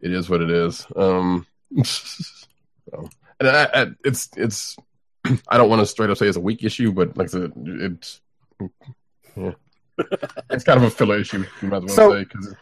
it 0.01 0.11
is 0.11 0.29
what 0.29 0.41
it 0.41 0.49
is. 0.49 0.85
Um, 0.95 1.45
so, 1.83 3.09
and 3.39 3.49
I, 3.49 3.69
I, 3.73 3.87
it's 4.03 4.29
it's 4.37 4.75
I 5.47 5.57
don't 5.57 5.69
want 5.69 5.81
to 5.81 5.85
straight 5.85 6.09
up 6.09 6.17
say 6.17 6.27
it's 6.27 6.37
a 6.37 6.41
weak 6.41 6.63
issue, 6.63 6.91
but 6.91 7.17
like 7.17 7.27
I 7.27 7.31
said, 7.31 7.53
it's 7.55 8.21
yeah, 9.35 9.51
it's 10.49 10.63
kind 10.63 10.77
of 10.77 10.83
a 10.83 10.89
filler 10.89 11.19
issue. 11.19 11.45
You 11.61 11.67
might 11.67 11.77
as 11.77 11.83
well 11.83 11.95
So- 11.95 12.13
say 12.13 12.23
because 12.23 12.55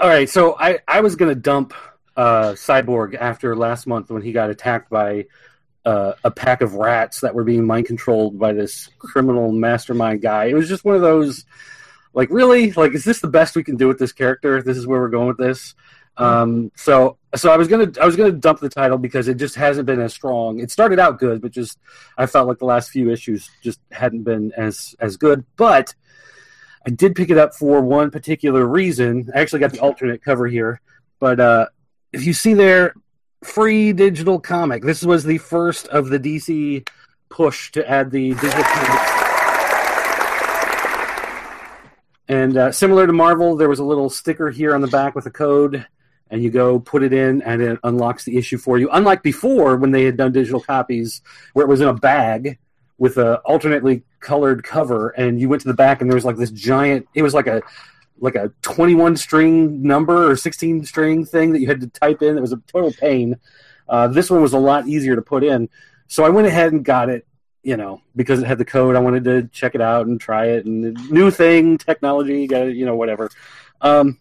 All 0.00 0.08
right, 0.08 0.28
so 0.28 0.56
I, 0.58 0.78
I 0.88 1.00
was 1.00 1.16
going 1.16 1.34
to 1.34 1.40
dump 1.40 1.74
uh, 2.16 2.52
Cyborg 2.52 3.14
after 3.14 3.54
last 3.54 3.86
month 3.86 4.10
when 4.10 4.22
he 4.22 4.32
got 4.32 4.48
attacked 4.48 4.88
by 4.88 5.26
uh, 5.84 6.14
a 6.24 6.30
pack 6.30 6.62
of 6.62 6.74
rats 6.74 7.20
that 7.20 7.34
were 7.34 7.44
being 7.44 7.66
mind 7.66 7.86
controlled 7.86 8.38
by 8.38 8.52
this 8.52 8.88
criminal 8.98 9.52
mastermind 9.52 10.22
guy. 10.22 10.46
It 10.46 10.54
was 10.54 10.68
just 10.68 10.84
one 10.84 10.94
of 10.96 11.02
those, 11.02 11.44
like, 12.14 12.30
really, 12.30 12.72
like, 12.72 12.94
is 12.94 13.04
this 13.04 13.20
the 13.20 13.28
best 13.28 13.54
we 13.54 13.62
can 13.62 13.76
do 13.76 13.86
with 13.86 13.98
this 13.98 14.12
character? 14.12 14.62
This 14.62 14.78
is 14.78 14.86
where 14.86 14.98
we're 14.98 15.10
going 15.10 15.28
with 15.28 15.36
this. 15.36 15.74
Um, 16.18 16.72
so, 16.76 17.18
so 17.34 17.50
I 17.50 17.56
was 17.56 17.68
gonna, 17.68 17.92
I 18.00 18.06
was 18.06 18.16
gonna 18.16 18.32
dump 18.32 18.60
the 18.60 18.68
title 18.68 18.98
because 18.98 19.28
it 19.28 19.34
just 19.34 19.54
hasn't 19.54 19.86
been 19.86 20.00
as 20.00 20.14
strong. 20.14 20.60
It 20.60 20.70
started 20.70 20.98
out 20.98 21.18
good, 21.18 21.42
but 21.42 21.52
just 21.52 21.78
I 22.16 22.26
felt 22.26 22.48
like 22.48 22.58
the 22.58 22.64
last 22.64 22.90
few 22.90 23.10
issues 23.10 23.50
just 23.62 23.80
hadn't 23.90 24.22
been 24.22 24.52
as 24.56 24.94
as 24.98 25.16
good. 25.16 25.44
But 25.56 25.94
I 26.86 26.90
did 26.90 27.14
pick 27.14 27.30
it 27.30 27.38
up 27.38 27.54
for 27.54 27.80
one 27.80 28.10
particular 28.10 28.64
reason. 28.64 29.30
I 29.34 29.40
actually 29.40 29.60
got 29.60 29.72
the 29.72 29.80
alternate 29.80 30.22
cover 30.22 30.46
here, 30.46 30.80
but 31.18 31.40
uh, 31.40 31.66
if 32.12 32.24
you 32.24 32.32
see 32.32 32.54
there, 32.54 32.94
free 33.44 33.92
digital 33.92 34.40
comic. 34.40 34.82
This 34.82 35.02
was 35.02 35.24
the 35.24 35.38
first 35.38 35.86
of 35.88 36.08
the 36.08 36.18
DC 36.18 36.88
push 37.28 37.70
to 37.72 37.88
add 37.88 38.10
the 38.10 38.30
digital 38.34 38.62
comic. 38.62 39.16
And 42.28 42.56
uh, 42.56 42.72
similar 42.72 43.06
to 43.06 43.12
Marvel, 43.12 43.56
there 43.56 43.68
was 43.68 43.78
a 43.78 43.84
little 43.84 44.10
sticker 44.10 44.50
here 44.50 44.74
on 44.74 44.80
the 44.80 44.88
back 44.88 45.14
with 45.14 45.26
a 45.26 45.30
code, 45.30 45.86
and 46.30 46.42
you 46.42 46.50
go 46.50 46.78
put 46.78 47.02
it 47.02 47.12
in, 47.12 47.42
and 47.42 47.62
it 47.62 47.78
unlocks 47.84 48.24
the 48.24 48.36
issue 48.36 48.58
for 48.58 48.78
you. 48.78 48.88
Unlike 48.90 49.22
before, 49.22 49.76
when 49.76 49.90
they 49.90 50.04
had 50.04 50.16
done 50.16 50.32
digital 50.32 50.60
copies, 50.60 51.22
where 51.52 51.64
it 51.64 51.68
was 51.68 51.80
in 51.80 51.88
a 51.88 51.94
bag 51.94 52.58
with 52.98 53.16
a 53.18 53.36
alternately 53.40 54.02
colored 54.20 54.64
cover, 54.64 55.10
and 55.10 55.40
you 55.40 55.48
went 55.48 55.62
to 55.62 55.68
the 55.68 55.74
back, 55.74 56.00
and 56.00 56.10
there 56.10 56.16
was 56.16 56.24
like 56.24 56.36
this 56.36 56.50
giant. 56.50 57.06
It 57.14 57.22
was 57.22 57.34
like 57.34 57.46
a 57.46 57.62
like 58.18 58.34
a 58.34 58.50
21 58.62 59.16
string 59.16 59.82
number 59.82 60.30
or 60.30 60.36
16 60.36 60.84
string 60.84 61.24
thing 61.24 61.52
that 61.52 61.60
you 61.60 61.66
had 61.66 61.80
to 61.80 61.88
type 61.88 62.22
in. 62.22 62.36
It 62.36 62.40
was 62.40 62.52
a 62.52 62.62
total 62.66 62.92
pain. 62.92 63.36
Uh, 63.88 64.08
this 64.08 64.30
one 64.30 64.42
was 64.42 64.52
a 64.52 64.58
lot 64.58 64.88
easier 64.88 65.16
to 65.16 65.22
put 65.22 65.44
in. 65.44 65.68
So 66.08 66.24
I 66.24 66.30
went 66.30 66.46
ahead 66.46 66.72
and 66.72 66.84
got 66.84 67.08
it, 67.08 67.26
you 67.62 67.76
know, 67.76 68.00
because 68.14 68.40
it 68.40 68.46
had 68.46 68.58
the 68.58 68.64
code. 68.64 68.96
I 68.96 69.00
wanted 69.00 69.24
to 69.24 69.48
check 69.52 69.74
it 69.74 69.80
out 69.80 70.06
and 70.06 70.20
try 70.20 70.46
it. 70.46 70.64
And 70.64 70.94
new 71.10 71.30
thing, 71.30 71.78
technology, 71.78 72.46
got 72.46 72.74
you 72.74 72.86
know, 72.86 72.96
whatever. 72.96 73.30
Um, 73.80 74.18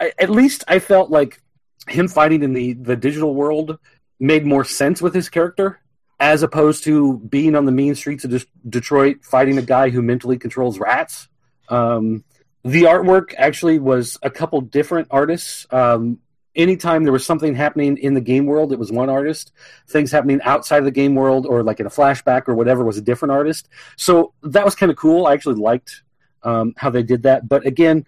At 0.00 0.30
least 0.30 0.64
I 0.68 0.78
felt 0.78 1.10
like 1.10 1.40
him 1.88 2.08
fighting 2.08 2.42
in 2.42 2.52
the, 2.52 2.74
the 2.74 2.96
digital 2.96 3.34
world 3.34 3.78
made 4.18 4.44
more 4.44 4.64
sense 4.64 5.00
with 5.00 5.14
his 5.14 5.28
character 5.28 5.80
as 6.18 6.42
opposed 6.42 6.84
to 6.84 7.18
being 7.18 7.54
on 7.54 7.66
the 7.66 7.72
mean 7.72 7.94
streets 7.94 8.24
of 8.24 8.30
Des- 8.30 8.46
Detroit 8.68 9.18
fighting 9.22 9.58
a 9.58 9.62
guy 9.62 9.90
who 9.90 10.00
mentally 10.02 10.38
controls 10.38 10.78
rats. 10.78 11.28
Um, 11.68 12.24
the 12.64 12.84
artwork 12.84 13.34
actually 13.36 13.78
was 13.78 14.18
a 14.22 14.30
couple 14.30 14.60
different 14.60 15.08
artists. 15.10 15.66
Um, 15.70 16.18
anytime 16.54 17.04
there 17.04 17.12
was 17.12 17.24
something 17.24 17.54
happening 17.54 17.98
in 17.98 18.14
the 18.14 18.20
game 18.20 18.46
world, 18.46 18.72
it 18.72 18.78
was 18.78 18.90
one 18.90 19.10
artist. 19.10 19.52
Things 19.88 20.10
happening 20.10 20.40
outside 20.42 20.78
of 20.78 20.84
the 20.84 20.90
game 20.90 21.14
world, 21.14 21.46
or 21.46 21.62
like 21.62 21.80
in 21.80 21.86
a 21.86 21.90
flashback 21.90 22.48
or 22.48 22.54
whatever, 22.54 22.84
was 22.84 22.96
a 22.96 23.02
different 23.02 23.32
artist. 23.32 23.68
So 23.96 24.32
that 24.42 24.64
was 24.64 24.74
kind 24.74 24.90
of 24.90 24.96
cool. 24.96 25.26
I 25.26 25.34
actually 25.34 25.56
liked 25.56 26.02
um, 26.42 26.74
how 26.76 26.90
they 26.90 27.02
did 27.02 27.24
that. 27.24 27.46
But 27.46 27.66
again, 27.66 28.06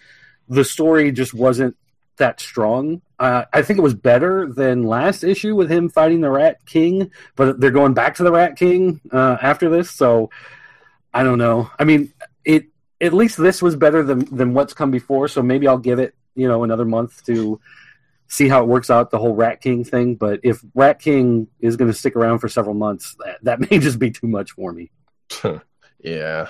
the 0.49 0.64
story 0.64 1.12
just 1.12 1.34
wasn't 1.34 1.76
that 2.18 2.40
strong. 2.40 3.01
Uh, 3.18 3.44
I 3.53 3.62
think 3.62 3.78
it 3.78 3.82
was 3.82 3.94
better 3.94 4.46
than 4.53 4.84
last 4.84 5.24
issue 5.24 5.55
with 5.55 5.70
him 5.70 5.88
fighting 5.88 6.20
the 6.20 6.30
Rat 6.30 6.64
King, 6.66 7.11
but 7.36 7.61
they're 7.61 7.70
going 7.70 7.94
back 7.94 8.16
to 8.16 8.22
the 8.22 8.32
Rat 8.32 8.57
King 8.57 9.01
uh, 9.12 9.38
after 9.40 9.68
this. 9.68 9.90
So 9.90 10.30
I 11.12 11.22
don't 11.22 11.38
know. 11.38 11.70
I 11.78 11.84
mean, 11.84 12.12
it 12.44 12.66
at 13.01 13.12
least 13.14 13.38
this 13.38 13.62
was 13.62 13.76
better 13.76 14.03
than 14.03 14.24
than 14.34 14.55
what's 14.55 14.74
come 14.74 14.90
before. 14.90 15.28
So 15.28 15.42
maybe 15.42 15.66
I'll 15.66 15.78
give 15.78 15.99
it 15.99 16.14
you 16.34 16.49
know 16.49 16.64
another 16.64 16.84
month 16.84 17.24
to 17.26 17.61
see 18.28 18.49
how 18.49 18.62
it 18.62 18.68
works 18.68 18.90
out 18.90 19.11
the 19.11 19.18
whole 19.18 19.34
Rat 19.34 19.61
King 19.61 19.84
thing. 19.84 20.14
But 20.14 20.40
if 20.42 20.62
Rat 20.74 21.01
King 21.01 21.49
is 21.61 21.76
going 21.76 21.90
to 21.90 21.96
stick 21.96 22.14
around 22.14 22.38
for 22.40 22.49
several 22.49 22.74
months, 22.74 23.16
that, 23.24 23.38
that 23.42 23.61
may 23.70 23.78
just 23.78 23.99
be 23.99 24.11
too 24.11 24.26
much 24.28 24.53
for 24.53 24.72
me. 24.72 24.90
yeah. 25.99 26.49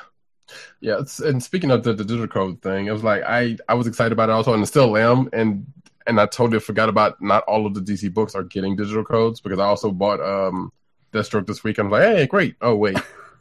Yeah, 0.80 0.98
it's, 1.00 1.20
and 1.20 1.42
speaking 1.42 1.70
of 1.70 1.82
the, 1.82 1.92
the 1.92 2.04
digital 2.04 2.28
code 2.28 2.62
thing, 2.62 2.86
it 2.86 2.92
was 2.92 3.04
like 3.04 3.22
I 3.24 3.56
I 3.68 3.74
was 3.74 3.86
excited 3.86 4.12
about 4.12 4.28
it 4.28 4.32
also, 4.32 4.54
and 4.54 4.66
still 4.66 4.96
am, 4.96 5.28
and 5.32 5.66
and 6.06 6.20
I 6.20 6.26
totally 6.26 6.60
forgot 6.60 6.88
about 6.88 7.20
not 7.20 7.44
all 7.44 7.66
of 7.66 7.74
the 7.74 7.80
DC 7.80 8.12
books 8.12 8.34
are 8.34 8.42
getting 8.42 8.76
digital 8.76 9.04
codes 9.04 9.40
because 9.40 9.58
I 9.58 9.64
also 9.64 9.90
bought 9.90 10.20
um 10.20 10.72
Deathstroke 11.12 11.46
this 11.46 11.64
week. 11.64 11.78
I'm 11.78 11.90
like, 11.90 12.02
hey, 12.02 12.26
great. 12.26 12.56
Oh 12.60 12.74
wait, 12.76 12.98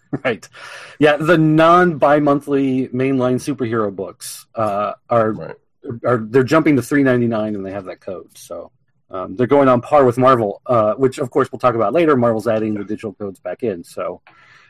Right. 0.24 0.47
Yeah, 0.99 1.18
the 1.18 1.38
non 1.38 1.97
bi-monthly 1.97 2.88
mainline 2.89 3.36
superhero 3.36 3.93
books 3.93 4.45
uh, 4.55 4.93
are 5.10 5.32
right. 5.32 5.55
are 6.05 6.18
they're 6.18 6.43
jumping 6.43 6.76
to 6.78 6.82
three 6.82 7.03
ninety 7.03 7.28
nine 7.28 7.55
and 7.55 7.66
they 7.66 7.72
have 7.72 7.86
that 7.86 7.99
code. 7.99 8.38
So 8.38 8.72
um, 9.10 9.36
they're 9.36 9.47
going 9.47 9.68
on 9.68 9.82
par 9.82 10.05
with 10.05 10.18
Marvel, 10.18 10.62
uh, 10.66 10.93
which 10.95 11.18
of 11.18 11.30
course 11.30 11.51
we'll 11.51 11.60
talk 11.60 11.76
about 11.76 11.93
later. 11.93 12.16
Marvel's 12.16 12.47
adding 12.47 12.74
the 12.74 12.84
digital 12.84 13.14
codes 13.14 13.39
back 13.39 13.64
in. 13.64 13.84
So 13.84 14.22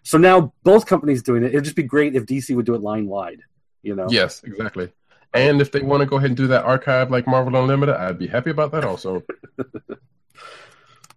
so 0.08 0.18
now 0.18 0.54
both 0.64 0.86
companies 0.86 1.22
doing 1.22 1.44
it. 1.44 1.48
It'd 1.50 1.64
just 1.66 1.76
be 1.76 1.84
great 1.84 2.16
if 2.16 2.26
DC 2.26 2.56
would 2.56 2.66
do 2.66 2.76
it 2.76 2.82
line 2.82 3.08
wide. 3.08 3.42
You 3.84 3.96
know. 3.96 4.08
Yes, 4.10 4.42
exactly. 4.44 4.92
And 5.34 5.60
if 5.62 5.72
they 5.72 5.82
want 5.82 6.00
to 6.02 6.06
go 6.06 6.16
ahead 6.18 6.30
and 6.30 6.38
do 6.38 6.48
that 6.48 6.64
archive 6.64 7.12
like 7.12 7.28
Marvel 7.28 7.56
Unlimited, 7.62 7.96
I'd 7.96 8.18
be 8.18 8.28
happy 8.28 8.50
about 8.52 8.72
that 8.72 8.84
also. 8.86 9.24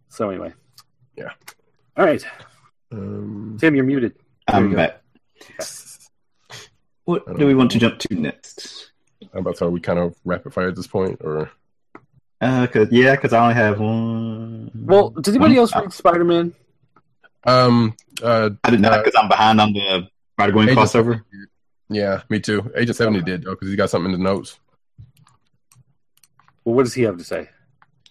So 0.08 0.28
anyway. 0.28 0.52
Yeah. 1.16 1.30
All 1.96 2.04
right, 2.04 2.24
Um, 2.92 3.56
Tim, 3.60 3.74
you're 3.76 3.84
muted. 3.84 4.12
There 4.48 4.56
I'm 4.56 4.64
you 4.64 4.70
go. 4.70 4.76
back. 4.76 5.00
What 7.04 7.38
do 7.38 7.46
we 7.46 7.54
want 7.54 7.70
to 7.72 7.78
jump 7.78 7.98
to 8.00 8.14
next? 8.14 8.90
I'm 9.32 9.40
about 9.40 9.56
to 9.58 9.66
are 9.66 9.70
we 9.70 9.80
kind 9.80 9.98
of 9.98 10.16
rapid 10.24 10.52
fire 10.52 10.68
at 10.68 10.76
this 10.76 10.86
point, 10.88 11.20
or 11.22 11.50
Uh, 12.40 12.66
cause 12.66 12.88
yeah, 12.90 13.14
cause 13.16 13.32
I 13.32 13.40
only 13.42 13.54
have 13.54 13.78
one. 13.80 14.70
Well, 14.74 15.10
does 15.10 15.34
anybody 15.34 15.54
one- 15.54 15.58
else 15.60 15.74
read 15.76 15.92
Spider 15.92 16.24
Man? 16.24 16.52
Um, 17.44 17.94
uh, 18.22 18.50
I 18.64 18.70
did 18.70 18.80
not 18.80 18.92
know 18.92 19.02
because 19.02 19.18
I'm 19.20 19.28
behind 19.28 19.60
on 19.60 19.72
the 19.72 20.08
Spider 20.34 20.52
Gwen 20.52 20.68
crossover. 20.68 21.22
yeah, 21.88 22.22
me 22.28 22.40
too. 22.40 22.70
Agent 22.76 22.96
Seventy 22.96 23.22
did 23.22 23.44
though 23.44 23.52
because 23.52 23.68
he 23.68 23.76
got 23.76 23.90
something 23.90 24.12
in 24.12 24.18
the 24.18 24.24
notes. 24.24 24.58
Well, 26.64 26.74
what 26.74 26.84
does 26.84 26.94
he 26.94 27.02
have 27.02 27.16
to 27.18 27.24
say? 27.24 27.48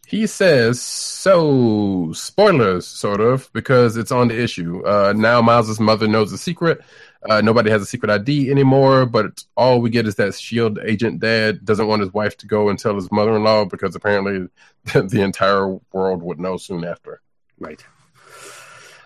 He 0.10 0.26
says, 0.26 0.82
so 0.82 2.12
spoilers, 2.14 2.88
sort 2.88 3.22
of, 3.22 3.48
because 3.54 3.96
it's 3.96 4.12
on 4.12 4.30
the 4.30 4.42
issue. 4.42 4.84
Uh, 4.84 5.14
now 5.16 5.40
Miles' 5.40 5.80
mother 5.80 6.08
knows 6.08 6.32
the 6.32 6.38
secret. 6.40 6.82
Uh, 7.30 7.42
nobody 7.42 7.70
has 7.70 7.84
a 7.84 7.86
secret 7.86 8.10
ID 8.10 8.50
anymore, 8.50 9.06
but 9.06 9.44
all 9.56 9.80
we 9.80 9.92
get 9.92 10.08
is 10.08 10.16
that 10.16 10.30
S.H.I.E.L.D. 10.30 10.82
agent 10.84 11.20
dad 11.20 11.64
doesn't 11.64 11.86
want 11.86 12.02
his 12.02 12.12
wife 12.12 12.36
to 12.38 12.48
go 12.48 12.70
and 12.70 12.80
tell 12.80 12.96
his 12.96 13.12
mother 13.12 13.36
in 13.36 13.44
law 13.44 13.66
because 13.66 13.94
apparently 13.94 14.48
the 14.94 15.22
entire 15.22 15.78
world 15.94 16.24
would 16.24 16.40
know 16.40 16.58
soon 16.58 16.84
after. 16.84 17.22
Right. 17.60 17.86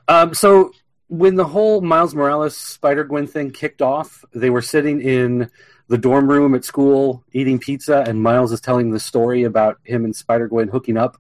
Um, 0.07 0.33
so 0.33 0.71
when 1.07 1.35
the 1.35 1.45
whole 1.45 1.81
Miles 1.81 2.15
Morales 2.15 2.57
Spider 2.57 3.03
Gwen 3.03 3.27
thing 3.27 3.51
kicked 3.51 3.81
off, 3.81 4.23
they 4.33 4.49
were 4.49 4.61
sitting 4.61 5.01
in 5.01 5.49
the 5.87 5.97
dorm 5.97 6.29
room 6.29 6.55
at 6.55 6.65
school 6.65 7.23
eating 7.33 7.59
pizza, 7.59 8.03
and 8.07 8.21
Miles 8.21 8.51
is 8.51 8.61
telling 8.61 8.91
the 8.91 8.99
story 8.99 9.43
about 9.43 9.79
him 9.83 10.05
and 10.05 10.15
Spider 10.15 10.47
Gwen 10.47 10.69
hooking 10.69 10.97
up. 10.97 11.17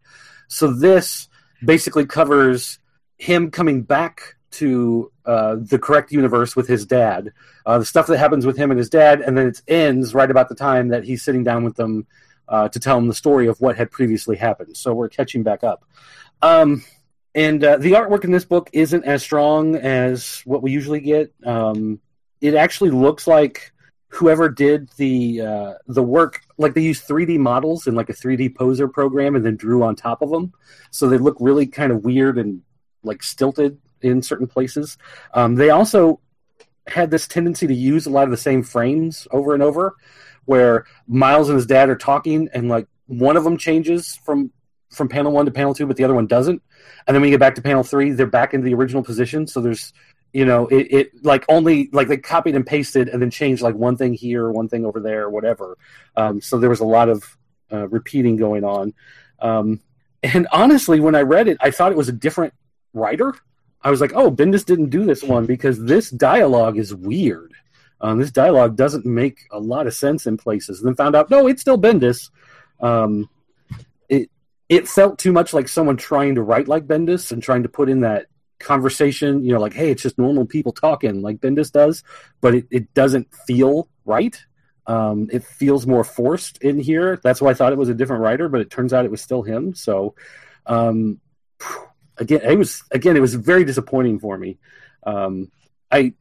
So 0.47 0.71
this 0.71 1.27
basically 1.63 2.05
covers 2.05 2.79
him 3.17 3.51
coming 3.51 3.83
back 3.83 4.35
to 4.51 5.11
uh, 5.25 5.57
the 5.59 5.79
correct 5.79 6.11
universe 6.11 6.55
with 6.55 6.67
his 6.67 6.85
dad, 6.85 7.31
uh, 7.65 7.79
the 7.79 7.85
stuff 7.85 8.07
that 8.07 8.17
happens 8.17 8.45
with 8.45 8.57
him 8.57 8.71
and 8.71 8.77
his 8.77 8.89
dad, 8.89 9.21
and 9.21 9.37
then 9.37 9.47
it 9.47 9.61
ends 9.67 10.13
right 10.13 10.29
about 10.29 10.49
the 10.49 10.55
time 10.55 10.89
that 10.89 11.03
he's 11.03 11.23
sitting 11.23 11.43
down 11.43 11.63
with 11.63 11.75
them 11.75 12.05
uh, 12.47 12.69
to 12.69 12.79
tell 12.79 12.97
him 12.97 13.07
the 13.07 13.13
story 13.13 13.47
of 13.47 13.59
what 13.61 13.77
had 13.77 13.89
previously 13.89 14.35
happened. 14.35 14.75
So 14.77 14.93
we're 14.93 15.09
catching 15.09 15.43
back 15.43 15.63
up. 15.63 15.85
Um, 16.41 16.83
and 17.35 17.63
uh, 17.63 17.77
the 17.77 17.93
artwork 17.93 18.23
in 18.23 18.31
this 18.31 18.45
book 18.45 18.69
isn't 18.73 19.05
as 19.05 19.23
strong 19.23 19.75
as 19.75 20.41
what 20.45 20.61
we 20.61 20.71
usually 20.71 20.99
get. 20.99 21.33
Um, 21.45 21.99
it 22.41 22.55
actually 22.55 22.91
looks 22.91 23.25
like 23.25 23.71
whoever 24.09 24.47
did 24.47 24.89
the 24.97 25.41
uh, 25.41 25.73
the 25.87 26.03
work, 26.03 26.41
like 26.57 26.73
they 26.73 26.81
used 26.81 27.07
3D 27.07 27.39
models 27.39 27.87
in 27.87 27.95
like 27.95 28.09
a 28.09 28.13
3D 28.13 28.55
poser 28.55 28.87
program, 28.87 29.35
and 29.35 29.45
then 29.45 29.55
drew 29.55 29.83
on 29.83 29.95
top 29.95 30.21
of 30.21 30.29
them, 30.29 30.53
so 30.91 31.07
they 31.07 31.17
look 31.17 31.37
really 31.39 31.65
kind 31.65 31.91
of 31.91 32.03
weird 32.03 32.37
and 32.37 32.61
like 33.03 33.23
stilted 33.23 33.79
in 34.01 34.21
certain 34.21 34.47
places. 34.47 34.97
Um, 35.33 35.55
they 35.55 35.71
also 35.71 36.19
had 36.85 37.09
this 37.09 37.27
tendency 37.27 37.65
to 37.65 37.73
use 37.73 38.05
a 38.05 38.09
lot 38.09 38.25
of 38.25 38.31
the 38.31 38.37
same 38.37 38.61
frames 38.61 39.27
over 39.31 39.53
and 39.53 39.63
over, 39.63 39.95
where 40.45 40.85
Miles 41.07 41.49
and 41.49 41.55
his 41.55 41.65
dad 41.65 41.89
are 41.89 41.95
talking, 41.95 42.49
and 42.53 42.69
like 42.69 42.87
one 43.07 43.37
of 43.37 43.43
them 43.43 43.57
changes 43.57 44.19
from 44.23 44.51
from 44.93 45.09
panel 45.09 45.31
one 45.31 45.45
to 45.45 45.51
panel 45.51 45.73
two, 45.73 45.85
but 45.85 45.97
the 45.97 46.03
other 46.03 46.13
one 46.13 46.27
doesn't. 46.27 46.61
And 47.07 47.13
then 47.13 47.21
when 47.21 47.29
you 47.29 47.33
get 47.33 47.39
back 47.39 47.55
to 47.55 47.61
panel 47.61 47.83
three, 47.83 48.11
they're 48.11 48.27
back 48.27 48.53
into 48.53 48.65
the 48.65 48.73
original 48.73 49.03
position. 49.03 49.47
So 49.47 49.61
there's, 49.61 49.93
you 50.31 50.45
know, 50.45 50.67
it, 50.67 50.87
it 50.91 51.23
like 51.23 51.45
only 51.49 51.89
like 51.91 52.07
they 52.07 52.17
copied 52.17 52.55
and 52.55 52.65
pasted 52.65 53.09
and 53.09 53.21
then 53.21 53.29
changed 53.29 53.61
like 53.61 53.75
one 53.75 53.97
thing 53.97 54.13
here, 54.13 54.49
one 54.51 54.69
thing 54.69 54.85
over 54.85 54.99
there, 54.99 55.29
whatever. 55.29 55.77
Um, 56.15 56.41
so 56.41 56.57
there 56.57 56.69
was 56.69 56.79
a 56.79 56.85
lot 56.85 57.09
of 57.09 57.37
uh, 57.71 57.87
repeating 57.89 58.35
going 58.37 58.63
on. 58.63 58.93
Um, 59.39 59.81
and 60.21 60.47
honestly, 60.51 60.99
when 60.99 61.15
I 61.15 61.21
read 61.21 61.47
it, 61.47 61.57
I 61.59 61.71
thought 61.71 61.91
it 61.91 61.97
was 61.97 62.09
a 62.09 62.13
different 62.13 62.53
writer. 62.93 63.33
I 63.81 63.91
was 63.91 63.99
like, 63.99 64.13
oh, 64.13 64.31
Bendis 64.31 64.65
didn't 64.65 64.89
do 64.89 65.05
this 65.05 65.23
one 65.23 65.45
because 65.45 65.83
this 65.83 66.09
dialogue 66.09 66.77
is 66.77 66.95
weird. 66.95 67.53
Um, 67.99 68.19
this 68.19 68.31
dialogue 68.31 68.75
doesn't 68.75 69.05
make 69.05 69.47
a 69.51 69.59
lot 69.59 69.87
of 69.87 69.93
sense 69.93 70.25
in 70.25 70.37
places. 70.37 70.79
And 70.79 70.87
then 70.87 70.95
found 70.95 71.15
out, 71.15 71.29
no, 71.29 71.47
it's 71.47 71.61
still 71.61 71.77
Bendis. 71.77 72.29
Um, 72.79 73.29
it 74.75 74.87
felt 74.87 75.19
too 75.19 75.31
much 75.31 75.53
like 75.53 75.67
someone 75.67 75.97
trying 75.97 76.35
to 76.35 76.41
write 76.41 76.67
like 76.67 76.87
Bendis 76.87 77.31
and 77.31 77.41
trying 77.41 77.63
to 77.63 77.69
put 77.69 77.89
in 77.89 78.01
that 78.01 78.27
conversation, 78.59 79.43
you 79.43 79.53
know, 79.53 79.59
like, 79.59 79.73
hey, 79.73 79.91
it's 79.91 80.03
just 80.03 80.17
normal 80.17 80.45
people 80.45 80.71
talking 80.71 81.21
like 81.21 81.39
Bendis 81.39 81.71
does, 81.71 82.03
but 82.41 82.55
it, 82.55 82.67
it 82.71 82.93
doesn't 82.93 83.33
feel 83.47 83.87
right. 84.05 84.43
Um, 84.85 85.29
it 85.31 85.43
feels 85.43 85.87
more 85.87 86.03
forced 86.03 86.57
in 86.57 86.79
here. 86.79 87.19
That's 87.23 87.41
why 87.41 87.51
I 87.51 87.53
thought 87.53 87.71
it 87.71 87.77
was 87.77 87.89
a 87.89 87.93
different 87.93 88.23
writer, 88.23 88.49
but 88.49 88.61
it 88.61 88.69
turns 88.69 88.93
out 88.93 89.05
it 89.05 89.11
was 89.11 89.21
still 89.21 89.41
him. 89.43 89.75
So, 89.75 90.15
um, 90.65 91.19
again, 92.17 92.41
it 92.43 92.57
was 92.57 92.83
again, 92.91 93.15
it 93.15 93.21
was 93.21 93.35
very 93.35 93.63
disappointing 93.63 94.19
for 94.19 94.37
me. 94.37 94.57
Um, 95.05 95.51
I 95.91 96.13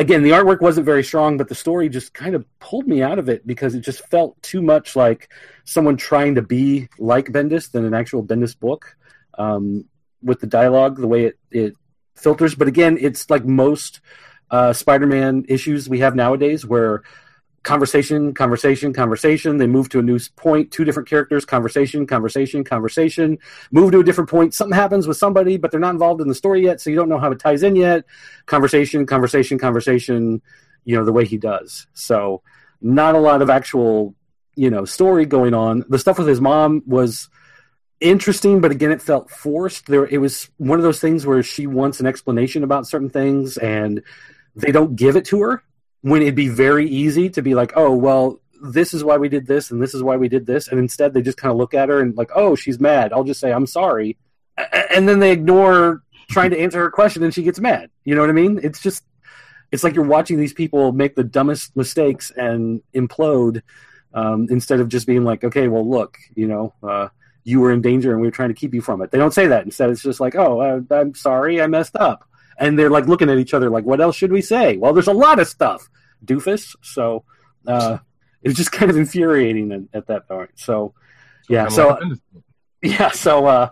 again, 0.00 0.22
the 0.22 0.30
artwork 0.30 0.62
wasn't 0.62 0.86
very 0.86 1.04
strong, 1.04 1.36
but 1.36 1.48
the 1.48 1.54
story 1.54 1.90
just 1.90 2.14
kind 2.14 2.34
of 2.34 2.46
pulled 2.58 2.88
me 2.88 3.02
out 3.02 3.18
of 3.18 3.28
it 3.28 3.46
because 3.46 3.74
it 3.74 3.80
just 3.80 4.00
felt 4.08 4.40
too 4.42 4.62
much 4.62 4.96
like 4.96 5.30
someone 5.64 5.96
trying 5.98 6.34
to 6.36 6.42
be 6.42 6.88
like 6.98 7.26
Bendis 7.26 7.70
than 7.70 7.84
an 7.84 7.92
actual 7.92 8.24
Bendis 8.24 8.58
book. 8.58 8.96
Um, 9.38 9.84
with 10.22 10.40
the 10.40 10.46
dialogue, 10.46 10.98
the 10.98 11.06
way 11.06 11.26
it, 11.26 11.38
it 11.50 11.74
filters, 12.14 12.54
but 12.54 12.68
again, 12.68 12.98
it's 13.00 13.30
like 13.30 13.44
most 13.44 14.00
uh, 14.50 14.72
Spider-Man 14.72 15.44
issues 15.48 15.88
we 15.88 16.00
have 16.00 16.14
nowadays, 16.14 16.66
where 16.66 17.02
conversation, 17.62 18.32
conversation, 18.32 18.92
conversation. 18.92 19.58
They 19.58 19.66
move 19.66 19.88
to 19.90 19.98
a 19.98 20.02
new 20.02 20.18
point, 20.36 20.70
two 20.70 20.84
different 20.84 21.08
characters, 21.08 21.44
conversation, 21.44 22.06
conversation, 22.06 22.64
conversation. 22.64 23.38
Move 23.70 23.92
to 23.92 24.00
a 24.00 24.04
different 24.04 24.30
point. 24.30 24.54
Something 24.54 24.74
happens 24.74 25.06
with 25.06 25.16
somebody, 25.16 25.56
but 25.56 25.70
they're 25.70 25.80
not 25.80 25.92
involved 25.92 26.20
in 26.20 26.28
the 26.28 26.34
story 26.34 26.62
yet, 26.62 26.80
so 26.80 26.90
you 26.90 26.96
don't 26.96 27.08
know 27.08 27.18
how 27.18 27.30
it 27.30 27.38
ties 27.38 27.62
in 27.62 27.76
yet. 27.76 28.04
Conversation, 28.46 29.06
conversation, 29.06 29.58
conversation. 29.58 30.40
You 30.84 30.96
know 30.96 31.04
the 31.04 31.12
way 31.12 31.26
he 31.26 31.36
does. 31.36 31.86
So 31.92 32.42
not 32.80 33.14
a 33.14 33.20
lot 33.20 33.42
of 33.42 33.50
actual, 33.50 34.14
you 34.56 34.70
know, 34.70 34.86
story 34.86 35.26
going 35.26 35.52
on. 35.52 35.84
The 35.88 35.98
stuff 35.98 36.18
with 36.18 36.26
his 36.26 36.40
mom 36.40 36.82
was 36.86 37.28
interesting, 38.00 38.62
but 38.62 38.70
again, 38.70 38.90
it 38.90 39.02
felt 39.02 39.30
forced. 39.30 39.86
There, 39.86 40.06
it 40.06 40.16
was 40.18 40.48
one 40.56 40.78
of 40.78 40.82
those 40.82 40.98
things 40.98 41.26
where 41.26 41.42
she 41.42 41.66
wants 41.66 42.00
an 42.00 42.06
explanation 42.06 42.64
about 42.64 42.86
certain 42.86 43.10
things, 43.10 43.58
and 43.58 44.02
they 44.56 44.72
don't 44.72 44.96
give 44.96 45.16
it 45.16 45.26
to 45.26 45.42
her 45.42 45.62
when 46.02 46.22
it'd 46.22 46.34
be 46.34 46.48
very 46.48 46.88
easy 46.88 47.28
to 47.30 47.42
be 47.42 47.54
like, 47.54 47.72
oh, 47.76 47.94
well, 47.94 48.40
this 48.62 48.92
is 48.94 49.04
why 49.04 49.16
we 49.16 49.28
did 49.28 49.46
this 49.46 49.70
and 49.70 49.82
this 49.82 49.94
is 49.94 50.02
why 50.02 50.16
we 50.16 50.28
did 50.28 50.46
this. 50.46 50.68
And 50.68 50.78
instead 50.78 51.12
they 51.14 51.22
just 51.22 51.38
kind 51.38 51.50
of 51.50 51.58
look 51.58 51.74
at 51.74 51.88
her 51.88 52.00
and 52.00 52.16
like, 52.16 52.30
oh, 52.34 52.54
she's 52.54 52.80
mad. 52.80 53.12
I'll 53.12 53.24
just 53.24 53.40
say, 53.40 53.52
I'm 53.52 53.66
sorry. 53.66 54.16
And 54.90 55.08
then 55.08 55.20
they 55.20 55.32
ignore 55.32 56.02
trying 56.28 56.50
to 56.50 56.58
answer 56.58 56.78
her 56.78 56.90
question 56.90 57.22
and 57.22 57.32
she 57.32 57.42
gets 57.42 57.60
mad. 57.60 57.90
You 58.04 58.14
know 58.14 58.20
what 58.20 58.30
I 58.30 58.34
mean? 58.34 58.60
It's 58.62 58.80
just, 58.80 59.04
it's 59.72 59.84
like 59.84 59.94
you're 59.94 60.04
watching 60.04 60.38
these 60.38 60.52
people 60.52 60.92
make 60.92 61.14
the 61.14 61.24
dumbest 61.24 61.76
mistakes 61.76 62.30
and 62.30 62.82
implode 62.94 63.62
um, 64.12 64.48
instead 64.50 64.80
of 64.80 64.88
just 64.88 65.06
being 65.06 65.24
like, 65.24 65.44
okay, 65.44 65.68
well, 65.68 65.88
look, 65.88 66.18
you 66.34 66.46
know, 66.46 66.74
uh, 66.82 67.08
you 67.44 67.60
were 67.60 67.72
in 67.72 67.80
danger 67.80 68.12
and 68.12 68.20
we 68.20 68.26
were 68.26 68.32
trying 68.32 68.48
to 68.48 68.54
keep 68.54 68.74
you 68.74 68.82
from 68.82 69.00
it. 69.00 69.10
They 69.10 69.18
don't 69.18 69.32
say 69.32 69.46
that. 69.46 69.64
Instead, 69.64 69.90
it's 69.90 70.02
just 70.02 70.20
like, 70.20 70.34
oh, 70.34 70.60
uh, 70.60 70.80
I'm 70.94 71.14
sorry, 71.14 71.62
I 71.62 71.66
messed 71.66 71.96
up 71.96 72.28
and 72.60 72.78
they're 72.78 72.90
like 72.90 73.08
looking 73.08 73.28
at 73.30 73.38
each 73.38 73.54
other 73.54 73.70
like, 73.70 73.84
what 73.84 74.00
else 74.00 74.14
should 74.14 74.30
we 74.30 74.42
say? 74.42 74.76
Well, 74.76 74.92
there's 74.92 75.08
a 75.08 75.12
lot 75.12 75.40
of 75.40 75.48
stuff, 75.48 75.88
doofus. 76.24 76.76
So 76.82 77.24
uh, 77.66 77.98
it 78.42 78.48
was 78.48 78.56
just 78.56 78.70
kind 78.70 78.90
of 78.90 78.96
infuriating 78.96 79.72
at, 79.72 79.80
at 79.92 80.06
that 80.06 80.28
point. 80.28 80.50
So 80.54 80.94
yeah, 81.48 81.68
so 81.68 81.88
like 81.88 82.00
a 82.00 82.04
Bendis 82.04 82.20
book. 82.32 82.44
yeah, 82.82 83.10
so 83.10 83.46
uh, 83.46 83.70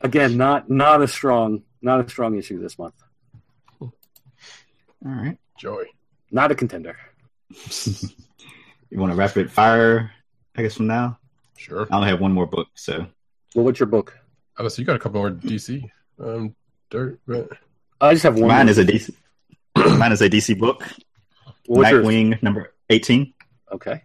again, 0.00 0.36
not 0.36 0.70
not 0.70 1.02
a 1.02 1.08
strong 1.08 1.62
not 1.82 2.04
a 2.04 2.08
strong 2.08 2.36
issue 2.38 2.60
this 2.60 2.78
month. 2.78 2.94
All 3.80 3.90
right. 5.12 5.36
joy. 5.58 5.84
Not 6.30 6.52
a 6.52 6.54
contender. 6.54 6.96
You 8.90 9.00
want 9.00 9.10
to 9.10 9.16
rapid 9.16 9.50
fire, 9.50 10.12
I 10.54 10.62
guess, 10.62 10.76
from 10.76 10.86
now? 10.86 11.18
Sure. 11.56 11.88
I 11.90 11.96
only 11.96 12.08
have 12.08 12.20
one 12.20 12.30
more 12.30 12.46
book, 12.46 12.68
so 12.74 13.04
Well, 13.56 13.64
what's 13.64 13.80
your 13.80 13.88
book? 13.88 14.16
Oh, 14.56 14.68
so 14.68 14.80
you 14.80 14.86
got 14.86 14.94
a 14.94 15.00
couple 15.00 15.20
more 15.20 15.32
DC 15.32 15.82
um, 16.20 16.54
dirt, 16.90 17.18
but 17.26 17.48
I 18.04 18.12
just 18.12 18.24
have 18.24 18.38
one. 18.38 18.48
mine 18.48 18.68
is 18.68 18.78
a 18.78 18.84
DC. 18.84 19.14
mine 19.98 20.12
is 20.12 20.20
a 20.20 20.28
DC 20.28 20.58
book. 20.58 20.82
Well, 21.66 21.78
what's 21.78 21.90
yours? 21.90 22.06
Nightwing 22.06 22.42
number 22.42 22.74
eighteen. 22.90 23.34
Okay. 23.72 24.02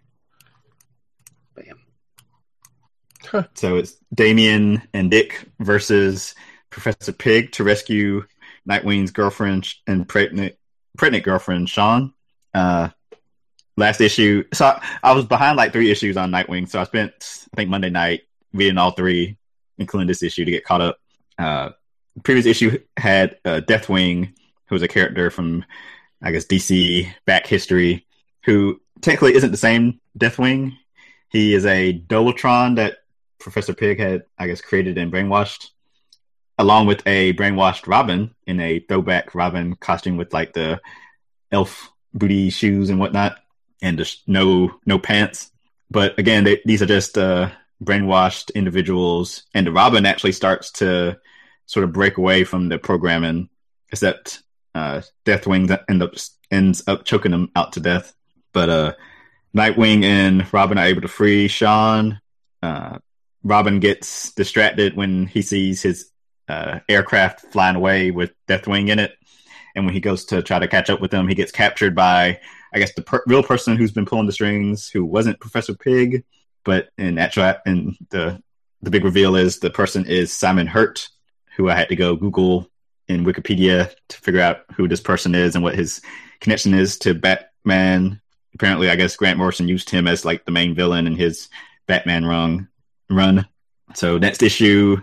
Bam. 1.54 3.46
So 3.54 3.76
it's 3.76 3.96
Damian 4.14 4.82
and 4.94 5.10
Dick 5.10 5.46
versus 5.60 6.34
Professor 6.70 7.12
Pyg 7.12 7.52
to 7.52 7.64
rescue 7.64 8.24
Nightwing's 8.68 9.10
girlfriend 9.10 9.72
and 9.86 10.08
pregnant 10.08 10.56
pregnant 10.96 11.24
girlfriend 11.24 11.68
Shawn. 11.68 12.14
Uh, 12.54 12.88
last 13.76 14.00
issue, 14.00 14.44
so 14.52 14.66
I, 14.66 14.98
I 15.02 15.12
was 15.12 15.26
behind 15.26 15.56
like 15.56 15.72
three 15.72 15.90
issues 15.90 16.16
on 16.16 16.30
Nightwing, 16.30 16.68
so 16.68 16.80
I 16.80 16.84
spent 16.84 17.12
I 17.52 17.56
think 17.56 17.70
Monday 17.70 17.90
night 17.90 18.22
reading 18.52 18.78
all 18.78 18.92
three, 18.92 19.36
including 19.78 20.08
this 20.08 20.22
issue, 20.22 20.44
to 20.44 20.50
get 20.50 20.64
caught 20.64 20.80
up. 20.80 20.98
Uh, 21.38 21.70
previous 22.22 22.46
issue 22.46 22.78
had 22.96 23.38
uh, 23.44 23.60
Deathwing, 23.66 24.34
who 24.66 24.74
was 24.74 24.82
a 24.82 24.88
character 24.88 25.30
from 25.30 25.64
I 26.22 26.32
guess 26.32 26.46
DC 26.46 27.12
back 27.24 27.46
history, 27.46 28.06
who 28.44 28.80
technically 29.00 29.34
isn't 29.34 29.50
the 29.50 29.56
same 29.56 30.00
Deathwing. 30.18 30.76
He 31.28 31.54
is 31.54 31.64
a 31.64 31.98
Dollotron 31.98 32.76
that 32.76 32.98
Professor 33.38 33.72
Pyg 33.72 33.98
had, 33.98 34.24
I 34.38 34.46
guess, 34.46 34.60
created 34.60 34.98
and 34.98 35.12
brainwashed, 35.12 35.70
along 36.58 36.86
with 36.86 37.06
a 37.06 37.32
brainwashed 37.34 37.86
Robin 37.86 38.34
in 38.46 38.60
a 38.60 38.80
throwback 38.80 39.34
Robin 39.34 39.76
costume 39.76 40.16
with 40.16 40.32
like 40.34 40.52
the 40.52 40.80
elf 41.50 41.90
booty 42.12 42.50
shoes 42.50 42.90
and 42.90 42.98
whatnot, 42.98 43.38
and 43.80 43.96
just 43.96 44.26
no 44.28 44.70
no 44.84 44.98
pants. 44.98 45.50
But 45.90 46.18
again, 46.18 46.44
they, 46.44 46.60
these 46.64 46.82
are 46.82 46.86
just 46.86 47.16
uh, 47.16 47.50
brainwashed 47.82 48.54
individuals, 48.54 49.44
and 49.54 49.66
the 49.66 49.72
Robin 49.72 50.04
actually 50.04 50.32
starts 50.32 50.70
to 50.72 51.18
sort 51.70 51.84
of 51.84 51.92
break 51.92 52.18
away 52.18 52.42
from 52.42 52.68
the 52.68 52.78
programming, 52.78 53.48
except 53.92 54.42
uh, 54.74 55.02
Deathwing 55.24 55.70
end 55.88 56.02
up 56.02 56.14
ends 56.50 56.82
up 56.88 57.04
choking 57.04 57.32
him 57.32 57.52
out 57.54 57.74
to 57.74 57.80
death. 57.80 58.12
But 58.52 58.68
uh, 58.68 58.92
Nightwing 59.56 60.02
and 60.02 60.52
Robin 60.52 60.78
are 60.78 60.86
able 60.86 61.02
to 61.02 61.08
free 61.08 61.46
Shawn. 61.46 62.20
Uh, 62.60 62.98
Robin 63.44 63.78
gets 63.78 64.32
distracted 64.32 64.96
when 64.96 65.26
he 65.26 65.42
sees 65.42 65.80
his 65.80 66.10
uh, 66.48 66.80
aircraft 66.88 67.52
flying 67.52 67.76
away 67.76 68.10
with 68.10 68.32
Deathwing 68.48 68.88
in 68.88 68.98
it, 68.98 69.12
and 69.76 69.84
when 69.84 69.94
he 69.94 70.00
goes 70.00 70.24
to 70.26 70.42
try 70.42 70.58
to 70.58 70.66
catch 70.66 70.90
up 70.90 71.00
with 71.00 71.12
them, 71.12 71.28
he 71.28 71.36
gets 71.36 71.52
captured 71.52 71.94
by, 71.94 72.40
I 72.74 72.80
guess, 72.80 72.94
the 72.94 73.02
per- 73.02 73.22
real 73.28 73.44
person 73.44 73.76
who's 73.76 73.92
been 73.92 74.06
pulling 74.06 74.26
the 74.26 74.32
strings, 74.32 74.88
who 74.88 75.04
wasn't 75.04 75.38
Professor 75.38 75.74
Pyg, 75.74 76.24
but 76.64 76.88
in 76.98 77.16
actual, 77.16 77.54
and 77.64 77.96
the 78.10 78.42
the 78.82 78.90
big 78.90 79.04
reveal 79.04 79.36
is 79.36 79.60
the 79.60 79.70
person 79.70 80.04
is 80.06 80.32
Simon 80.32 80.66
Hurt, 80.66 81.08
who 81.60 81.68
I 81.68 81.74
had 81.74 81.90
to 81.90 81.96
go 81.96 82.16
Google 82.16 82.70
in 83.06 83.24
Wikipedia 83.24 83.92
to 84.08 84.16
figure 84.18 84.40
out 84.40 84.62
who 84.74 84.88
this 84.88 85.00
person 85.00 85.34
is 85.34 85.54
and 85.54 85.62
what 85.62 85.74
his 85.74 86.00
connection 86.40 86.72
is 86.72 86.98
to 87.00 87.12
Batman. 87.12 88.20
Apparently, 88.54 88.88
I 88.88 88.96
guess 88.96 89.16
Grant 89.16 89.36
Morrison 89.36 89.68
used 89.68 89.90
him 89.90 90.08
as 90.08 90.24
like 90.24 90.46
the 90.46 90.52
main 90.52 90.74
villain 90.74 91.06
in 91.06 91.16
his 91.16 91.48
Batman 91.86 92.24
run. 92.24 92.68
Run. 93.10 93.46
So 93.94 94.16
next 94.18 94.42
issue, 94.42 95.02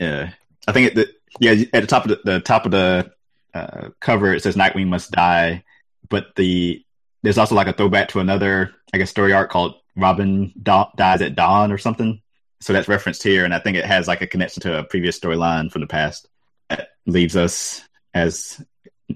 uh, 0.00 0.26
I 0.68 0.72
think 0.72 0.88
at 0.88 0.94
the 0.96 1.08
yeah 1.38 1.52
at 1.72 1.80
the 1.80 1.86
top 1.86 2.04
of 2.04 2.10
the, 2.10 2.20
the 2.24 2.40
top 2.40 2.66
of 2.66 2.72
the 2.72 3.12
uh, 3.54 3.88
cover 4.00 4.34
it 4.34 4.42
says 4.42 4.56
Nightwing 4.56 4.88
must 4.88 5.12
die, 5.12 5.64
but 6.08 6.34
the 6.34 6.84
there's 7.22 7.38
also 7.38 7.54
like 7.54 7.68
a 7.68 7.72
throwback 7.72 8.08
to 8.08 8.20
another 8.20 8.74
I 8.92 8.98
guess 8.98 9.10
story 9.10 9.32
arc 9.32 9.50
called 9.50 9.76
Robin 9.96 10.52
da- 10.60 10.90
dies 10.96 11.22
at 11.22 11.36
dawn 11.36 11.72
or 11.72 11.78
something. 11.78 12.20
So 12.60 12.72
that's 12.72 12.88
referenced 12.88 13.22
here, 13.22 13.44
and 13.44 13.54
I 13.54 13.58
think 13.58 13.76
it 13.76 13.86
has 13.86 14.06
like 14.06 14.20
a 14.20 14.26
connection 14.26 14.62
to 14.62 14.78
a 14.78 14.84
previous 14.84 15.18
storyline 15.18 15.72
from 15.72 15.80
the 15.80 15.86
past 15.86 16.28
that 16.68 16.90
leaves 17.06 17.36
us 17.36 17.82
as 18.12 18.62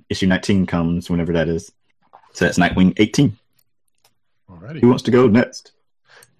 issue 0.08 0.26
19 0.26 0.66
comes, 0.66 1.10
whenever 1.10 1.32
that 1.34 1.48
is. 1.48 1.70
So 2.32 2.46
that's 2.46 2.58
Nightwing 2.58 2.94
18. 2.96 3.36
Alrighty. 4.50 4.80
Who 4.80 4.88
wants 4.88 5.02
to 5.04 5.10
go 5.10 5.28
next? 5.28 5.72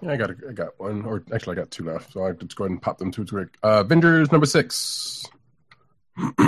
Yeah, 0.01 0.13
I 0.13 0.17
got 0.17 0.31
a, 0.31 0.37
I 0.49 0.53
got 0.53 0.79
one, 0.79 1.05
or 1.05 1.23
actually, 1.33 1.53
I 1.53 1.61
got 1.61 1.71
two 1.71 1.85
left. 1.85 2.13
So 2.13 2.25
I 2.25 2.29
have 2.29 2.39
to 2.39 2.47
go 2.47 2.65
ahead 2.65 2.73
and 2.73 2.83
pop 2.83 2.99
them 2.99 3.11
two 3.11 3.25
quick. 3.25 3.57
Uh, 3.63 3.83
Avengers 3.85 4.33
number 4.33 4.47
six. 4.47 5.25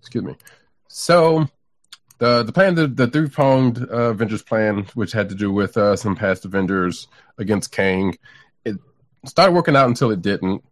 Excuse 0.00 0.24
me. 0.24 0.36
So 0.88 1.48
the 2.18 2.42
the 2.42 2.52
plan, 2.52 2.74
the, 2.74 2.86
the 2.86 3.06
three 3.08 3.28
pronged 3.28 3.78
uh, 3.90 4.10
Avengers 4.10 4.42
plan, 4.42 4.86
which 4.94 5.12
had 5.12 5.28
to 5.28 5.34
do 5.34 5.52
with 5.52 5.76
uh, 5.76 5.96
some 5.96 6.14
past 6.14 6.44
Avengers 6.44 7.08
against 7.38 7.72
Kang, 7.72 8.16
started 9.26 9.52
working 9.52 9.76
out 9.76 9.88
until 9.88 10.10
it 10.10 10.22
didn't. 10.22 10.64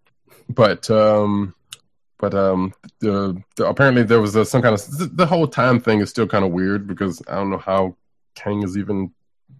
But 0.49 0.91
um, 0.91 1.55
but 2.19 2.35
um, 2.35 2.75
the, 3.01 3.43
the 3.57 3.67
apparently 3.67 4.03
there 4.03 4.21
was 4.21 4.37
a, 4.37 4.45
some 4.45 4.63
kind 4.63 4.75
of 4.75 4.99
the, 4.99 5.07
the 5.07 5.27
whole 5.27 5.49
time 5.49 5.81
thing 5.81 6.01
is 6.01 6.11
still 6.11 6.27
kind 6.27 6.45
of 6.45 6.53
weird 6.53 6.87
because 6.87 7.23
I 7.29 7.37
don't 7.37 7.51
know 7.51 7.59
how 7.59 7.97
Kang 8.35 8.63
is 8.63 8.77
even 8.77 9.13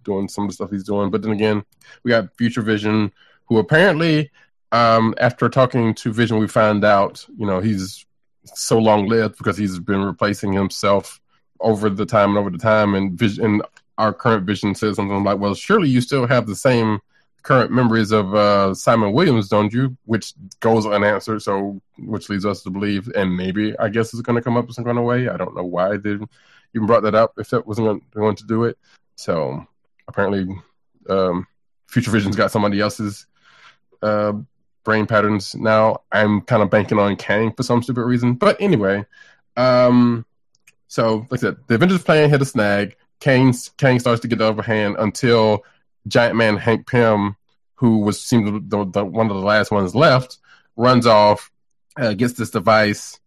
doing 0.03 0.27
some 0.27 0.45
of 0.45 0.49
the 0.49 0.53
stuff 0.53 0.71
he's 0.71 0.83
doing. 0.83 1.09
But 1.09 1.23
then 1.23 1.31
again, 1.31 1.63
we 2.03 2.09
got 2.09 2.35
Future 2.37 2.61
Vision, 2.61 3.11
who 3.45 3.57
apparently, 3.57 4.29
um, 4.71 5.15
after 5.17 5.49
talking 5.49 5.93
to 5.95 6.13
Vision, 6.13 6.37
we 6.37 6.47
found 6.47 6.85
out, 6.85 7.25
you 7.37 7.45
know, 7.45 7.59
he's 7.59 8.05
so 8.45 8.77
long 8.77 9.07
lived 9.07 9.37
because 9.37 9.57
he's 9.57 9.79
been 9.79 10.03
replacing 10.03 10.53
himself 10.53 11.19
over 11.59 11.89
the 11.89 12.05
time 12.05 12.29
and 12.29 12.37
over 12.37 12.49
the 12.49 12.57
time. 12.57 12.95
And 12.95 13.17
Vision, 13.17 13.45
and 13.45 13.61
our 13.97 14.13
current 14.13 14.45
Vision 14.45 14.75
says 14.75 14.95
something 14.97 15.23
like, 15.23 15.39
"Well, 15.39 15.55
surely 15.55 15.89
you 15.89 16.01
still 16.01 16.27
have 16.27 16.47
the 16.47 16.55
same." 16.55 16.99
Current 17.43 17.71
memories 17.71 18.11
of 18.11 18.35
uh, 18.35 18.73
Simon 18.75 19.13
Williams, 19.13 19.49
don't 19.49 19.73
you? 19.73 19.97
Which 20.05 20.33
goes 20.59 20.85
unanswered, 20.85 21.41
so 21.41 21.81
which 21.97 22.29
leads 22.29 22.45
us 22.45 22.61
to 22.63 22.69
believe, 22.69 23.09
and 23.15 23.35
maybe 23.35 23.77
I 23.79 23.89
guess 23.89 24.13
it's 24.13 24.21
going 24.21 24.35
to 24.35 24.43
come 24.43 24.57
up 24.57 24.67
in 24.67 24.73
some 24.73 24.85
kind 24.85 24.99
of 24.99 25.05
way. 25.05 25.27
I 25.27 25.37
don't 25.37 25.55
know 25.55 25.63
why 25.63 25.97
they 25.97 26.17
even 26.75 26.87
brought 26.87 27.03
that 27.03 27.15
up 27.15 27.33
if 27.37 27.49
that 27.49 27.65
wasn't 27.65 28.03
going 28.11 28.35
to 28.35 28.45
do 28.45 28.65
it. 28.65 28.77
So 29.15 29.65
apparently 30.07 30.55
um, 31.09 31.47
Future 31.87 32.11
Vision's 32.11 32.35
got 32.35 32.51
somebody 32.51 32.79
else's 32.79 33.25
uh, 34.01 34.33
brain 34.83 35.05
patterns 35.05 35.55
now. 35.55 36.01
I'm 36.11 36.41
kind 36.41 36.61
of 36.61 36.69
banking 36.69 36.99
on 36.99 37.15
Kang 37.15 37.53
for 37.53 37.63
some 37.63 37.83
stupid 37.83 38.03
reason. 38.03 38.35
But 38.35 38.59
anyway, 38.59 39.05
um, 39.57 40.25
so 40.87 41.27
like 41.29 41.39
I 41.39 41.41
said, 41.41 41.57
the 41.67 41.75
Avengers 41.75 42.03
plan 42.03 42.29
hit 42.29 42.41
a 42.41 42.45
snag. 42.45 42.95
Kang, 43.19 43.53
Kang 43.77 43.99
starts 43.99 44.21
to 44.21 44.27
get 44.27 44.39
the 44.39 44.47
upper 44.47 44.63
hand 44.63 44.95
until 44.97 45.63
Giant 46.07 46.35
Man 46.35 46.57
Hank 46.57 46.87
Pym, 46.87 47.35
who 47.75 47.99
was 47.99 48.21
seemed 48.21 48.69
the, 48.69 48.85
the, 48.85 49.05
one 49.05 49.29
of 49.29 49.35
the 49.35 49.43
last 49.43 49.71
ones 49.71 49.95
left, 49.95 50.37
runs 50.75 51.05
off, 51.05 51.51
uh, 51.97 52.13
gets 52.13 52.33
this 52.33 52.51
device, 52.51 53.19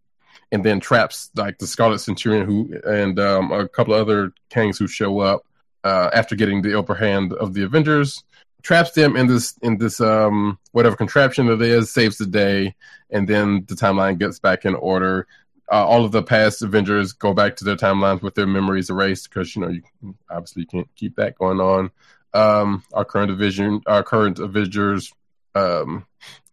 and 0.51 0.63
then 0.63 0.79
traps 0.79 1.29
like 1.35 1.57
the 1.57 1.67
Scarlet 1.67 1.99
Centurion 1.99 2.45
who 2.45 2.79
and 2.85 3.19
um, 3.19 3.51
a 3.51 3.67
couple 3.67 3.93
of 3.93 4.01
other 4.01 4.33
Kangs 4.49 4.77
who 4.77 4.87
show 4.87 5.19
up 5.19 5.45
uh, 5.83 6.09
after 6.13 6.35
getting 6.35 6.61
the 6.61 6.77
upper 6.77 6.95
hand 6.95 7.33
of 7.33 7.53
the 7.53 7.63
Avengers, 7.63 8.23
traps 8.63 8.91
them 8.91 9.15
in 9.15 9.27
this 9.27 9.57
in 9.61 9.77
this 9.77 10.01
um, 10.01 10.57
whatever 10.71 10.95
contraption 10.95 11.47
it 11.49 11.61
is, 11.61 11.91
saves 11.91 12.17
the 12.17 12.25
day, 12.25 12.75
and 13.11 13.29
then 13.29 13.63
the 13.67 13.75
timeline 13.75 14.17
gets 14.17 14.39
back 14.39 14.65
in 14.65 14.75
order. 14.75 15.27
Uh, 15.71 15.85
all 15.85 16.05
of 16.05 16.11
the 16.11 16.21
past 16.21 16.61
Avengers 16.61 17.11
go 17.11 17.33
back 17.33 17.55
to 17.55 17.63
their 17.63 17.75
timelines 17.75 18.21
with 18.21 18.35
their 18.35 18.45
memories 18.45 18.89
erased 18.89 19.29
because 19.29 19.55
you 19.55 19.61
know 19.61 19.69
you 19.69 20.15
obviously 20.29 20.65
can't 20.65 20.89
keep 20.95 21.15
that 21.15 21.37
going 21.37 21.59
on. 21.59 21.91
Um, 22.35 22.83
our 22.93 23.05
current 23.05 23.29
division, 23.29 23.81
our 23.87 24.03
current 24.03 24.39
Avengers, 24.39 25.11
um, 25.55 26.05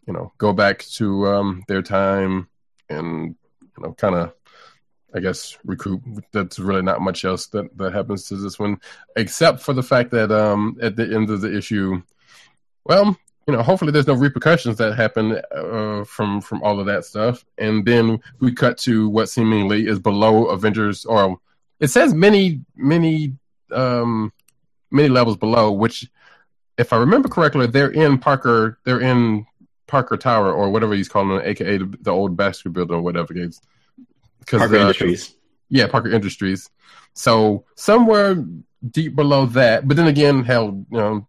you 0.07 0.13
know, 0.13 0.33
go 0.39 0.53
back 0.53 0.85
to 0.97 1.27
um, 1.27 1.65
their 1.69 1.83
time 1.83 2.49
and 2.89 3.35
you 3.61 3.83
know, 3.83 3.93
kind 3.95 4.15
of 4.15 4.33
I 5.15 5.21
guess 5.21 5.59
recoup. 5.65 6.03
That's 6.33 6.59
really 6.59 6.83
not 6.83 7.01
much 7.01 7.25
else 7.25 7.47
that, 7.49 7.77
that 7.79 7.93
happens 7.93 8.27
to 8.29 8.37
this 8.37 8.59
one, 8.59 8.81
except 9.17 9.61
for 9.61 9.75
the 9.75 9.83
fact 9.83 10.11
that 10.13 10.31
um, 10.31 10.79
at 10.81 10.97
the 10.97 11.05
end 11.15 11.31
of 11.31 11.41
the 11.41 11.55
issue, 11.55 12.03
well, 12.85 13.17
you 13.47 13.53
know, 13.55 13.63
hopefully 13.63 13.93
there's 13.93 14.07
no 14.07 14.15
repercussions 14.15 14.79
that 14.79 14.95
happen 14.95 15.41
uh, 15.55 16.05
from 16.05 16.41
from 16.41 16.63
all 16.63 16.79
of 16.81 16.87
that 16.87 17.05
stuff, 17.05 17.45
and 17.59 17.85
then 17.85 18.21
we 18.41 18.53
cut 18.53 18.79
to 18.79 19.09
what 19.09 19.29
seemingly 19.29 19.87
is 19.87 19.99
below 19.99 20.47
Avengers, 20.47 21.05
or 21.05 21.39
it 21.81 21.89
says 21.89 22.15
many 22.15 22.61
many 22.77 23.35
um, 23.73 24.33
many 24.93 25.09
levels 25.09 25.37
below, 25.37 25.73
which, 25.73 26.09
if 26.79 26.93
I 26.93 26.99
remember 26.99 27.29
correctly, 27.29 27.67
they're 27.67 27.91
in 27.91 28.19
Parker, 28.19 28.79
they're 28.85 29.01
in 29.01 29.47
Parker 29.87 30.17
Tower 30.17 30.53
or 30.53 30.71
whatever 30.71 30.95
he's 30.95 31.09
calling 31.09 31.39
it, 31.39 31.47
aka 31.47 31.79
the, 31.79 31.99
the 32.01 32.11
old 32.11 32.37
Baxter 32.37 32.71
building 32.71 32.97
or 32.97 33.03
whatever 33.03 33.33
it 33.33 33.39
is 33.39 33.61
Parker 34.47 34.77
Industries. 34.77 35.35
Yeah, 35.69 35.87
Parker 35.87 36.11
Industries. 36.11 36.71
So 37.15 37.65
somewhere 37.77 38.45
deep 38.89 39.15
below 39.15 39.47
that, 39.47 39.87
but 39.87 39.97
then 39.97 40.07
again, 40.07 40.45
hell, 40.45 40.85
you 40.91 40.99
know, 40.99 41.29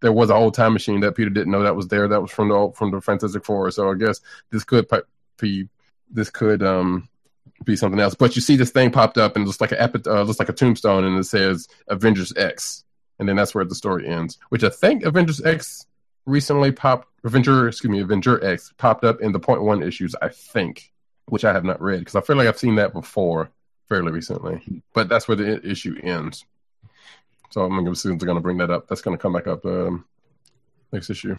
there 0.00 0.12
was 0.12 0.30
a 0.30 0.34
whole 0.34 0.50
time 0.50 0.72
machine 0.72 1.00
that 1.00 1.14
Peter 1.14 1.30
didn't 1.30 1.52
know 1.52 1.62
that 1.62 1.76
was 1.76 1.88
there. 1.88 2.08
That 2.08 2.20
was 2.20 2.30
from 2.30 2.48
the 2.48 2.72
from 2.74 2.90
the 2.90 3.00
Fantastic 3.00 3.44
Four. 3.44 3.70
So 3.70 3.90
I 3.90 3.94
guess 3.94 4.20
this 4.50 4.64
could 4.64 4.88
be 5.38 5.68
this 6.10 6.28
could 6.28 6.62
um 6.62 7.08
be 7.64 7.76
something 7.76 8.00
else. 8.00 8.14
But 8.14 8.36
you 8.36 8.42
see 8.42 8.56
this 8.56 8.70
thing 8.70 8.90
popped 8.90 9.18
up 9.18 9.36
and 9.36 9.46
looks 9.46 9.60
like 9.60 9.72
a 9.72 9.82
uh, 9.82 10.22
looks 10.22 10.38
like 10.38 10.48
a 10.48 10.54
tombstone, 10.54 11.04
and 11.04 11.18
it 11.18 11.24
says 11.24 11.68
Avengers 11.88 12.32
X, 12.36 12.84
and 13.18 13.28
then 13.28 13.36
that's 13.36 13.54
where 13.54 13.64
the 13.64 13.74
story 13.74 14.06
ends. 14.06 14.38
Which 14.48 14.64
I 14.64 14.68
think 14.68 15.04
Avengers 15.04 15.40
X 15.40 15.86
recently 16.26 16.72
popped. 16.72 17.08
Avenger, 17.24 17.68
excuse 17.68 17.90
me, 17.90 18.00
Avenger 18.00 18.44
X 18.44 18.72
popped 18.78 19.04
up 19.04 19.20
in 19.20 19.32
the 19.32 19.40
point 19.40 19.62
one 19.62 19.82
issues. 19.82 20.14
I 20.20 20.28
think 20.28 20.92
which 21.26 21.44
I 21.44 21.52
have 21.52 21.64
not 21.64 21.80
read 21.80 22.00
because 22.00 22.16
I 22.16 22.20
feel 22.20 22.36
like 22.36 22.48
I've 22.48 22.58
seen 22.58 22.76
that 22.76 22.92
before 22.92 23.50
fairly 23.88 24.12
recently. 24.12 24.82
But 24.94 25.08
that's 25.08 25.28
where 25.28 25.36
the 25.36 25.64
issue 25.66 25.96
ends. 26.02 26.44
So 27.50 27.62
I'm 27.62 27.70
going 27.70 27.84
to 27.84 27.90
assume 27.90 28.18
they're 28.18 28.26
going 28.26 28.36
to 28.36 28.42
bring 28.42 28.58
that 28.58 28.70
up. 28.70 28.88
That's 28.88 29.02
going 29.02 29.16
to 29.16 29.20
come 29.20 29.34
back 29.34 29.46
up 29.46 29.64
um, 29.66 30.06
next 30.92 31.10
issue. 31.10 31.36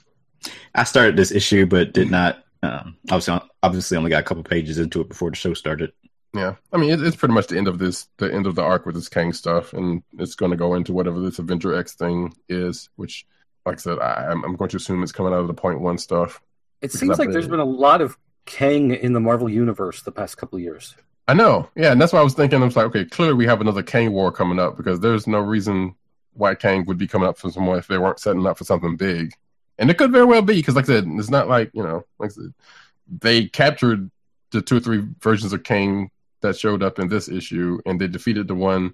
I 0.76 0.84
started 0.84 1.18
this 1.18 1.32
issue, 1.32 1.66
but 1.66 1.94
did 1.94 2.12
not. 2.12 2.44
Um, 2.62 2.98
obviously, 3.10 3.42
obviously, 3.62 3.98
only 3.98 4.10
got 4.10 4.22
a 4.22 4.24
couple 4.24 4.44
pages 4.44 4.78
into 4.78 5.02
it 5.02 5.10
before 5.10 5.30
the 5.30 5.36
show 5.36 5.54
started. 5.54 5.92
Yeah, 6.34 6.56
I 6.72 6.78
mean, 6.78 6.90
it, 6.90 7.02
it's 7.02 7.16
pretty 7.16 7.36
much 7.36 7.48
the 7.48 7.58
end 7.58 7.68
of 7.68 7.78
this, 7.78 8.08
the 8.18 8.34
end 8.34 8.48
of 8.48 8.56
the 8.56 8.64
arc 8.64 8.86
with 8.86 8.96
this 8.96 9.10
Kang 9.10 9.34
stuff, 9.34 9.74
and 9.74 10.02
it's 10.18 10.34
going 10.34 10.52
to 10.52 10.58
go 10.58 10.74
into 10.74 10.92
whatever 10.92 11.20
this 11.20 11.38
Avenger 11.38 11.76
X 11.76 11.94
thing 11.94 12.34
is. 12.50 12.90
Which, 12.96 13.28
like 13.66 13.76
I 13.76 13.80
said, 13.80 14.00
I, 14.00 14.32
I'm 14.32 14.56
going 14.56 14.70
to 14.70 14.78
assume 14.78 15.04
it's 15.04 15.12
coming 15.12 15.32
out 15.32 15.42
of 15.42 15.48
the 15.48 15.54
Point 15.54 15.82
One 15.82 16.00
stuff. 16.00 16.42
It 16.82 16.92
seems 16.92 17.20
like 17.20 17.30
there's 17.32 17.48
been 17.48 17.60
a 17.60 17.66
lot 17.66 18.02
of 18.02 18.18
Kang 18.46 18.92
in 18.92 19.14
the 19.14 19.20
Marvel 19.20 19.48
universe 19.48 20.02
the 20.02 20.12
past 20.12 20.38
couple 20.38 20.58
of 20.58 20.64
years. 20.64 20.96
I 21.28 21.36
know, 21.36 21.70
yeah, 21.76 21.92
and 21.92 22.02
that's 22.02 22.12
why 22.12 22.20
I 22.20 22.24
was 22.24 22.34
thinking. 22.34 22.62
I 22.62 22.66
was 22.66 22.76
like, 22.76 22.88
okay, 22.88 23.06
clearly 23.06 23.36
we 23.36 23.46
have 23.46 23.62
another 23.62 23.84
Kang 23.84 24.12
war 24.12 24.32
coming 24.32 24.60
up 24.60 24.76
because 24.76 25.00
there's 25.00 25.28
no 25.28 25.40
reason 25.40 25.96
why 26.34 26.56
Kang 26.56 26.84
would 26.86 26.98
be 26.98 27.08
coming 27.08 27.28
up 27.28 27.38
for 27.38 27.52
someone 27.52 27.78
if 27.78 27.88
they 27.88 28.00
weren't 28.00 28.20
setting 28.20 28.46
up 28.48 28.58
for 28.58 28.64
something 28.64 28.98
big. 28.98 29.34
And 29.78 29.90
it 29.90 29.98
could 30.00 30.12
very 30.12 30.26
well 30.26 30.42
be 30.42 30.56
because, 30.56 30.76
like 30.76 30.86
I 30.86 30.88
said, 30.88 31.06
it's 31.08 31.30
not 31.30 31.48
like 31.48 31.70
you 31.74 31.84
know, 31.84 32.06
like 32.18 32.32
I 32.32 32.34
said, 32.34 32.54
they 33.20 33.46
captured 33.46 34.10
the 34.52 34.62
two 34.62 34.78
or 34.78 34.80
three 34.80 35.06
versions 35.20 35.54
of 35.54 35.64
Kang 35.64 36.10
that 36.44 36.58
showed 36.58 36.84
up 36.84 37.00
in 37.00 37.08
this 37.08 37.28
issue, 37.28 37.80
and 37.86 38.00
they 38.00 38.08
defeated 38.08 38.48
the 38.48 38.56
one. 38.56 38.94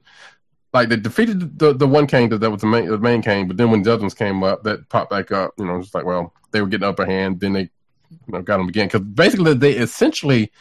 Like 0.73 0.89
they 0.89 0.95
defeated 0.95 1.59
the 1.59 1.73
the 1.73 1.87
one 1.87 2.07
Kang 2.07 2.29
that, 2.29 2.49
was 2.49 2.61
the 2.61 2.67
main 2.67 2.87
the 2.87 2.97
main 2.97 3.21
Kang, 3.21 3.47
but 3.47 3.57
then 3.57 3.71
when 3.71 3.83
ones 3.83 4.13
came 4.13 4.43
up, 4.43 4.63
that 4.63 4.87
popped 4.89 5.09
back 5.09 5.31
up. 5.31 5.51
You 5.57 5.65
know, 5.65 5.77
it's 5.77 5.93
like 5.93 6.05
well, 6.05 6.33
they 6.51 6.61
were 6.61 6.67
getting 6.67 6.87
upper 6.87 7.05
hand. 7.05 7.39
Then 7.39 7.53
they 7.53 7.69
you 8.09 8.17
know, 8.27 8.41
got 8.41 8.59
him 8.59 8.69
again 8.69 8.87
because 8.87 9.01
basically 9.01 9.53
they 9.55 9.73
essentially 9.73 10.51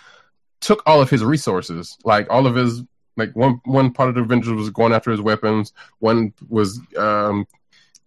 took 0.61 0.83
all 0.87 1.01
of 1.01 1.11
his 1.11 1.25
resources, 1.25 1.97
like 2.05 2.27
all 2.31 2.47
of 2.47 2.57
his 2.57 2.83
like 3.17 3.35
one 3.35 3.61
one 3.65 3.93
part 3.93 4.09
of 4.09 4.15
the 4.15 4.23
Avengers 4.23 4.53
was 4.53 4.71
going 4.71 4.93
after 4.93 5.11
his 5.11 5.21
weapons, 5.21 5.73
one 5.99 6.33
was 6.49 6.81
um, 6.97 7.47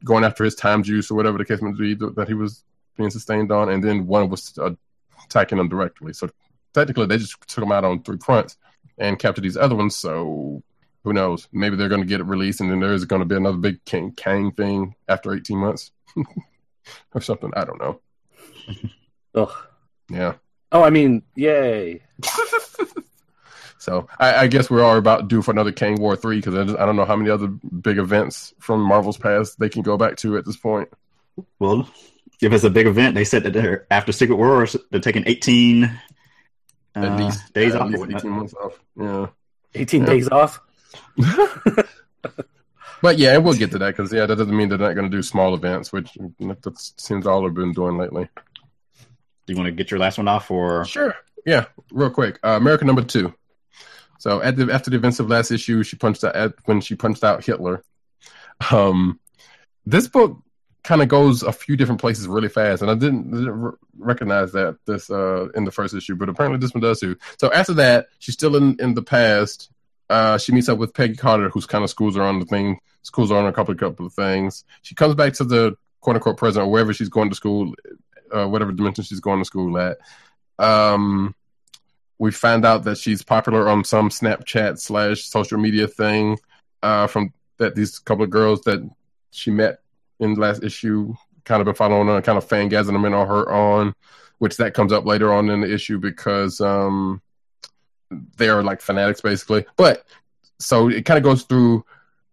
going 0.03 0.23
after 0.23 0.43
his 0.43 0.55
time 0.55 0.83
juice 0.83 1.11
or 1.11 1.15
whatever 1.15 1.37
the 1.37 1.45
case 1.45 1.61
may 1.61 1.71
be 1.71 1.93
that 1.93 2.27
he 2.27 2.33
was 2.33 2.63
being 2.97 3.09
sustained 3.09 3.51
on, 3.51 3.69
and 3.69 3.83
then 3.83 4.07
one 4.07 4.29
was 4.29 4.57
uh, 4.57 4.71
attacking 5.25 5.59
him 5.59 5.69
directly. 5.69 6.13
So 6.13 6.29
technically, 6.73 7.05
they 7.05 7.17
just 7.17 7.35
took 7.47 7.63
him 7.63 7.71
out 7.71 7.85
on 7.85 8.01
three 8.01 8.17
fronts 8.17 8.57
and 9.01 9.19
captured 9.19 9.41
these 9.41 9.57
other 9.57 9.75
ones. 9.75 9.95
So 9.95 10.63
who 11.03 11.13
knows? 11.13 11.47
Maybe 11.51 11.75
they're 11.75 11.89
going 11.89 12.01
to 12.01 12.07
get 12.07 12.21
it 12.21 12.25
released, 12.25 12.61
and 12.61 12.71
then 12.71 12.79
there's 12.79 13.05
going 13.05 13.21
to 13.21 13.25
be 13.25 13.35
another 13.35 13.57
big 13.57 13.83
Kang, 13.83 14.11
Kang 14.11 14.51
thing 14.51 14.95
after 15.09 15.33
18 15.33 15.57
months 15.57 15.91
or 17.13 17.21
something. 17.21 17.51
I 17.55 17.65
don't 17.65 17.81
know. 17.81 17.99
Ugh. 19.35 19.53
Yeah. 20.09 20.35
Oh, 20.71 20.83
I 20.83 20.89
mean, 20.89 21.23
yay! 21.35 22.01
So 23.81 24.07
I, 24.19 24.43
I 24.43 24.47
guess 24.47 24.69
we're 24.69 24.83
all 24.83 24.95
about 24.95 25.27
due 25.27 25.41
for 25.41 25.49
another 25.49 25.71
Kang 25.71 25.99
War 25.99 26.15
three 26.15 26.37
because 26.37 26.53
I, 26.53 26.83
I 26.83 26.85
don't 26.85 26.95
know 26.95 27.03
how 27.03 27.15
many 27.15 27.31
other 27.31 27.47
big 27.47 27.97
events 27.97 28.53
from 28.59 28.79
Marvel's 28.79 29.17
past 29.17 29.59
they 29.59 29.69
can 29.69 29.81
go 29.81 29.97
back 29.97 30.17
to 30.17 30.37
at 30.37 30.45
this 30.45 30.55
point. 30.55 30.87
Well, 31.57 31.89
if 32.39 32.53
it's 32.53 32.63
a 32.63 32.69
big 32.69 32.85
event, 32.85 33.15
they 33.15 33.25
said 33.25 33.41
that 33.41 33.53
they're 33.53 33.87
after 33.89 34.11
Secret 34.11 34.35
Wars, 34.35 34.75
they're 34.91 34.99
taking 34.99 35.23
18 35.25 35.99
At 36.95 37.05
uh, 37.05 37.15
least 37.17 37.53
days 37.53 37.73
at 37.75 37.81
off. 37.81 37.89
least 37.91 38.05
eighteen 38.15 38.31
months 38.31 38.53
off. 38.53 38.79
Yeah, 38.99 39.27
18 39.75 40.01
Yeah. 40.01 40.07
days 40.07 40.29
off. 40.29 40.59
but 43.01 43.17
yeah, 43.17 43.37
we'll 43.37 43.53
get 43.53 43.71
to 43.71 43.79
that 43.79 43.95
because 43.95 44.11
yeah, 44.13 44.25
that 44.25 44.35
doesn't 44.35 44.55
mean 44.55 44.69
they're 44.69 44.77
not 44.77 44.93
going 44.95 45.09
to 45.09 45.15
do 45.17 45.21
small 45.23 45.53
events, 45.55 45.91
which 45.91 46.13
that 46.39 46.93
seems 46.97 47.25
all 47.25 47.41
they've 47.43 47.53
been 47.53 47.71
doing 47.73 47.97
lately. 47.97 48.27
Do 49.47 49.53
you 49.53 49.55
want 49.55 49.67
to 49.67 49.71
get 49.71 49.89
your 49.89 49.99
last 49.99 50.17
one 50.17 50.27
off, 50.27 50.51
or 50.51 50.85
Sure. 50.85 51.15
Yeah, 51.45 51.65
real 51.91 52.11
quick. 52.11 52.39
Uh, 52.43 52.49
America 52.49 52.85
number 52.85 53.01
two. 53.01 53.33
So 54.19 54.41
at 54.41 54.55
the 54.55 54.71
after 54.71 54.91
the 54.91 54.97
events 54.97 55.19
of 55.19 55.29
last 55.29 55.49
issue, 55.49 55.81
she 55.83 55.95
punched 55.95 56.23
out 56.23 56.35
at, 56.35 56.53
when 56.65 56.79
she 56.81 56.95
punched 56.95 57.23
out 57.23 57.43
Hitler. 57.43 57.83
Um, 58.69 59.19
this 59.85 60.07
book 60.07 60.37
kind 60.83 61.01
of 61.01 61.07
goes 61.07 61.43
a 61.43 61.51
few 61.51 61.77
different 61.77 62.01
places 62.01 62.27
really 62.27 62.49
fast, 62.49 62.81
and 62.81 62.89
I 62.89 62.95
didn't, 62.95 63.31
didn't 63.31 63.75
recognize 63.97 64.51
that 64.53 64.77
this 64.85 65.09
uh, 65.09 65.49
in 65.55 65.65
the 65.65 65.71
first 65.71 65.93
issue, 65.93 66.15
but 66.15 66.29
apparently 66.29 66.59
this 66.59 66.73
one 66.73 66.81
does 66.81 66.99
too. 66.99 67.17
So 67.37 67.51
after 67.53 67.73
that, 67.75 68.07
she's 68.19 68.33
still 68.33 68.55
in 68.55 68.79
in 68.79 68.93
the 68.93 69.03
past. 69.03 69.71
Uh, 70.09 70.37
she 70.37 70.51
meets 70.51 70.67
up 70.67 70.77
with 70.77 70.93
Peggy 70.93 71.15
Carter, 71.15 71.49
who's 71.49 71.65
kind 71.65 71.83
of 71.83 71.89
schools 71.89 72.15
her 72.15 72.23
on 72.23 72.39
the 72.39 72.45
thing, 72.45 72.79
schools 73.03 73.29
her 73.29 73.37
on 73.37 73.45
a 73.45 73.53
couple 73.53 73.73
couple 73.75 74.05
of 74.05 74.13
things. 74.13 74.65
She 74.81 74.95
comes 74.95 75.15
back 75.15 75.33
to 75.33 75.43
the 75.43 75.75
quote 76.01 76.15
unquote 76.15 76.37
present 76.37 76.65
or 76.65 76.71
wherever 76.71 76.93
she's 76.93 77.09
going 77.09 77.29
to 77.29 77.35
school, 77.35 77.73
uh, 78.31 78.47
whatever 78.47 78.71
dimension 78.71 79.03
she's 79.03 79.19
going 79.19 79.39
to 79.39 79.45
school 79.45 79.77
at. 79.77 79.99
Um, 80.59 81.35
we 82.17 82.31
find 82.31 82.65
out 82.65 82.83
that 82.83 82.97
she's 82.97 83.23
popular 83.23 83.69
on 83.69 83.83
some 83.83 84.09
Snapchat 84.09 84.79
slash 84.79 85.23
social 85.23 85.57
media 85.57 85.87
thing 85.87 86.37
uh, 86.83 87.07
from 87.07 87.33
that 87.57 87.75
these 87.75 87.99
couple 87.99 88.23
of 88.23 88.29
girls 88.29 88.61
that 88.61 88.87
she 89.31 89.49
met 89.51 89.79
in 90.21 90.35
the 90.35 90.39
last 90.39 90.63
issue 90.63 91.13
kind 91.43 91.61
of 91.61 91.65
been 91.65 91.75
following 91.75 92.07
her, 92.07 92.21
kind 92.21 92.37
of 92.37 92.47
fangazing 92.47 92.93
them 92.93 93.05
in 93.05 93.13
on 93.13 93.27
her 93.27 93.51
on, 93.51 93.93
which 94.37 94.57
that 94.57 94.73
comes 94.73 94.93
up 94.93 95.05
later 95.05 95.33
on 95.33 95.49
in 95.49 95.61
the 95.61 95.73
issue 95.73 95.97
because 95.99 96.61
um, 96.61 97.21
they're 98.37 98.63
like 98.63 98.81
fanatics 98.81 99.21
basically. 99.21 99.65
But 99.75 100.05
so 100.59 100.89
it 100.89 101.05
kind 101.05 101.17
of 101.17 101.23
goes 101.23 101.43
through 101.43 101.83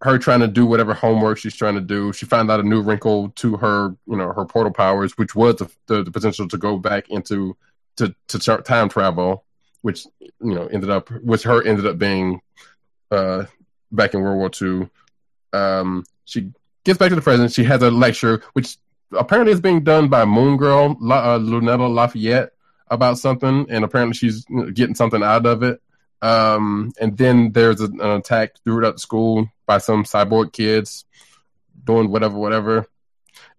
her 0.03 0.19
trying 0.19 0.41
to 0.41 0.49
do 0.49 0.65
whatever 0.65 0.95
homework 0.95 1.39
she's 1.39 1.57
trying 1.57 1.75
to 1.75 1.81
do. 1.81 2.13
She 2.13 2.27
found 2.27 2.51
out 2.51 2.61
a 2.61 2.63
new 2.63 2.83
wrinkle 2.83 3.31
to 3.37 3.57
her, 3.57 3.97
you 4.07 4.17
know, 4.17 4.33
her 4.33 4.45
portal 4.45 4.73
powers, 4.73 5.17
which 5.19 5.35
was 5.35 5.57
the, 5.57 5.69
the, 5.87 6.05
the 6.05 6.11
potential 6.11 6.47
to 6.49 6.57
go 6.57 6.79
back 6.79 7.09
into 7.09 7.57
to 7.97 8.15
to 8.29 8.39
time 8.39 8.89
travel, 8.89 9.45
which 9.83 10.07
you 10.21 10.55
know 10.55 10.67
ended 10.67 10.91
up 10.91 11.11
which 11.11 11.43
her 11.43 11.67
ended 11.67 11.87
up 11.87 11.99
being 11.99 12.41
uh, 13.11 13.45
back 13.91 14.15
in 14.15 14.21
World 14.21 14.39
War 14.39 14.51
Two. 14.51 14.89
Um, 15.53 16.05
she 16.25 16.53
gets 16.89 16.99
back 16.99 17.11
to 17.11 17.15
the 17.15 17.21
present. 17.21 17.53
She 17.53 17.65
has 17.65 17.83
a 17.83 17.91
lecture, 17.91 18.43
which 18.55 18.79
apparently 19.13 19.53
is 19.53 19.61
being 19.61 19.85
done 19.85 20.09
by 20.09 20.25
Moon 20.25 20.57
Girl 20.57 20.97
La, 21.01 21.35
uh, 21.35 21.39
Lunella 21.39 21.93
Lafayette 21.93 22.53
about 22.89 23.19
something, 23.19 23.67
and 23.69 23.85
apparently 23.85 24.15
she's 24.15 24.47
getting 24.73 24.95
something 24.95 25.23
out 25.23 25.45
of 25.45 25.63
it. 25.63 25.83
Um, 26.23 26.93
and 26.99 27.15
then 27.17 27.53
there's 27.53 27.83
an 27.83 28.01
attack 28.01 28.53
throughout 28.65 29.01
school 29.01 29.49
by 29.67 29.77
some 29.79 30.05
cyborg 30.05 30.55
kids 30.55 31.05
doing 31.85 32.11
whatever, 32.11 32.39
whatever, 32.39 32.87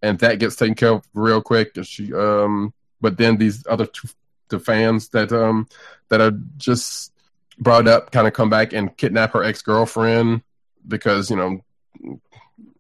and 0.02 0.18
that 0.20 0.40
gets 0.40 0.56
taken 0.56 0.74
care 0.74 0.94
of 0.94 1.08
real 1.14 1.44
quick. 1.44 1.78
And 1.78 1.86
she, 1.86 2.12
um, 2.12 2.74
but 3.00 3.18
then 3.18 3.38
these 3.38 3.64
other 3.70 3.86
two, 3.86 4.08
the 4.48 4.60
fans 4.60 5.10
that 5.10 5.32
um 5.32 5.68
that 6.10 6.20
are 6.20 6.34
just 6.58 7.14
brought 7.60 7.88
up 7.88 8.10
kind 8.10 8.26
of 8.26 8.34
come 8.34 8.50
back 8.50 8.74
and 8.74 8.98
kidnap 8.98 9.34
her 9.34 9.44
ex 9.44 9.62
girlfriend 9.62 10.42
because 10.88 11.30
you 11.30 11.36
know 11.36 11.62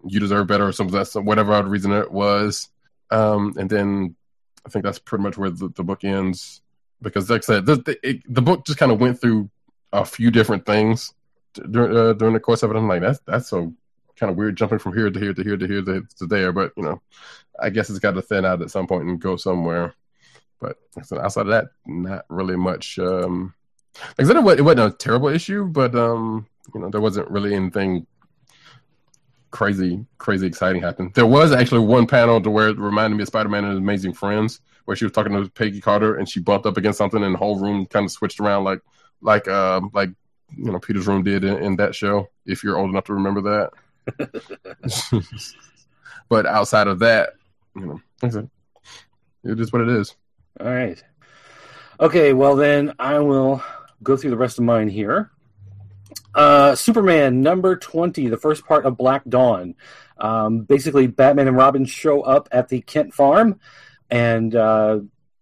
you 0.06 0.20
deserve 0.20 0.47
better 0.47 0.68
or 0.68 0.72
something 0.72 0.95
that's 0.95 1.16
whatever 1.16 1.54
other 1.54 1.70
reason 1.70 1.91
it 1.91 2.12
was. 2.12 2.70
Um, 3.12 3.56
and 3.58 3.70
then 3.70 4.16
I 4.66 4.70
think 4.70 4.86
that's 4.86 5.00
pretty 5.00 5.24
much 5.24 5.38
where 5.38 5.50
the, 5.50 5.70
the 5.70 5.84
book 5.84 6.04
ends 6.04 6.62
because, 7.02 7.30
like 7.30 7.43
I 7.43 7.45
said, 7.45 7.66
the, 7.66 7.76
the, 7.78 8.08
it, 8.08 8.34
the 8.34 8.41
book 8.41 8.66
just 8.66 8.80
kind 8.80 8.91
of 8.91 9.00
went 9.00 9.20
through 9.20 9.50
a 9.91 10.06
few 10.06 10.32
different 10.32 10.66
things 10.66 11.14
during 11.72 11.95
uh, 11.95 12.14
during 12.14 12.34
the 12.34 12.39
course 12.39 12.64
of 12.64 12.72
it. 12.72 12.78
I'm 12.78 12.88
like, 12.88 13.02
that's 13.02 13.20
that's 13.26 13.50
so 13.50 13.74
kind 14.16 14.30
of 14.30 14.38
weird 14.38 14.58
jumping 14.58 14.80
from 14.80 14.93
here 14.93 15.10
to 15.10 15.20
here 15.20 15.34
to 15.34 15.43
here 15.43 15.58
to 15.58 15.68
here 15.68 15.82
to, 15.82 16.04
to 16.18 16.26
there, 16.28 16.52
but 16.52 16.74
you 16.76 16.84
know, 16.84 17.02
I 17.60 17.70
guess 17.70 17.89
it's 17.89 18.00
got 18.00 18.12
to 18.12 18.22
thin 18.22 18.45
out 18.45 18.62
at 18.62 18.72
some 18.72 18.88
point 18.88 19.06
and 19.06 19.20
go 19.20 19.36
somewhere. 19.38 19.95
But 20.60 20.78
outside 21.14 21.43
of 21.43 21.47
that, 21.47 21.68
not 21.86 22.26
really 22.30 22.58
much. 22.58 23.00
Um, 23.00 23.54
like 24.18 24.20
I 24.20 24.24
said, 24.26 24.36
it 24.36 24.43
wasn't 24.43 24.93
a 24.93 24.97
terrible 24.97 25.30
issue, 25.30 25.66
but 25.66 25.95
um, 25.95 26.47
you 26.74 26.82
know, 26.82 26.89
there 26.89 27.02
wasn't 27.02 27.30
really 27.30 27.56
anything 27.56 28.06
crazy, 29.52 30.06
crazy 30.18 30.47
exciting 30.47 30.82
happened. 30.82 31.14
There 31.14 31.26
was 31.26 31.52
actually 31.52 31.86
one 31.86 32.08
panel 32.08 32.41
to 32.41 32.50
where 32.50 32.70
it 32.70 32.78
reminded 32.78 33.18
me 33.18 33.24
of 33.24 33.28
Spider-Man 33.28 33.64
and 33.64 33.74
His 33.74 33.80
Amazing 33.80 34.14
Friends, 34.14 34.62
where 34.86 34.95
she 34.95 35.06
was 35.06 35.12
talking 35.12 35.34
to 35.34 35.50
Peggy 35.52 35.82
Carter 35.82 36.16
and 36.16 36.28
she 36.28 36.39
bumped 36.39 36.66
up 36.66 36.78
against 36.78 36.97
something 36.97 37.24
and 37.24 37.34
the 37.34 37.39
whole 37.39 37.60
room 37.60 37.86
kind 37.86 38.06
of 38.06 38.12
switched 38.12 38.39
around 38.39 38.64
like, 38.64 38.80
like, 39.22 39.47
uh, 39.47 39.82
like 39.93 40.10
you 40.58 40.72
know, 40.72 40.80
Peter's 40.80 41.08
room 41.08 41.24
did 41.24 41.43
in, 41.43 41.58
in 41.64 41.76
that 41.78 41.95
show. 41.95 42.30
If 42.45 42.64
you're 42.64 42.78
old 42.78 42.89
enough 42.89 43.06
to 43.06 43.14
remember 43.14 43.41
that. 43.41 45.24
but 46.30 46.45
outside 46.45 46.88
of 46.88 47.00
that, 47.00 47.34
you 47.76 47.86
know, 47.86 48.02
like 48.22 48.32
I 48.32 48.34
said, 48.34 48.50
it 49.43 49.60
is 49.60 49.72
what 49.72 49.82
it 49.82 49.89
is. 49.89 50.16
All 50.60 50.68
right. 50.68 51.02
Okay, 52.00 52.34
well 52.34 52.56
then 52.56 52.93
I 53.00 53.20
will 53.20 53.64
go 54.02 54.18
through 54.18 54.32
the 54.32 54.38
rest 54.38 54.58
of 54.58 54.64
mine 54.64 54.88
here. 54.88 55.32
Uh, 56.36 56.76
Superman 56.76 57.42
number 57.42 57.76
20, 57.76 58.28
the 58.28 58.38
first 58.38 58.66
part 58.66 58.86
of 58.86 58.98
Black 58.98 59.24
Dawn. 59.28 59.76
Um, 60.18 60.62
basically, 60.62 61.08
Batman 61.08 61.48
and 61.48 61.58
Robin 61.58 61.86
show 61.86 62.22
up 62.22 62.50
at 62.52 62.70
the 62.70 62.82
Kent 62.82 63.14
farm. 63.14 63.60
And 64.10 64.56
uh, 64.56 65.00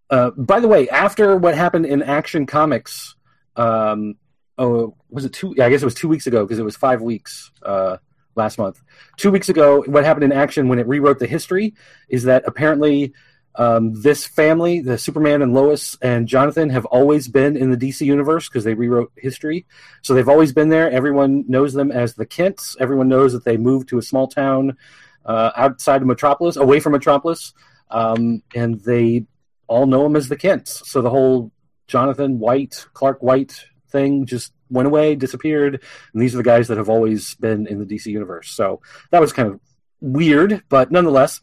uh, 0.10 0.32
by 0.32 0.60
the 0.60 0.68
way, 0.68 0.90
after 0.90 1.36
what 1.36 1.56
happened 1.56 1.86
in 1.86 2.02
Action 2.02 2.46
Comics, 2.46 3.16
um, 3.56 4.16
oh, 4.58 4.96
was 5.10 5.26
it 5.26 5.34
two? 5.34 5.54
Yeah, 5.58 5.66
I 5.66 5.70
guess 5.70 5.82
it 5.82 5.86
was 5.86 5.96
two 5.96 6.08
weeks 6.08 6.28
ago 6.28 6.46
because 6.46 6.60
it 6.60 6.66
was 6.66 6.76
five 6.76 7.02
weeks 7.02 7.52
uh, 7.64 7.98
last 8.36 8.58
month. 8.58 8.82
Two 9.18 9.32
weeks 9.32 9.50
ago, 9.50 9.84
what 9.88 10.06
happened 10.06 10.26
in 10.26 10.32
Action 10.32 10.68
when 10.68 10.80
it 10.80 10.88
rewrote 10.88 11.20
the 11.20 11.28
history 11.28 11.74
is 12.08 12.24
that 12.24 12.44
apparently 12.46 13.14
um, 13.58 14.00
this 14.02 14.26
family, 14.26 14.82
the 14.82 14.98
Superman 14.98 15.42
and 15.42 15.54
Lois 15.54 15.98
and 16.02 16.28
Jonathan, 16.28 16.70
have 16.70 16.86
always 16.86 17.28
been 17.28 17.58
in 17.58 17.72
the 17.72 17.78
DC 17.78 18.06
universe 18.06 18.48
because 18.48 18.64
they 18.64 18.76
rewrote 18.76 19.12
history. 19.16 19.66
So 20.04 20.14
they've 20.14 20.30
always 20.30 20.54
been 20.54 20.70
there. 20.70 20.90
Everyone 20.92 21.44
knows 21.48 21.74
them 21.74 21.92
as 21.92 22.14
the 22.14 22.26
Kents. 22.26 22.78
Everyone 22.80 23.08
knows 23.08 23.34
that 23.34 23.44
they 23.44 23.58
moved 23.58 23.90
to 23.90 23.98
a 23.98 24.04
small 24.04 24.28
town 24.28 24.78
uh, 25.26 25.52
outside 25.56 26.02
of 26.02 26.08
Metropolis, 26.08 26.56
away 26.56 26.80
from 26.80 26.92
Metropolis, 26.92 27.54
um, 27.90 28.44
and 28.54 28.80
they 28.82 29.26
all 29.66 29.88
know 29.88 30.04
them 30.04 30.16
as 30.16 30.30
the 30.30 30.38
Kents. 30.38 30.88
So 30.90 31.02
the 31.02 31.10
whole 31.10 31.52
Jonathan 31.88 32.38
White, 32.38 32.86
Clark 32.94 33.24
White 33.24 33.66
thing 33.90 34.28
just 34.28 34.54
went 34.70 34.88
away, 34.88 35.16
disappeared, 35.16 35.82
and 36.14 36.22
these 36.22 36.36
are 36.36 36.38
the 36.38 36.44
guys 36.44 36.68
that 36.68 36.78
have 36.78 36.90
always 36.90 37.34
been 37.36 37.66
in 37.66 37.80
the 37.80 37.86
DC 37.86 38.06
universe. 38.06 38.52
So 38.52 38.82
that 39.10 39.22
was 39.22 39.34
kind 39.34 39.50
of 39.50 39.60
weird, 40.00 40.62
but 40.70 40.92
nonetheless. 40.92 41.42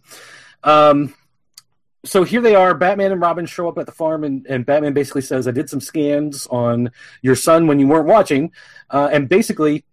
Um, 0.62 1.14
so 2.04 2.22
here 2.24 2.40
they 2.40 2.54
are. 2.54 2.74
Batman 2.74 3.12
and 3.12 3.20
Robin 3.20 3.46
show 3.46 3.68
up 3.68 3.78
at 3.78 3.86
the 3.86 3.92
farm, 3.92 4.24
and, 4.24 4.46
and 4.46 4.64
Batman 4.64 4.92
basically 4.92 5.22
says, 5.22 5.48
"I 5.48 5.50
did 5.50 5.68
some 5.68 5.80
scans 5.80 6.46
on 6.48 6.90
your 7.22 7.34
son 7.34 7.66
when 7.66 7.78
you 7.78 7.88
weren't 7.88 8.06
watching, 8.06 8.52
uh, 8.90 9.08
and 9.12 9.28
basically." 9.28 9.84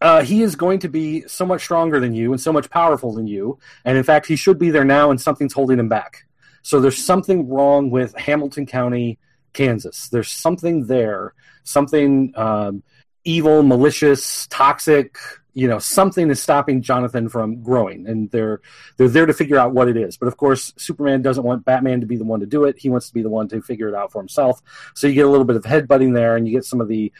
Uh, 0.00 0.22
he 0.22 0.42
is 0.42 0.54
going 0.54 0.78
to 0.78 0.88
be 0.88 1.26
so 1.26 1.44
much 1.44 1.60
stronger 1.60 1.98
than 1.98 2.14
you 2.14 2.30
and 2.30 2.40
so 2.40 2.52
much 2.52 2.70
powerful 2.70 3.12
than 3.12 3.26
you. 3.26 3.58
And 3.84 3.98
in 3.98 4.04
fact, 4.04 4.26
he 4.26 4.36
should 4.36 4.56
be 4.56 4.70
there 4.70 4.84
now, 4.84 5.10
and 5.10 5.20
something's 5.20 5.52
holding 5.52 5.80
him 5.80 5.88
back. 5.88 6.24
So 6.62 6.78
there's 6.78 7.04
something 7.04 7.48
wrong 7.48 7.90
with 7.90 8.14
Hamilton 8.14 8.64
County, 8.66 9.18
Kansas. 9.54 10.08
There's 10.08 10.30
something 10.30 10.86
there, 10.86 11.34
something 11.64 12.32
um, 12.36 12.84
evil, 13.24 13.62
malicious, 13.62 14.46
toxic. 14.48 15.16
You 15.54 15.66
know, 15.66 15.78
something 15.78 16.30
is 16.30 16.40
stopping 16.40 16.82
Jonathan 16.82 17.28
from 17.28 17.62
growing, 17.62 18.06
and 18.06 18.30
they're 18.30 18.60
they're 18.96 19.08
there 19.08 19.26
to 19.26 19.32
figure 19.32 19.58
out 19.58 19.72
what 19.72 19.88
it 19.88 19.96
is. 19.96 20.16
But 20.16 20.28
of 20.28 20.36
course, 20.36 20.72
Superman 20.76 21.22
doesn't 21.22 21.44
want 21.44 21.64
Batman 21.64 22.00
to 22.00 22.06
be 22.06 22.16
the 22.16 22.24
one 22.24 22.40
to 22.40 22.46
do 22.46 22.64
it. 22.64 22.78
He 22.78 22.88
wants 22.88 23.08
to 23.08 23.14
be 23.14 23.22
the 23.22 23.30
one 23.30 23.48
to 23.48 23.60
figure 23.60 23.88
it 23.88 23.94
out 23.94 24.12
for 24.12 24.20
himself. 24.20 24.62
So 24.94 25.06
you 25.06 25.14
get 25.14 25.26
a 25.26 25.30
little 25.30 25.46
bit 25.46 25.56
of 25.56 25.64
headbutting 25.64 26.14
there, 26.14 26.36
and 26.36 26.46
you 26.46 26.52
get 26.52 26.64
some 26.64 26.80
of 26.80 26.88
the 26.88 27.12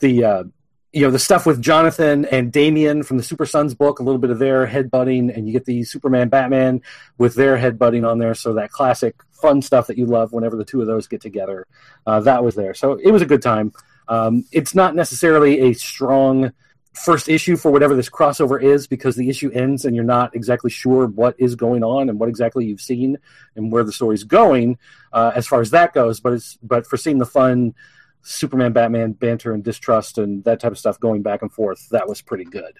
the 0.00 0.24
uh, 0.24 0.44
you 0.92 1.02
know 1.02 1.10
the 1.10 1.18
stuff 1.18 1.46
with 1.46 1.62
Jonathan 1.62 2.24
and 2.26 2.50
Damian 2.50 3.02
from 3.02 3.16
the 3.16 3.22
Super 3.22 3.46
Sons 3.46 3.74
book, 3.74 4.00
a 4.00 4.02
little 4.02 4.18
bit 4.18 4.30
of 4.30 4.38
their 4.38 4.66
headbutting, 4.66 5.34
and 5.34 5.46
you 5.46 5.52
get 5.52 5.64
the 5.64 5.84
Superman 5.84 6.28
Batman 6.28 6.82
with 7.18 7.34
their 7.34 7.56
headbutting 7.56 8.08
on 8.08 8.18
there. 8.18 8.34
So 8.34 8.54
that 8.54 8.70
classic 8.70 9.14
fun 9.30 9.62
stuff 9.62 9.86
that 9.86 9.96
you 9.96 10.06
love 10.06 10.32
whenever 10.32 10.56
the 10.56 10.64
two 10.64 10.80
of 10.80 10.86
those 10.86 11.06
get 11.06 11.20
together, 11.20 11.66
uh, 12.06 12.20
that 12.20 12.42
was 12.42 12.56
there. 12.56 12.74
So 12.74 12.94
it 12.94 13.10
was 13.10 13.22
a 13.22 13.26
good 13.26 13.42
time. 13.42 13.72
Um, 14.08 14.44
it's 14.50 14.74
not 14.74 14.96
necessarily 14.96 15.60
a 15.60 15.72
strong 15.74 16.52
first 16.94 17.28
issue 17.28 17.56
for 17.56 17.70
whatever 17.70 17.94
this 17.94 18.10
crossover 18.10 18.60
is 18.62 18.86
because 18.86 19.14
the 19.16 19.28
issue 19.28 19.50
ends 19.52 19.84
and 19.84 19.94
you're 19.94 20.04
not 20.04 20.34
exactly 20.34 20.70
sure 20.70 21.06
what 21.06 21.34
is 21.38 21.54
going 21.54 21.84
on 21.84 22.08
and 22.08 22.18
what 22.18 22.28
exactly 22.28 22.66
you've 22.66 22.80
seen 22.80 23.16
and 23.54 23.70
where 23.70 23.84
the 23.84 23.92
story's 23.92 24.24
going 24.24 24.76
uh, 25.12 25.30
as 25.34 25.46
far 25.46 25.60
as 25.60 25.70
that 25.70 25.92
goes. 25.92 26.20
But 26.20 26.32
it's 26.34 26.58
but 26.62 26.86
for 26.86 26.96
seeing 26.96 27.18
the 27.18 27.26
fun 27.26 27.74
Superman 28.22 28.72
Batman 28.72 29.12
banter 29.12 29.52
and 29.52 29.62
distrust 29.62 30.18
and 30.18 30.44
that 30.44 30.60
type 30.60 30.72
of 30.72 30.78
stuff 30.78 30.98
going 31.00 31.22
back 31.22 31.42
and 31.42 31.52
forth, 31.52 31.88
that 31.90 32.08
was 32.08 32.20
pretty 32.20 32.44
good. 32.44 32.76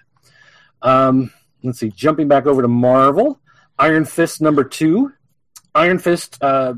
Um, 0.81 1.31
let's 1.63 1.79
see, 1.79 1.89
jumping 1.89 2.27
back 2.27 2.45
over 2.45 2.61
to 2.61 2.67
Marvel, 2.67 3.39
Iron 3.79 4.05
Fist 4.05 4.41
number 4.41 4.63
two. 4.63 5.13
Iron 5.73 5.99
Fist, 5.99 6.37
uh, 6.41 6.73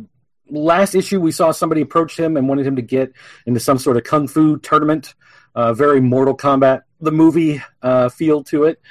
last 0.49 0.93
issue 0.93 1.19
we 1.19 1.31
saw 1.31 1.51
somebody 1.51 1.81
approach 1.81 2.17
him 2.17 2.37
and 2.37 2.47
wanted 2.47 2.67
him 2.67 2.75
to 2.75 2.81
get 2.81 3.11
into 3.45 3.59
some 3.59 3.79
sort 3.79 3.97
of 3.97 4.03
kung 4.03 4.27
fu 4.27 4.57
tournament, 4.59 5.15
uh, 5.55 5.73
very 5.73 5.99
Mortal 5.99 6.37
Kombat, 6.37 6.81
the 7.03 7.11
movie 7.11 7.61
uh, 7.81 8.09
feel 8.09 8.43
to 8.45 8.65
it. 8.65 8.81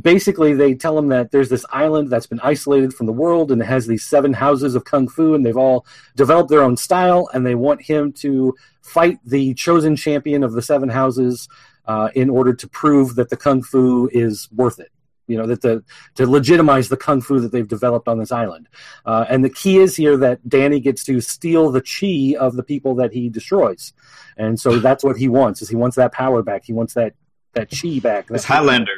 Basically, 0.00 0.54
they 0.54 0.74
tell 0.74 0.96
him 0.96 1.08
that 1.08 1.32
there's 1.32 1.48
this 1.48 1.66
island 1.70 2.10
that's 2.10 2.26
been 2.26 2.40
isolated 2.40 2.94
from 2.94 3.06
the 3.06 3.12
world 3.12 3.50
and 3.50 3.60
it 3.60 3.64
has 3.64 3.86
these 3.86 4.04
seven 4.04 4.32
houses 4.32 4.76
of 4.76 4.84
kung 4.84 5.08
fu, 5.08 5.34
and 5.34 5.44
they've 5.44 5.56
all 5.56 5.84
developed 6.14 6.48
their 6.48 6.62
own 6.62 6.76
style, 6.76 7.28
and 7.32 7.44
they 7.44 7.56
want 7.56 7.82
him 7.82 8.12
to 8.12 8.54
fight 8.82 9.18
the 9.24 9.54
chosen 9.54 9.96
champion 9.96 10.44
of 10.44 10.52
the 10.52 10.62
seven 10.62 10.88
houses 10.88 11.48
uh, 11.86 12.08
in 12.14 12.30
order 12.30 12.52
to 12.52 12.68
prove 12.68 13.16
that 13.16 13.30
the 13.30 13.36
kung 13.36 13.62
fu 13.62 14.08
is 14.12 14.48
worth 14.52 14.78
it. 14.78 14.92
You 15.26 15.38
know 15.38 15.46
that 15.46 15.62
the 15.62 15.84
to 16.16 16.26
legitimize 16.26 16.88
the 16.88 16.96
kung 16.96 17.20
fu 17.20 17.38
that 17.38 17.52
they've 17.52 17.66
developed 17.66 18.08
on 18.08 18.18
this 18.18 18.32
island, 18.32 18.68
uh, 19.06 19.26
and 19.28 19.44
the 19.44 19.50
key 19.50 19.78
is 19.78 19.94
here 19.94 20.16
that 20.16 20.48
Danny 20.48 20.80
gets 20.80 21.04
to 21.04 21.20
steal 21.20 21.70
the 21.70 21.80
chi 21.80 22.36
of 22.36 22.56
the 22.56 22.64
people 22.64 22.96
that 22.96 23.12
he 23.12 23.28
destroys, 23.28 23.92
and 24.36 24.58
so 24.58 24.80
that's 24.80 25.04
what 25.04 25.16
he 25.16 25.28
wants. 25.28 25.62
Is 25.62 25.68
he 25.68 25.76
wants 25.76 25.96
that 25.96 26.12
power 26.12 26.42
back? 26.42 26.64
He 26.64 26.72
wants 26.72 26.94
that 26.94 27.14
that 27.54 27.70
chi 27.70 27.98
back. 28.00 28.26
It's 28.30 28.44
Highlander. 28.44 28.92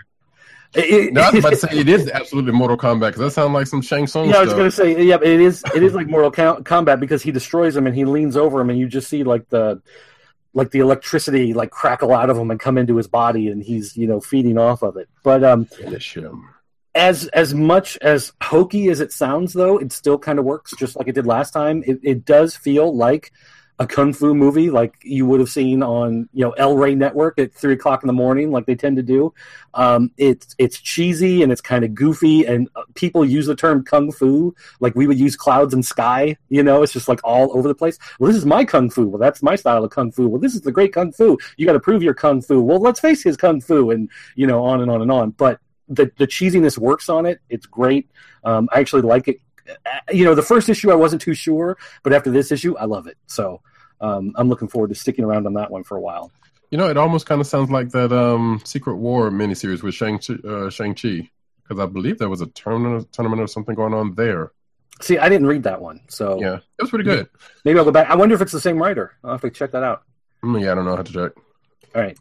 It- 0.75 0.85
it- 0.85 1.13
No, 1.13 1.21
I 1.23 1.31
was 1.31 1.39
about 1.41 1.51
to 1.51 1.57
say 1.69 1.69
it 1.79 1.89
is 1.89 2.09
absolutely 2.11 2.53
Mortal 2.53 2.77
Kombat 2.79 3.09
because 3.09 3.21
that 3.21 3.31
sounds 3.33 3.53
like 3.53 3.67
some 3.67 3.83
Shang 3.83 4.07
Tsung 4.07 4.31
Yeah, 4.31 4.39
I 4.39 4.45
was 4.45 4.53
going 4.55 4.65
to 4.71 4.71
say, 4.71 5.03
yeah, 5.03 5.17
it 5.23 5.41
is. 5.41 5.63
It 5.75 5.83
is 5.83 5.95
like 5.95 6.07
Mortal 6.09 6.31
Com- 6.31 6.65
Kombat 6.65 6.99
because 7.01 7.23
he 7.23 7.31
destroys 7.31 7.77
him 7.77 7.87
and 7.87 7.95
he 7.95 8.05
leans 8.05 8.37
over 8.37 8.61
him, 8.61 8.71
and 8.71 8.79
you 8.79 8.89
just 8.89 9.09
see 9.09 9.23
like 9.25 9.49
the 9.51 9.83
like 10.55 10.71
the 10.71 10.81
electricity 10.81 11.55
like 11.55 11.71
crackle 11.71 12.13
out 12.13 12.29
of 12.29 12.37
him 12.37 12.51
and 12.51 12.59
come 12.61 12.77
into 12.79 12.97
his 12.97 13.07
body, 13.09 13.49
and 13.49 13.63
he's 13.63 13.97
you 13.97 14.07
know 14.07 14.21
feeding 14.21 14.57
off 14.59 14.83
of 14.83 14.97
it. 14.97 15.09
But 15.23 15.45
um, 15.45 15.65
Finish 15.67 16.17
him. 16.17 16.49
as 16.95 17.27
as 17.29 17.53
much 17.55 17.97
as 18.03 18.33
hokey 18.43 18.89
as 18.89 19.01
it 19.01 19.13
sounds, 19.13 19.53
though, 19.53 19.77
it 19.79 19.93
still 19.93 20.19
kind 20.19 20.39
of 20.39 20.45
works 20.47 20.73
just 20.79 20.97
like 20.97 21.07
it 21.09 21.15
did 21.15 21.27
last 21.27 21.51
time. 21.53 21.83
It, 21.87 22.01
it 22.03 22.25
does 22.25 22.57
feel 22.57 22.95
like 22.97 23.31
a 23.83 23.87
kung 23.87 24.13
fu 24.13 24.33
movie, 24.35 24.71
like 24.71 24.95
you 25.03 25.27
would 25.27 25.41
have 25.41 25.49
seen 25.49 25.83
on 25.83 26.29
you 26.33 26.45
know 26.45 26.53
El 26.53 26.77
Rey 26.77 26.95
Network 26.95 27.39
at 27.39 27.53
three 27.53 27.75
o'clock 27.75 28.03
in 28.03 28.07
the 28.07 28.13
morning, 28.13 28.51
like 28.53 28.67
they 28.67 28.77
tend 28.77 28.97
to 28.97 29.03
do. 29.03 29.35
Um, 29.75 30.13
it's 30.17 30.55
it's 30.59 30.79
cheesy 30.81 31.43
and 31.43 31.51
it's 31.51 31.61
kind 31.61 31.85
of 31.85 31.95
goofy, 31.95 32.47
and 32.47 32.69
uh, 32.77 32.83
people 32.95 33.25
use 33.25 33.47
the 33.47 33.57
term 33.57 33.85
kung 33.85 34.13
fu 34.13 34.55
like 34.81 34.95
we 34.95 35.07
would 35.07 35.19
use 35.19 35.35
clouds 35.35 35.75
and 35.75 35.85
sky. 35.85 36.37
You 36.49 36.63
know, 36.63 36.83
it's 36.83 36.93
just 36.93 37.09
like 37.09 37.21
all 37.25 37.57
over 37.57 37.67
the 37.67 37.75
place. 37.75 37.99
Well, 38.19 38.29
this 38.29 38.37
is 38.37 38.47
my 38.47 38.65
kung 38.65 38.89
fu. 38.89 39.07
Well, 39.07 39.19
that's 39.19 39.43
my 39.43 39.57
style 39.57 39.83
of 39.85 39.91
kung 39.91 40.13
fu. 40.13 40.29
Well, 40.29 40.41
this 40.41 40.55
is 40.55 40.61
the 40.61 40.73
great 40.73 40.93
kung 40.93 41.11
fu. 41.13 41.37
You 41.57 41.67
got 41.67 41.73
to 41.73 41.81
prove 41.81 42.03
your 42.03 42.15
kung 42.15 42.41
fu. 42.41 42.61
Well, 42.61 42.79
let's 42.79 43.01
face 43.01 43.23
his 43.25 43.37
kung 43.37 43.61
fu, 43.61 43.91
and 43.91 44.09
you 44.37 44.47
know, 44.47 44.63
on 44.65 44.81
and 44.81 44.91
on 44.91 45.03
and 45.03 45.11
on. 45.11 45.31
But 45.31 45.59
the 45.89 46.11
the 46.19 46.27
cheesiness 46.27 46.79
works 46.79 47.09
on 47.09 47.27
it. 47.27 47.41
It's 47.49 47.67
great. 47.67 48.09
Um, 48.45 48.69
I 48.73 48.79
actually 48.79 49.03
like 49.03 49.27
it. 49.27 49.39
Uh, 49.69 50.13
You 50.13 50.25
know, 50.25 50.35
the 50.35 50.43
first 50.43 50.69
issue 50.69 50.91
I 50.91 50.95
wasn't 50.95 51.23
too 51.23 51.35
sure, 51.35 51.79
but 52.03 52.13
after 52.13 52.31
this 52.31 52.53
issue, 52.53 52.77
I 52.77 52.85
love 52.85 53.07
it. 53.07 53.17
So 53.27 53.61
um, 54.03 54.33
I'm 54.37 54.49
looking 54.49 54.69
forward 54.69 54.89
to 54.89 54.95
sticking 54.95 55.25
around 55.25 55.47
on 55.47 55.55
that 55.55 55.71
one 55.71 55.85
for 55.85 55.97
a 55.97 56.01
while. 56.01 56.31
You 56.71 56.79
know, 56.79 56.89
it 56.89 56.97
almost 56.97 57.27
kind 57.27 57.41
of 57.41 57.47
sounds 57.47 57.71
like 57.71 57.91
that 57.91 58.13
um, 58.13 58.61
Secret 58.65 58.97
War 58.97 59.31
miniseries 59.31 59.83
with 59.83 59.95
Shang 59.95 60.19
uh, 60.47 60.69
Shang 60.71 60.95
Chi 60.95 61.31
because 61.63 61.79
I 61.79 61.87
believe 61.87 62.19
there 62.19 62.29
was 62.29 62.41
a 62.41 62.47
tournament 62.47 63.11
tournament 63.13 63.41
or 63.41 63.47
something 63.47 63.75
going 63.75 63.95
on 63.95 64.15
there. 64.15 64.53
See, 65.01 65.19
I 65.19 65.29
didn't 65.29 65.47
read 65.47 65.63
that 65.65 65.81
one, 65.81 66.01
so 66.09 66.41
Yeah, 66.41 66.57
it 66.57 66.83
was 66.83 66.91
pretty 66.91 67.05
good. 67.05 67.29
maybe 67.65 67.79
I'll 67.79 67.85
go 67.85 67.91
back. 67.91 68.11
I 68.11 68.15
wonder 68.15 68.35
if 68.35 68.41
it's 68.43 68.53
the 68.53 68.61
same 68.61 68.79
writer. 68.79 69.15
I'll 69.25 69.33
have 69.33 69.41
to 69.41 69.51
check 69.51 69.73
that 69.73 69.83
out. 69.83 70.03
Mm, 70.45 70.63
yeah, 70.63 70.73
I 70.73 70.75
don't 70.75 70.85
know 70.85 70.97
how 70.97 71.03
to 71.03 71.13
check. 71.13 71.33
All 71.95 72.01
right. 72.03 72.17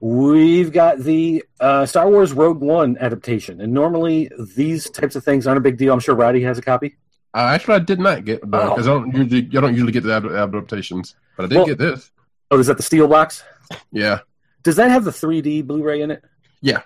We've 0.00 0.72
got 0.72 0.98
the 0.98 1.44
uh, 1.60 1.86
Star 1.86 2.10
Wars 2.10 2.32
Rogue 2.32 2.60
One 2.60 2.96
adaptation. 2.98 3.60
And 3.60 3.72
normally 3.72 4.30
these 4.56 4.90
types 4.90 5.14
of 5.14 5.24
things 5.24 5.46
aren't 5.46 5.58
a 5.58 5.60
big 5.62 5.76
deal. 5.78 5.92
I'm 5.92 6.00
sure 6.00 6.14
Roddy 6.14 6.42
has 6.42 6.58
a 6.58 6.62
copy. 6.62 6.96
Uh, 7.34 7.38
actually, 7.54 7.76
I 7.76 7.78
did 7.80 7.98
not 7.98 8.24
get 8.24 8.40
because 8.42 8.86
Oh. 8.88 8.96
I 8.98 9.00
don't 9.00 9.14
usually 9.16 9.42
I 9.56 9.60
don't 9.60 9.72
usually 9.74 9.92
get 9.92 10.02
the 10.04 10.14
ad- 10.14 10.26
adaptations, 10.26 11.14
but 11.36 11.44
I 11.44 11.48
did 11.48 11.56
Well- 11.56 11.66
get 11.66 11.78
this. 11.78 12.10
Oh, 12.50 12.58
is 12.58 12.66
that 12.66 12.76
the 12.76 12.82
steel 12.82 13.08
box? 13.08 13.42
Yeah, 13.90 14.18
Does 14.62 14.76
that 14.76 14.90
have 14.90 15.04
the 15.04 15.10
3D 15.10 15.66
Blu 15.66 15.82
ray 15.82 16.02
in 16.02 16.10
it? 16.10 16.22
Yeah. 16.60 16.82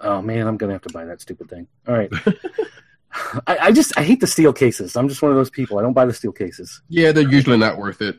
Oh, 0.00 0.22
man, 0.22 0.46
I'm 0.48 0.56
going 0.56 0.68
to 0.70 0.74
have 0.74 0.82
to 0.82 0.92
buy 0.92 1.04
that 1.04 1.20
stupid 1.20 1.50
thing. 1.50 1.66
All 1.86 1.94
right. 1.94 2.10
I, 3.46 3.58
I 3.64 3.72
just, 3.72 3.92
I 3.98 4.02
hate 4.02 4.20
the 4.20 4.26
steel 4.26 4.52
cases. 4.54 4.96
I'm 4.96 5.08
just 5.08 5.20
one 5.20 5.30
of 5.30 5.36
those 5.36 5.50
people. 5.50 5.78
I 5.78 5.82
don't 5.82 5.92
buy 5.92 6.06
the 6.06 6.14
steel 6.14 6.32
cases. 6.32 6.80
yeah, 6.88 7.12
they're 7.12 7.28
usually 7.28 7.58
not 7.58 7.76
worth 7.76 8.00
it. 8.00 8.18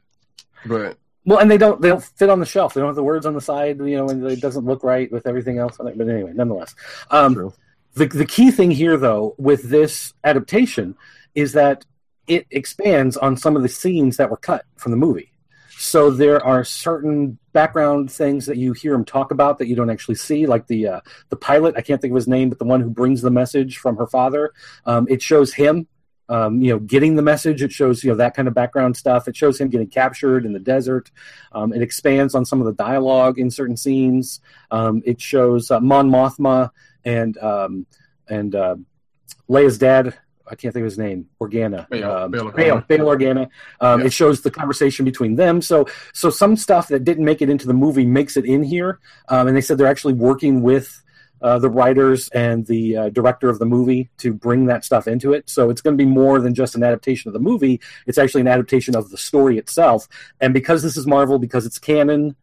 But 0.65 0.97
Well, 1.25 1.39
and 1.39 1.49
they 1.49 1.57
don't, 1.57 1.81
they 1.81 1.89
don't 1.89 2.03
fit 2.03 2.29
on 2.29 2.39
the 2.39 2.45
shelf. 2.45 2.73
They 2.75 2.81
don't 2.81 2.89
have 2.89 2.95
the 2.95 3.03
words 3.03 3.25
on 3.25 3.33
the 3.33 3.41
side, 3.41 3.79
you 3.79 3.97
know, 3.97 4.07
and 4.09 4.23
it 4.31 4.39
doesn't 4.39 4.65
look 4.65 4.83
right 4.83 5.11
with 5.11 5.25
everything 5.25 5.57
else 5.57 5.79
on 5.79 5.87
it. 5.87 5.97
But 5.97 6.07
anyway, 6.07 6.31
nonetheless. 6.35 6.75
Um, 7.09 7.33
True. 7.33 7.53
The, 7.95 8.07
the 8.07 8.25
key 8.25 8.51
thing 8.51 8.71
here, 8.71 8.97
though, 8.97 9.35
with 9.37 9.69
this 9.69 10.13
adaptation 10.23 10.95
is 11.35 11.53
that 11.53 11.85
it 12.27 12.47
expands 12.51 13.17
on 13.17 13.37
some 13.37 13.55
of 13.55 13.61
the 13.61 13.69
scenes 13.69 14.17
that 14.17 14.29
were 14.29 14.37
cut 14.37 14.65
from 14.77 14.91
the 14.91 14.97
movie. 14.97 15.31
So 15.77 16.09
there 16.09 16.43
are 16.43 16.63
certain 16.63 17.37
background 17.51 18.11
things 18.11 18.45
that 18.45 18.57
you 18.57 18.73
hear 18.73 18.93
him 18.93 19.03
talk 19.03 19.31
about 19.31 19.57
that 19.57 19.67
you 19.67 19.75
don't 19.75 19.89
actually 19.89 20.15
see, 20.15 20.45
like 20.45 20.67
the 20.67 20.87
uh, 20.87 21.01
the 21.29 21.35
pilot. 21.35 21.75
I 21.75 21.81
can't 21.81 21.99
think 21.99 22.11
of 22.11 22.15
his 22.15 22.27
name, 22.27 22.49
but 22.49 22.59
the 22.59 22.65
one 22.65 22.79
who 22.79 22.89
brings 22.89 23.21
the 23.21 23.31
message 23.31 23.79
from 23.79 23.97
her 23.97 24.07
father. 24.07 24.53
Um, 24.85 25.07
it 25.09 25.21
shows 25.21 25.53
him, 25.53 25.87
um, 26.29 26.61
you 26.61 26.71
know, 26.71 26.79
getting 26.79 27.15
the 27.15 27.21
message. 27.21 27.61
It 27.61 27.73
shows 27.73 28.03
you 28.03 28.11
know 28.11 28.15
that 28.17 28.33
kind 28.33 28.47
of 28.47 28.53
background 28.53 28.95
stuff. 28.95 29.27
It 29.27 29.35
shows 29.35 29.59
him 29.59 29.67
getting 29.69 29.89
captured 29.89 30.45
in 30.45 30.53
the 30.53 30.59
desert. 30.59 31.11
Um, 31.51 31.73
it 31.73 31.81
expands 31.81 32.33
on 32.33 32.45
some 32.45 32.61
of 32.61 32.65
the 32.65 32.73
dialogue 32.73 33.37
in 33.37 33.51
certain 33.51 33.75
scenes. 33.75 34.39
Um, 34.71 35.01
it 35.05 35.19
shows 35.19 35.69
uh, 35.69 35.81
Mon 35.81 36.09
Mothma 36.09 36.69
and 37.05 37.37
um, 37.37 37.85
and 38.27 38.55
uh, 38.55 38.75
Leia's 39.49 39.77
dad. 39.77 40.17
I 40.45 40.55
can't 40.55 40.73
think 40.73 40.81
of 40.83 40.91
his 40.91 40.97
name. 40.99 41.27
Organa. 41.39 41.87
Bail- 41.89 42.11
um, 42.11 42.31
Bail 42.31 42.51
Bail, 42.51 42.81
Organa. 42.81 42.87
Bail 42.87 43.05
Organa. 43.05 43.49
Um, 43.79 44.01
Yeah. 44.01 44.07
It 44.07 44.13
shows 44.13 44.41
the 44.41 44.51
conversation 44.51 45.05
between 45.05 45.35
them. 45.35 45.61
So 45.61 45.87
so 46.13 46.29
some 46.29 46.57
stuff 46.57 46.89
that 46.89 47.05
didn't 47.05 47.23
make 47.23 47.41
it 47.41 47.49
into 47.49 47.65
the 47.65 47.73
movie 47.73 48.05
makes 48.05 48.35
it 48.35 48.45
in 48.45 48.61
here. 48.61 48.99
Um, 49.29 49.47
and 49.47 49.55
they 49.55 49.61
said 49.61 49.77
they're 49.77 49.87
actually 49.87 50.13
working 50.15 50.61
with 50.61 51.01
uh, 51.41 51.59
the 51.59 51.69
writers 51.69 52.29
and 52.29 52.65
the 52.67 52.97
uh, 52.97 53.09
director 53.09 53.49
of 53.49 53.59
the 53.59 53.65
movie 53.65 54.09
to 54.17 54.33
bring 54.33 54.65
that 54.67 54.85
stuff 54.85 55.07
into 55.07 55.33
it. 55.33 55.49
So 55.49 55.69
it's 55.69 55.81
going 55.81 55.97
to 55.97 56.01
be 56.01 56.09
more 56.09 56.39
than 56.39 56.53
just 56.53 56.75
an 56.75 56.83
adaptation 56.83 57.27
of 57.29 57.33
the 57.33 57.39
movie. 57.39 57.81
It's 58.05 58.17
actually 58.17 58.41
an 58.41 58.47
adaptation 58.47 58.95
of 58.95 59.09
the 59.09 59.17
story 59.17 59.57
itself. 59.57 60.07
And 60.39 60.53
because 60.53 60.83
this 60.83 60.95
is 60.95 61.05
Marvel, 61.05 61.39
because 61.39 61.65
it's 61.65 61.79
canon 61.79 62.35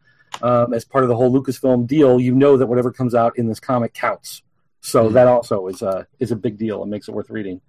um, 0.43 0.75
as 0.75 0.85
part 0.85 1.03
of 1.05 1.09
the 1.09 1.17
whole 1.17 1.33
Lucasfilm 1.33 1.87
deal, 1.87 2.21
you 2.21 2.35
know 2.35 2.57
that 2.59 2.67
whatever 2.67 2.93
comes 2.93 3.15
out 3.15 3.39
in 3.39 3.47
this 3.47 3.61
comic 3.61 3.95
counts. 3.95 4.43
So 4.81 5.09
Mhm. 5.09 5.13
that 5.13 5.29
also 5.29 5.67
is 5.69 5.83
a 5.83 6.07
is 6.19 6.33
a 6.33 6.37
big 6.37 6.57
deal 6.59 6.83
and 6.83 6.91
makes 6.91 7.09
it 7.09 7.15
worth 7.15 7.31
reading. 7.31 7.61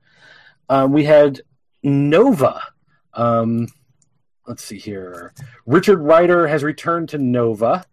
Um, 0.69 0.93
we 0.93 1.03
had 1.03 1.41
Nova. 1.83 2.61
Um, 3.13 3.67
let's 4.47 4.63
see 4.63 4.77
here. 4.77 5.33
Richard 5.65 5.99
Rider 5.99 6.47
has 6.47 6.63
returned 6.63 7.09
to 7.09 7.17
Nova, 7.17 7.85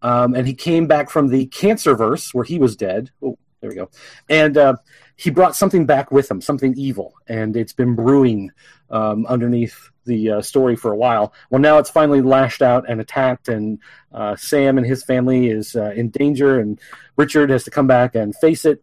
um, 0.00 0.34
and 0.34 0.46
he 0.46 0.54
came 0.54 0.86
back 0.86 1.10
from 1.10 1.28
the 1.28 1.46
Cancerverse 1.48 2.32
where 2.32 2.44
he 2.44 2.58
was 2.58 2.76
dead. 2.76 3.10
Oh, 3.22 3.38
there 3.60 3.70
we 3.70 3.76
go. 3.76 3.90
And 4.28 4.56
uh, 4.56 4.76
he 5.16 5.30
brought 5.30 5.54
something 5.54 5.86
back 5.86 6.10
with 6.10 6.30
him, 6.30 6.40
something 6.40 6.74
evil, 6.76 7.14
and 7.28 7.56
it's 7.56 7.72
been 7.72 7.94
brewing 7.94 8.50
um, 8.90 9.26
underneath 9.26 9.90
the 10.04 10.30
uh, 10.30 10.42
story 10.42 10.76
for 10.76 10.92
a 10.92 10.96
while. 10.96 11.32
Well, 11.50 11.60
now 11.60 11.78
it's 11.78 11.90
finally 11.90 12.22
lashed 12.22 12.62
out 12.62 12.88
and 12.88 13.00
attacked, 13.00 13.48
and 13.48 13.78
uh, 14.12 14.36
Sam 14.36 14.78
and 14.78 14.86
his 14.86 15.04
family 15.04 15.48
is 15.48 15.76
uh, 15.76 15.90
in 15.90 16.10
danger, 16.10 16.58
and 16.58 16.80
Richard 17.16 17.50
has 17.50 17.64
to 17.64 17.70
come 17.70 17.86
back 17.86 18.14
and 18.14 18.34
face 18.36 18.64
it. 18.64 18.82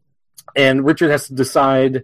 And 0.56 0.86
Richard 0.86 1.12
has 1.12 1.28
to 1.28 1.34
decide, 1.34 2.04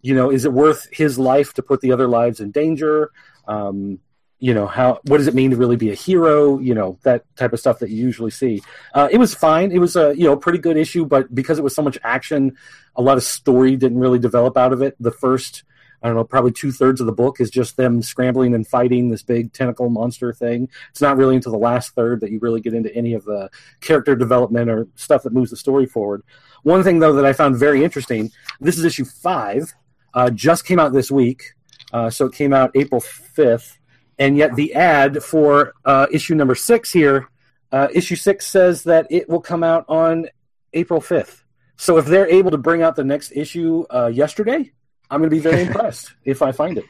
you 0.00 0.14
know, 0.14 0.30
is 0.30 0.44
it 0.44 0.52
worth 0.52 0.88
his 0.92 1.18
life 1.18 1.54
to 1.54 1.62
put 1.62 1.80
the 1.80 1.92
other 1.92 2.08
lives 2.08 2.40
in 2.40 2.50
danger? 2.50 3.10
Um, 3.46 4.00
you 4.40 4.54
know 4.54 4.66
how 4.66 4.98
what 5.04 5.18
does 5.18 5.26
it 5.26 5.34
mean 5.34 5.50
to 5.50 5.56
really 5.56 5.76
be 5.76 5.90
a 5.90 5.94
hero 5.94 6.58
you 6.58 6.74
know 6.74 6.98
that 7.02 7.24
type 7.36 7.52
of 7.52 7.60
stuff 7.60 7.78
that 7.78 7.90
you 7.90 7.96
usually 7.96 8.30
see 8.30 8.62
uh, 8.94 9.06
it 9.12 9.18
was 9.18 9.34
fine 9.34 9.70
it 9.70 9.78
was 9.78 9.96
a 9.96 10.16
you 10.16 10.24
know 10.24 10.34
pretty 10.36 10.58
good 10.58 10.78
issue 10.78 11.04
but 11.04 11.32
because 11.34 11.58
it 11.58 11.62
was 11.62 11.74
so 11.74 11.82
much 11.82 11.98
action 12.02 12.56
a 12.96 13.02
lot 13.02 13.18
of 13.18 13.22
story 13.22 13.76
didn't 13.76 13.98
really 13.98 14.18
develop 14.18 14.56
out 14.56 14.72
of 14.72 14.80
it 14.82 14.96
the 14.98 15.10
first 15.10 15.62
i 16.02 16.06
don't 16.06 16.16
know 16.16 16.24
probably 16.24 16.52
two-thirds 16.52 17.00
of 17.00 17.06
the 17.06 17.12
book 17.12 17.40
is 17.40 17.50
just 17.50 17.76
them 17.76 18.02
scrambling 18.02 18.54
and 18.54 18.66
fighting 18.66 19.08
this 19.08 19.22
big 19.22 19.52
tentacle 19.52 19.88
monster 19.88 20.32
thing 20.32 20.68
it's 20.90 21.00
not 21.00 21.16
really 21.16 21.36
until 21.36 21.52
the 21.52 21.58
last 21.58 21.94
third 21.94 22.20
that 22.20 22.30
you 22.30 22.38
really 22.40 22.60
get 22.60 22.74
into 22.74 22.94
any 22.94 23.14
of 23.14 23.24
the 23.24 23.48
character 23.80 24.14
development 24.14 24.70
or 24.70 24.86
stuff 24.94 25.22
that 25.22 25.32
moves 25.32 25.50
the 25.50 25.56
story 25.56 25.86
forward 25.86 26.22
one 26.62 26.82
thing 26.82 26.98
though 26.98 27.12
that 27.12 27.24
i 27.24 27.32
found 27.32 27.56
very 27.56 27.84
interesting 27.84 28.30
this 28.60 28.78
is 28.78 28.84
issue 28.84 29.04
five 29.04 29.72
uh, 30.14 30.28
just 30.30 30.64
came 30.64 30.78
out 30.78 30.92
this 30.92 31.10
week 31.10 31.52
uh, 31.92 32.10
so 32.10 32.26
it 32.26 32.32
came 32.32 32.52
out 32.52 32.70
april 32.74 33.00
5th 33.00 33.76
and 34.20 34.36
yet 34.36 34.54
the 34.54 34.74
ad 34.74 35.24
for 35.24 35.72
uh, 35.86 36.06
issue 36.12 36.34
number 36.34 36.54
six 36.54 36.92
here, 36.92 37.30
uh, 37.72 37.88
issue 37.92 38.16
six 38.16 38.46
says 38.46 38.84
that 38.84 39.06
it 39.08 39.28
will 39.30 39.40
come 39.40 39.64
out 39.64 39.86
on 39.88 40.28
April 40.74 41.00
5th. 41.00 41.42
So 41.76 41.96
if 41.96 42.04
they're 42.04 42.28
able 42.28 42.50
to 42.50 42.58
bring 42.58 42.82
out 42.82 42.96
the 42.96 43.02
next 43.02 43.32
issue 43.34 43.86
uh, 43.88 44.10
yesterday, 44.12 44.72
I'm 45.10 45.20
going 45.20 45.30
to 45.30 45.36
be 45.36 45.40
very 45.40 45.62
impressed 45.66 46.12
if 46.24 46.42
I 46.42 46.52
find 46.52 46.78
it. 46.78 46.84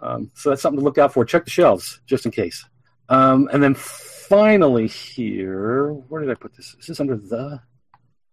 Um, 0.00 0.30
so 0.34 0.50
that's 0.50 0.62
something 0.62 0.78
to 0.78 0.84
look 0.84 0.98
out 0.98 1.12
for. 1.12 1.24
Check 1.24 1.44
the 1.44 1.50
shelves 1.50 2.00
just 2.06 2.24
in 2.24 2.32
case. 2.32 2.64
Um, 3.08 3.48
and 3.52 3.62
then 3.62 3.74
finally 3.74 4.86
here, 4.86 5.92
where 5.92 6.20
did 6.20 6.30
I 6.30 6.34
put 6.34 6.54
this? 6.54 6.76
Is 6.78 6.86
this 6.86 7.00
under 7.00 7.16
the? 7.16 7.60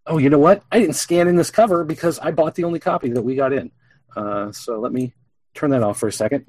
Oh, 0.07 0.17
you 0.17 0.29
know 0.29 0.39
what? 0.39 0.63
I 0.71 0.79
didn't 0.79 0.95
scan 0.95 1.27
in 1.27 1.35
this 1.35 1.49
cover 1.49 1.83
because 1.83 2.19
I 2.19 2.31
bought 2.31 2.55
the 2.55 2.65
only 2.65 2.79
copy 2.79 3.09
that 3.09 3.21
we 3.23 3.35
got 3.35 3.53
in. 3.53 3.71
Uh, 4.15 4.51
so 4.51 4.79
let 4.79 4.91
me 4.91 5.13
turn 5.53 5.71
that 5.71 5.83
off 5.83 5.97
for 5.97 6.07
a 6.07 6.11
second 6.11 6.45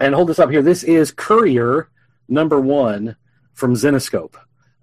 and 0.00 0.14
hold 0.14 0.28
this 0.28 0.38
up 0.38 0.50
here. 0.50 0.62
This 0.62 0.82
is 0.82 1.12
Courier 1.12 1.88
number 2.28 2.60
one 2.60 3.16
from 3.52 3.74
Zenescope. 3.74 4.34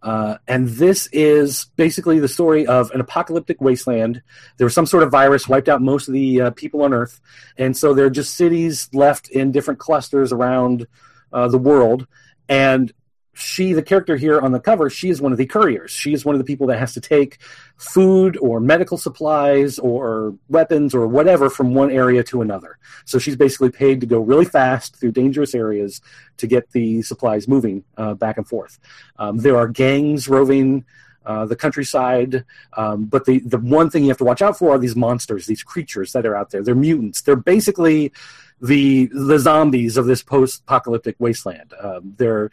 Uh, 0.07 0.37
and 0.47 0.69
this 0.69 1.09
is 1.11 1.65
basically 1.75 2.17
the 2.17 2.29
story 2.29 2.65
of 2.65 2.89
an 2.91 3.01
apocalyptic 3.01 3.59
wasteland. 3.59 4.21
There 4.55 4.63
was 4.63 4.73
some 4.73 4.85
sort 4.85 5.03
of 5.03 5.11
virus, 5.11 5.49
wiped 5.49 5.67
out 5.67 5.81
most 5.81 6.07
of 6.07 6.13
the 6.13 6.43
uh, 6.43 6.51
people 6.51 6.81
on 6.83 6.93
Earth. 6.93 7.19
And 7.57 7.75
so 7.75 7.93
there 7.93 8.05
are 8.05 8.09
just 8.09 8.35
cities 8.35 8.87
left 8.93 9.27
in 9.27 9.51
different 9.51 9.81
clusters 9.81 10.31
around 10.31 10.87
uh, 11.33 11.49
the 11.49 11.57
world. 11.57 12.07
And 12.47 12.93
she, 13.37 13.73
the 13.73 13.83
character 13.83 14.15
here 14.15 14.39
on 14.39 14.51
the 14.51 14.59
cover, 14.59 14.89
she 14.89 15.09
is 15.09 15.21
one 15.21 15.31
of 15.31 15.37
the 15.37 15.45
couriers. 15.45 15.91
She 15.91 16.11
is 16.11 16.25
one 16.25 16.33
of 16.33 16.39
the 16.39 16.45
people 16.45 16.65
that 16.67 16.79
has 16.79 16.93
to 16.95 17.01
take 17.01 17.37
food 17.77 18.35
or 18.41 18.59
medical 18.59 18.97
supplies 18.97 19.77
or 19.77 20.35
weapons 20.49 20.95
or 20.95 21.05
whatever 21.05 21.47
from 21.49 21.75
one 21.75 21.91
area 21.91 22.23
to 22.23 22.41
another. 22.41 22.79
So 23.05 23.19
she's 23.19 23.35
basically 23.35 23.69
paid 23.69 24.01
to 24.01 24.07
go 24.07 24.19
really 24.19 24.45
fast 24.45 24.95
through 24.95 25.11
dangerous 25.11 25.53
areas 25.53 26.01
to 26.37 26.47
get 26.47 26.71
the 26.71 27.03
supplies 27.03 27.47
moving 27.47 27.83
uh, 27.95 28.15
back 28.15 28.37
and 28.37 28.47
forth. 28.47 28.79
Um, 29.19 29.37
there 29.37 29.57
are 29.57 29.67
gangs 29.67 30.27
roving. 30.27 30.85
Uh, 31.25 31.45
the 31.45 31.57
countryside, 31.57 32.45
um, 32.77 33.03
but 33.03 33.25
the 33.25 33.39
the 33.39 33.57
one 33.57 33.89
thing 33.89 34.01
you 34.01 34.07
have 34.07 34.17
to 34.17 34.23
watch 34.23 34.41
out 34.41 34.57
for 34.57 34.75
are 34.75 34.77
these 34.77 34.95
monsters, 34.95 35.45
these 35.45 35.61
creatures 35.61 36.13
that 36.13 36.25
are 36.25 36.37
out 36.37 36.51
there. 36.51 36.63
They're 36.63 36.73
mutants. 36.73 37.19
They're 37.19 37.35
basically 37.35 38.13
the 38.61 39.09
the 39.13 39.39
zombies 39.39 39.97
of 39.97 40.05
this 40.05 40.23
post-apocalyptic 40.23 41.15
wasteland. 41.19 41.73
Um, 41.79 42.15
they're 42.17 42.49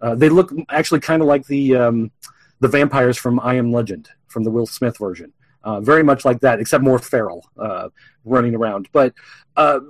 uh, 0.00 0.14
they 0.14 0.28
look 0.28 0.52
actually 0.68 1.00
kind 1.00 1.22
of 1.22 1.28
like 1.28 1.46
the 1.46 1.76
um, 1.76 2.10
the 2.60 2.68
vampires 2.68 3.16
from 3.16 3.40
I 3.40 3.54
Am 3.54 3.72
Legend 3.72 4.08
from 4.26 4.44
the 4.44 4.50
Will 4.50 4.66
Smith 4.66 4.98
version. 4.98 5.32
Uh, 5.64 5.80
very 5.80 6.04
much 6.04 6.24
like 6.24 6.40
that, 6.40 6.60
except 6.60 6.84
more 6.84 6.98
feral, 6.98 7.44
uh, 7.58 7.88
running 8.24 8.54
around. 8.54 8.88
But 8.92 9.12
uh, 9.56 9.80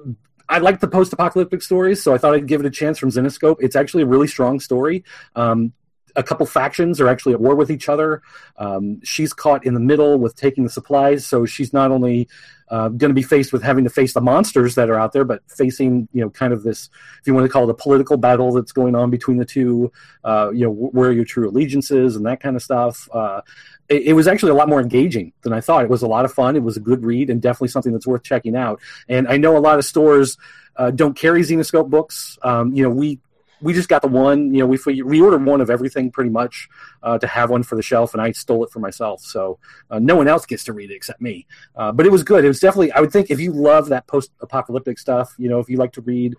I 0.48 0.58
like 0.58 0.80
the 0.80 0.88
post-apocalyptic 0.88 1.62
stories, 1.62 2.02
so 2.02 2.14
I 2.14 2.18
thought 2.18 2.34
I'd 2.34 2.46
give 2.46 2.60
it 2.60 2.66
a 2.66 2.70
chance 2.70 2.98
from 2.98 3.10
Zenescope. 3.10 3.56
It's 3.60 3.76
actually 3.76 4.02
a 4.04 4.06
really 4.06 4.26
strong 4.26 4.60
story. 4.60 5.04
Um, 5.36 5.74
a 6.16 6.22
couple 6.22 6.46
factions 6.46 7.00
are 7.00 7.08
actually 7.08 7.32
at 7.34 7.40
war 7.40 7.54
with 7.54 7.70
each 7.70 7.88
other. 7.88 8.22
Um, 8.56 9.00
she's 9.02 9.32
caught 9.32 9.64
in 9.64 9.74
the 9.74 9.80
middle 9.80 10.18
with 10.18 10.36
taking 10.36 10.64
the 10.64 10.70
supplies, 10.70 11.26
so 11.26 11.46
she's 11.46 11.72
not 11.72 11.90
only 11.90 12.28
uh, 12.70 12.88
going 12.88 13.10
to 13.10 13.14
be 13.14 13.22
faced 13.22 13.52
with 13.52 13.62
having 13.62 13.84
to 13.84 13.90
face 13.90 14.12
the 14.12 14.20
monsters 14.20 14.74
that 14.74 14.90
are 14.90 14.98
out 14.98 15.12
there, 15.12 15.24
but 15.24 15.42
facing 15.48 16.08
you 16.12 16.20
know 16.20 16.30
kind 16.30 16.52
of 16.52 16.62
this, 16.62 16.90
if 17.20 17.26
you 17.26 17.34
want 17.34 17.44
to 17.44 17.48
call 17.48 17.64
it 17.64 17.70
a 17.70 17.74
political 17.74 18.16
battle 18.16 18.52
that's 18.52 18.72
going 18.72 18.94
on 18.94 19.10
between 19.10 19.38
the 19.38 19.44
two. 19.44 19.90
Uh, 20.24 20.50
you 20.52 20.64
know, 20.64 20.70
where 20.70 21.10
your 21.10 21.24
true 21.24 21.48
allegiances 21.48 22.16
and 22.16 22.26
that 22.26 22.40
kind 22.40 22.54
of 22.54 22.62
stuff. 22.62 23.08
Uh, 23.12 23.40
it, 23.88 24.08
it, 24.08 24.12
was 24.12 24.28
actually 24.28 24.50
a 24.50 24.54
lot 24.54 24.68
more 24.68 24.80
engaging 24.80 25.32
than 25.42 25.52
I 25.52 25.60
thought. 25.60 25.84
It 25.84 25.90
was 25.90 26.02
a 26.02 26.06
lot 26.06 26.26
of 26.26 26.32
fun. 26.32 26.56
It 26.56 26.62
was 26.62 26.76
a 26.76 26.80
good 26.80 27.02
read 27.02 27.30
and 27.30 27.40
definitely 27.40 27.68
something 27.68 27.92
that's 27.92 28.06
worth 28.06 28.22
checking 28.22 28.54
out. 28.54 28.80
And 29.08 29.26
I 29.26 29.38
know 29.38 29.56
a 29.56 29.58
lot 29.58 29.78
of 29.78 29.84
stores. 29.84 30.36
Uh, 30.76 30.90
don't 30.90 31.14
carry 31.14 31.42
Zenescope 31.42 31.88
books. 31.88 32.38
Um, 32.42 32.72
you 32.74 32.82
know, 32.82 32.90
we 32.90 33.20
we 33.60 33.72
just 33.72 33.88
got 33.88 34.02
the 34.02 34.08
one. 34.08 34.52
You 34.54 34.60
know, 34.60 34.66
we 34.66 34.78
we 35.02 35.20
ordered 35.20 35.44
one 35.44 35.60
of 35.60 35.70
everything 35.70 36.10
pretty 36.10 36.30
much 36.30 36.68
uh, 37.02 37.18
to 37.18 37.26
have 37.26 37.50
one 37.50 37.62
for 37.62 37.76
the 37.76 37.82
shelf, 37.82 38.14
and 38.14 38.22
I 38.22 38.32
stole 38.32 38.64
it 38.64 38.70
for 38.70 38.80
myself. 38.80 39.22
So 39.22 39.58
uh, 39.90 39.98
no 39.98 40.16
one 40.16 40.28
else 40.28 40.46
gets 40.46 40.64
to 40.64 40.72
read 40.72 40.90
it 40.90 40.94
except 40.94 41.20
me. 41.20 41.46
Uh, 41.74 41.92
but 41.92 42.06
it 42.06 42.12
was 42.12 42.22
good. 42.22 42.44
It 42.44 42.48
was 42.48 42.60
definitely. 42.60 42.92
I 42.92 43.00
would 43.00 43.12
think 43.12 43.30
if 43.30 43.40
you 43.40 43.52
love 43.52 43.88
that 43.88 44.06
post-apocalyptic 44.06 44.98
stuff, 44.98 45.34
you 45.38 45.48
know, 45.48 45.58
if 45.58 45.68
you 45.68 45.76
like 45.76 45.92
to 45.92 46.00
read 46.00 46.34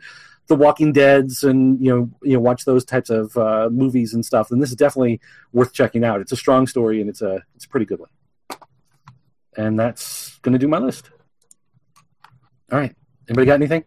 The 0.48 0.56
Walking 0.56 0.92
Dead's 0.92 1.44
and 1.44 1.80
you 1.84 1.96
know 1.96 2.10
you 2.24 2.34
know 2.34 2.40
watch 2.40 2.66
those 2.66 2.86
types 2.86 3.10
of 3.10 3.36
uh, 3.38 3.70
movies 3.72 4.14
and 4.14 4.26
stuff, 4.26 4.50
then 4.50 4.60
this 4.60 4.70
is 4.70 4.76
definitely 4.76 5.20
worth 5.52 5.74
checking 5.74 6.04
out. 6.04 6.22
It's 6.22 6.32
a 6.32 6.38
strong 6.38 6.68
story 6.68 7.02
and 7.02 7.10
it's 7.10 7.22
a 7.22 7.44
it's 7.56 7.66
a 7.66 7.70
pretty 7.70 7.86
good 7.86 8.00
one. 8.00 8.10
And 9.58 9.78
that's 9.80 10.38
going 10.40 10.54
to 10.54 10.60
do 10.60 10.68
my 10.68 10.78
list. 10.78 11.10
All 12.72 12.80
right. 12.80 12.96
Anybody 13.28 13.48
got 13.48 13.56
anything? 13.56 13.84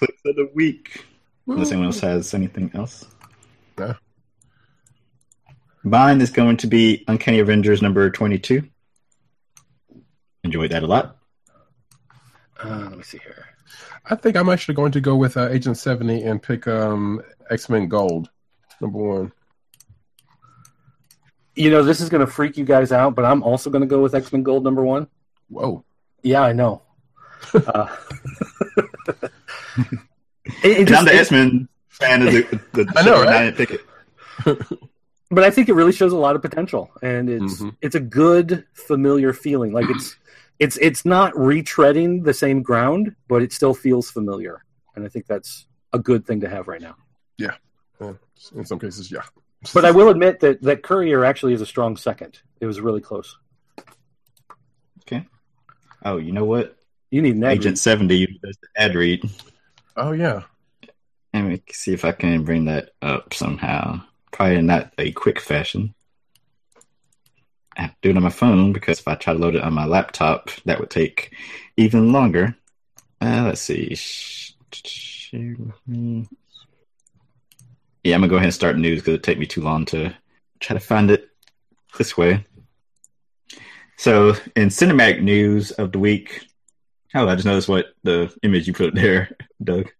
KLIQ 0.00 0.30
of 0.30 0.36
the 0.36 0.50
week. 0.54 1.04
Unless 1.48 1.70
anyone 1.70 1.86
else 1.86 2.00
has 2.00 2.34
anything 2.34 2.70
else. 2.74 3.06
No. 3.78 3.94
Mine 5.82 6.20
is 6.20 6.30
going 6.30 6.58
to 6.58 6.66
be 6.66 7.04
Uncanny 7.08 7.38
Avengers 7.38 7.80
number 7.80 8.10
22. 8.10 8.62
Enjoyed 10.44 10.70
that 10.70 10.82
a 10.82 10.86
lot. 10.86 11.16
Uh, 12.62 12.88
let 12.90 12.98
me 12.98 13.02
see 13.02 13.18
here. 13.18 13.46
I 14.04 14.14
think 14.14 14.36
I'm 14.36 14.48
actually 14.50 14.74
going 14.74 14.92
to 14.92 15.00
go 15.00 15.16
with 15.16 15.36
uh, 15.36 15.48
Agent 15.48 15.78
70 15.78 16.22
and 16.22 16.42
pick 16.42 16.66
um, 16.66 17.22
X 17.50 17.68
Men 17.68 17.88
Gold, 17.88 18.28
number 18.80 18.98
one. 18.98 19.32
You 21.54 21.70
know, 21.70 21.82
this 21.82 22.00
is 22.00 22.08
going 22.08 22.24
to 22.24 22.30
freak 22.30 22.56
you 22.56 22.64
guys 22.64 22.92
out, 22.92 23.14
but 23.14 23.24
I'm 23.24 23.42
also 23.42 23.70
going 23.70 23.82
to 23.82 23.88
go 23.88 24.02
with 24.02 24.14
X 24.14 24.32
Men 24.32 24.42
Gold, 24.42 24.64
number 24.64 24.84
one. 24.84 25.08
Whoa. 25.48 25.84
Yeah, 26.22 26.42
I 26.42 26.52
know. 26.52 26.82
uh, 27.54 27.94
It, 30.62 30.78
it 30.80 30.88
just, 30.88 31.00
I'm 31.00 31.04
the 31.06 31.14
X 31.14 31.30
Men 31.30 31.68
fan 31.88 32.22
of 32.26 32.32
the, 32.32 32.60
the 32.72 32.92
I 32.96 33.02
know, 33.02 33.22
right? 33.22 33.28
I 33.28 33.44
didn't 33.50 33.56
pick 33.56 33.70
it. 33.70 33.80
but 35.30 35.44
I 35.44 35.50
think 35.50 35.68
it 35.68 35.74
really 35.74 35.92
shows 35.92 36.12
a 36.12 36.16
lot 36.16 36.36
of 36.36 36.42
potential, 36.42 36.90
and 37.02 37.28
it's 37.28 37.60
Mhm. 37.60 37.76
it's 37.82 37.94
a 37.94 38.00
good 38.00 38.64
familiar 38.72 39.32
feeling. 39.32 39.72
Like 39.72 39.88
it's 39.90 40.16
it's 40.58 40.76
it's 40.78 41.04
not 41.04 41.32
retreading 41.34 42.24
the 42.24 42.34
same 42.34 42.62
ground, 42.62 43.14
but 43.28 43.42
it 43.42 43.52
still 43.52 43.74
feels 43.74 44.10
familiar, 44.10 44.62
and 44.96 45.04
I 45.04 45.08
think 45.08 45.26
that's 45.26 45.66
a 45.92 45.98
good 45.98 46.26
thing 46.26 46.40
to 46.40 46.48
have 46.48 46.68
right 46.68 46.80
now. 46.80 46.96
Yeah, 47.38 47.54
in 48.54 48.64
some 48.64 48.78
cases, 48.78 49.10
yeah. 49.10 49.22
But 49.74 49.84
I 49.84 49.90
will 49.90 50.08
admit 50.08 50.38
that 50.40 50.62
that 50.62 50.82
Courier 50.84 51.24
actually 51.24 51.52
is 51.52 51.60
a 51.60 51.66
strong 51.66 51.96
second. 51.96 52.40
It 52.60 52.66
was 52.66 52.80
really 52.80 53.00
close. 53.00 53.36
Okay. 55.02 55.26
Oh, 56.04 56.16
you 56.18 56.30
know 56.32 56.44
what? 56.44 56.76
You 57.10 57.22
need 57.22 57.34
an 57.36 57.42
ad 57.44 57.52
Agent 57.52 57.72
read. 57.72 57.78
70 57.78 58.26
does 58.44 58.56
the 58.62 58.68
ad 58.80 58.94
read. 58.94 59.28
Oh 59.98 60.12
yeah. 60.12 60.44
Let 61.34 61.44
me 61.44 61.60
see 61.72 61.92
if 61.92 62.04
I 62.04 62.12
can 62.12 62.44
bring 62.44 62.66
that 62.66 62.90
up 63.02 63.34
somehow. 63.34 64.00
Probably 64.30 64.62
not 64.62 64.92
a 64.96 65.10
quick 65.10 65.40
fashion. 65.40 65.92
I 67.76 67.82
have 67.82 67.90
to 67.90 67.96
do 68.02 68.10
it 68.10 68.16
on 68.16 68.22
my 68.22 68.30
phone 68.30 68.72
because 68.72 69.00
if 69.00 69.08
I 69.08 69.16
try 69.16 69.32
to 69.32 69.38
load 69.38 69.56
it 69.56 69.62
on 69.62 69.74
my 69.74 69.86
laptop, 69.86 70.50
that 70.66 70.78
would 70.78 70.90
take 70.90 71.34
even 71.76 72.12
longer. 72.12 72.56
Uh, 73.20 73.42
let's 73.46 73.60
see. 73.60 73.96
Me. 75.86 76.28
Yeah, 78.04 78.14
I'm 78.14 78.20
gonna 78.20 78.28
go 78.28 78.36
ahead 78.36 78.46
and 78.46 78.54
start 78.54 78.78
news 78.78 79.00
because 79.00 79.14
it 79.14 79.24
take 79.24 79.38
me 79.38 79.46
too 79.46 79.62
long 79.62 79.84
to 79.86 80.14
try 80.60 80.74
to 80.74 80.80
find 80.80 81.10
it 81.10 81.28
this 81.98 82.16
way. 82.16 82.46
So, 83.96 84.34
in 84.54 84.68
cinematic 84.68 85.22
news 85.22 85.72
of 85.72 85.90
the 85.90 85.98
week, 85.98 86.47
oh, 87.14 87.28
I 87.28 87.34
just 87.34 87.46
noticed 87.46 87.68
what 87.68 87.86
the 88.02 88.34
image 88.42 88.66
you 88.66 88.72
put 88.72 88.94
there, 88.94 89.30
Doug. 89.64 89.90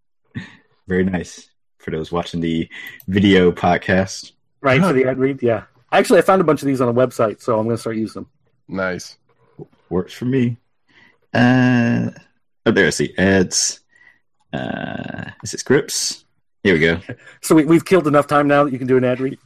Very 0.86 1.04
nice 1.04 1.48
for 1.78 1.90
those 1.90 2.10
watching 2.12 2.40
the 2.40 2.68
video 3.06 3.52
podcast. 3.52 4.32
right 4.60 4.80
for 4.80 4.92
the 4.92 5.04
ad 5.06 5.18
read. 5.18 5.42
Yeah, 5.42 5.64
actually, 5.92 6.18
I 6.18 6.22
found 6.22 6.40
a 6.40 6.44
bunch 6.44 6.62
of 6.62 6.66
these 6.66 6.80
on 6.80 6.88
a 6.88 6.94
website, 6.94 7.40
so 7.40 7.58
I'm 7.58 7.64
going 7.66 7.76
to 7.76 7.80
start 7.80 7.96
using 7.96 8.22
them. 8.22 8.30
Nice. 8.68 9.16
Works 9.90 10.12
for 10.12 10.24
me. 10.26 10.56
Uh, 11.34 12.10
oh, 12.66 12.70
there 12.70 12.86
I 12.86 12.90
see 12.90 13.14
ads. 13.18 13.80
Uh, 14.52 15.30
is 15.42 15.54
it 15.54 15.60
scripts? 15.60 16.24
Here 16.62 16.74
we 16.74 16.80
go. 16.80 17.00
So 17.42 17.54
we, 17.54 17.64
we've 17.64 17.84
killed 17.84 18.06
enough 18.06 18.26
time 18.26 18.48
now 18.48 18.64
that 18.64 18.72
you 18.72 18.78
can 18.78 18.86
do 18.88 18.96
an 18.96 19.04
ad 19.04 19.20
read. 19.20 19.38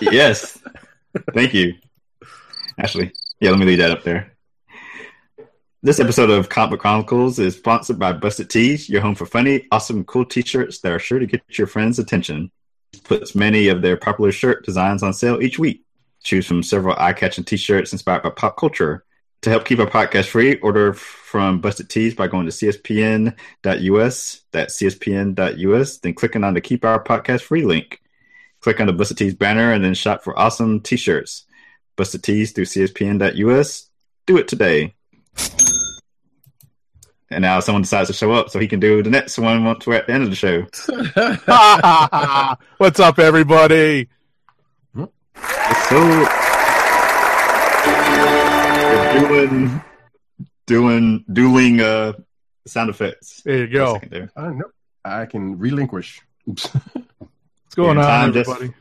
yes. 0.00 0.58
Thank 1.34 1.54
you. 1.54 1.74
Ashley. 2.78 3.12
Yeah, 3.40 3.50
let 3.50 3.58
me 3.58 3.66
leave 3.66 3.78
that 3.78 3.90
up 3.90 4.02
there. 4.04 4.36
This 5.80 6.00
episode 6.00 6.30
of 6.30 6.48
Comic 6.48 6.80
Chronicles 6.80 7.38
is 7.38 7.56
sponsored 7.56 8.00
by 8.00 8.12
Busted 8.12 8.50
Tees, 8.50 8.88
your 8.88 9.00
home 9.00 9.14
for 9.14 9.26
funny, 9.26 9.68
awesome, 9.70 10.02
cool 10.04 10.24
t 10.24 10.42
shirts 10.42 10.80
that 10.80 10.90
are 10.90 10.98
sure 10.98 11.20
to 11.20 11.26
get 11.26 11.56
your 11.56 11.68
friends' 11.68 12.00
attention. 12.00 12.50
puts 13.04 13.36
many 13.36 13.68
of 13.68 13.80
their 13.80 13.96
popular 13.96 14.32
shirt 14.32 14.64
designs 14.66 15.04
on 15.04 15.12
sale 15.12 15.40
each 15.40 15.56
week. 15.56 15.84
Choose 16.24 16.48
from 16.48 16.64
several 16.64 16.96
eye-catching 16.98 17.44
t-shirts 17.44 17.92
inspired 17.92 18.24
by 18.24 18.30
pop 18.30 18.56
culture. 18.56 19.04
To 19.42 19.50
help 19.50 19.64
keep 19.66 19.78
our 19.78 19.86
podcast 19.86 20.26
free, 20.26 20.56
order 20.56 20.92
from 20.94 21.60
Busted 21.60 21.88
Tees 21.88 22.16
by 22.16 22.26
going 22.26 22.46
to 22.46 22.52
cspn.us. 22.52 24.40
That's 24.50 24.82
cspn.us. 24.82 25.98
Then 25.98 26.14
clicking 26.14 26.42
on 26.42 26.54
the 26.54 26.60
Keep 26.60 26.84
Our 26.84 27.04
Podcast 27.04 27.42
Free 27.42 27.64
link. 27.64 28.02
Click 28.60 28.80
on 28.80 28.88
the 28.88 28.92
Busted 28.92 29.18
Tees 29.18 29.34
banner 29.36 29.72
and 29.72 29.84
then 29.84 29.94
shop 29.94 30.24
for 30.24 30.36
awesome 30.36 30.80
t-shirts. 30.80 31.46
Busted 31.94 32.24
Tees 32.24 32.50
through 32.50 32.64
cspn.us. 32.64 33.90
Do 34.26 34.38
it 34.38 34.48
today. 34.48 34.96
And 37.30 37.42
now 37.42 37.60
someone 37.60 37.82
decides 37.82 38.08
to 38.08 38.14
show 38.14 38.32
up 38.32 38.48
so 38.48 38.58
he 38.58 38.66
can 38.66 38.80
do 38.80 39.02
the 39.02 39.10
next 39.10 39.38
one 39.38 39.62
once 39.64 39.86
we're 39.86 39.94
at 39.96 40.06
the 40.06 40.14
end 40.14 40.22
of 40.24 40.30
the 40.30 40.36
show. 40.36 40.62
What's 42.78 42.98
up, 43.00 43.18
everybody? 43.18 44.08
So 44.96 45.08
we're 49.14 49.46
doing 49.46 49.82
doing 50.66 51.24
dueling 51.32 51.80
uh 51.80 52.12
sound 52.66 52.90
effects. 52.90 53.42
There 53.44 53.58
you 53.58 53.66
go. 53.68 54.00
there. 54.08 54.30
I 54.36 54.42
don't 54.42 54.58
know. 54.58 54.70
I 55.04 55.26
can 55.26 55.58
relinquish. 55.58 56.20
What's 56.44 56.66
going 57.74 57.98
on, 57.98 58.04
time 58.04 58.32
just- 58.32 58.48
everybody? 58.50 58.74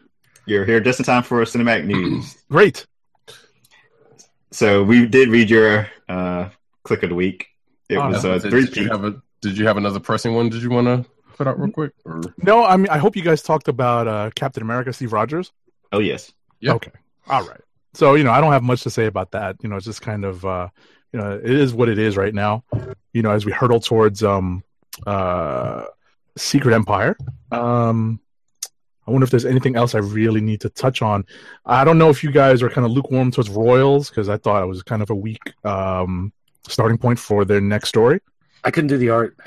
You're 0.46 0.64
here 0.64 0.80
just 0.80 1.00
in 1.00 1.06
time 1.06 1.24
for 1.24 1.42
cinematic 1.44 1.84
news. 1.86 2.38
Great. 2.50 2.88
So 4.52 4.84
we 4.84 5.06
did 5.06 5.30
read 5.30 5.50
your 5.50 5.88
uh 6.08 6.50
KLIQ 6.86 7.04
of 7.04 7.10
the 7.10 7.16
week. 7.16 7.48
It 7.90 7.98
Oh, 7.98 8.10
was 8.10 8.22
did, 8.22 8.32
uh, 8.32 8.40
did 8.40 8.50
three 8.52 8.84
you 8.84 8.90
have 8.90 9.04
a 9.04 9.22
Did 9.42 9.58
you 9.58 9.68
have 9.68 9.78
another 9.78 10.00
pressing 10.00 10.34
one? 10.34 10.50
Did 10.50 10.62
you 10.62 10.70
want 10.70 10.88
to 10.88 11.06
put 11.36 11.48
out 11.48 11.60
real 11.60 11.72
quick? 11.72 11.92
Or 12.06 12.22
No, 12.38 12.66
I 12.66 12.78
mean, 12.78 12.90
I 12.90 12.98
hope 12.98 13.16
you 13.16 13.22
guys 13.24 13.42
talked 13.42 13.68
about 13.68 14.08
uh, 14.08 14.30
Captain 14.36 14.64
America, 14.64 14.92
Steve 14.94 15.14
Rogers. 15.14 15.52
Oh 15.92 16.00
yes. 16.00 16.34
Yeah. 16.60 16.74
Okay. 16.74 16.92
All 17.28 17.46
right. 17.46 17.62
So, 17.94 18.16
you 18.16 18.24
know, 18.24 18.32
I 18.32 18.42
don't 18.42 18.52
have 18.52 18.64
much 18.64 18.84
to 18.84 18.90
say 18.90 19.06
about 19.06 19.32
that. 19.32 19.58
You 19.62 19.70
know, 19.70 19.76
it's 19.76 19.86
just 19.86 20.02
kind 20.02 20.24
of, 20.24 20.46
uh, 20.46 20.70
you 21.12 21.20
know, 21.20 21.32
it 21.32 21.50
is 21.50 21.74
what 21.74 21.90
it 21.90 21.98
is 21.98 22.16
right 22.16 22.34
now. 22.34 22.64
You 23.14 23.22
know, 23.22 23.32
as 23.32 23.46
we 23.46 23.52
hurtle 23.52 23.80
towards 23.80 24.24
um, 24.24 24.64
uh, 25.06 25.86
Secret 26.38 26.74
Empire. 26.74 27.18
Um, 27.52 28.20
I 29.08 29.12
wonder 29.12 29.24
if 29.24 29.32
there's 29.32 29.46
anything 29.46 29.76
else 29.78 29.96
I 29.96 30.00
really 30.00 30.42
need 30.42 30.62
to 30.62 30.70
touch 30.70 31.02
on. 31.02 31.26
I 31.66 31.84
don't 31.86 31.98
know 31.98 32.10
if 32.10 32.24
you 32.24 32.32
guys 32.32 32.62
are 32.62 32.70
kind 32.70 32.86
of 32.86 32.92
lukewarm 32.92 33.32
towards 33.32 33.50
Royals 33.50 34.10
because 34.10 34.28
I 34.28 34.38
thought 34.38 34.62
it 34.64 34.68
was 34.68 34.84
kind 34.84 35.02
of 35.02 35.10
a 35.10 35.16
weak 35.16 35.54
um, 35.64 36.34
starting 36.68 36.98
point 36.98 37.18
for 37.20 37.46
their 37.46 37.62
next 37.62 37.90
story. 37.90 38.20
I 38.64 38.72
couldn't 38.72 38.90
do 38.90 38.98
the 38.98 39.10
art. 39.12 39.38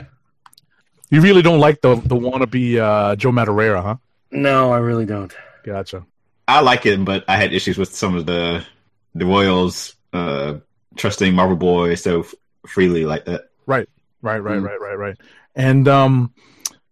You 1.10 1.20
really 1.20 1.42
don't 1.42 1.58
like 1.60 1.80
the 1.80 1.96
the 1.96 2.14
wannabe 2.14 2.78
uh, 2.78 3.16
Joe 3.16 3.32
Madureira, 3.32 3.82
huh? 3.82 3.96
No, 4.30 4.72
I 4.72 4.78
really 4.78 5.06
don't. 5.06 5.34
Gotcha. 5.64 6.06
I 6.48 6.60
like 6.60 6.86
it, 6.86 7.04
but 7.04 7.24
I 7.28 7.36
had 7.36 7.52
issues 7.52 7.76
with 7.76 7.94
some 7.94 8.14
of 8.16 8.26
the 8.26 8.64
the 9.14 9.26
Royals 9.26 9.94
uh 10.12 10.54
trusting 10.96 11.34
Marvel 11.34 11.56
Boy 11.56 11.94
so 11.96 12.20
f- 12.20 12.34
freely 12.66 13.04
like 13.04 13.24
that. 13.26 13.50
Right, 13.66 13.88
right, 14.22 14.40
Mm. 14.40 14.64
right, 14.64 14.80
right, 14.80 14.98
right. 14.98 15.16
And 15.54 15.86
um, 15.88 16.32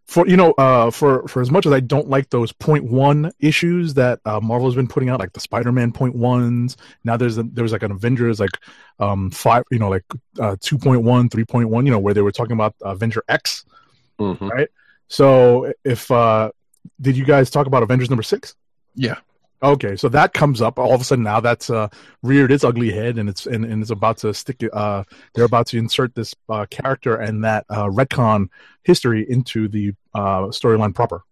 for 0.08 0.26
you 0.26 0.38
know, 0.38 0.52
uh, 0.52 0.90
for 0.90 1.28
for 1.28 1.42
as 1.42 1.50
much 1.50 1.66
as 1.66 1.72
I 1.72 1.80
don't 1.80 2.08
like 2.08 2.30
those 2.30 2.50
point 2.50 2.82
one 2.84 3.30
issues 3.40 3.92
that 3.94 4.20
uh, 4.24 4.40
Marvel 4.40 4.66
has 4.66 4.74
been 4.74 4.88
putting 4.88 5.10
out, 5.10 5.20
like 5.20 5.34
the 5.34 5.40
Spider 5.40 5.70
Man 5.70 5.92
point 5.92 6.14
ones. 6.16 6.78
Now 7.04 7.18
there's 7.18 7.36
a, 7.36 7.42
there's 7.42 7.72
like 7.72 7.82
an 7.82 7.92
Avengers 7.92 8.40
like 8.40 8.50
um 8.98 9.30
five, 9.30 9.64
you 9.70 9.78
know, 9.78 9.90
like 9.90 10.04
uh 10.40 10.56
2.1, 10.56 11.28
3.1, 11.28 11.84
you 11.84 11.90
know, 11.90 11.98
where 11.98 12.14
they 12.14 12.22
were 12.22 12.32
talking 12.32 12.54
about 12.54 12.74
Avenger 12.80 13.22
X. 13.28 13.66
Mhm. 14.18 14.66
So 15.08 15.72
if 15.84 16.10
uh, 16.10 16.52
did 17.00 17.16
you 17.16 17.26
guys 17.26 17.50
talk 17.50 17.66
about 17.66 17.82
Avengers 17.82 18.10
number 18.10 18.22
six? 18.22 18.54
yeah, 18.94 19.16
Okay, 19.60 19.96
so 19.96 20.08
that 20.10 20.34
comes 20.34 20.62
up 20.62 20.78
all 20.78 20.94
of 20.94 21.00
a 21.00 21.04
sudden 21.04 21.24
now. 21.24 21.40
That's 21.40 21.68
uh, 21.68 21.88
reared 22.22 22.52
its 22.52 22.62
ugly 22.62 22.92
head, 22.92 23.18
and 23.18 23.28
it's 23.28 23.44
and, 23.46 23.64
and 23.64 23.82
it's 23.82 23.90
about 23.90 24.18
to 24.18 24.32
stick. 24.32 24.62
Uh, 24.72 25.02
they're 25.34 25.44
about 25.44 25.66
to 25.68 25.78
insert 25.78 26.14
this 26.14 26.34
uh, 26.48 26.66
character 26.70 27.16
and 27.16 27.42
that 27.42 27.64
uh, 27.68 27.86
retcon 27.86 28.50
history 28.84 29.28
into 29.28 29.66
the 29.66 29.94
uh, 30.14 30.42
storyline 30.46 30.94
proper. 30.94 31.24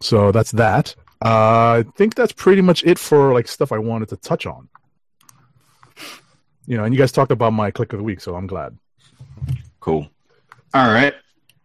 So 0.00 0.32
that's 0.32 0.52
that. 0.52 0.94
Uh, 1.22 1.82
I 1.82 1.84
think 1.96 2.14
that's 2.14 2.32
pretty 2.32 2.62
much 2.62 2.84
it 2.84 2.98
for 2.98 3.34
like 3.34 3.48
stuff 3.48 3.70
I 3.70 3.78
wanted 3.78 4.08
to 4.10 4.16
touch 4.16 4.46
on. 4.46 4.68
You 6.66 6.78
know, 6.78 6.84
and 6.84 6.94
you 6.94 6.98
guys 6.98 7.12
talked 7.12 7.32
about 7.32 7.52
my 7.52 7.70
KLIQ 7.70 7.92
of 7.92 7.98
the 7.98 8.04
week, 8.04 8.20
so 8.22 8.34
I'm 8.34 8.46
glad. 8.46 8.78
Cool. 9.80 10.08
All 10.72 10.90
right. 10.90 11.14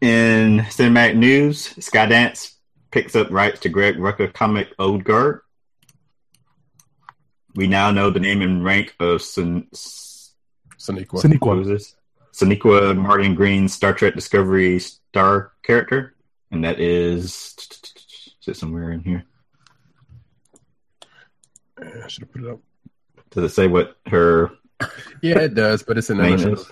In 0.02 0.60
cinematic 0.70 1.16
news, 1.16 1.74
Skydance 1.76 2.56
picks 2.92 3.16
up 3.16 3.32
rights 3.32 3.62
to 3.62 3.70
Greg 3.70 3.96
Rucka 3.96 4.34
comic 4.34 4.74
Old 4.78 5.06
Guard. 5.06 5.42
We 7.60 7.68
now 7.68 7.92
know 7.92 8.10
the 8.10 8.22
name 8.22 8.42
and 8.42 8.64
rank 8.64 8.96
of 9.02 9.22
Sun- 9.22 9.68
Sonequa. 9.74 11.22
Sonequa. 11.22 11.58
was 11.58 11.68
this? 11.68 11.94
Sonequa 12.32 12.96
Martin 12.98 13.36
Green's 13.36 13.74
Star 13.74 13.94
Trek 13.94 14.16
Discovery 14.16 14.80
star 14.80 15.52
character, 15.62 16.16
and 16.52 16.64
that 16.64 16.80
is 16.80 17.54
is 18.42 18.48
it 18.48 18.56
somewhere 18.56 18.92
in 18.94 19.02
here? 19.02 19.26
I 21.78 22.08
should 22.08 22.22
have 22.24 22.32
put 22.32 22.44
it 22.46 22.50
up. 22.50 22.60
Does 23.32 23.44
it 23.52 23.54
say 23.54 23.68
what 23.68 23.98
her 24.06 24.52
Yeah, 25.22 25.40
it 25.40 25.54
does, 25.54 25.84
but 25.84 25.98
it's 25.98 26.10
in 26.10 26.16
the? 26.18 26.66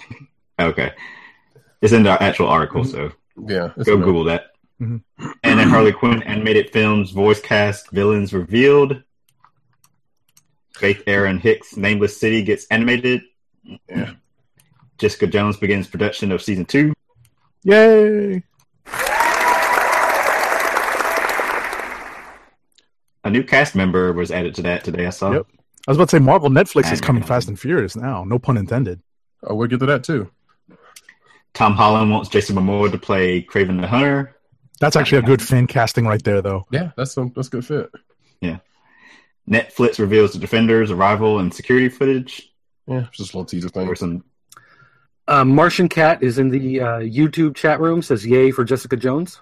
Okay, 0.60 0.92
it's 1.82 1.92
in 1.92 2.04
the 2.04 2.22
actual 2.22 2.46
article, 2.46 2.84
so 2.84 3.10
Yeah, 3.44 3.72
go 3.84 3.96
Google 3.96 4.22
that. 4.24 4.52
Mhm. 4.80 5.02
And 5.42 5.58
then 5.58 5.68
Harley 5.68 5.92
Quinn 5.92 6.22
animated 6.22 6.70
films 6.70 7.10
voice 7.10 7.40
cast 7.40 7.90
villains 7.90 8.32
revealed. 8.32 9.02
Faith 10.78 11.02
Erin 11.06 11.38
Hicks' 11.38 11.76
Nameless 11.76 12.16
City 12.18 12.42
gets 12.42 12.66
animated. 12.70 13.22
Yeah. 13.88 14.12
Jessica 14.98 15.26
Jones 15.26 15.56
begins 15.56 15.86
production 15.88 16.30
of 16.32 16.40
season 16.42 16.64
two. 16.64 16.92
Yay! 17.64 18.42
A 23.24 23.30
new 23.30 23.42
cast 23.42 23.74
member 23.74 24.12
was 24.12 24.30
added 24.30 24.54
to 24.56 24.62
that 24.62 24.84
today. 24.84 25.06
I 25.06 25.10
saw. 25.10 25.32
Yep. 25.32 25.46
I 25.86 25.90
was 25.90 25.96
about 25.98 26.08
to 26.10 26.16
say 26.16 26.20
Marvel 26.20 26.48
Netflix 26.50 26.86
is 26.86 26.92
And- 26.92 27.02
coming 27.02 27.22
um, 27.22 27.28
fast 27.28 27.48
and 27.48 27.58
furious 27.58 27.96
now. 27.96 28.24
No 28.24 28.38
pun 28.38 28.56
intended. 28.56 29.00
Oh, 29.44 29.54
we'll 29.54 29.68
get 29.68 29.80
to 29.80 29.86
that 29.86 30.04
too. 30.04 30.30
Tom 31.54 31.74
Holland 31.74 32.10
wants 32.10 32.28
Jason 32.28 32.56
Momoa 32.56 32.90
to 32.92 32.98
play 32.98 33.42
Kraven 33.42 33.80
the 33.80 33.86
Hunter. 33.86 34.36
That's 34.80 34.94
actually 34.96 35.18
a 35.18 35.22
good 35.22 35.42
fan 35.42 35.66
casting 35.66 36.06
right 36.06 36.22
there, 36.22 36.40
though. 36.40 36.66
Yeah, 36.70 36.92
that's 36.96 37.16
a 37.16 37.28
that's 37.34 37.48
a 37.48 37.50
good 37.50 37.66
fit. 37.66 37.90
Netflix 39.48 39.98
reveals 39.98 40.32
the 40.32 40.38
Defenders' 40.38 40.90
arrival 40.90 41.38
and 41.38 41.52
security 41.52 41.88
footage. 41.88 42.52
Yeah, 42.86 43.06
it's 43.08 43.16
just 43.16 43.32
a 43.32 43.36
little 43.36 43.44
teaser 43.46 43.68
thing. 43.68 43.88
Or 43.88 43.94
some 43.96 44.24
Uh, 45.26 45.44
Martian 45.44 45.88
Cat 45.88 46.22
is 46.22 46.38
in 46.38 46.48
the 46.50 46.80
uh, 46.80 46.98
YouTube 47.00 47.54
chat 47.54 47.80
room. 47.80 48.02
Says 48.02 48.24
yay 48.26 48.50
for 48.50 48.64
Jessica 48.64 48.96
Jones. 48.96 49.40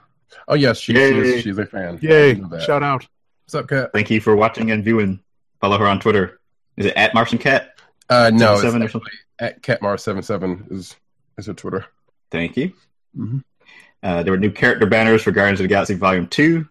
Oh 0.49 0.55
yes, 0.55 0.79
she, 0.79 0.93
Yay. 0.95 1.33
she's 1.35 1.43
she's 1.43 1.59
a 1.59 1.67
fan. 1.67 1.99
Yay! 2.03 2.31
I 2.31 2.35
know 2.35 2.49
that. 2.49 2.63
Shout 2.63 2.83
out. 2.83 3.07
What's 3.45 3.55
up, 3.55 3.69
Cat? 3.69 3.91
thank 3.93 4.11
you 4.11 4.21
for 4.21 4.35
watching 4.37 4.71
and 4.71 4.85
viewing. 4.85 5.21
Follow 5.61 5.79
her 5.79 5.87
on 5.87 6.01
Twitter. 6.01 6.41
Is 6.77 6.87
it 6.87 6.95
at 6.97 7.15
Martian 7.15 7.39
Cat? 7.39 7.79
Uh, 8.11 8.31
no, 8.35 8.53
it's 8.55 8.63
77 8.63 8.83
or 8.83 8.85
actually 8.85 9.03
at 9.39 9.63
Catmar77 9.63 10.73
is 10.73 10.97
is 11.39 11.47
her 11.47 11.55
Twitter. 11.55 11.87
Thank 12.31 12.57
you. 12.57 12.73
Mhm. 13.17 13.43
Uh, 14.03 14.23
there 14.23 14.33
were 14.33 14.39
new 14.39 14.51
character 14.51 14.87
banners 14.87 15.23
for 15.23 15.31
Guardians 15.33 15.59
of 15.61 15.65
the 15.65 15.69
Galaxy 15.69 15.95
Volume 15.95 16.27
2. 16.29 16.69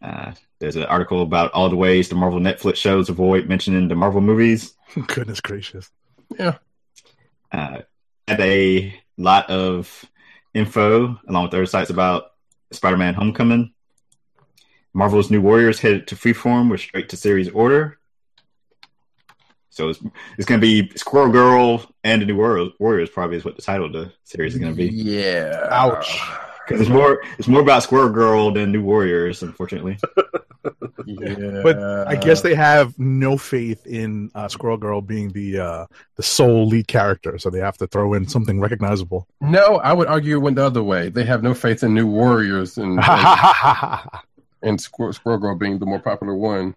Uh, 0.00 0.32
there's 0.60 0.76
an 0.76 0.84
article 0.84 1.22
about 1.22 1.52
all 1.52 1.68
the 1.68 1.76
ways 1.76 2.08
the 2.08 2.14
Marvel 2.14 2.40
Netflix 2.40 2.76
shows 2.76 3.08
avoid 3.08 3.48
mentioning 3.48 3.88
the 3.88 3.94
Marvel 3.94 4.20
movies. 4.20 4.74
Goodness 5.06 5.40
gracious. 5.40 5.90
Yeah, 6.38 6.58
Uh, 7.52 7.78
had 8.26 8.40
a 8.40 8.94
lot 9.16 9.48
of 9.50 10.04
info 10.54 11.18
along 11.28 11.44
with 11.44 11.54
other 11.54 11.66
sites 11.66 11.90
about 11.90 12.32
Spider-Man: 12.72 13.14
Homecoming. 13.14 13.72
Marvel's 14.94 15.30
New 15.30 15.40
Warriors 15.40 15.78
headed 15.80 16.08
to 16.08 16.16
Freeform 16.16 16.70
with 16.70 16.80
straight 16.80 17.08
to 17.10 17.16
series 17.16 17.48
order. 17.50 17.98
So 19.70 19.90
it's, 19.90 20.00
it's 20.36 20.46
going 20.46 20.60
to 20.60 20.66
be 20.66 20.90
Squirrel 20.96 21.30
Girl 21.30 21.84
and 22.02 22.20
the 22.20 22.26
New 22.26 22.36
Warriors, 22.36 22.72
Warriors. 22.80 23.10
Probably 23.10 23.36
is 23.36 23.44
what 23.44 23.54
the 23.54 23.62
title 23.62 23.86
of 23.86 23.92
the 23.92 24.12
series 24.24 24.54
is 24.54 24.60
going 24.60 24.72
to 24.72 24.76
be. 24.76 24.88
Yeah. 24.88 25.68
Ouch. 25.70 26.20
Because 26.66 26.80
it's 26.80 26.90
more 26.90 27.22
it's 27.38 27.46
more 27.48 27.60
about 27.60 27.84
Squirrel 27.84 28.10
Girl 28.10 28.50
than 28.50 28.72
New 28.72 28.82
Warriors, 28.82 29.42
unfortunately. 29.42 29.96
Yeah. 31.06 31.60
But 31.62 31.78
I 32.08 32.16
guess 32.16 32.42
they 32.42 32.54
have 32.54 32.98
no 32.98 33.38
faith 33.38 33.86
in 33.86 34.30
uh, 34.34 34.48
Squirrel 34.48 34.76
Girl 34.76 35.00
being 35.00 35.30
the 35.30 35.60
uh, 35.60 35.86
the 36.16 36.22
sole 36.22 36.66
lead 36.66 36.88
character, 36.88 37.38
so 37.38 37.50
they 37.50 37.60
have 37.60 37.78
to 37.78 37.86
throw 37.86 38.14
in 38.14 38.26
something 38.26 38.60
recognizable. 38.60 39.26
no, 39.40 39.76
I 39.76 39.92
would 39.92 40.08
argue 40.08 40.36
it 40.36 40.40
went 40.40 40.56
the 40.56 40.64
other 40.64 40.82
way. 40.82 41.08
They 41.08 41.24
have 41.24 41.42
no 41.42 41.54
faith 41.54 41.82
in 41.82 41.94
New 41.94 42.06
Warriors 42.06 42.78
and 42.78 43.00
and, 43.02 44.10
and 44.62 44.80
Squirrel, 44.80 45.12
Squirrel 45.12 45.38
Girl 45.38 45.54
being 45.54 45.78
the 45.78 45.86
more 45.86 46.00
popular 46.00 46.34
one. 46.34 46.74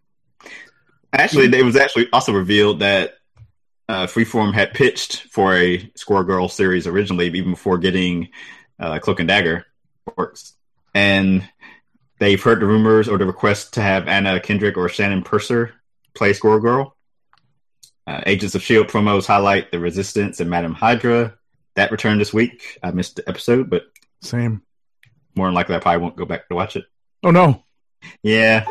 Actually, 1.14 1.46
it 1.58 1.66
was 1.66 1.76
actually 1.76 2.08
also 2.14 2.32
revealed 2.32 2.80
that 2.80 3.16
uh, 3.90 4.08
Freeform 4.08 4.54
had 4.54 4.74
pitched 4.74 5.24
for 5.24 5.54
a 5.56 5.92
Squirrel 5.96 6.24
Girl 6.24 6.48
series 6.48 6.88
originally, 6.88 7.28
even 7.28 7.52
before 7.52 7.78
getting 7.78 8.30
uh, 8.80 9.00
Cloak 9.00 9.20
and 9.20 9.28
Dagger 9.28 9.66
works. 10.16 10.54
And 10.94 11.48
they've 12.22 12.42
heard 12.42 12.62
the 12.62 12.66
rumors 12.68 13.10
or 13.10 13.18
the 13.18 13.26
request 13.26 13.74
to 13.74 13.82
have 13.82 14.08
Anna 14.08 14.40
Kendrick 14.40 14.78
or 14.78 14.88
Shannon 14.88 15.24
Purser 15.24 15.74
play 16.14 16.34
Squirrel 16.34 16.60
Girl. 16.60 16.96
Uh, 18.06 18.22
Agents 18.28 18.54
of 18.56 18.62
S.H.I.E.L.D. 18.62 18.90
promos 18.90 19.26
highlight 19.26 19.72
the 19.72 19.80
Resistance 19.80 20.40
and 20.40 20.50
Madam 20.50 20.74
Hydra. 20.74 21.34
That 21.76 21.92
returned 21.92 22.22
this 22.22 22.32
week. 22.34 22.78
I 22.84 22.92
missed 22.92 23.16
the 23.18 23.28
episode, 23.28 23.70
but 23.72 23.84
Same. 24.22 24.62
more 25.36 25.48
than 25.48 25.56
likely 25.56 25.76
I 25.76 25.80
probably 25.80 26.02
won't 26.02 26.16
go 26.16 26.26
back 26.26 26.48
to 26.50 26.56
watch 26.56 26.76
it. 26.76 26.86
Oh 27.24 27.32
no. 27.32 27.64
Yeah, 28.24 28.64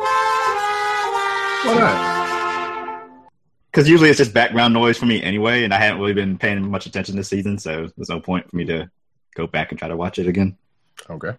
Why 1.65 1.75
not? 1.79 3.31
because 3.71 3.89
usually 3.89 4.11
it's 4.11 4.19
just 4.19 4.35
background 4.35 4.75
noise 4.75 4.99
for 4.99 5.07
me 5.07 5.23
anyway, 5.23 5.63
and 5.65 5.73
I 5.75 5.79
haven't 5.79 6.01
really 6.01 6.15
been 6.15 6.37
paying 6.39 6.69
much 6.71 6.87
attention 6.87 7.15
this 7.17 7.29
season, 7.29 7.57
so 7.59 7.89
there's 7.97 8.09
no 8.09 8.19
point 8.21 8.49
for 8.51 8.57
me 8.57 8.65
to 8.67 8.91
go 9.37 9.47
back 9.47 9.71
and 9.71 9.79
try 9.79 9.87
to 9.89 9.97
watch 9.97 10.19
it 10.19 10.27
again. 10.27 10.57
Okay. 11.09 11.33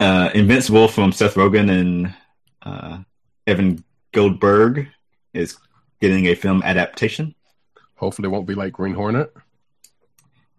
Uh, 0.00 0.30
Invincible 0.34 0.88
from 0.88 1.12
Seth 1.12 1.34
Rogen 1.34 1.70
and 1.70 2.14
uh, 2.62 2.98
Evan 3.46 3.84
Goldberg 4.12 4.88
is 5.34 5.58
getting 6.00 6.26
a 6.26 6.34
film 6.34 6.62
adaptation. 6.62 7.34
Hopefully, 7.96 8.26
it 8.28 8.30
won't 8.30 8.46
be 8.46 8.54
like 8.54 8.72
Green 8.72 8.94
Hornet. 8.94 9.32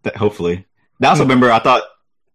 That 0.03 0.18
hopefully. 0.18 0.66
I 1.02 1.07
also 1.07 1.24
remember 1.24 1.52
I 1.52 1.60
thought 1.60 1.84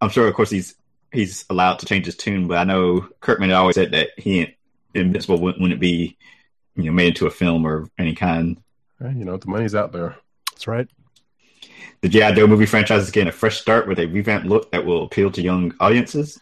I'm 0.01 0.09
sure, 0.09 0.27
of 0.27 0.33
course, 0.33 0.49
he's 0.49 0.75
he's 1.11 1.45
allowed 1.49 1.79
to 1.79 1.85
change 1.85 2.05
his 2.05 2.17
tune, 2.17 2.47
but 2.47 2.57
I 2.57 2.63
know 2.63 3.07
Kirkman 3.21 3.49
had 3.49 3.57
always 3.57 3.75
said 3.75 3.91
that 3.91 4.09
he 4.17 4.41
ain't 4.41 4.53
Invincible 4.93 5.39
wouldn't, 5.39 5.61
wouldn't 5.61 5.79
be 5.79 6.17
you 6.75 6.83
know 6.83 6.91
made 6.91 7.09
into 7.09 7.27
a 7.27 7.31
film 7.31 7.65
or 7.65 7.89
any 7.99 8.15
kind. 8.15 8.61
You 9.01 9.25
know, 9.25 9.37
the 9.37 9.47
money's 9.47 9.75
out 9.75 9.91
there. 9.91 10.15
That's 10.51 10.67
right. 10.67 10.87
The 12.01 12.09
G.I. 12.09 12.33
Joe 12.33 12.47
movie 12.47 12.65
franchise 12.65 13.03
is 13.03 13.11
getting 13.11 13.27
a 13.29 13.33
fresh 13.33 13.59
start 13.59 13.87
with 13.87 13.99
a 13.99 14.05
revamped 14.05 14.47
look 14.47 14.71
that 14.71 14.85
will 14.85 15.03
appeal 15.03 15.31
to 15.31 15.41
young 15.41 15.73
audiences. 15.79 16.39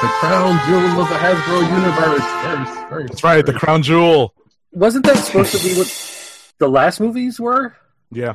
The 0.00 0.08
crown 0.20 0.60
jewel 0.68 1.00
of 1.02 1.08
the 1.08 1.14
Hasbro 1.16 1.60
universe. 1.68 2.22
First, 2.22 2.88
first, 2.88 3.08
That's 3.08 3.24
right. 3.24 3.44
The 3.44 3.52
crown 3.52 3.82
jewel. 3.82 4.32
Wasn't 4.72 5.04
that 5.06 5.16
supposed 5.16 5.56
to 5.56 5.62
be 5.68 5.74
what 5.76 6.52
the 6.58 6.68
last 6.68 7.00
movies 7.00 7.40
were? 7.40 7.74
Yeah. 8.12 8.34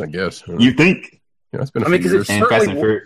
I 0.00 0.06
guess. 0.06 0.42
Yeah, 0.48 0.56
You 0.58 0.72
think? 0.72 1.20
Yeah, 1.52 1.60
it's 1.60 1.70
been 1.70 1.82
a 1.82 1.86
I 1.86 1.88
mean, 1.90 2.00
few 2.00 2.10
'cause 2.10 2.12
years. 2.14 2.30
it's- 2.30 2.40
And 2.40 2.48
Certainly 2.48 2.80
and 2.80 3.02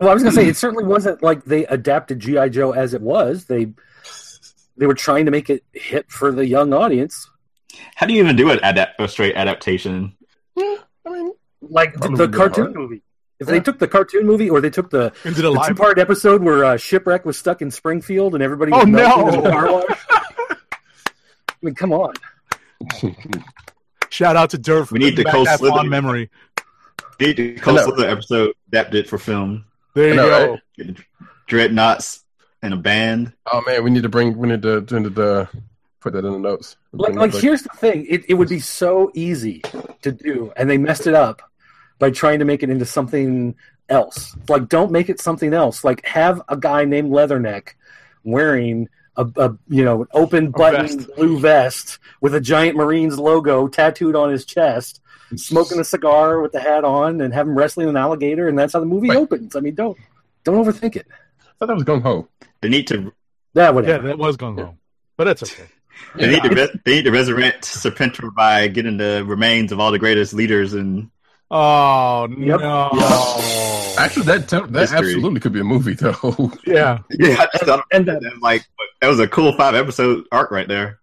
Well, 0.00 0.10
I 0.10 0.14
was 0.14 0.22
gonna 0.22 0.34
say 0.34 0.46
it 0.46 0.56
certainly 0.56 0.84
wasn't 0.84 1.22
like 1.22 1.44
they 1.44 1.66
adapted 1.66 2.20
GI 2.20 2.50
Joe 2.50 2.70
as 2.72 2.94
it 2.94 3.00
was. 3.02 3.46
They 3.46 3.66
they 4.76 4.86
were 4.86 4.94
trying 4.94 5.24
to 5.24 5.32
make 5.32 5.50
it 5.50 5.64
hit 5.72 6.08
for 6.10 6.30
the 6.30 6.46
young 6.46 6.72
audience. 6.72 7.28
How 7.96 8.06
do 8.06 8.14
you 8.14 8.22
even 8.22 8.36
do 8.36 8.50
an 8.50 8.60
adapt 8.62 9.00
a 9.00 9.08
straight 9.08 9.34
adaptation? 9.34 10.14
I 10.56 10.78
mean, 11.06 11.32
like 11.62 11.94
the, 11.98 12.10
the 12.10 12.28
cartoon 12.28 12.66
hard. 12.66 12.76
movie. 12.76 13.02
If 13.40 13.46
Yeah. 13.46 13.54
they 13.54 13.60
took 13.60 13.78
the 13.78 13.86
cartoon 13.88 14.26
movie 14.26 14.50
or 14.50 14.60
they 14.60 14.70
took 14.70 14.90
the, 14.90 15.12
And 15.24 15.34
did 15.36 15.44
a 15.44 15.50
the 15.50 15.64
two 15.68 15.74
part 15.74 15.98
episode 15.98 16.42
where 16.42 16.64
uh, 16.64 16.76
Shipwreck 16.76 17.24
was 17.24 17.38
stuck 17.38 17.62
in 17.62 17.70
Springfield 17.70 18.34
and 18.34 18.42
everybody 18.42 18.72
was 18.72 18.82
Oh, 18.82 18.86
no. 18.86 19.28
in 19.28 19.34
a 19.46 19.50
car 19.50 19.72
wash. 19.72 20.06
I 20.10 20.56
mean, 21.62 21.74
come 21.74 21.92
on. 21.92 22.14
Shout 24.10 24.36
out 24.36 24.50
to 24.50 24.58
Durf. 24.58 24.90
We 24.90 24.98
need 25.00 25.14
bringing 25.14 25.24
the 25.24 25.30
Cole 25.30 25.44
back 25.44 25.58
Slither. 25.58 25.76
fond 25.76 25.90
memory. 25.90 26.30
Need 27.20 27.36
the 27.36 27.54
Cole 27.56 27.74
know. 27.74 27.84
Slither 27.84 28.08
episode 28.08 28.52
adapted 28.68 29.08
for 29.08 29.18
film. 29.18 29.64
There 29.94 30.08
you 30.08 30.14
know, 30.14 30.28
go. 30.28 30.50
right? 30.52 30.60
Get 30.76 30.96
Dreadnoks 31.48 32.22
and 32.62 32.74
a 32.74 32.76
band. 32.76 33.32
oh 33.52 33.62
man, 33.66 33.82
we 33.84 33.90
need 33.90 34.02
to 34.04 34.08
bring. 34.08 34.36
We 34.36 34.48
need 34.48 34.62
to, 34.62 34.80
to, 34.82 35.00
to, 35.02 35.10
to 35.10 35.48
put 36.00 36.12
that 36.12 36.24
in 36.24 36.32
the 36.32 36.38
notes. 36.38 36.76
Like, 36.92 37.14
like 37.14 37.34
here's 37.34 37.62
the 37.62 37.70
thing: 37.70 38.06
it, 38.08 38.24
it 38.28 38.34
would 38.34 38.48
be 38.48 38.60
so 38.60 39.10
easy 39.14 39.62
to 40.02 40.12
do, 40.12 40.52
and 40.56 40.70
they 40.70 40.78
messed 40.78 41.06
it 41.06 41.14
up 41.14 41.42
by 41.98 42.10
trying 42.10 42.38
to 42.38 42.44
make 42.44 42.62
it 42.62 42.70
into 42.70 42.84
something 42.86 43.54
else. 43.88 44.36
Like, 44.48 44.68
don't 44.68 44.92
make 44.92 45.08
it 45.08 45.20
something 45.20 45.52
else. 45.54 45.84
Like, 45.84 46.04
have 46.06 46.42
a 46.48 46.56
guy 46.56 46.84
named 46.84 47.10
Leatherneck 47.10 47.70
wearing 48.24 48.88
a, 49.16 49.26
a 49.36 49.56
you 49.68 49.84
know 49.84 50.02
an 50.02 50.08
open 50.12 50.50
button 50.50 50.86
vest. 50.98 51.16
blue 51.16 51.38
vest 51.40 51.98
with 52.20 52.34
a 52.34 52.40
giant 52.40 52.76
Marines 52.76 53.18
logo 53.18 53.66
tattooed 53.66 54.14
on 54.14 54.30
his 54.30 54.44
chest, 54.44 55.00
smoking 55.36 55.80
a 55.80 55.84
cigar 55.84 56.40
with 56.40 56.52
the 56.52 56.60
hat 56.60 56.84
on, 56.84 57.20
and 57.20 57.34
have 57.34 57.46
him 57.48 57.56
wrestling 57.58 57.88
an 57.88 57.96
alligator, 57.96 58.48
and 58.48 58.56
that's 58.58 58.72
how 58.74 58.80
the 58.80 58.86
movie 58.86 59.08
Right. 59.08 59.18
opens. 59.18 59.56
I 59.56 59.60
mean, 59.60 59.74
don't 59.74 59.98
don't 60.44 60.64
overthink 60.64 60.94
it. 60.96 61.06
I 61.10 61.44
thought 61.58 61.66
that 61.66 61.74
was 61.74 61.84
gung 61.84 62.02
ho. 62.02 62.28
They 62.60 62.68
need 62.68 62.86
to 62.88 63.12
Yeah, 63.54 63.64
Yeah, 63.64 63.70
whatever. 63.70 64.06
that 64.08 64.18
was 64.18 64.36
going 64.36 64.54
wrong. 64.56 64.78
But 65.16 65.24
that's 65.24 65.42
okay. 65.42 65.64
they 66.14 66.28
need 66.30 66.42
to 66.44 66.50
res- 66.50 66.76
they 66.84 66.94
need 66.96 67.04
to 67.06 67.10
resurrect 67.10 67.64
Serpentor 67.64 68.32
by 68.32 68.68
getting 68.68 68.98
the 68.98 69.24
remains 69.26 69.72
of 69.72 69.80
all 69.80 69.90
the 69.90 69.98
greatest 69.98 70.32
leaders 70.32 70.74
and 70.74 71.10
Oh, 71.50 72.28
Yep. 72.38 72.60
no. 72.60 72.90
Actually, 73.98 74.26
that 74.26 74.48
that 74.48 74.70
History. 74.72 74.98
absolutely 75.14 75.40
could 75.40 75.52
be 75.52 75.60
a 75.60 75.64
movie 75.64 75.94
though. 75.94 76.52
Yeah. 76.66 76.98
yeah, 77.10 77.46
I 77.52 77.58
just 77.64 77.82
And 77.92 78.06
that 78.06 78.20
was 78.22 78.32
like 78.42 78.64
that 79.00 79.08
was 79.08 79.18
a 79.20 79.26
cool 79.28 79.52
five 79.54 79.74
episode 79.74 80.24
arc 80.30 80.50
right 80.50 80.68
there. 80.68 80.98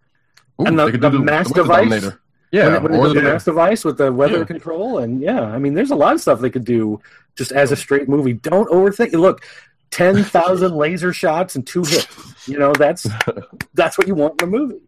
Ooh, 0.60 0.64
And 0.66 0.78
the- 0.78 0.84
they 0.86 0.92
could 0.92 1.00
the 1.00 1.10
mass 1.10 1.46
weather 1.50 1.62
device? 1.62 1.76
dominator. 1.90 2.20
Yeah, 2.52 2.78
when, 2.78 2.92
when 2.92 3.00
or 3.00 3.08
the 3.08 3.14
the- 3.14 3.22
mass 3.22 3.44
device 3.44 3.84
with 3.84 3.98
the 3.98 4.12
weather 4.12 4.38
Yeah. 4.38 4.44
control 4.44 4.98
and 4.98 5.20
yeah 5.20 5.42
i 5.42 5.58
mean 5.58 5.74
there's 5.74 5.90
a 5.90 5.96
lot 5.96 6.14
of 6.14 6.20
stuff 6.20 6.40
they 6.40 6.48
could 6.48 6.64
do 6.64 7.00
just 7.36 7.50
as 7.52 7.72
a 7.72 7.76
straight 7.76 8.08
movie 8.08 8.32
don't 8.34 8.70
overthink 8.70 9.12
it 9.12 9.18
look 9.18 9.44
10,000 9.90 10.72
laser 10.76 11.12
shots 11.12 11.56
and 11.56 11.66
two 11.66 11.82
hits 11.82 12.48
you 12.48 12.56
know 12.58 12.72
that's 12.72 13.04
that's 13.74 13.98
what 13.98 14.06
you 14.06 14.14
want 14.14 14.40
in 14.40 14.48
a 14.48 14.50
movie 14.50 14.80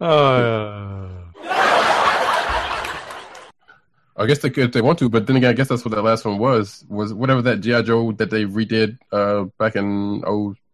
Uh, 0.00 1.08
I 4.16 4.26
guess 4.26 4.38
they 4.38 4.50
could 4.50 4.64
if 4.66 4.72
they 4.72 4.80
want 4.82 4.98
to, 5.00 5.08
but 5.08 5.26
then 5.26 5.36
again, 5.36 5.50
I 5.50 5.54
guess 5.54 5.68
that's 5.68 5.84
what 5.84 5.90
that 5.92 6.02
last 6.02 6.24
one 6.24 6.38
was. 6.38 6.84
Was 6.88 7.12
whatever 7.12 7.42
that 7.42 7.60
GI 7.60 7.82
Joe 7.82 8.12
that 8.12 8.30
they 8.30 8.44
redid 8.44 8.98
uh, 9.12 9.44
back 9.58 9.74
in 9.76 10.22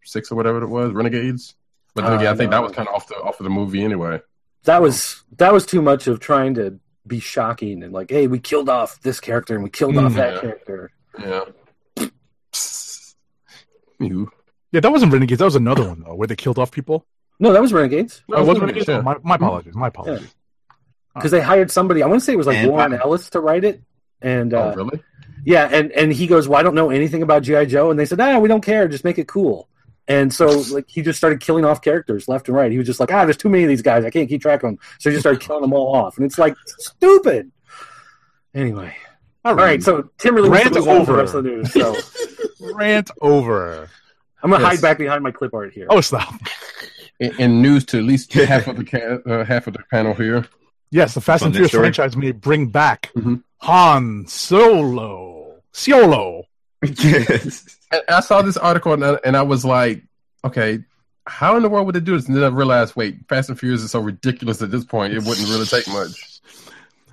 06 0.03 0.31
or 0.31 0.35
whatever 0.35 0.61
it 0.61 0.67
was, 0.67 0.91
Renegades. 0.93 1.55
But 1.95 2.03
then 2.03 2.13
Uh, 2.13 2.17
again, 2.17 2.33
I 2.33 2.37
think 2.37 2.51
no. 2.51 2.57
that 2.57 2.63
was 2.63 2.71
kind 2.73 2.87
of 2.87 2.93
off 2.93 3.07
the 3.07 3.15
off 3.15 3.39
of 3.39 3.43
the 3.43 3.49
movie 3.49 3.83
anyway. 3.83 4.21
that 4.65 4.81
was 4.81 5.23
that 5.37 5.51
was 5.53 5.65
too 5.65 5.81
much 5.81 6.05
of 6.07 6.19
trying 6.19 6.53
to 6.53 6.79
be 7.07 7.19
shocking 7.19 7.81
and 7.81 7.91
like 7.91 8.11
hey 8.11 8.27
we 8.27 8.37
killed 8.39 8.69
off 8.69 9.01
this 9.01 9.19
character 9.19 9.55
and 9.55 9.63
we 9.63 9.69
killed 9.71 9.97
off 9.97 10.11
Mm. 10.13 10.15
that 10.17 10.33
Yeah. 10.35 10.39
character 10.41 10.91
Yeah. 11.19 11.43
Anywho. 13.99 14.27
yeah, 14.71 14.79
that 14.79 14.91
wasn't 14.91 15.11
Renegades. 15.13 15.39
That 15.39 15.45
was 15.45 15.55
another 15.55 15.87
one, 15.87 16.03
though, 16.05 16.15
where 16.15 16.27
they 16.27 16.35
killed 16.35 16.57
off 16.59 16.71
people. 16.71 17.05
no 17.39 17.51
that 17.53 17.61
was 17.61 17.73
renegades 17.73 18.23
Oh, 18.31 18.43
was 18.43 18.57
it 18.57 18.61
Renegades, 18.61 18.87
Renegades? 18.87 18.89
Oh, 18.89 19.01
my, 19.01 19.15
my 19.29 19.35
apologies. 19.35 19.75
My 19.75 19.87
apologies. 19.87 20.35
Because 21.13 21.31
they 21.31 21.41
hired 21.41 21.69
somebody 21.71 22.01
i 22.03 22.07
want 22.07 22.19
to 22.21 22.25
say 22.25 22.33
it 22.33 22.37
was 22.37 22.47
like 22.47 22.57
And- 22.57 22.69
warren 22.69 22.93
ellis 22.93 23.29
to 23.31 23.39
write 23.39 23.63
it 23.63 23.81
and 24.21 24.53
uh, 24.53 24.73
oh, 24.73 24.75
really? 24.75 25.03
Yeah, 25.43 25.67
and 25.71 25.91
and 25.93 26.13
he 26.13 26.27
goes, 26.27 26.47
"Well, 26.47 26.59
I 26.59 26.61
don't 26.61 26.75
know 26.75 26.91
anything 26.91 27.23
about 27.23 27.41
GI 27.41 27.65
Joe," 27.65 27.89
and 27.89 27.99
they 27.99 28.05
said, 28.05 28.19
"Ah, 28.21 28.37
we 28.37 28.47
don't 28.47 28.63
care. 28.63 28.87
Just 28.87 29.03
make 29.03 29.17
it 29.17 29.27
cool." 29.27 29.67
And 30.07 30.31
so, 30.31 30.45
like, 30.71 30.85
he 30.87 31.01
just 31.01 31.17
started 31.17 31.39
killing 31.39 31.65
off 31.65 31.81
characters 31.81 32.27
left 32.27 32.47
and 32.47 32.55
right. 32.55 32.71
He 32.71 32.77
was 32.77 32.85
just 32.85 32.99
like, 32.99 33.11
"Ah, 33.11 33.25
there's 33.25 33.37
too 33.37 33.49
many 33.49 33.63
of 33.63 33.69
these 33.69 33.81
guys. 33.81 34.05
I 34.05 34.11
can't 34.11 34.29
keep 34.29 34.43
track 34.43 34.61
of 34.61 34.69
them." 34.69 34.77
So 34.99 35.09
he 35.09 35.15
just 35.15 35.23
started 35.23 35.41
killing 35.41 35.63
them 35.63 35.73
all 35.73 35.95
off, 35.95 36.17
and 36.17 36.25
it's 36.27 36.37
like 36.37 36.53
stupid. 36.67 37.51
Anyway, 38.53 38.95
all 39.43 39.55
right. 39.55 39.81
So 39.81 40.09
Tim 40.19 40.35
really 40.35 40.49
wants 40.49 40.65
to 40.65 40.69
Rant 40.69 40.85
move 40.85 40.87
on 40.87 40.95
the 41.05 41.11
over. 41.11 41.17
rest 41.17 41.33
of 41.33 41.43
the 41.43 41.49
news. 41.49 41.73
So 41.73 41.95
Rant 42.75 43.09
over. 43.21 43.89
I'm 44.43 44.51
gonna 44.51 44.61
Yes. 44.63 44.73
hide 44.75 44.81
back 44.83 44.97
behind 44.99 45.23
my 45.23 45.31
clip 45.31 45.55
art 45.55 45.73
here. 45.73 45.87
Oh, 45.89 46.01
stop. 46.01 46.33
In, 47.19 47.39
in 47.39 47.61
news 47.63 47.85
to 47.85 47.97
at 47.97 48.03
least 48.03 48.31
half 48.33 48.67
of 48.67 48.77
the 48.77 48.83
ca- 48.83 49.27
uh, 49.27 49.43
half 49.45 49.65
of 49.67 49.73
the 49.73 49.83
panel 49.89 50.13
here. 50.13 50.45
Yes, 50.91 51.13
the 51.13 51.21
Fast 51.21 51.41
Fun 51.41 51.47
and 51.47 51.55
Furious 51.55 51.71
story. 51.71 51.83
franchise 51.83 52.15
may 52.17 52.31
bring 52.31 52.67
back 52.67 53.11
Mhm. 53.15 53.43
Han 53.59 54.25
Solo. 54.27 55.55
Solo. 55.71 56.43
yes. 56.81 57.77
And 57.93 58.01
I 58.07 58.21
saw 58.21 58.41
this 58.41 58.55
article 58.55 58.93
and 58.93 59.03
I, 59.03 59.19
and 59.25 59.35
I 59.35 59.41
was 59.41 59.65
like, 59.65 60.01
okay, 60.45 60.79
how 61.27 61.57
in 61.57 61.61
the 61.61 61.67
world 61.67 61.85
would 61.87 61.95
they 61.95 61.99
do 61.99 62.15
this? 62.17 62.25
And 62.27 62.37
then 62.37 62.43
I 62.45 62.47
realized, 62.47 62.95
wait, 62.95 63.17
Fast 63.27 63.49
and 63.49 63.59
Furious 63.59 63.81
is 63.83 63.91
so 63.91 63.99
ridiculous 63.99 64.61
at 64.61 64.71
this 64.71 64.85
point, 64.85 65.13
it 65.13 65.23
wouldn't 65.23 65.49
really 65.49 65.65
take 65.65 65.85
much. 65.89 66.39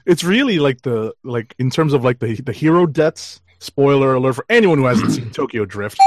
It's 0.07 0.23
really 0.23 0.61
like 0.61 0.83
the 0.83 1.13
like 1.25 1.53
in 1.59 1.69
terms 1.71 1.93
of 1.95 2.05
like 2.05 2.21
the 2.21 2.37
the 2.41 2.53
hero 2.53 2.87
deaths. 2.87 3.41
Spoiler 3.59 4.15
alert 4.15 4.35
for 4.37 4.47
anyone 4.49 4.79
who 4.79 4.85
hasn't 4.85 5.11
seen 5.11 5.31
Tokyo 5.33 5.65
Drift. 5.65 5.99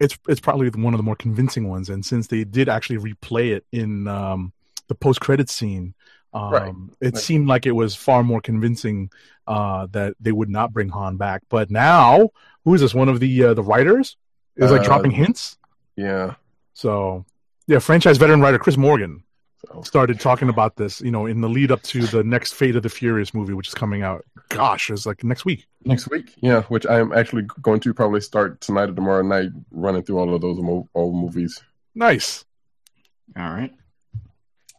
It's 0.00 0.16
it's 0.26 0.40
probably 0.40 0.70
one 0.70 0.94
of 0.94 0.98
the 0.98 1.04
more 1.04 1.16
convincing 1.16 1.68
ones, 1.68 1.90
and 1.90 2.02
since 2.04 2.28
they 2.28 2.44
did 2.44 2.70
actually 2.70 2.96
replay 2.96 3.54
it 3.54 3.66
in 3.72 4.08
um, 4.08 4.54
the 4.88 4.94
post 4.94 5.20
credit 5.20 5.50
scene, 5.50 5.92
um, 6.32 6.52
Right. 6.52 6.74
it 7.00 7.14
Right. 7.14 7.16
seemed 7.22 7.46
like 7.48 7.66
it 7.66 7.72
was 7.72 7.94
far 7.96 8.22
more 8.22 8.40
convincing 8.40 9.10
uh, 9.46 9.86
that 9.92 10.14
they 10.20 10.32
would 10.32 10.48
not 10.48 10.72
bring 10.72 10.88
Han 10.90 11.16
back. 11.16 11.42
But 11.48 11.70
now, 11.70 12.30
who 12.64 12.74
is 12.74 12.80
this? 12.80 12.94
One 12.94 13.08
of 13.08 13.18
the 13.20 13.44
uh, 13.44 13.54
the 13.54 13.62
writers 13.62 14.16
is 14.56 14.70
like 14.70 14.82
Uh, 14.82 14.84
dropping 14.84 15.10
hints. 15.10 15.58
Yeah. 15.96 16.34
So, 16.72 17.24
yeah, 17.66 17.78
franchise 17.80 18.16
veteran 18.18 18.40
writer 18.40 18.58
Chris 18.58 18.76
Morgan 18.76 19.22
So, 19.66 19.82
started 19.82 20.18
talking 20.20 20.48
about 20.48 20.76
this, 20.76 21.00
you 21.00 21.10
know, 21.10 21.26
in 21.26 21.40
the 21.40 21.48
lead 21.48 21.70
up 21.72 21.82
to 21.82 22.06
the 22.06 22.22
next 22.24 22.54
Fate 22.54 22.76
of 22.76 22.82
the 22.82 22.88
Furious 22.88 23.34
movie, 23.34 23.52
which 23.52 23.68
is 23.68 23.74
coming 23.74 24.02
out. 24.02 24.24
Gosh, 24.48 24.88
it's 24.90 25.04
like 25.06 25.22
next 25.24 25.44
week. 25.44 25.66
next 25.84 26.08
week, 26.10 26.32
yeah, 26.36 26.62
which 26.62 26.86
I 26.86 26.98
am 27.00 27.12
actually 27.12 27.42
going 27.60 27.80
to 27.80 27.92
probably 27.92 28.20
start 28.20 28.60
tonight 28.60 28.88
or 28.90 28.94
tomorrow 28.94 29.22
night 29.22 29.50
running 29.72 30.02
through 30.04 30.18
all 30.18 30.34
of 30.34 30.40
those 30.40 30.58
mo- 30.58 30.88
old 30.94 31.14
movies. 31.14 31.60
Nice. 31.94 32.44
All 33.36 33.50
right. 33.50 33.72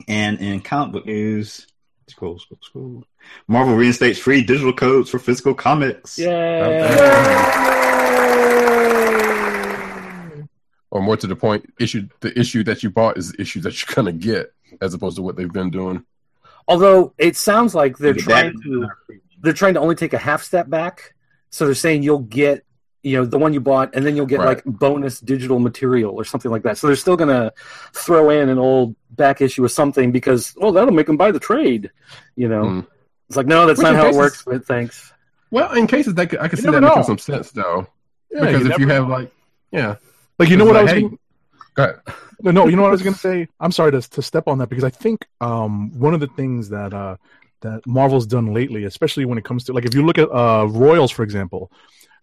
And 0.07 0.39
in 0.39 0.61
comic 0.61 0.93
book 0.93 1.05
news, 1.05 1.67
scroll, 2.07 2.39
scroll, 2.39 2.59
scroll. 2.61 3.03
Marvel 3.47 3.75
reinstates 3.75 4.19
free 4.19 4.43
digital 4.43 4.73
codes 4.73 5.09
for 5.09 5.19
physical 5.19 5.53
comics. 5.53 6.17
Yay! 6.17 7.27
or 10.91 11.01
more 11.01 11.17
to 11.17 11.25
the 11.25 11.35
point, 11.35 11.73
issue 11.79 12.07
the 12.19 12.37
issue 12.37 12.63
that 12.65 12.83
you 12.83 12.89
bought 12.89 13.17
is 13.17 13.31
the 13.31 13.41
issue 13.41 13.61
that 13.61 13.81
you're 13.81 13.95
gonna 13.95 14.11
get, 14.11 14.53
as 14.81 14.93
opposed 14.93 15.15
to 15.15 15.21
what 15.21 15.35
they've 15.35 15.51
been 15.51 15.71
doing. 15.71 16.05
Although 16.67 17.13
it 17.17 17.35
sounds 17.35 17.73
like 17.73 17.97
they're 17.97 18.13
trying 18.13 18.61
to 18.61 18.87
they're 19.41 19.53
trying 19.53 19.73
to 19.73 19.79
only 19.79 19.95
take 19.95 20.13
a 20.13 20.17
half 20.17 20.43
step 20.43 20.69
back. 20.69 21.15
So 21.49 21.65
they're 21.65 21.73
saying 21.73 22.03
you'll 22.03 22.19
get 22.19 22.65
you 23.03 23.17
know 23.17 23.25
the 23.25 23.37
one 23.39 23.53
you 23.53 23.59
bought, 23.59 23.95
and 23.95 24.05
then 24.05 24.15
you'll 24.15 24.25
get 24.25 24.39
Right. 24.39 24.47
like 24.47 24.63
bonus 24.65 25.19
digital 25.19 25.59
material 25.59 26.13
or 26.15 26.23
something 26.23 26.51
like 26.51 26.63
that. 26.63 26.77
So 26.77 26.87
they're 26.87 26.95
still 26.95 27.17
gonna 27.17 27.51
throw 27.93 28.29
in 28.29 28.49
an 28.49 28.57
old 28.57 28.95
back 29.11 29.41
issue 29.41 29.63
or 29.63 29.69
something 29.69 30.11
because 30.11 30.53
oh 30.61 30.71
that'll 30.71 30.93
make 30.93 31.07
them 31.07 31.17
buy 31.17 31.31
the 31.31 31.39
trade. 31.39 31.91
You 32.35 32.47
know, 32.49 32.63
Mm. 32.63 32.87
it's 33.27 33.37
like 33.37 33.47
no, 33.47 33.65
that's 33.65 33.77
Which 33.79 33.83
not 33.85 33.93
in 33.93 33.99
how 33.99 34.07
it 34.07 34.15
works. 34.15 34.43
But 34.45 34.65
thanks. 34.65 35.11
Well, 35.49 35.73
in 35.73 35.87
cases 35.87 36.13
that 36.15 36.29
could, 36.29 36.39
I 36.39 36.47
can 36.47 36.57
You 36.57 36.61
see 36.63 36.65
that 36.71 36.79
never 36.81 36.87
making 36.95 37.03
some 37.03 37.17
sense 37.17 37.51
though, 37.51 37.87
Yeah, 38.31 38.45
because 38.45 38.65
if 38.67 38.79
you 38.79 38.87
have 38.87 39.07
know. 39.07 39.13
like, 39.15 39.31
yeah, 39.71 39.95
like 40.39 40.49
you 40.49 40.55
know 40.57 40.63
it's 40.65 40.73
what 40.73 40.77
I 40.77 40.83
was 40.83 40.91
hey, 40.91 41.01
gonna- 41.01 41.17
go 41.73 41.83
ahead. 41.83 41.99
No, 42.43 42.51
no, 42.51 42.67
you 42.67 42.75
know 42.75 42.81
what 42.83 42.87
I 42.89 42.91
was 42.91 43.01
going 43.03 43.13
to 43.19 43.19
say. 43.19 43.47
I'm 43.59 43.71
sorry 43.71 43.91
to 43.91 44.01
to 44.01 44.21
step 44.21 44.47
on 44.47 44.57
that 44.59 44.69
because 44.69 44.83
I 44.83 44.89
think 44.89 45.25
um, 45.41 45.91
one 45.99 46.13
of 46.13 46.19
the 46.19 46.27
things 46.27 46.69
that 46.69 46.93
uh, 46.93 47.17
that 47.61 47.85
Marvel's 47.85 48.25
done 48.25 48.53
lately, 48.53 48.83
especially 48.85 49.25
when 49.25 49.37
it 49.37 49.43
comes 49.43 49.65
to 49.65 49.73
like 49.73 49.85
if 49.85 49.93
you 49.93 50.03
look 50.05 50.17
at 50.17 50.29
uh, 50.31 50.65
Royals, 50.69 51.11
for 51.11 51.21
example, 51.23 51.71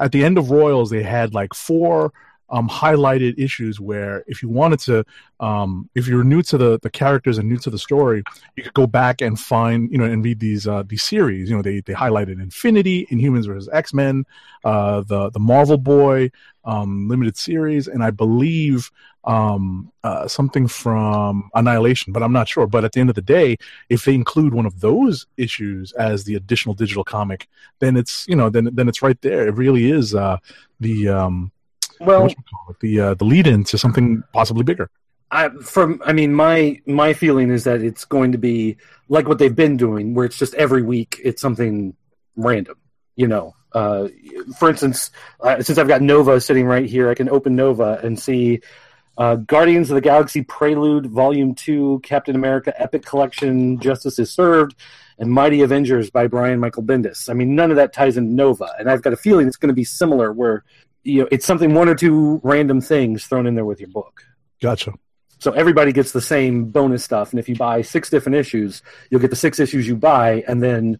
at 0.01 0.12
the 0.12 0.25
end 0.25 0.39
of 0.39 0.51
Royals 0.51 0.91
they 0.91 1.03
had 1.03 1.35
like 1.35 1.55
four 1.55 2.12
um, 2.51 2.69
highlighted 2.69 3.39
issues 3.39 3.81
where 3.81 4.25
if 4.27 4.43
you 4.43 4.49
wanted 4.49 4.81
to, 4.81 5.05
um, 5.41 5.89
if 5.95 6.07
you're 6.07 6.25
new 6.25 6.43
to 6.43 6.59
the 6.59 6.79
the 6.83 6.91
characters 6.91 7.39
and 7.39 7.49
new 7.49 7.59
to 7.59 7.70
the 7.70 7.79
story, 7.79 8.23
you 8.57 8.62
could 8.62 8.75
go 8.75 8.87
back 8.87 9.20
and 9.20 9.39
find 9.39 9.91
you 9.93 9.99
know 9.99 10.05
and 10.05 10.25
read 10.25 10.41
these 10.41 10.66
uh, 10.66 10.83
these 10.87 11.03
series. 11.03 11.51
You 11.51 11.57
know 11.57 11.62
they 11.62 11.81
they 11.81 11.95
highlighted 11.95 12.41
Infinity, 12.41 13.07
Inhumans 13.07 13.47
versus 13.47 13.69
X 13.73 13.93
Men, 13.93 14.25
uh, 14.65 15.03
the 15.03 15.31
the 15.31 15.41
Marvel 15.41 15.79
Boy 15.79 16.31
um, 16.65 17.09
limited 17.09 17.37
series, 17.37 17.89
and 17.89 18.03
I 18.05 18.11
believe 18.11 18.91
um, 19.25 19.93
uh, 20.05 20.29
something 20.29 20.69
from 20.69 21.51
Annihilation, 21.55 22.12
but 22.12 22.23
I'm 22.23 22.33
not 22.33 22.49
sure. 22.49 22.66
But 22.66 22.85
at 22.85 22.93
the 22.93 23.01
end 23.01 23.11
of 23.11 23.16
the 23.16 23.23
day, 23.23 23.57
if 23.89 24.05
they 24.05 24.15
include 24.15 24.55
one 24.55 24.66
of 24.66 24.81
those 24.81 25.27
issues 25.37 25.93
as 25.93 26.25
the 26.25 26.35
additional 26.35 26.75
digital 26.75 27.05
comic, 27.05 27.49
then 27.79 27.97
it's 27.97 28.27
you 28.29 28.37
know 28.37 28.49
then 28.49 28.70
then 28.73 28.89
it's 28.89 29.03
right 29.03 29.20
there. 29.23 29.47
It 29.47 29.55
really 29.55 29.91
is 29.91 30.15
uh, 30.15 30.39
the 30.81 31.09
um, 31.09 31.53
Well, 32.01 32.23
what 32.23 32.31
you 32.31 32.37
call 32.51 32.70
it, 32.70 32.81
the 32.81 33.01
uh, 33.01 33.15
the 33.15 33.25
lead 33.25 33.47
in 33.47 33.65
to 33.65 33.79
something 33.79 34.23
possibly 34.33 34.65
bigger. 34.65 34.91
I, 35.31 35.51
from 35.62 36.01
I 36.05 36.12
mean 36.12 36.35
my 36.35 36.81
my 36.87 37.12
feeling 37.12 37.51
is 37.51 37.65
that 37.65 37.83
it's 37.83 38.05
going 38.05 38.33
to 38.33 38.39
be 38.39 38.77
like 39.09 39.29
what 39.29 39.39
they've 39.39 39.55
been 39.55 39.77
doing, 39.77 40.15
where 40.15 40.25
it's 40.25 40.39
just 40.39 40.55
every 40.55 40.83
week 40.83 41.20
it's 41.23 41.43
something 41.43 41.95
random. 42.37 42.77
You 43.16 43.27
know, 43.27 43.55
uh, 43.73 44.09
for 44.59 44.70
instance, 44.70 45.11
uh, 45.41 45.62
since 45.62 45.79
I've 45.79 45.89
got 45.89 46.03
Nova 46.03 46.41
sitting 46.41 46.66
right 46.66 46.87
here, 46.87 47.11
I 47.11 47.15
can 47.15 47.29
open 47.29 47.57
Nova 47.57 48.01
and 48.03 48.19
see 48.19 48.61
uh, 49.19 49.35
Guardians 49.35 49.91
of 49.91 49.97
the 49.97 50.01
Galaxy 50.01 50.43
Prelude 50.43 51.07
Volume 51.07 51.55
Two, 51.55 52.01
Captain 52.03 52.35
America 52.35 52.73
Epic 52.81 53.05
Collection, 53.05 53.79
Justice 53.81 54.19
is 54.19 54.33
Served, 54.33 54.77
and 55.19 55.31
Mighty 55.31 55.61
Avengers 55.61 56.09
by 56.09 56.27
Brian 56.27 56.61
Michael 56.61 56.85
Bendis. 56.85 57.29
I 57.29 57.35
mean, 57.35 57.55
none 57.55 57.70
of 57.70 57.77
that 57.77 57.93
ties 57.93 58.16
into 58.16 58.33
Nova, 58.33 58.70
and 58.79 58.89
I've 58.89 59.03
got 59.03 59.12
a 59.12 59.16
feeling 59.16 59.47
it's 59.47 59.57
going 59.57 59.69
to 59.69 59.75
be 59.75 59.85
similar, 59.85 60.33
where 60.33 60.65
you 61.09 61.22
know 61.22 61.28
it's 61.30 61.47
something 61.47 61.74
one 61.74 61.89
or 61.89 61.94
two 61.94 62.40
random 62.44 62.80
things 62.80 63.24
thrown 63.26 63.47
in 63.47 63.55
there 63.55 63.64
with 63.64 63.80
your 63.80 63.89
book. 63.89 64.22
Gotcha. 64.60 64.93
So 65.39 65.52
everybody 65.52 65.93
gets 65.93 66.12
the 66.12 66.20
same 66.20 66.66
bonus 66.66 67.05
stuff, 67.05 67.30
and 67.30 67.40
if 67.40 67.48
you 67.48 67.56
buy 67.56 67.82
six 67.82 68.10
different 68.10 68.36
issues, 68.36 68.82
you'll 69.10 69.20
get 69.20 69.30
the 69.30 69.36
six 69.36 69.59
issues 69.59 69.86
you 69.86 69.97
buy, 69.97 70.44
and 70.47 70.62
then 70.62 70.98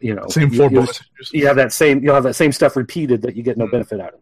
you 0.00 0.14
know 0.14 0.26
Same 0.28 0.52
you, 0.52 0.58
four 0.58 0.70
you'll, 0.70 0.88
you 1.32 1.46
have 1.46 1.56
that 1.56 1.72
same 1.72 2.02
you'll 2.02 2.14
have 2.14 2.24
that 2.24 2.34
same 2.34 2.50
stuff 2.50 2.76
repeated 2.76 3.22
that 3.22 3.36
you 3.36 3.42
get 3.42 3.56
no 3.56 3.68
benefit 3.68 4.00
out 4.00 4.14
of. 4.14 4.20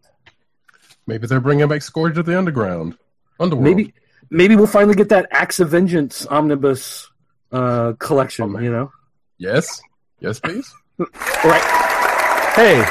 Maybe 1.07 1.25
they're 1.25 1.39
bringing 1.39 1.67
back 1.67 1.81
Scourge 1.81 2.17
of 2.17 2.25
the 2.25 2.37
Underground, 2.37 2.97
Underworld. 3.39 3.63
Maybe 3.63 3.93
maybe 4.29 4.55
we'll 4.55 4.67
finally 4.67 4.95
get 4.95 5.09
that 5.09 5.27
Acts 5.31 5.59
of 5.59 5.69
Vengeance 5.69 6.27
omnibus 6.27 7.09
uh, 7.51 7.93
collection. 7.97 8.55
Oh, 8.55 8.59
you 8.59 8.71
know, 8.71 8.91
yes, 9.39 9.81
yes, 10.19 10.39
please. 10.39 10.71
right? 10.99 12.53
Hey, 12.53 12.85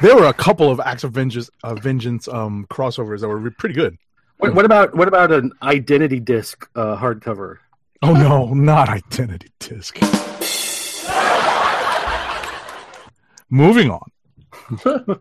there 0.00 0.16
were 0.16 0.26
a 0.26 0.34
couple 0.34 0.70
of 0.70 0.80
Acts 0.80 1.04
of 1.04 1.12
Vengeance, 1.12 1.50
uh, 1.62 1.74
Vengeance 1.74 2.28
um, 2.28 2.66
crossovers 2.70 3.20
that 3.20 3.28
were 3.28 3.50
pretty 3.52 3.74
good. 3.74 3.96
What, 4.38 4.54
what 4.54 4.64
about 4.64 4.94
what 4.94 5.08
about 5.08 5.32
an 5.32 5.52
Identity 5.62 6.20
disc 6.20 6.68
uh, 6.74 6.96
hardcover? 6.96 7.58
Oh 8.02 8.12
no, 8.12 8.52
not 8.52 8.88
Identity 8.88 9.48
Disc. 9.58 9.98
Moving 13.48 13.90
on. 13.90 14.10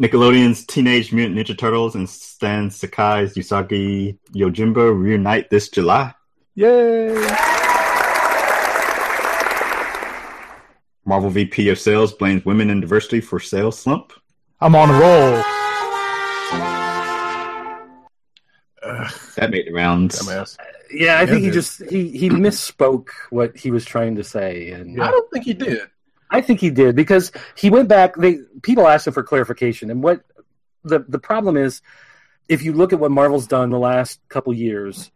Nickelodeon's 0.00 0.66
Teenage 0.66 1.12
Mutant 1.12 1.38
Ninja 1.38 1.56
Turtles 1.56 1.94
and 1.94 2.10
Stan 2.10 2.68
Sakai's 2.68 3.34
Usagi 3.34 4.18
Yojimbo 4.34 4.98
reunite 4.98 5.50
this 5.50 5.68
July. 5.68 6.12
Yay! 6.56 7.52
Marvel 11.04 11.30
VP 11.30 11.68
of 11.68 11.78
Sales 11.78 12.12
blames 12.12 12.44
women 12.44 12.70
in 12.70 12.80
diversity 12.80 13.20
for 13.20 13.38
sales 13.38 13.78
slump. 13.78 14.12
I'm 14.60 14.74
on 14.74 14.90
a 14.90 14.92
roll. 14.94 15.42
That 19.36 19.50
made 19.50 19.66
the 19.66 19.72
rounds. 19.72 20.20
Dumbass. 20.20 20.56
Yeah, 20.90 21.18
I 21.18 21.26
think 21.26 21.40
he 21.40 21.46
dude. 21.46 21.54
just 21.54 21.90
he 21.90 22.10
he 22.10 22.28
misspoke 22.30 23.08
what 23.30 23.56
he 23.56 23.70
was 23.70 23.84
trying 23.84 24.16
to 24.16 24.24
say, 24.24 24.70
and 24.70 25.02
I 25.02 25.10
don't 25.10 25.30
think 25.30 25.44
he 25.44 25.54
did. 25.54 25.88
I 26.30 26.40
think 26.40 26.60
he 26.60 26.70
did 26.70 26.94
because 26.94 27.32
he 27.56 27.70
went 27.70 27.88
back. 27.88 28.14
They 28.16 28.38
people 28.62 28.86
asked 28.86 29.06
him 29.06 29.12
for 29.12 29.22
clarification, 29.22 29.90
and 29.90 30.02
what 30.02 30.22
the 30.84 31.04
the 31.08 31.18
problem 31.18 31.56
is, 31.56 31.82
if 32.48 32.62
you 32.62 32.72
look 32.72 32.92
at 32.92 33.00
what 33.00 33.10
Marvel's 33.10 33.46
done 33.46 33.70
the 33.70 33.78
last 33.78 34.20
couple 34.28 34.54
years, 34.54 35.10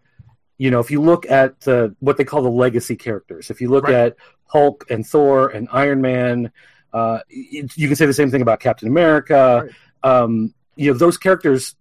you 0.59 0.71
know, 0.71 0.81
if 0.81 0.91
you 0.91 1.01
look 1.01 1.25
at 1.31 1.61
the, 1.61 1.95
what 2.01 2.17
they 2.17 2.25
call 2.25 2.43
the 2.43 2.51
legacy 2.51 2.97
characters, 2.97 3.51
if 3.51 3.61
you 3.61 3.69
look 3.69 3.85
Right. 3.85 3.95
at 3.95 4.17
Hulk 4.45 4.85
and 4.91 5.07
Thor 5.07 5.49
and 5.49 5.69
Iron 5.73 6.01
Man, 6.01 6.53
uh, 6.93 7.21
you 7.29 7.69
you 7.77 7.87
can 7.87 7.97
say 7.97 8.07
the 8.07 8.13
same 8.15 8.31
thing 8.31 8.43
about 8.43 8.61
Captain 8.61 8.89
America. 8.89 9.69
Um, 10.03 10.55
you 10.77 10.91
know, 10.91 10.99
those 10.99 11.17
characters 11.19 11.77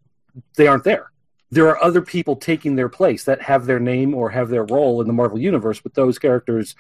they 0.56 0.68
aren't 0.68 0.84
there. 0.84 1.12
There 1.50 1.68
are 1.70 1.82
other 1.84 2.02
people 2.02 2.36
taking 2.36 2.76
their 2.76 2.90
place 2.90 3.24
that 3.24 3.42
have 3.42 3.66
their 3.66 3.80
name 3.80 4.14
or 4.14 4.30
have 4.30 4.50
their 4.50 4.66
role 4.66 5.02
in 5.02 5.08
the 5.08 5.14
Marvel 5.14 5.40
universe, 5.40 5.80
but 5.80 5.94
those 5.94 6.20
characters 6.20 6.76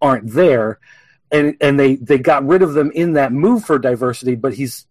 aren't 0.00 0.30
there 0.32 0.78
and 1.30 1.56
and 1.60 1.78
they 1.78 1.96
they 1.96 2.18
got 2.18 2.46
rid 2.46 2.62
of 2.62 2.74
them 2.74 2.90
in 2.92 3.14
that 3.14 3.32
move 3.32 3.64
for 3.64 3.78
diversity 3.78 4.34
but 4.34 4.54
he's 4.54 4.86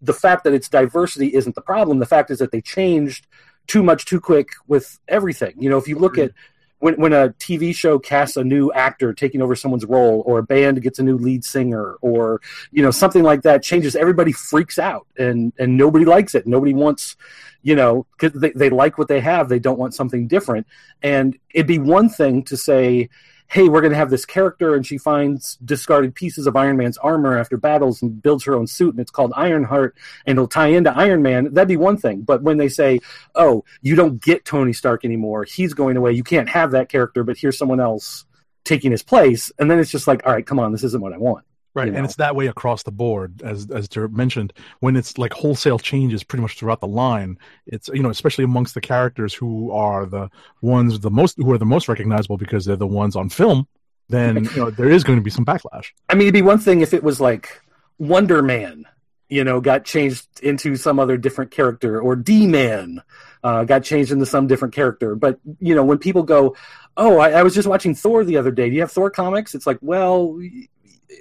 the 0.00 0.12
fact 0.12 0.44
that 0.44 0.52
it's 0.52 0.68
diversity 0.68 1.34
isn't 1.34 1.54
the 1.54 1.60
problem 1.60 1.98
the 1.98 2.06
fact 2.06 2.30
is 2.30 2.38
that 2.38 2.52
they 2.52 2.60
changed 2.60 3.26
too 3.66 3.82
much 3.82 4.04
too 4.04 4.20
quick 4.20 4.50
with 4.66 4.98
everything. 5.08 5.54
You 5.58 5.70
know 5.70 5.78
if 5.78 5.88
you 5.88 5.98
look 5.98 6.18
at 6.18 6.32
when 6.78 6.94
when 6.94 7.12
a 7.12 7.30
TV 7.30 7.74
show 7.74 7.98
casts 7.98 8.36
a 8.36 8.44
new 8.44 8.70
actor 8.72 9.12
taking 9.12 9.40
over 9.40 9.56
someone's 9.56 9.84
role 9.84 10.22
or 10.26 10.38
a 10.38 10.42
band 10.42 10.80
gets 10.82 10.98
a 10.98 11.02
new 11.02 11.16
lead 11.16 11.44
singer 11.44 11.94
or 12.00 12.40
you 12.70 12.82
know 12.82 12.90
something 12.90 13.22
like 13.22 13.42
that 13.42 13.62
changes 13.62 13.96
everybody 13.96 14.32
freaks 14.32 14.78
out 14.78 15.06
and 15.18 15.52
and 15.58 15.76
nobody 15.76 16.04
likes 16.04 16.34
it. 16.34 16.46
Nobody 16.46 16.74
wants 16.74 17.16
you 17.62 17.74
know 17.74 18.06
they, 18.20 18.50
they 18.50 18.70
like 18.70 18.98
what 18.98 19.08
they 19.08 19.20
have. 19.20 19.48
They 19.48 19.58
don't 19.58 19.78
want 19.78 19.94
something 19.94 20.28
different. 20.28 20.66
And 21.02 21.38
it'd 21.54 21.66
be 21.66 21.78
one 21.78 22.08
thing 22.08 22.42
to 22.44 22.56
say 22.56 23.08
hey, 23.48 23.68
we're 23.68 23.80
going 23.80 23.92
to 23.92 23.96
have 23.96 24.10
this 24.10 24.24
character, 24.24 24.74
and 24.74 24.84
she 24.84 24.98
finds 24.98 25.56
discarded 25.64 26.14
pieces 26.14 26.46
of 26.46 26.56
Iron 26.56 26.76
Man's 26.76 26.98
armor 26.98 27.38
after 27.38 27.56
battles 27.56 28.02
and 28.02 28.22
builds 28.22 28.44
her 28.44 28.54
own 28.54 28.66
suit, 28.66 28.90
and 28.90 29.00
it's 29.00 29.10
called 29.10 29.32
Ironheart, 29.36 29.96
and 30.26 30.36
it'll 30.36 30.48
tie 30.48 30.68
into 30.68 30.96
Iron 30.96 31.22
Man. 31.22 31.54
That'd 31.54 31.68
be 31.68 31.76
one 31.76 31.96
thing. 31.96 32.22
But 32.22 32.42
when 32.42 32.58
they 32.58 32.68
say, 32.68 33.00
oh, 33.34 33.64
you 33.82 33.94
don't 33.94 34.20
get 34.20 34.44
Tony 34.44 34.72
Stark 34.72 35.04
anymore, 35.04 35.44
he's 35.44 35.74
going 35.74 35.96
away, 35.96 36.12
you 36.12 36.24
can't 36.24 36.48
have 36.48 36.72
that 36.72 36.88
character, 36.88 37.24
but 37.24 37.38
here's 37.38 37.56
someone 37.56 37.80
else 37.80 38.24
taking 38.64 38.90
his 38.90 39.02
place, 39.02 39.52
and 39.58 39.70
then 39.70 39.78
it's 39.78 39.90
just 39.90 40.08
like, 40.08 40.26
all 40.26 40.32
right, 40.32 40.46
come 40.46 40.58
on, 40.58 40.72
this 40.72 40.84
isn't 40.84 41.00
what 41.00 41.12
I 41.12 41.18
want. 41.18 41.45
Right, 41.76 41.88
you 41.88 41.92
know. 41.92 41.98
and 41.98 42.06
it's 42.06 42.16
that 42.16 42.34
way 42.34 42.46
across 42.46 42.84
the 42.84 42.90
board, 42.90 43.42
as 43.42 43.70
as 43.70 43.86
Dirk 43.86 44.10
mentioned. 44.10 44.54
When 44.80 44.96
it's 44.96 45.18
like 45.18 45.34
wholesale 45.34 45.78
changes, 45.78 46.24
pretty 46.24 46.40
much 46.40 46.58
throughout 46.58 46.80
the 46.80 46.86
line, 46.86 47.38
it's 47.66 47.88
you 47.88 48.02
know 48.02 48.08
especially 48.08 48.44
amongst 48.44 48.72
the 48.72 48.80
characters 48.80 49.34
who 49.34 49.70
are 49.72 50.06
the 50.06 50.30
ones 50.62 50.98
the 51.00 51.10
most 51.10 51.36
who 51.36 51.52
are 51.52 51.58
the 51.58 51.66
most 51.66 51.86
recognizable 51.86 52.38
because 52.38 52.64
they're 52.64 52.76
the 52.76 52.86
ones 52.86 53.14
on 53.14 53.28
film. 53.28 53.68
Then 54.08 54.44
you 54.44 54.56
know 54.56 54.70
there 54.70 54.88
is 54.88 55.04
going 55.04 55.18
to 55.18 55.22
be 55.22 55.28
some 55.28 55.44
backlash. 55.44 55.92
I 56.08 56.14
mean, 56.14 56.22
it'd 56.22 56.32
be 56.32 56.40
one 56.40 56.58
thing 56.58 56.80
if 56.80 56.94
it 56.94 57.02
was 57.02 57.20
like 57.20 57.60
Wonder 57.98 58.40
Man, 58.40 58.86
you 59.28 59.44
know, 59.44 59.60
got 59.60 59.84
changed 59.84 60.26
into 60.42 60.76
some 60.76 60.98
other 60.98 61.18
different 61.18 61.50
character, 61.50 62.00
or 62.00 62.16
D 62.16 62.46
Man 62.46 63.02
uh, 63.44 63.64
got 63.64 63.84
changed 63.84 64.12
into 64.12 64.24
some 64.24 64.46
different 64.46 64.72
character. 64.72 65.14
But 65.14 65.40
you 65.60 65.74
know, 65.74 65.84
when 65.84 65.98
people 65.98 66.22
go, 66.22 66.56
"Oh, 66.96 67.18
I, 67.18 67.32
I 67.32 67.42
was 67.42 67.54
just 67.54 67.68
watching 67.68 67.94
Thor 67.94 68.24
the 68.24 68.38
other 68.38 68.50
day. 68.50 68.70
Do 68.70 68.74
you 68.74 68.80
have 68.80 68.92
Thor 68.92 69.10
comics?" 69.10 69.54
It's 69.54 69.66
like, 69.66 69.78
well, 69.82 70.40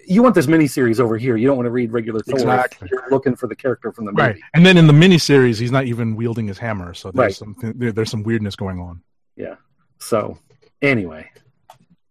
you 0.08 0.24
want 0.24 0.36
this 0.36 0.48
miniseries 0.48 1.00
over 1.00 1.18
here. 1.18 1.38
You 1.38 1.48
don't 1.48 1.58
want 1.58 1.68
to 1.68 1.72
read 1.72 1.92
regular 1.92 2.20
Thor. 2.22 2.36
Exactly. 2.36 2.88
You're 2.92 3.08
looking 3.12 3.36
for 3.36 3.48
the 3.48 3.56
character 3.56 3.92
from 3.92 4.06
the 4.06 4.12
movie. 4.12 4.22
Right, 4.22 4.42
and 4.54 4.66
then 4.66 4.78
in 4.78 4.88
the 4.88 4.94
miniseries, 4.94 5.60
he's 5.60 5.72
not 5.72 5.86
even 5.86 6.16
wielding 6.16 6.48
his 6.48 6.58
hammer, 6.58 6.94
so 6.94 7.12
there's 7.12 7.18
Right. 7.18 7.36
some 7.36 7.74
there, 7.76 7.92
there's 7.92 8.10
some 8.10 8.24
weirdness 8.24 8.56
going 8.56 8.80
on. 8.80 9.02
Yeah. 9.36 9.56
So, 10.00 10.38
anyway, 10.82 11.30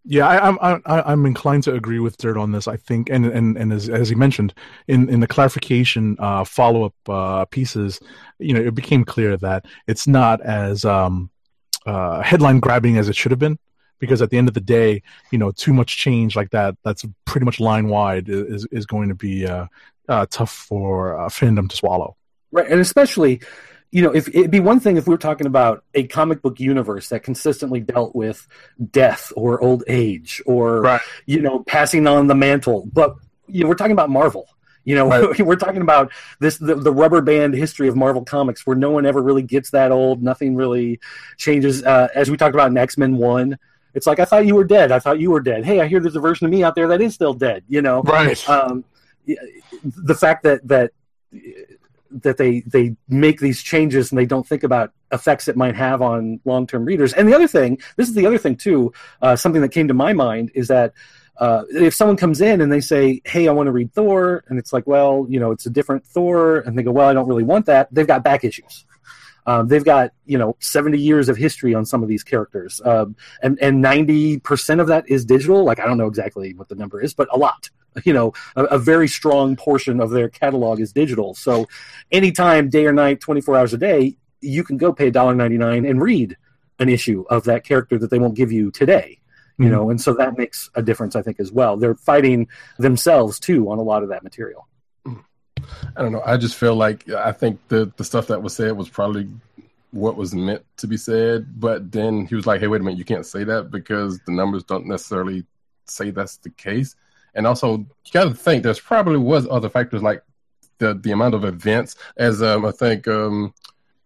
Yeah, 0.04 0.28
I, 0.28 0.48
I'm 0.48 0.58
I, 0.86 1.02
I'm 1.12 1.24
inclined 1.26 1.62
to 1.64 1.74
agree 1.74 1.98
with 1.98 2.16
Dirt 2.18 2.36
on 2.36 2.52
this. 2.52 2.68
I 2.68 2.76
think, 2.76 3.08
and 3.10 3.24
and 3.26 3.56
and 3.56 3.72
as 3.72 3.88
as 3.88 4.08
he 4.08 4.14
mentioned 4.14 4.52
in 4.86 5.08
in 5.08 5.20
the 5.20 5.26
clarification 5.26 6.16
uh, 6.18 6.44
follow 6.44 6.84
up 6.84 6.94
uh, 7.08 7.44
pieces, 7.46 8.00
you 8.38 8.52
know, 8.54 8.60
it 8.60 8.74
became 8.74 9.04
clear 9.04 9.36
that 9.38 9.64
it's 9.86 10.06
not 10.06 10.40
as 10.42 10.84
um, 10.84 11.30
uh, 11.86 12.20
headline 12.22 12.60
grabbing 12.60 12.98
as 12.98 13.08
it 13.08 13.16
should 13.16 13.30
have 13.32 13.38
been. 13.38 13.58
Because 14.04 14.22
at 14.22 14.30
the 14.30 14.38
end 14.38 14.48
of 14.48 14.54
the 14.54 14.60
day, 14.60 15.02
you 15.32 15.38
know, 15.38 15.50
too 15.50 15.72
much 15.72 15.96
change 15.96 16.36
like 16.36 16.50
that, 16.50 16.76
that's 16.84 17.04
pretty 17.24 17.44
much 17.44 17.58
line 17.60 17.88
wide, 17.88 18.28
is 18.28 18.66
is 18.70 18.86
going 18.86 19.08
to 19.08 19.14
be 19.14 19.46
uh, 19.46 19.66
uh, 20.08 20.26
tough 20.30 20.52
for 20.52 21.18
uh, 21.18 21.28
fandom 21.28 21.68
to 21.68 21.76
swallow. 21.76 22.16
Right, 22.52 22.70
and 22.70 22.80
especially, 22.80 23.40
you 23.90 24.02
know, 24.02 24.10
if 24.14 24.28
it'd 24.28 24.50
be 24.50 24.60
one 24.60 24.80
thing 24.80 24.96
if 24.96 25.06
we 25.06 25.14
were 25.14 25.18
talking 25.18 25.46
about 25.46 25.84
a 25.94 26.06
comic 26.06 26.42
book 26.42 26.60
universe 26.60 27.08
that 27.08 27.22
consistently 27.22 27.80
dealt 27.80 28.14
with 28.14 28.46
death 28.90 29.32
or 29.36 29.60
old 29.62 29.82
age 29.88 30.42
or 30.46 30.80
Right. 30.82 31.00
you 31.26 31.40
know 31.40 31.64
passing 31.64 32.06
on 32.06 32.26
the 32.26 32.34
mantle, 32.34 32.88
but 32.92 33.16
you 33.48 33.62
know, 33.62 33.68
we're 33.68 33.74
talking 33.74 33.92
about 33.92 34.10
Marvel. 34.10 34.46
You 34.84 34.94
know, 34.94 35.08
Right. 35.08 35.40
we're 35.46 35.56
talking 35.56 35.80
about 35.82 36.12
this 36.40 36.58
the, 36.58 36.74
the 36.74 36.92
rubber 36.92 37.22
band 37.22 37.54
history 37.54 37.88
of 37.88 37.96
Marvel 37.96 38.24
comics, 38.24 38.66
where 38.66 38.76
no 38.76 38.90
one 38.90 39.06
ever 39.06 39.22
really 39.22 39.42
gets 39.42 39.70
that 39.70 39.90
old. 39.92 40.22
Nothing 40.22 40.56
really 40.56 41.00
changes. 41.36 41.82
Uh, 41.82 42.08
as 42.14 42.30
we 42.30 42.36
talked 42.36 42.54
about 42.54 42.70
in 42.70 42.76
X 42.76 42.98
Men 42.98 43.16
One, 43.16 43.58
it's 43.94 44.06
like 44.06 44.18
I 44.20 44.24
thought 44.24 44.46
you 44.46 44.54
were 44.54 44.64
dead. 44.64 44.92
I 44.92 44.98
thought 44.98 45.18
you 45.20 45.30
were 45.30 45.40
dead. 45.40 45.64
Hey, 45.64 45.80
I 45.80 45.86
hear 45.86 46.00
there's 46.00 46.16
a 46.16 46.20
version 46.20 46.44
of 46.46 46.50
me 46.50 46.62
out 46.62 46.74
there 46.74 46.88
that 46.88 47.00
is 47.00 47.14
still 47.14 47.34
dead. 47.34 47.64
You 47.68 47.82
know, 47.82 48.02
Right. 48.02 48.48
um, 48.48 48.84
the 49.84 50.14
fact 50.14 50.42
that 50.42 50.66
that 50.68 50.92
that 52.10 52.36
they 52.36 52.60
they 52.60 52.94
make 53.08 53.40
these 53.40 53.62
changes 53.62 54.12
and 54.12 54.18
they 54.18 54.26
don't 54.26 54.46
think 54.46 54.62
about 54.62 54.92
effects 55.12 55.48
it 55.48 55.56
might 55.56 55.74
have 55.74 56.02
on 56.02 56.40
long 56.44 56.66
term 56.66 56.84
readers. 56.84 57.12
And 57.12 57.26
the 57.28 57.34
other 57.34 57.48
thing, 57.48 57.78
this 57.96 58.08
is 58.08 58.14
the 58.14 58.26
other 58.26 58.38
thing 58.38 58.56
too, 58.56 58.92
uh, 59.22 59.34
something 59.36 59.62
that 59.62 59.70
came 59.70 59.88
to 59.88 59.94
my 59.94 60.12
mind 60.12 60.50
is 60.54 60.68
that. 60.68 60.92
Uh, 61.36 61.64
if 61.70 61.92
someone 61.92 62.16
comes 62.16 62.40
in 62.40 62.60
and 62.60 62.70
they 62.70 62.80
say, 62.80 63.20
"Hey, 63.24 63.48
I 63.48 63.50
want 63.50 63.66
to 63.66 63.72
read 63.72 63.92
Thor," 63.92 64.44
and 64.48 64.56
it's 64.56 64.72
like, 64.72 64.86
"Well, 64.86 65.26
you 65.28 65.40
know, 65.40 65.50
it's 65.50 65.66
a 65.66 65.70
different 65.70 66.06
Thor," 66.06 66.58
and 66.60 66.78
they 66.78 66.84
go, 66.84 66.92
"Well, 66.92 67.08
I 67.08 67.12
don't 67.12 67.26
really 67.26 67.42
want 67.42 67.66
that," 67.66 67.88
they've 67.90 68.06
got 68.06 68.22
back 68.22 68.44
issues. 68.44 68.84
Um, 69.46 69.68
they've 69.68 69.84
got 69.84 70.12
you 70.26 70.38
know 70.38 70.56
70 70.60 70.98
years 70.98 71.28
of 71.28 71.36
history 71.36 71.74
on 71.74 71.84
some 71.84 72.02
of 72.02 72.08
these 72.08 72.22
characters, 72.22 72.80
um, 72.84 73.16
and 73.42 73.58
and 73.60 73.80
90 73.82 74.38
percent 74.40 74.80
of 74.80 74.86
that 74.88 75.08
is 75.08 75.24
digital. 75.24 75.64
Like 75.64 75.80
I 75.80 75.86
don't 75.86 75.98
know 75.98 76.06
exactly 76.06 76.54
what 76.54 76.68
the 76.68 76.74
number 76.74 77.00
is, 77.00 77.14
but 77.14 77.28
a 77.32 77.38
lot. 77.38 77.70
You 78.04 78.12
know, 78.12 78.32
a, 78.56 78.64
a 78.64 78.78
very 78.78 79.06
strong 79.06 79.54
portion 79.54 80.00
of 80.00 80.10
their 80.10 80.28
catalog 80.28 80.80
is 80.80 80.92
digital. 80.92 81.32
So, 81.32 81.68
anytime, 82.10 82.68
day 82.68 82.86
or 82.86 82.92
night, 82.92 83.20
24 83.20 83.56
hours 83.56 83.72
a 83.72 83.78
day, 83.78 84.16
you 84.40 84.64
can 84.64 84.78
go 84.78 84.92
pay 84.92 85.12
$1.99 85.12 85.88
and 85.88 86.02
read 86.02 86.36
an 86.80 86.88
issue 86.88 87.24
of 87.30 87.44
that 87.44 87.62
character 87.62 87.96
that 87.98 88.10
they 88.10 88.18
won't 88.18 88.34
give 88.34 88.50
you 88.50 88.72
today. 88.72 89.20
You 89.58 89.66
Mhm. 89.66 89.70
know, 89.70 89.90
and 89.90 90.00
so 90.00 90.12
that 90.14 90.36
makes 90.36 90.68
a 90.74 90.82
difference, 90.82 91.14
I 91.14 91.22
think, 91.22 91.38
as 91.38 91.52
well. 91.52 91.76
They're 91.76 91.94
fighting 91.94 92.48
themselves 92.80 93.38
too 93.38 93.70
on 93.70 93.78
a 93.78 93.82
lot 93.82 94.02
of 94.02 94.08
that 94.08 94.24
material. 94.24 94.66
I 95.96 96.02
don't 96.02 96.12
know. 96.12 96.22
I 96.24 96.36
just 96.36 96.56
feel 96.56 96.74
like 96.74 97.08
I 97.10 97.32
think 97.32 97.60
the 97.68 97.92
the 97.96 98.04
stuff 98.04 98.26
that 98.28 98.42
was 98.42 98.54
said 98.54 98.76
was 98.76 98.88
probably 98.88 99.28
what 99.90 100.16
was 100.16 100.34
meant 100.34 100.64
to 100.78 100.86
be 100.88 100.96
said, 100.96 101.60
but 101.60 101.92
then 101.92 102.26
he 102.26 102.34
was 102.34 102.46
like, 102.46 102.60
"Hey, 102.60 102.66
wait 102.66 102.80
a 102.80 102.84
minute, 102.84 102.98
you 102.98 103.04
can't 103.04 103.26
say 103.26 103.44
that 103.44 103.70
because 103.70 104.18
the 104.26 104.32
numbers 104.32 104.64
don't 104.64 104.86
necessarily 104.86 105.44
say 105.86 106.10
that's 106.10 106.36
the 106.38 106.50
case." 106.50 106.96
And 107.34 107.46
also, 107.46 107.78
you 107.78 108.12
got 108.12 108.24
to 108.24 108.34
think 108.34 108.62
there's 108.62 108.80
probably 108.80 109.18
was 109.18 109.46
other 109.48 109.68
factors 109.68 110.02
like 110.02 110.22
the 110.78 110.94
the 110.94 111.12
amount 111.12 111.34
of 111.34 111.44
events, 111.44 111.96
as 112.16 112.42
um, 112.42 112.64
I 112.64 112.72
think 112.72 113.06
um, 113.08 113.54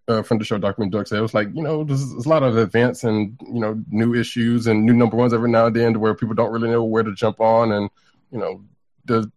uh, 0.09 0.23
from 0.23 0.39
the 0.39 0.45
show 0.45 0.59
Document 0.59 0.93
Duck 0.93 1.07
said, 1.07 1.19
it 1.19 1.23
was 1.23 1.35
like 1.35 1.49
you 1.55 1.63
know 1.63 1.85
there's, 1.85 2.11
there's 2.13 2.27
a 2.27 2.29
lot 2.29 2.43
of 2.43 2.57
events 2.59 3.05
and 3.05 3.39
you 3.47 3.61
know 3.61 3.83
new 3.91 4.15
issues 4.15 4.67
and 4.67 4.85
new 4.85 4.95
number 4.95 5.17
ones 5.17 5.33
every 5.33 5.51
now 5.51 5.67
and 5.67 5.77
then 5.77 6.01
where 6.01 6.15
people 6.15 6.35
don't 6.35 6.53
really 6.53 6.71
know 6.71 6.85
where 6.85 7.03
to 7.03 7.15
jump 7.15 7.41
on, 7.41 7.73
and 7.73 7.91
you 8.31 8.39
know 8.39 8.63
the 9.05 9.31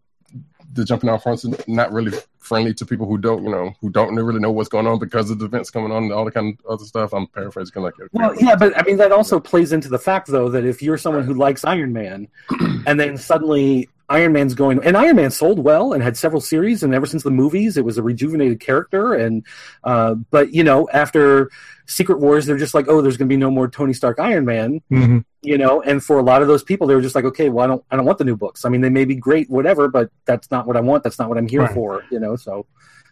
the 0.74 0.86
jumping 0.86 1.10
out 1.10 1.24
fronts 1.24 1.44
is 1.44 1.68
not 1.68 1.92
really 1.92 2.18
friendly 2.40 2.74
to 2.74 2.86
people 2.86 3.06
who 3.06 3.18
don't, 3.18 3.44
you 3.44 3.50
know, 3.50 3.74
who 3.82 3.90
don't 3.90 4.16
really 4.16 4.40
know 4.40 4.52
what's 4.52 4.70
going 4.70 4.88
on 4.88 5.00
because 5.00 5.30
of 5.30 5.40
the 5.40 5.46
events 5.46 5.70
coming 5.70 5.92
on 5.92 6.04
and 6.04 6.12
all 6.12 6.26
the 6.26 6.32
kind 6.32 6.58
of 6.58 6.66
other 6.66 6.86
stuff. 6.86 7.14
I'm 7.14 7.28
paraphrasing 7.28 7.82
like 7.82 7.94
Well, 8.12 8.36
yeah, 8.40 8.56
but 8.56 8.78
I 8.78 8.84
mean 8.84 8.98
that 8.98 9.12
also 9.12 9.40
plays 9.40 9.72
into 9.74 9.90
the 9.90 10.00
fact 10.00 10.28
though 10.28 10.50
that 10.50 10.66
if 10.66 10.82
you're 10.82 10.98
someone 10.98 11.24
who 11.24 11.34
likes 11.34 11.64
Iron 11.64 11.94
Man, 11.94 12.28
and 12.86 13.00
then 13.00 13.18
suddenly 13.18 13.90
Iron 14.12 14.34
Man's 14.34 14.54
going, 14.54 14.84
and 14.84 14.98
Iron 14.98 15.16
Man 15.16 15.32
sold 15.32 15.60
well 15.60 15.94
and 15.94 16.04
had 16.04 16.18
several 16.18 16.42
series, 16.42 16.84
and 16.84 16.94
ever 16.94 17.06
since 17.06 17.24
the 17.24 17.32
movies, 17.32 17.78
it 17.78 17.86
was 17.86 17.98
a 17.98 18.04
rejuvenated 18.04 18.60
character. 18.60 19.14
And 19.14 19.46
uh, 19.84 20.16
but 20.30 20.54
you 20.54 20.64
know, 20.64 20.90
after 20.92 21.50
Secret 21.86 22.20
Wars, 22.20 22.46
they're 22.46 22.58
just 22.58 22.74
like, 22.74 22.88
oh, 22.90 23.02
there's 23.02 23.18
going 23.18 23.28
to 23.30 23.34
be 23.34 23.38
no 23.38 23.50
more 23.50 23.68
Tony 23.70 23.94
Stark 23.94 24.20
Iron 24.20 24.46
Man, 24.46 24.82
Mhm. 24.92 25.24
you 25.42 25.58
know. 25.58 25.82
And 25.82 26.04
for 26.04 26.20
a 26.20 26.24
lot 26.24 26.42
of 26.42 26.48
those 26.48 26.64
people, 26.64 26.88
they 26.88 26.96
were 26.96 27.02
just 27.02 27.16
like, 27.16 27.26
okay, 27.26 27.50
well, 27.50 27.64
I 27.64 27.68
don't, 27.68 27.84
I 27.92 27.96
don't 27.96 28.06
want 28.06 28.18
the 28.18 28.26
new 28.26 28.36
books. 28.38 28.66
I 28.66 28.70
mean, 28.70 28.82
they 28.82 28.90
may 28.90 29.06
be 29.06 29.16
great, 29.16 29.50
whatever, 29.50 29.88
but 29.88 30.10
that's 30.26 30.52
not 30.52 30.68
what 30.68 30.76
I 30.78 30.82
want. 30.82 31.04
That's 31.04 31.18
not 31.20 31.30
what 31.30 31.38
I'm 31.38 31.48
here 31.48 31.62
Right. 31.62 31.74
for, 31.74 32.04
you 32.12 32.20
know. 32.20 32.36
So. 32.36 32.66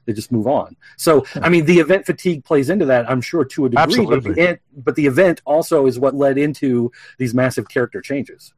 They 0.06 0.14
just 0.14 0.32
move 0.32 0.48
on. 0.48 0.76
So, 0.98 1.24
I 1.36 1.50
mean, 1.50 1.66
the 1.66 1.78
event 1.80 2.08
fatigue 2.08 2.44
plays 2.44 2.72
into 2.72 2.86
that, 2.86 3.08
I'm 3.08 3.22
sure, 3.22 3.46
to 3.46 3.66
a 3.66 3.70
degree. 3.70 4.06
But 4.08 4.24
the, 4.24 4.60
but 4.76 4.96
the 4.96 5.06
event 5.06 5.42
also 5.46 5.86
is 5.86 6.00
what 6.00 6.16
led 6.16 6.40
into 6.40 6.92
these 7.20 7.36
massive 7.36 7.70
character 7.70 8.02
changes. 8.02 8.52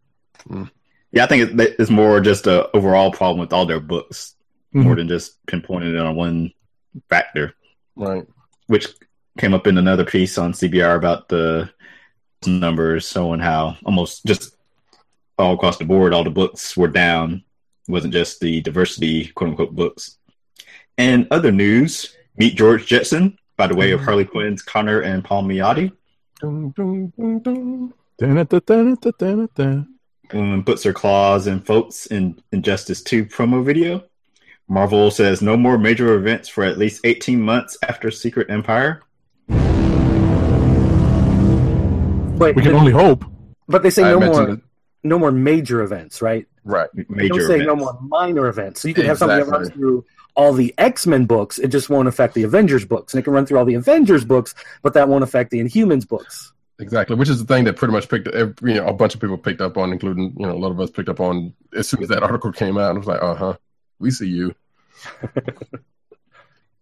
Yeah, 1.11 1.23
I 1.25 1.27
think 1.27 1.59
it's 1.59 1.89
more 1.89 2.19
just 2.21 2.47
a 2.47 2.69
overall 2.75 3.11
problem 3.11 3.39
with 3.39 3.51
all 3.53 3.65
their 3.65 3.79
books, 3.81 4.35
Mhm. 4.73 4.83
more 4.83 4.95
than 4.95 5.07
just 5.07 5.43
pinpointing 5.45 5.93
it 5.93 5.99
on 5.99 6.15
one 6.15 6.51
factor. 7.09 7.53
right. 7.97 8.25
Which 8.67 8.87
came 9.37 9.53
up 9.53 9.67
in 9.67 9.77
another 9.77 10.05
piece 10.05 10.37
on 10.37 10.53
CBR 10.53 10.95
about 10.95 11.27
the 11.29 11.69
numbers 12.47 13.07
showing 13.09 13.39
how 13.41 13.75
almost 13.85 14.25
just 14.25 14.55
all 15.37 15.53
across 15.53 15.77
the 15.77 15.85
board, 15.85 16.13
all 16.13 16.23
the 16.23 16.29
books 16.29 16.75
were 16.77 16.87
down. 16.87 17.43
It 17.87 17.91
wasn't 17.91 18.13
just 18.13 18.39
the 18.39 18.61
diversity 18.61 19.27
quote 19.27 19.49
unquote 19.51 19.75
books. 19.75 20.17
And 20.97 21.27
other 21.31 21.51
news, 21.51 22.15
meet 22.37 22.55
George 22.55 22.85
Jetson 22.87 23.37
by 23.57 23.67
the 23.67 23.75
way 23.75 23.91
of 23.91 24.01
Harley 24.01 24.25
Quinn's 24.25 24.61
Conner 24.61 25.01
and 25.01 25.23
Palmiotti. 25.23 25.91
dun, 26.39 26.73
dun, 26.75 27.11
dun. 27.43 27.93
Woman 30.33 30.63
puts 30.63 30.83
her 30.83 30.93
claws 30.93 31.47
in 31.47 31.59
folks 31.61 32.05
in 32.07 32.39
Injustice 32.51 33.01
2 33.03 33.25
promo 33.25 33.63
video. 33.63 34.03
Marvel 34.67 35.11
says 35.11 35.41
no 35.41 35.57
more 35.57 35.77
major 35.77 36.13
events 36.15 36.47
for 36.47 36.63
at 36.63 36.77
least 36.77 37.01
18 37.03 37.41
months 37.41 37.77
after 37.87 38.09
Secret 38.11 38.49
Empire. 38.49 39.01
But 42.37 42.55
We 42.55 42.63
can 42.63 42.73
only 42.73 42.91
hope. 42.91 43.23
but 43.67 43.83
they 43.83 43.89
say 43.89 44.03
I 44.03 44.11
no 44.11 44.19
more 44.19 44.49
it. 44.49 44.59
no 45.03 45.19
more 45.19 45.31
major 45.31 45.81
events, 45.81 46.21
right? 46.21 46.47
Right. 46.63 46.89
They 46.93 47.05
Major 47.09 47.33
don't 47.39 47.47
say 47.47 47.57
no 47.65 47.75
more 47.75 47.97
minor 48.01 48.47
events. 48.47 48.81
So 48.81 48.87
you 48.87 48.93
can 48.93 49.05
have 49.05 49.17
something 49.17 49.37
that 49.37 49.47
runs 49.47 49.69
through 49.69 50.05
all 50.35 50.53
the 50.53 50.73
X 50.77 51.05
Men 51.05 51.25
books. 51.25 51.59
It 51.59 51.67
just 51.67 51.89
won't 51.89 52.07
affect 52.07 52.33
the 52.33 52.43
Avengers 52.43 52.85
books, 52.85 53.13
and 53.13 53.19
it 53.19 53.23
can 53.23 53.33
run 53.33 53.45
through 53.45 53.59
all 53.59 53.65
the 53.65 53.75
Avengers 53.75 54.23
books, 54.25 54.55
but 54.81 54.93
that 54.93 55.07
won't 55.09 55.23
affect 55.23 55.51
the 55.51 55.59
Inhumans 55.59 56.07
books. 56.07 56.53
Exactly, 56.81 57.15
which 57.15 57.29
is 57.29 57.39
the 57.39 57.45
thing 57.53 57.63
that 57.65 57.75
pretty 57.77 57.93
much 57.93 58.09
picked, 58.09 58.27
ev- 58.29 58.55
you 58.63 58.73
know, 58.73 58.87
a 58.87 58.93
bunch 58.93 59.13
of 59.13 59.21
people 59.21 59.37
picked 59.37 59.61
up 59.61 59.77
on, 59.77 59.93
including 59.93 60.33
you 60.37 60.45
know 60.47 60.51
a 60.51 60.57
lot 60.57 60.71
of 60.71 60.79
us 60.79 60.89
picked 60.89 61.09
up 61.09 61.19
on 61.19 61.53
as 61.75 61.87
soon 61.87 62.01
as 62.01 62.09
that 62.09 62.23
article 62.23 62.51
came 62.51 62.77
out. 62.77 62.89
And 62.89 62.97
it 62.97 62.99
was 62.99 63.07
like, 63.07 63.21
uh 63.21 63.35
huh, 63.35 63.57
we 63.99 64.11
see 64.11 64.27
you. 64.27 64.55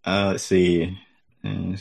Uh, 0.02 0.28
let's 0.32 0.44
see. 0.44 0.98
Uh, 1.44 1.76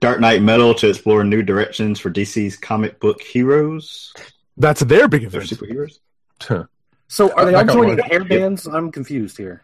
Dark 0.00 0.18
Knight 0.20 0.42
Metal 0.42 0.74
to 0.74 0.88
explore 0.88 1.22
new 1.22 1.42
directions 1.42 2.00
for 2.00 2.10
DC's 2.10 2.56
comic 2.56 2.98
book 2.98 3.22
heroes. 3.22 4.12
That's 4.56 4.80
their 4.82 5.06
big 5.06 5.30
Their 5.30 5.42
event. 5.42 5.50
superheroes. 5.60 6.68
So 7.08 7.32
are 7.34 7.44
they 7.44 7.54
I 7.54 7.58
all 7.60 7.64
got 7.64 7.72
joining 7.74 7.98
one. 7.98 8.10
hair 8.10 8.24
bands? 8.24 8.66
I'm 8.66 8.90
confused 8.90 9.36
here. 9.36 9.62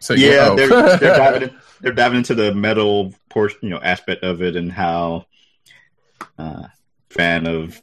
So 0.00 0.14
Yeah, 0.14 0.48
oh. 0.52 0.56
they're, 0.56 0.68
they're, 0.68 0.98
diving 1.18 1.42
in, 1.42 1.56
they're 1.82 1.92
diving 1.92 2.18
into 2.18 2.34
the 2.34 2.54
metal 2.54 3.14
portion, 3.28 3.58
you 3.62 3.68
know, 3.68 3.80
aspect 3.80 4.24
of 4.24 4.40
it 4.42 4.56
and 4.56 4.72
how 4.72 5.26
uh, 6.38 6.68
fan 7.10 7.46
of 7.46 7.80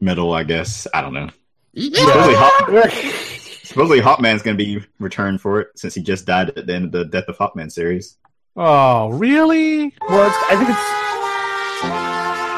metal, 0.00 0.32
I 0.32 0.44
guess. 0.44 0.86
I 0.92 1.00
don't 1.00 1.14
know. 1.14 1.30
Supposedly, 1.76 2.34
Hawk, 2.36 2.90
supposedly 3.64 4.00
Hawkman's 4.00 4.42
going 4.42 4.56
to 4.56 4.64
be 4.64 4.84
returned 5.00 5.40
for 5.40 5.60
it 5.60 5.68
since 5.76 5.94
he 5.94 6.02
just 6.02 6.26
died 6.26 6.50
at 6.50 6.66
the 6.66 6.74
end 6.74 6.84
of 6.86 6.92
the 6.92 7.04
Death 7.04 7.28
of 7.28 7.36
Hawkman 7.36 7.70
series. 7.72 8.16
Oh, 8.56 9.08
really? 9.08 9.94
Well, 10.08 10.26
it's, 10.28 10.36
I 10.50 10.56
think 10.56 10.70
it's. 10.70 10.78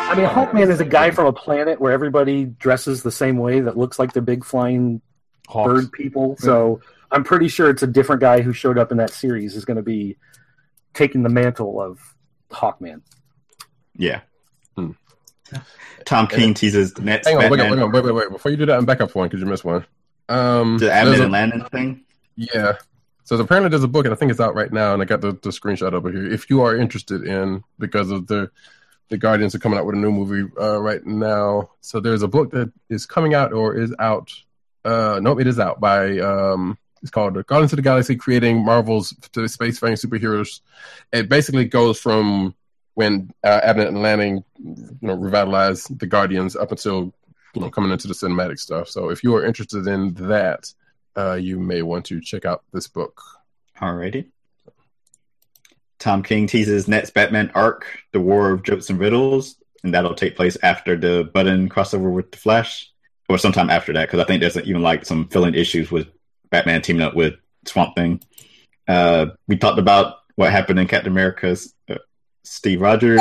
I 0.08 0.14
mean, 0.14 0.26
Hawkman 0.26 0.70
is 0.70 0.80
a 0.80 0.84
guy 0.84 1.10
from 1.10 1.26
a 1.26 1.32
planet 1.32 1.80
where 1.80 1.92
everybody 1.92 2.44
dresses 2.44 3.02
the 3.02 3.10
same 3.10 3.38
way 3.38 3.60
that 3.60 3.76
looks 3.76 3.98
like 3.98 4.12
they're 4.12 4.22
big 4.22 4.44
flying 4.44 5.00
Hawks. 5.48 5.72
bird 5.72 5.92
people. 5.92 6.36
So 6.38 6.80
I'm 7.10 7.24
pretty 7.24 7.48
sure 7.48 7.70
it's 7.70 7.82
a 7.82 7.88
different 7.88 8.20
guy 8.20 8.40
who 8.40 8.52
showed 8.52 8.78
up 8.78 8.92
in 8.92 8.98
that 8.98 9.10
series 9.10 9.56
is 9.56 9.64
going 9.64 9.78
to 9.78 9.82
be 9.82 10.16
taking 10.94 11.22
the 11.22 11.28
mantle 11.28 11.80
of 11.80 11.98
Hawkman. 12.50 13.02
Yeah. 13.96 14.20
Tom 16.04 16.26
King 16.26 16.54
teases 16.54 16.94
the 16.94 17.02
next 17.02 17.26
Hang 17.26 17.36
on, 17.36 17.50
wait, 17.50 17.60
wait, 17.60 17.92
wait, 17.92 18.04
wait, 18.04 18.14
wait. 18.14 18.30
Before 18.30 18.50
you 18.50 18.56
do 18.56 18.66
that, 18.66 18.78
and 18.78 18.86
back 18.86 19.00
up 19.00 19.10
for 19.10 19.20
one 19.20 19.28
because 19.28 19.40
you 19.40 19.46
missed 19.46 19.64
one. 19.64 19.84
Um, 20.28 20.78
the 20.78 20.86
Abnett 20.86 21.22
and 21.22 21.32
Lanning 21.32 21.64
thing. 21.64 22.04
Yeah. 22.36 22.74
So 23.24 23.36
apparently 23.36 23.70
there's 23.70 23.82
a 23.82 23.88
book, 23.88 24.04
and 24.04 24.14
I 24.14 24.16
think 24.16 24.30
it's 24.30 24.40
out 24.40 24.54
right 24.54 24.72
now, 24.72 24.92
and 24.92 25.02
I 25.02 25.04
got 25.04 25.20
the, 25.20 25.32
the 25.32 25.50
screenshot 25.50 25.92
over 25.92 26.12
here. 26.12 26.32
If 26.32 26.48
you 26.48 26.62
are 26.62 26.76
interested 26.76 27.24
in, 27.24 27.64
because 27.78 28.10
of 28.10 28.28
the 28.28 28.50
the 29.08 29.18
Guardians 29.18 29.54
are 29.54 29.58
coming 29.58 29.78
out 29.78 29.86
with 29.86 29.94
a 29.94 29.98
new 29.98 30.10
movie 30.10 30.50
uh, 30.60 30.80
right 30.80 31.04
now. 31.04 31.70
So 31.80 32.00
there's 32.00 32.22
a 32.22 32.28
book 32.28 32.50
that 32.50 32.72
is 32.88 33.06
coming 33.06 33.34
out 33.34 33.52
or 33.52 33.76
is 33.76 33.94
out. 33.98 34.32
Uh, 34.84 35.20
nope, 35.22 35.40
it 35.40 35.46
is 35.46 35.58
out 35.58 35.80
by. 35.80 36.18
Um, 36.18 36.78
it's 37.02 37.10
called 37.10 37.34
Guardians 37.46 37.72
of 37.72 37.76
the 37.76 37.82
Galaxy: 37.82 38.16
Creating 38.16 38.64
Marvel's 38.64 39.12
Spacefaring 39.12 39.98
Superheroes. 40.00 40.60
It 41.12 41.28
basically 41.28 41.66
goes 41.66 42.00
from 42.00 42.54
when 42.96 43.30
uh, 43.44 43.60
Abnett 43.60 43.88
and 43.88 44.00
Lanning, 44.00 44.42
you 44.58 44.98
know, 45.02 45.14
revitalized 45.14 45.98
the 45.98 46.06
Guardians 46.06 46.56
up 46.56 46.72
until 46.72 47.12
you 47.54 47.60
know 47.60 47.70
coming 47.70 47.92
into 47.92 48.08
the 48.08 48.14
cinematic 48.14 48.58
stuff. 48.58 48.88
So 48.88 49.10
if 49.10 49.22
you 49.22 49.36
are 49.36 49.44
interested 49.44 49.86
in 49.86 50.14
that, 50.14 50.72
uh, 51.14 51.34
you 51.34 51.60
may 51.60 51.82
want 51.82 52.06
to 52.06 52.22
check 52.22 52.46
out 52.46 52.64
this 52.72 52.88
book. 52.88 53.22
Alrighty. 53.78 54.26
Tom 55.98 56.22
King 56.22 56.46
teases 56.46 56.88
next 56.88 57.10
Batman 57.10 57.50
arc, 57.54 57.86
The 58.12 58.20
War 58.20 58.50
of 58.50 58.62
Jokes 58.62 58.88
and 58.88 58.98
Riddles, 58.98 59.56
and 59.84 59.92
that'll 59.92 60.14
take 60.14 60.34
place 60.34 60.56
after 60.62 60.96
the 60.96 61.30
Button 61.34 61.68
crossover 61.68 62.10
with 62.10 62.30
the 62.30 62.38
Flash, 62.38 62.90
or 63.28 63.36
sometime 63.36 63.68
after 63.68 63.92
that, 63.92 64.06
because 64.06 64.20
I 64.20 64.24
think 64.24 64.40
there's 64.40 64.56
even 64.56 64.82
like 64.82 65.04
some 65.04 65.28
filling 65.28 65.54
issues 65.54 65.90
with 65.90 66.08
Batman 66.48 66.80
teaming 66.80 67.02
up 67.02 67.14
with 67.14 67.34
Swamp 67.66 67.94
Thing. 67.94 68.22
Uh, 68.88 69.26
we 69.48 69.58
talked 69.58 69.78
about 69.78 70.16
what 70.36 70.50
happened 70.50 70.78
in 70.78 70.88
Captain 70.88 71.12
America's 71.12 71.74
Steve 72.46 72.80
Rogers. 72.80 73.20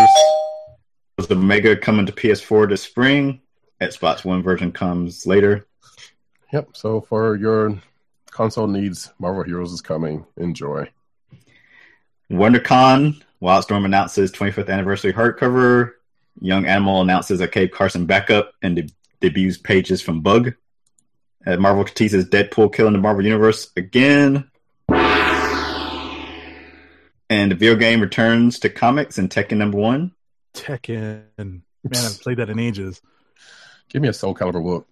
Was 1.18 1.28
the 1.28 1.36
Mega 1.36 1.76
coming 1.76 2.06
to 2.06 2.12
PS4 2.12 2.70
this 2.70 2.84
spring? 2.84 3.42
Xbox 3.82 4.24
One 4.24 4.44
version 4.44 4.72
comes 4.72 5.26
later. 5.26 5.66
Yep. 6.54 6.70
So 6.74 7.02
for 7.02 7.36
your 7.36 7.82
console 8.30 8.68
needs, 8.68 9.12
Marvel 9.18 9.44
Heroes 9.44 9.74
is 9.74 9.82
coming. 9.82 10.26
Enjoy. 10.38 10.88
WonderCon, 12.32 13.22
Wildstorm 13.42 13.86
announces 13.86 14.32
25th 14.32 14.70
anniversary 14.70 15.12
hardcover. 15.12 15.94
Young 16.40 16.68
Animal 16.68 17.02
announces 17.02 17.42
a 17.42 17.48
Cave 17.48 17.72
Carson 17.72 18.06
backup 18.06 18.52
and 18.62 18.76
de- 18.76 18.90
debuts 19.22 19.58
pages 19.58 20.02
from 20.02 20.22
Bug. 20.22 20.54
Uh, 21.48 21.58
Marvel 21.58 21.84
teases 21.84 22.30
Deadpool 22.30 22.74
killing 22.74 22.94
the 22.94 23.00
Marvel 23.00 23.26
Universe 23.26 23.72
again. 23.76 24.50
And 27.30 27.52
the 27.52 27.56
video 27.56 27.76
game 27.76 28.02
returns 28.02 28.60
to 28.60 28.70
comics 28.70 29.18
in 29.18 29.30
Tekken 29.30 29.58
number 29.58 29.78
one. 29.78 30.12
Tekken. 30.54 31.24
Man, 31.38 31.64
I've 31.84 32.20
played 32.22 32.38
that 32.38 32.50
in 32.50 32.60
ages. 32.60 33.02
Give 33.90 34.02
me 34.02 34.08
a 34.10 34.14
Soul 34.14 34.36
Calibur 34.36 34.64
book. 34.64 34.88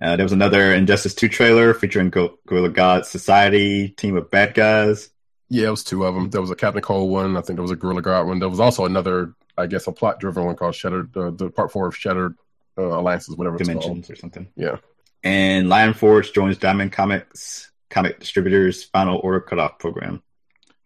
Uh, 0.00 0.16
there 0.16 0.24
was 0.24 0.32
another 0.32 0.72
Injustice 0.72 1.14
2 1.14 1.28
trailer 1.28 1.74
featuring 1.74 2.10
Go- 2.10 2.38
Gorilla 2.46 2.70
Grodd 2.70 3.04
Society, 3.04 3.88
team 3.88 4.16
of 4.16 4.30
bad 4.30 4.54
guys. 4.54 5.10
Yeah, 5.48 5.68
it 5.68 5.70
was 5.70 5.84
two 5.84 6.04
of 6.04 6.14
them. 6.14 6.30
There 6.30 6.40
was 6.40 6.50
a 6.50 6.56
Captain 6.56 6.82
Cold 6.82 7.10
one. 7.10 7.36
I 7.36 7.40
think 7.40 7.56
there 7.56 7.62
was 7.62 7.70
a 7.70 7.76
Gorilla 7.76 8.02
Grodd 8.02 8.26
one. 8.26 8.38
There 8.40 8.48
was 8.48 8.60
also 8.60 8.84
another, 8.84 9.34
I 9.56 9.66
guess, 9.66 9.86
a 9.86 9.92
plot 9.92 10.18
driven 10.20 10.44
one 10.44 10.56
called 10.56 10.74
Shattered, 10.74 11.16
uh, 11.16 11.30
the 11.30 11.50
part 11.50 11.70
four 11.70 11.86
of 11.86 11.96
Shattered 11.96 12.36
uh, 12.78 12.82
Alliances, 12.82 13.36
whatever 13.36 13.56
it's 13.56 13.66
Dimensions 13.68 14.06
called. 14.06 14.10
or 14.10 14.16
something. 14.16 14.48
Yeah. 14.56 14.76
And 15.22 15.68
Lion 15.68 15.94
Forge 15.94 16.32
joins 16.32 16.58
Diamond 16.58 16.92
Comics 16.92 17.70
comic 17.90 18.18
distributors 18.20 18.84
final 18.84 19.18
order 19.18 19.40
cutoff 19.40 19.78
program. 19.78 20.22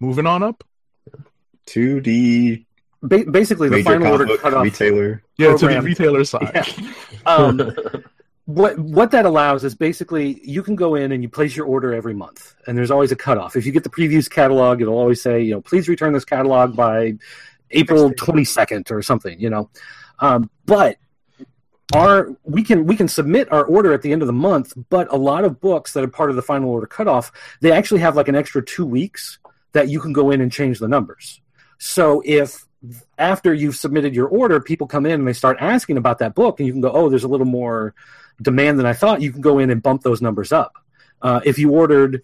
Moving 0.00 0.26
on 0.26 0.42
up. 0.42 0.64
To 1.66 2.00
the 2.00 2.64
Ba- 3.02 3.24
basically, 3.30 3.68
the 3.68 3.82
final 3.82 4.08
order 4.08 4.26
book 4.26 4.40
cutoff. 4.40 4.64
retailer. 4.64 5.22
Yeah, 5.36 5.56
to 5.56 5.68
the 5.68 5.80
retailer 5.80 6.24
side. 6.24 6.50
Yeah. 6.54 6.90
Um, 7.26 7.72
what 8.46 8.78
what 8.78 9.10
that 9.12 9.24
allows 9.24 9.62
is 9.62 9.74
basically 9.74 10.40
you 10.42 10.62
can 10.62 10.74
go 10.74 10.94
in 10.94 11.12
and 11.12 11.22
you 11.22 11.28
place 11.28 11.54
your 11.54 11.66
order 11.66 11.94
every 11.94 12.14
month, 12.14 12.56
and 12.66 12.76
there's 12.76 12.90
always 12.90 13.12
a 13.12 13.16
cutoff. 13.16 13.54
If 13.54 13.66
you 13.66 13.72
get 13.72 13.84
the 13.84 13.90
previews 13.90 14.28
catalog, 14.28 14.80
it'll 14.80 14.98
always 14.98 15.22
say, 15.22 15.42
you 15.42 15.52
know, 15.52 15.60
please 15.60 15.88
return 15.88 16.12
this 16.12 16.24
catalog 16.24 16.74
by 16.74 17.18
April 17.70 18.10
22nd 18.10 18.90
or 18.90 19.02
something, 19.02 19.38
you 19.38 19.50
know. 19.50 19.70
Um, 20.18 20.50
but 20.66 20.96
our 21.94 22.34
we 22.42 22.64
can 22.64 22.84
we 22.84 22.96
can 22.96 23.06
submit 23.06 23.50
our 23.52 23.64
order 23.64 23.92
at 23.92 24.02
the 24.02 24.12
end 24.12 24.22
of 24.22 24.26
the 24.26 24.32
month, 24.32 24.72
but 24.90 25.12
a 25.12 25.16
lot 25.16 25.44
of 25.44 25.60
books 25.60 25.92
that 25.92 26.02
are 26.02 26.08
part 26.08 26.30
of 26.30 26.36
the 26.36 26.42
final 26.42 26.70
order 26.70 26.86
cutoff, 26.86 27.30
they 27.60 27.70
actually 27.70 28.00
have 28.00 28.16
like 28.16 28.26
an 28.26 28.34
extra 28.34 28.64
two 28.64 28.84
weeks 28.84 29.38
that 29.72 29.88
you 29.88 30.00
can 30.00 30.12
go 30.12 30.30
in 30.30 30.40
and 30.40 30.52
change 30.52 30.78
the 30.78 30.88
numbers. 30.88 31.40
So 31.78 32.22
if 32.24 32.66
after 33.18 33.52
you've 33.52 33.76
submitted 33.76 34.14
your 34.14 34.28
order, 34.28 34.60
people 34.60 34.86
come 34.86 35.06
in 35.06 35.12
and 35.12 35.26
they 35.26 35.32
start 35.32 35.56
asking 35.60 35.96
about 35.96 36.18
that 36.18 36.34
book, 36.34 36.60
and 36.60 36.66
you 36.66 36.72
can 36.72 36.80
go, 36.80 36.90
oh, 36.92 37.08
there's 37.08 37.24
a 37.24 37.28
little 37.28 37.46
more 37.46 37.94
demand 38.40 38.78
than 38.78 38.86
I 38.86 38.92
thought. 38.92 39.20
You 39.20 39.32
can 39.32 39.40
go 39.40 39.58
in 39.58 39.70
and 39.70 39.82
bump 39.82 40.02
those 40.02 40.22
numbers 40.22 40.52
up. 40.52 40.76
Uh, 41.20 41.40
if 41.44 41.58
you 41.58 41.72
ordered 41.72 42.22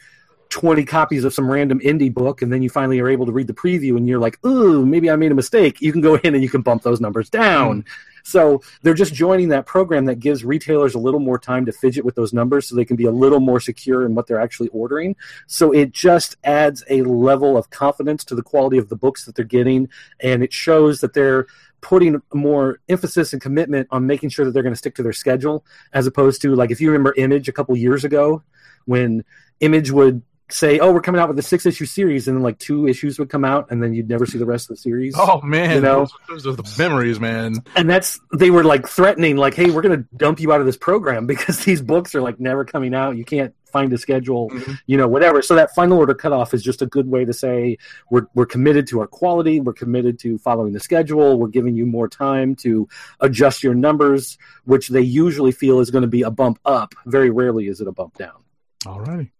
20 0.50 0.84
copies 0.84 1.24
of 1.24 1.34
some 1.34 1.50
random 1.50 1.80
indie 1.80 2.12
book 2.12 2.42
and 2.42 2.52
then 2.52 2.62
you 2.62 2.70
finally 2.70 3.00
are 3.00 3.08
able 3.08 3.26
to 3.26 3.32
read 3.32 3.48
the 3.48 3.54
preview 3.54 3.96
and 3.96 4.06
you're 4.06 4.20
like, 4.20 4.44
ooh, 4.46 4.86
maybe 4.86 5.10
I 5.10 5.16
made 5.16 5.32
a 5.32 5.34
mistake, 5.34 5.80
you 5.80 5.90
can 5.90 6.00
go 6.00 6.14
in 6.14 6.34
and 6.34 6.42
you 6.42 6.48
can 6.48 6.62
bump 6.62 6.82
those 6.82 7.00
numbers 7.00 7.28
down. 7.28 7.84
So 8.24 8.62
they're 8.82 8.94
just 8.94 9.14
joining 9.14 9.50
that 9.50 9.66
program 9.66 10.06
that 10.06 10.18
gives 10.18 10.44
retailers 10.44 10.94
a 10.94 10.98
little 10.98 11.20
more 11.20 11.38
time 11.38 11.66
to 11.66 11.72
fidget 11.72 12.04
with 12.04 12.14
those 12.14 12.32
numbers 12.32 12.66
so 12.66 12.74
they 12.74 12.84
can 12.84 12.96
be 12.96 13.04
a 13.04 13.10
little 13.10 13.38
more 13.38 13.60
secure 13.60 14.04
in 14.04 14.14
what 14.14 14.26
they're 14.26 14.40
actually 14.40 14.68
ordering. 14.68 15.14
So 15.46 15.72
it 15.72 15.92
just 15.92 16.36
adds 16.42 16.82
a 16.88 17.02
level 17.02 17.56
of 17.56 17.70
confidence 17.70 18.24
to 18.24 18.34
the 18.34 18.42
quality 18.42 18.78
of 18.78 18.88
the 18.88 18.96
books 18.96 19.26
that 19.26 19.34
they're 19.34 19.44
getting. 19.44 19.88
And 20.20 20.42
it 20.42 20.52
shows 20.52 21.00
that 21.00 21.12
they're 21.12 21.46
putting 21.82 22.22
more 22.32 22.80
emphasis 22.88 23.34
and 23.34 23.42
commitment 23.42 23.86
on 23.90 24.06
making 24.06 24.30
sure 24.30 24.46
that 24.46 24.52
they're 24.52 24.62
going 24.62 24.72
to 24.72 24.78
stick 24.78 24.94
to 24.94 25.02
their 25.02 25.12
schedule 25.12 25.66
as 25.92 26.06
opposed 26.06 26.40
to 26.40 26.54
like 26.54 26.70
if 26.70 26.80
you 26.80 26.90
remember 26.90 27.12
image 27.18 27.46
a 27.46 27.52
couple 27.52 27.76
years 27.76 28.04
ago 28.04 28.42
when 28.86 29.22
image 29.60 29.90
would 29.90 30.22
say 30.50 30.78
oh 30.78 30.92
we're 30.92 31.00
coming 31.00 31.20
out 31.20 31.28
with 31.28 31.38
a 31.38 31.42
six 31.42 31.64
issue 31.64 31.86
series 31.86 32.28
and 32.28 32.36
then 32.36 32.42
like 32.42 32.58
two 32.58 32.86
issues 32.86 33.18
would 33.18 33.30
come 33.30 33.44
out 33.46 33.70
and 33.70 33.82
then 33.82 33.94
you'd 33.94 34.08
never 34.10 34.26
see 34.26 34.36
the 34.36 34.44
rest 34.44 34.68
of 34.70 34.76
the 34.76 34.80
series 34.82 35.14
Oh 35.16 35.40
man, 35.40 35.76
You 35.76 35.80
know? 35.80 36.06
those, 36.28 36.46
are 36.46 36.52
the 36.52 36.74
memories, 36.78 37.18
man. 37.18 37.56
and 37.76 37.88
that's 37.88 38.20
they 38.32 38.50
were 38.50 38.62
like 38.62 38.86
threatening 38.86 39.36
like 39.38 39.54
hey 39.54 39.70
we're 39.70 39.80
going 39.82 39.98
to 40.02 40.06
dump 40.16 40.40
you 40.40 40.52
out 40.52 40.60
of 40.60 40.66
this 40.66 40.76
program 40.76 41.26
because 41.32 41.64
these 41.64 41.80
books 41.80 42.14
are 42.14 42.20
like 42.20 42.38
never 42.38 42.64
coming 42.64 42.94
out 42.94 43.16
you 43.16 43.24
can't 43.24 43.54
find 43.72 43.92
a 43.92 43.98
schedule 43.98 44.50
Mhm. 44.50 44.78
you 44.86 44.96
know 44.96 45.08
whatever 45.08 45.42
so 45.42 45.54
that 45.56 45.74
final 45.74 45.98
order 45.98 46.14
cutoff 46.14 46.54
is 46.54 46.62
just 46.62 46.80
a 46.82 46.86
good 46.86 47.08
way 47.08 47.24
to 47.24 47.32
say 47.32 47.76
we're, 48.10 48.26
we're 48.34 48.46
committed 48.46 48.86
to 48.88 49.00
our 49.00 49.06
quality 49.08 49.58
we're 49.60 49.72
committed 49.72 50.18
to 50.20 50.38
following 50.38 50.72
the 50.74 50.78
schedule 50.78 51.38
we're 51.40 51.48
giving 51.48 51.74
you 51.74 51.84
more 51.86 52.06
time 52.08 52.54
to 52.54 52.86
adjust 53.20 53.64
your 53.64 53.74
numbers 53.74 54.38
which 54.64 54.88
they 54.90 55.00
usually 55.00 55.50
feel 55.50 55.80
is 55.80 55.90
going 55.90 56.02
to 56.02 56.08
be 56.08 56.22
a 56.22 56.30
bump 56.30 56.60
up 56.66 56.94
very 57.06 57.30
rarely 57.30 57.66
is 57.66 57.80
it 57.80 57.88
a 57.88 57.92
bump 57.92 58.16
down 58.16 58.44
Alrighty. 58.84 59.30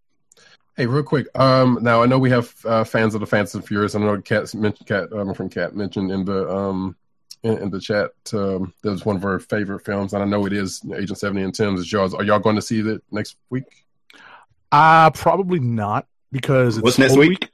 Hey, 0.77 0.87
real 0.87 1.05
quick. 1.05 1.29
Um, 1.39 1.79
now 1.83 2.03
I 2.03 2.07
know 2.07 2.19
we 2.19 2.31
have 2.31 2.53
uh, 2.65 2.85
fans 2.85 3.15
of 3.15 3.21
the 3.21 3.27
Fast 3.27 3.55
and 3.55 3.65
Furious. 3.67 3.95
I 3.95 4.01
know 4.01 4.21
Cat 4.21 4.53
mentioned 4.55 4.89
Cat, 4.89 5.13
uh, 5.13 5.25
my 5.25 5.33
friend 5.35 5.51
Cat 5.53 5.77
mentioned 5.77 6.11
in 6.11 6.25
the 6.25 6.51
um 6.53 6.97
in, 7.45 7.59
in 7.59 7.71
the 7.71 7.81
chat 7.81 8.11
um, 8.33 8.73
that 8.83 8.91
was 8.91 9.05
one 9.05 9.17
of 9.17 9.23
her 9.23 9.39
favorite 9.39 9.85
films, 9.85 10.15
and 10.15 10.23
I 10.23 10.27
know 10.27 10.47
it 10.47 10.53
is 10.53 10.83
Agent 10.97 11.19
Seventy 11.19 11.43
and 11.43 11.55
Tim's. 11.55 11.81
Is 11.81 11.93
yours? 11.93 12.13
Are 12.15 12.25
y'all 12.25 12.41
going 12.41 12.57
to 12.57 12.63
see 12.63 12.81
it 12.81 13.03
next 13.11 13.37
week? 13.51 13.85
Uh 14.73 15.11
probably 15.11 15.61
not 15.61 16.07
because 16.33 16.77
it's 16.79 16.85
What's 16.85 16.99
next 16.99 17.15
Holy 17.15 17.29
week? 17.31 17.51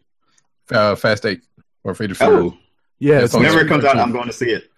Uh, 0.73 0.95
Fast 0.95 1.27
Eight 1.27 1.43
or 1.85 1.95
Fate 1.95 2.13
of 2.13 2.17
Fury? 2.17 2.33
Oh, 2.33 2.57
Yeah, 3.01 3.17
It's 3.17 3.25
it's 3.27 3.35
on 3.35 3.43
next 3.43 3.55
whenever 3.55 3.67
it 3.67 3.69
comes 3.69 3.85
out. 3.85 3.99
I'm 3.99 4.13
going 4.13 4.29
to 4.29 4.33
see 4.33 4.51
it. 4.51 4.71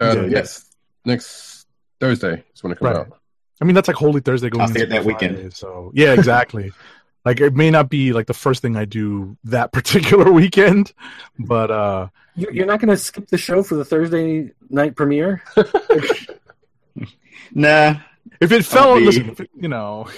uh, 0.00 0.12
Yeah, 0.12 0.28
next 0.28 0.66
next 1.04 1.66
Thursday 1.98 2.44
is 2.54 2.62
when 2.62 2.72
it 2.72 2.78
comes 2.78 2.94
Right. 2.94 3.00
out. 3.06 3.18
I 3.60 3.64
mean, 3.64 3.74
that's 3.74 3.88
like 3.88 3.96
Holy 3.96 4.20
Thursday 4.20 4.48
going 4.48 4.62
I'll 4.62 4.68
see 4.68 4.80
it 4.80 4.90
that 4.90 5.02
Friday, 5.02 5.32
weekend. 5.32 5.54
So 5.54 5.90
yeah, 5.94 6.12
exactly. 6.12 6.72
like 7.24 7.40
it 7.40 7.54
may 7.54 7.70
not 7.70 7.88
be 7.90 8.12
like 8.12 8.26
the 8.26 8.34
first 8.34 8.62
thing 8.62 8.76
I 8.76 8.84
do 8.84 9.36
that 9.44 9.72
particular 9.78 10.30
weekend, 10.32 10.92
but 11.38 11.70
uh 11.70 12.08
You- 12.36 12.50
you're 12.52 12.66
not 12.66 12.80
going 12.80 12.88
to 12.90 12.96
skip 12.96 13.28
the 13.28 13.38
show 13.38 13.62
for 13.62 13.74
the 13.76 13.84
thursday 13.84 14.52
night 14.68 14.96
premiere 14.96 15.42
Nah, 17.52 17.96
if 18.40 18.52
it 18.52 18.64
fell, 18.64 18.94
be- 18.96 19.06
listen, 19.06 19.30
if 19.30 19.40
it- 19.40 19.50
you 19.56 19.68
know, 19.68 20.08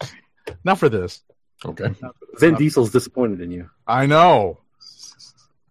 not 0.64 0.78
for 0.78 0.88
this. 0.88 1.22
Okay. 1.64 1.94
vin 2.38 2.54
diesel's 2.54 2.90
disappointed 2.90 3.40
in 3.40 3.50
you 3.50 3.70
I 3.86 4.04
know. 4.06 4.58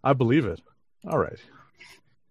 I 0.03 0.13
believe 0.13 0.45
it. 0.45 0.59
All 1.07 1.17
right. 1.19 1.37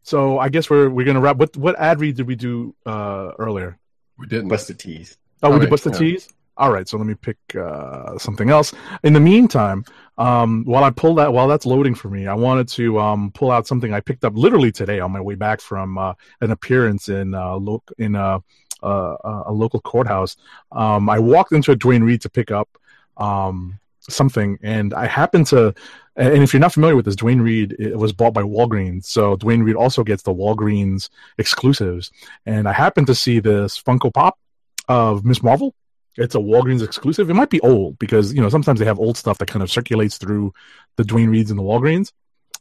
So 0.02 0.38
I 0.40 0.48
guess 0.48 0.68
we're 0.68 0.90
we're 0.90 1.06
gonna 1.06 1.20
wrap. 1.20 1.36
What 1.36 1.56
what 1.56 1.78
ad 1.78 2.00
read 2.00 2.16
did 2.16 2.26
we 2.26 2.34
do 2.34 2.74
uh 2.84 3.30
earlier? 3.38 3.78
We 4.18 4.26
didn't. 4.26 4.48
Busted 4.48 4.78
Tees. 4.80 5.16
Oh, 5.42 5.48
we 5.50 5.54
All 5.54 5.60
did 5.60 5.70
bust 5.70 5.84
the 5.84 5.90
yeah. 5.90 5.98
tease. 5.98 6.28
All 6.56 6.70
right, 6.70 6.88
so 6.88 6.96
let 6.96 7.06
me 7.06 7.14
pick 7.14 7.36
uh, 7.56 8.16
something 8.16 8.48
else. 8.48 8.72
In 9.02 9.12
the 9.12 9.20
meantime, 9.20 9.84
um, 10.18 10.64
while 10.64 10.84
I 10.84 10.90
pull 10.90 11.16
that, 11.16 11.32
while 11.32 11.48
that's 11.48 11.66
loading 11.66 11.96
for 11.96 12.08
me, 12.08 12.28
I 12.28 12.34
wanted 12.34 12.68
to 12.68 13.00
um, 13.00 13.32
pull 13.32 13.50
out 13.50 13.66
something 13.66 13.92
I 13.92 14.00
picked 14.00 14.24
up 14.24 14.34
literally 14.36 14.70
today 14.70 15.00
on 15.00 15.10
my 15.10 15.20
way 15.20 15.34
back 15.34 15.60
from 15.60 15.98
uh, 15.98 16.14
an 16.40 16.52
appearance 16.52 17.08
in 17.08 17.34
uh, 17.34 17.56
lo- 17.56 17.82
in 17.98 18.14
uh, 18.14 18.38
a 18.82 19.52
local 19.52 19.80
courthouse. 19.80 20.36
Um, 20.70 21.10
I 21.10 21.18
walked 21.18 21.52
into 21.52 21.72
a 21.72 21.76
Duane 21.76 22.04
Reade 22.04 22.20
to 22.22 22.30
pick 22.30 22.52
up 22.52 22.68
um, 23.16 23.80
something, 23.98 24.56
and 24.62 24.94
I 24.94 25.06
happened 25.06 25.48
to. 25.48 25.74
And 26.16 26.44
if 26.44 26.52
you're 26.52 26.60
not 26.60 26.72
familiar 26.72 26.94
with 26.94 27.06
this, 27.06 27.16
Duane 27.16 27.40
Reade 27.40 27.74
it 27.80 27.98
was 27.98 28.12
bought 28.12 28.34
by 28.34 28.42
Walgreens, 28.42 29.06
so 29.06 29.34
Duane 29.34 29.64
Reade 29.64 29.74
also 29.74 30.04
gets 30.04 30.22
the 30.22 30.32
Walgreens 30.32 31.08
exclusives. 31.38 32.12
And 32.46 32.68
I 32.68 32.72
happened 32.72 33.08
to 33.08 33.14
see 33.16 33.40
this 33.40 33.82
Funko 33.82 34.14
Pop 34.14 34.38
of 34.86 35.24
Miss 35.24 35.42
Marvel. 35.42 35.74
It's 36.16 36.34
a 36.34 36.38
Walgreens 36.38 36.82
exclusive. 36.82 37.28
It 37.28 37.34
might 37.34 37.50
be 37.50 37.60
old 37.60 37.98
because 37.98 38.32
you 38.32 38.40
know 38.40 38.48
sometimes 38.48 38.78
they 38.78 38.84
have 38.86 39.00
old 39.00 39.16
stuff 39.16 39.38
that 39.38 39.48
kind 39.48 39.62
of 39.62 39.70
circulates 39.70 40.18
through 40.18 40.52
the 40.96 41.04
Duane 41.04 41.30
Reades 41.30 41.50
and 41.50 41.58
the 41.58 41.64
Walgreens. 41.64 42.12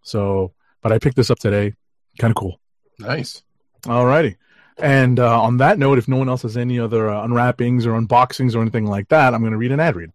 So, 0.01 0.53
but 0.81 0.91
I 0.91 0.99
picked 0.99 1.15
this 1.15 1.29
up 1.29 1.39
today. 1.39 1.73
Kind 2.19 2.31
of 2.31 2.35
cool. 2.35 2.59
Nice. 2.99 3.43
All 3.87 4.05
righty. 4.05 4.37
And 4.77 5.19
uh, 5.19 5.41
on 5.41 5.57
that 5.57 5.77
note, 5.77 5.99
if 5.99 6.07
no 6.07 6.17
one 6.17 6.29
else 6.29 6.41
has 6.41 6.57
any 6.57 6.79
other 6.79 7.09
uh, 7.09 7.23
unwrappings 7.23 7.85
or 7.85 7.91
unboxings 7.91 8.55
or 8.55 8.61
anything 8.61 8.85
like 8.85 9.09
that, 9.09 9.33
I'm 9.33 9.41
going 9.41 9.51
to 9.51 9.57
read 9.57 9.71
an 9.71 9.79
ad 9.79 9.95
read. 9.95 10.11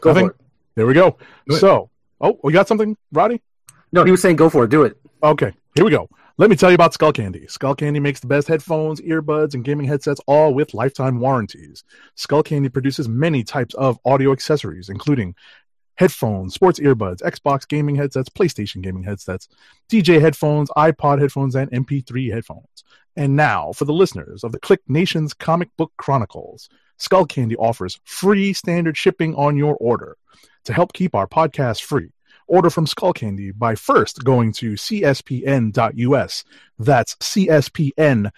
Go 0.00 0.10
Nothing? 0.10 0.26
for 0.26 0.30
it. 0.30 0.36
There 0.76 0.86
we 0.86 0.94
go. 0.94 1.16
Do 1.48 1.56
it. 1.56 1.60
So, 1.60 1.90
oh, 2.20 2.38
we 2.42 2.52
got 2.52 2.68
something, 2.68 2.96
Roddy? 3.10 3.40
No, 3.90 4.04
he 4.04 4.10
was 4.10 4.22
saying 4.22 4.36
go 4.36 4.48
for 4.48 4.64
it. 4.64 4.70
Do 4.70 4.84
it. 4.84 4.96
Okay, 5.22 5.52
here 5.74 5.84
we 5.84 5.90
go. 5.90 6.08
Let 6.36 6.50
me 6.50 6.56
tell 6.56 6.68
you 6.68 6.74
about 6.74 6.92
Skull 6.92 7.12
Candy. 7.12 7.46
Skull 7.46 7.76
Candy 7.76 8.00
makes 8.00 8.18
the 8.18 8.26
best 8.26 8.48
headphones, 8.48 9.00
earbuds, 9.02 9.54
and 9.54 9.64
gaming 9.64 9.86
headsets, 9.86 10.20
all 10.26 10.52
with 10.52 10.74
lifetime 10.74 11.20
warranties. 11.20 11.84
Skull 12.16 12.42
Candy 12.42 12.68
produces 12.68 13.08
many 13.08 13.44
types 13.44 13.72
of 13.74 14.00
audio 14.04 14.32
accessories, 14.32 14.88
including 14.88 15.36
headphones, 15.94 16.52
sports 16.52 16.80
earbuds, 16.80 17.22
Xbox 17.22 17.68
gaming 17.68 17.94
headsets, 17.94 18.28
PlayStation 18.28 18.82
gaming 18.82 19.04
headsets, 19.04 19.46
DJ 19.88 20.20
headphones, 20.20 20.70
iPod 20.70 21.20
headphones, 21.20 21.54
and 21.54 21.70
MP3 21.70 22.32
headphones. 22.32 22.82
And 23.14 23.36
now, 23.36 23.72
for 23.72 23.84
the 23.84 23.92
listeners 23.92 24.42
of 24.42 24.50
the 24.50 24.58
KLIQ 24.58 24.78
Nation's 24.88 25.34
Comic 25.34 25.68
Book 25.76 25.92
Chronicles, 25.98 26.68
Skull 26.98 27.26
Candy 27.26 27.54
offers 27.54 28.00
free 28.02 28.52
standard 28.52 28.96
shipping 28.96 29.36
on 29.36 29.56
your 29.56 29.76
order. 29.76 30.16
To 30.64 30.72
help 30.72 30.94
keep 30.94 31.14
our 31.14 31.28
podcast 31.28 31.82
free, 31.82 32.10
order 32.46 32.70
from 32.70 32.86
Skull 32.86 33.12
Candy 33.12 33.50
by 33.52 33.74
first 33.74 34.24
going 34.24 34.52
to 34.54 34.72
cspn.us. 34.72 36.44
That's 36.78 37.14
cspn.us. 37.16 38.36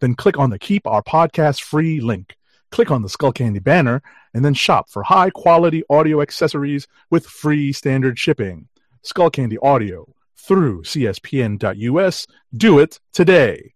Then 0.00 0.14
click 0.14 0.38
on 0.38 0.50
the 0.50 0.58
Keep 0.58 0.86
Our 0.86 1.02
Podcast 1.02 1.62
Free 1.62 2.00
link. 2.00 2.36
Click 2.70 2.90
on 2.90 3.02
the 3.02 3.08
Skull 3.08 3.32
Candy 3.32 3.60
banner 3.60 4.02
and 4.34 4.44
then 4.44 4.54
shop 4.54 4.90
for 4.90 5.02
high 5.02 5.30
quality 5.30 5.82
audio 5.88 6.20
accessories 6.20 6.86
with 7.10 7.26
free 7.26 7.72
standard 7.72 8.18
shipping. 8.18 8.68
Skull 9.02 9.30
Candy 9.30 9.58
Audio 9.58 10.12
through 10.36 10.82
cspn.us. 10.82 12.26
Do 12.56 12.78
it 12.78 13.00
today. 13.12 13.72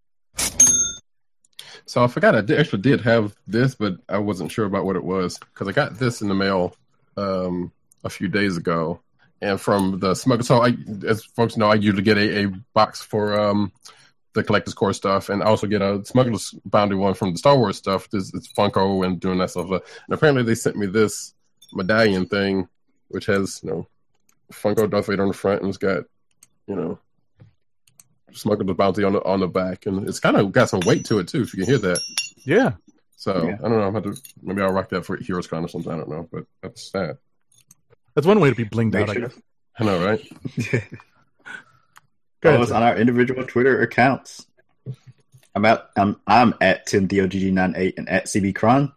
So 1.86 2.04
I 2.04 2.06
forgot 2.06 2.36
I 2.36 2.54
actually 2.54 2.82
did 2.82 3.00
have 3.00 3.34
this, 3.48 3.74
but 3.74 3.96
I 4.08 4.18
wasn't 4.18 4.52
sure 4.52 4.64
about 4.64 4.84
what 4.84 4.94
it 4.96 5.02
was 5.02 5.38
because 5.38 5.66
I 5.66 5.72
got 5.72 5.98
this 5.98 6.22
in 6.22 6.28
the 6.28 6.34
mail 6.34 6.76
um, 7.16 7.72
a 8.04 8.10
few 8.10 8.28
days 8.28 8.56
ago, 8.56 9.00
and 9.40 9.60
from 9.60 9.98
the 10.00 10.14
smuggle. 10.14 10.44
So 10.44 10.62
I, 10.62 10.76
as 11.06 11.24
folks 11.24 11.56
know, 11.56 11.68
I 11.70 11.74
usually 11.74 12.02
get 12.02 12.18
a, 12.18 12.44
a 12.44 12.48
box 12.74 13.00
for 13.02 13.38
um, 13.38 13.72
the 14.34 14.44
collector's 14.44 14.74
corps 14.74 14.92
stuff, 14.92 15.28
and 15.28 15.42
I 15.42 15.46
also 15.46 15.66
get 15.66 15.82
a 15.82 16.04
smuggler's 16.04 16.54
bounty 16.64 16.94
one 16.94 17.14
from 17.14 17.32
the 17.32 17.38
Star 17.38 17.56
Wars 17.56 17.76
stuff. 17.76 18.08
This 18.10 18.32
it's 18.34 18.52
Funko 18.52 19.04
and 19.04 19.20
doing 19.20 19.38
that 19.38 19.50
stuff. 19.50 19.70
And 19.70 19.82
apparently, 20.10 20.42
they 20.42 20.54
sent 20.54 20.76
me 20.76 20.86
this 20.86 21.34
medallion 21.72 22.26
thing, 22.26 22.68
which 23.08 23.26
has 23.26 23.60
you 23.62 23.70
know 23.70 23.88
Funko 24.52 24.90
Darth 24.90 25.06
Vader 25.06 25.22
on 25.22 25.28
the 25.28 25.34
front, 25.34 25.62
and 25.62 25.68
it's 25.68 25.78
got 25.78 26.04
you 26.66 26.76
know 26.76 26.98
smuggler's 28.32 28.76
bounty 28.76 29.04
on 29.04 29.14
the 29.14 29.24
on 29.24 29.40
the 29.40 29.48
back, 29.48 29.86
and 29.86 30.08
it's 30.08 30.20
kind 30.20 30.36
of 30.36 30.52
got 30.52 30.68
some 30.68 30.80
weight 30.80 31.04
to 31.06 31.18
it 31.18 31.28
too. 31.28 31.42
If 31.42 31.54
you 31.54 31.64
can 31.64 31.72
hear 31.72 31.78
that. 31.78 32.00
Yeah. 32.44 32.72
So 33.16 33.46
Yeah. 33.46 33.56
I 33.62 33.68
don't 33.68 33.78
know. 33.78 33.82
I'm 33.82 33.94
have 33.94 34.04
to 34.04 34.16
maybe 34.42 34.62
I'll 34.62 34.72
rock 34.72 34.88
that 34.90 35.04
for 35.04 35.16
Heroes 35.16 35.46
Con 35.46 35.64
or 35.64 35.68
something. 35.68 35.92
I 35.92 35.96
don't 35.96 36.08
know, 36.08 36.28
but 36.30 36.44
that's 36.62 36.90
that. 36.92 37.18
That's 38.14 38.26
one 38.26 38.40
way 38.40 38.50
to 38.50 38.56
be 38.56 38.64
blinged 38.64 38.92
Make 38.92 39.08
out, 39.08 39.16
I 39.16 39.20
guess. 39.20 39.38
I 39.78 39.84
know, 39.84 40.04
right? 40.04 40.20
Go 42.40 42.48
Follow 42.48 42.54
ahead, 42.54 42.60
us 42.60 42.70
on 42.70 42.82
our 42.82 42.96
individual 42.96 43.44
Twitter 43.44 43.80
accounts. 43.82 44.46
I'm 45.54 45.64
at 45.64 45.90
I'm 45.96 46.20
I'm 46.26 46.54
at 46.60 46.86
TimDOGG98 46.86 47.98
and 47.98 48.08
at 48.08 48.26
CBCron. 48.26 48.92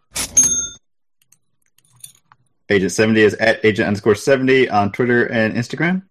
Agent 2.70 2.92
70 2.92 3.20
is 3.20 3.34
at 3.34 3.62
agent 3.64 3.88
underscore 3.88 4.14
70 4.14 4.70
on 4.70 4.90
Twitter 4.92 5.26
and 5.26 5.54
Instagram. 5.54 6.02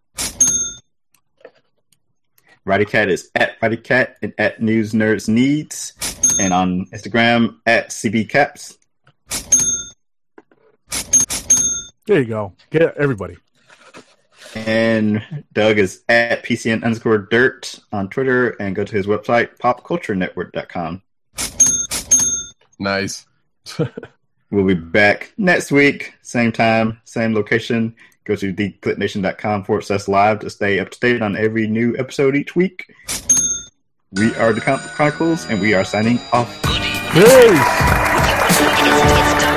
Roddy 2.66 2.86
Cat 2.86 3.10
is 3.10 3.30
at 3.36 3.58
Roddy 3.62 3.78
Cat 3.78 4.18
and 4.22 4.34
at 4.38 4.62
News 4.62 4.94
Nerds 4.94 5.28
Needs. 5.28 5.94
And 6.40 6.54
on 6.54 6.86
Instagram 6.88 7.58
at 7.66 7.90
CB 7.90 8.30
Caps. 8.30 8.78
There 12.06 12.20
you 12.20 12.26
go. 12.26 12.54
Get 12.70 12.96
everybody. 12.98 13.38
And 14.56 15.44
Doug 15.54 15.80
is 15.80 16.04
at 16.10 16.44
PCN 16.44 16.84
underscore 16.84 17.18
dirt 17.18 17.80
on 17.92 18.10
Twitter 18.10 18.50
and 18.60 18.76
go 18.76 18.84
to 18.84 18.96
his 18.96 19.08
website, 19.08 19.58
popculturenetwork.com. 19.58 21.02
Nice. 22.80 23.26
We'll 24.54 24.68
be 24.68 24.76
back 24.76 25.34
next 25.36 25.72
week, 25.72 26.14
same 26.22 26.52
time, 26.52 27.02
same 27.06 27.34
location. 27.34 27.96
Go 28.24 28.36
to 28.36 28.54
thekliqnation.com 28.54 29.64
forward 29.64 29.82
slash 29.82 30.08
live 30.08 30.42
to 30.42 30.50
stay 30.52 30.78
up 30.78 30.92
to 30.92 31.00
date 31.00 31.24
on 31.24 31.36
every 31.36 31.66
new 31.66 31.98
episode 31.98 32.36
each 32.36 32.56
week. 32.56 32.86
We 34.12 34.36
are 34.36 34.54
the 34.54 34.62
Comic 34.62 34.86
Chronicles, 34.92 35.48
and 35.48 35.60
we 35.60 35.74
are 35.74 35.84
signing 35.84 36.20
off. 36.32 36.62
Peace. 37.14 37.24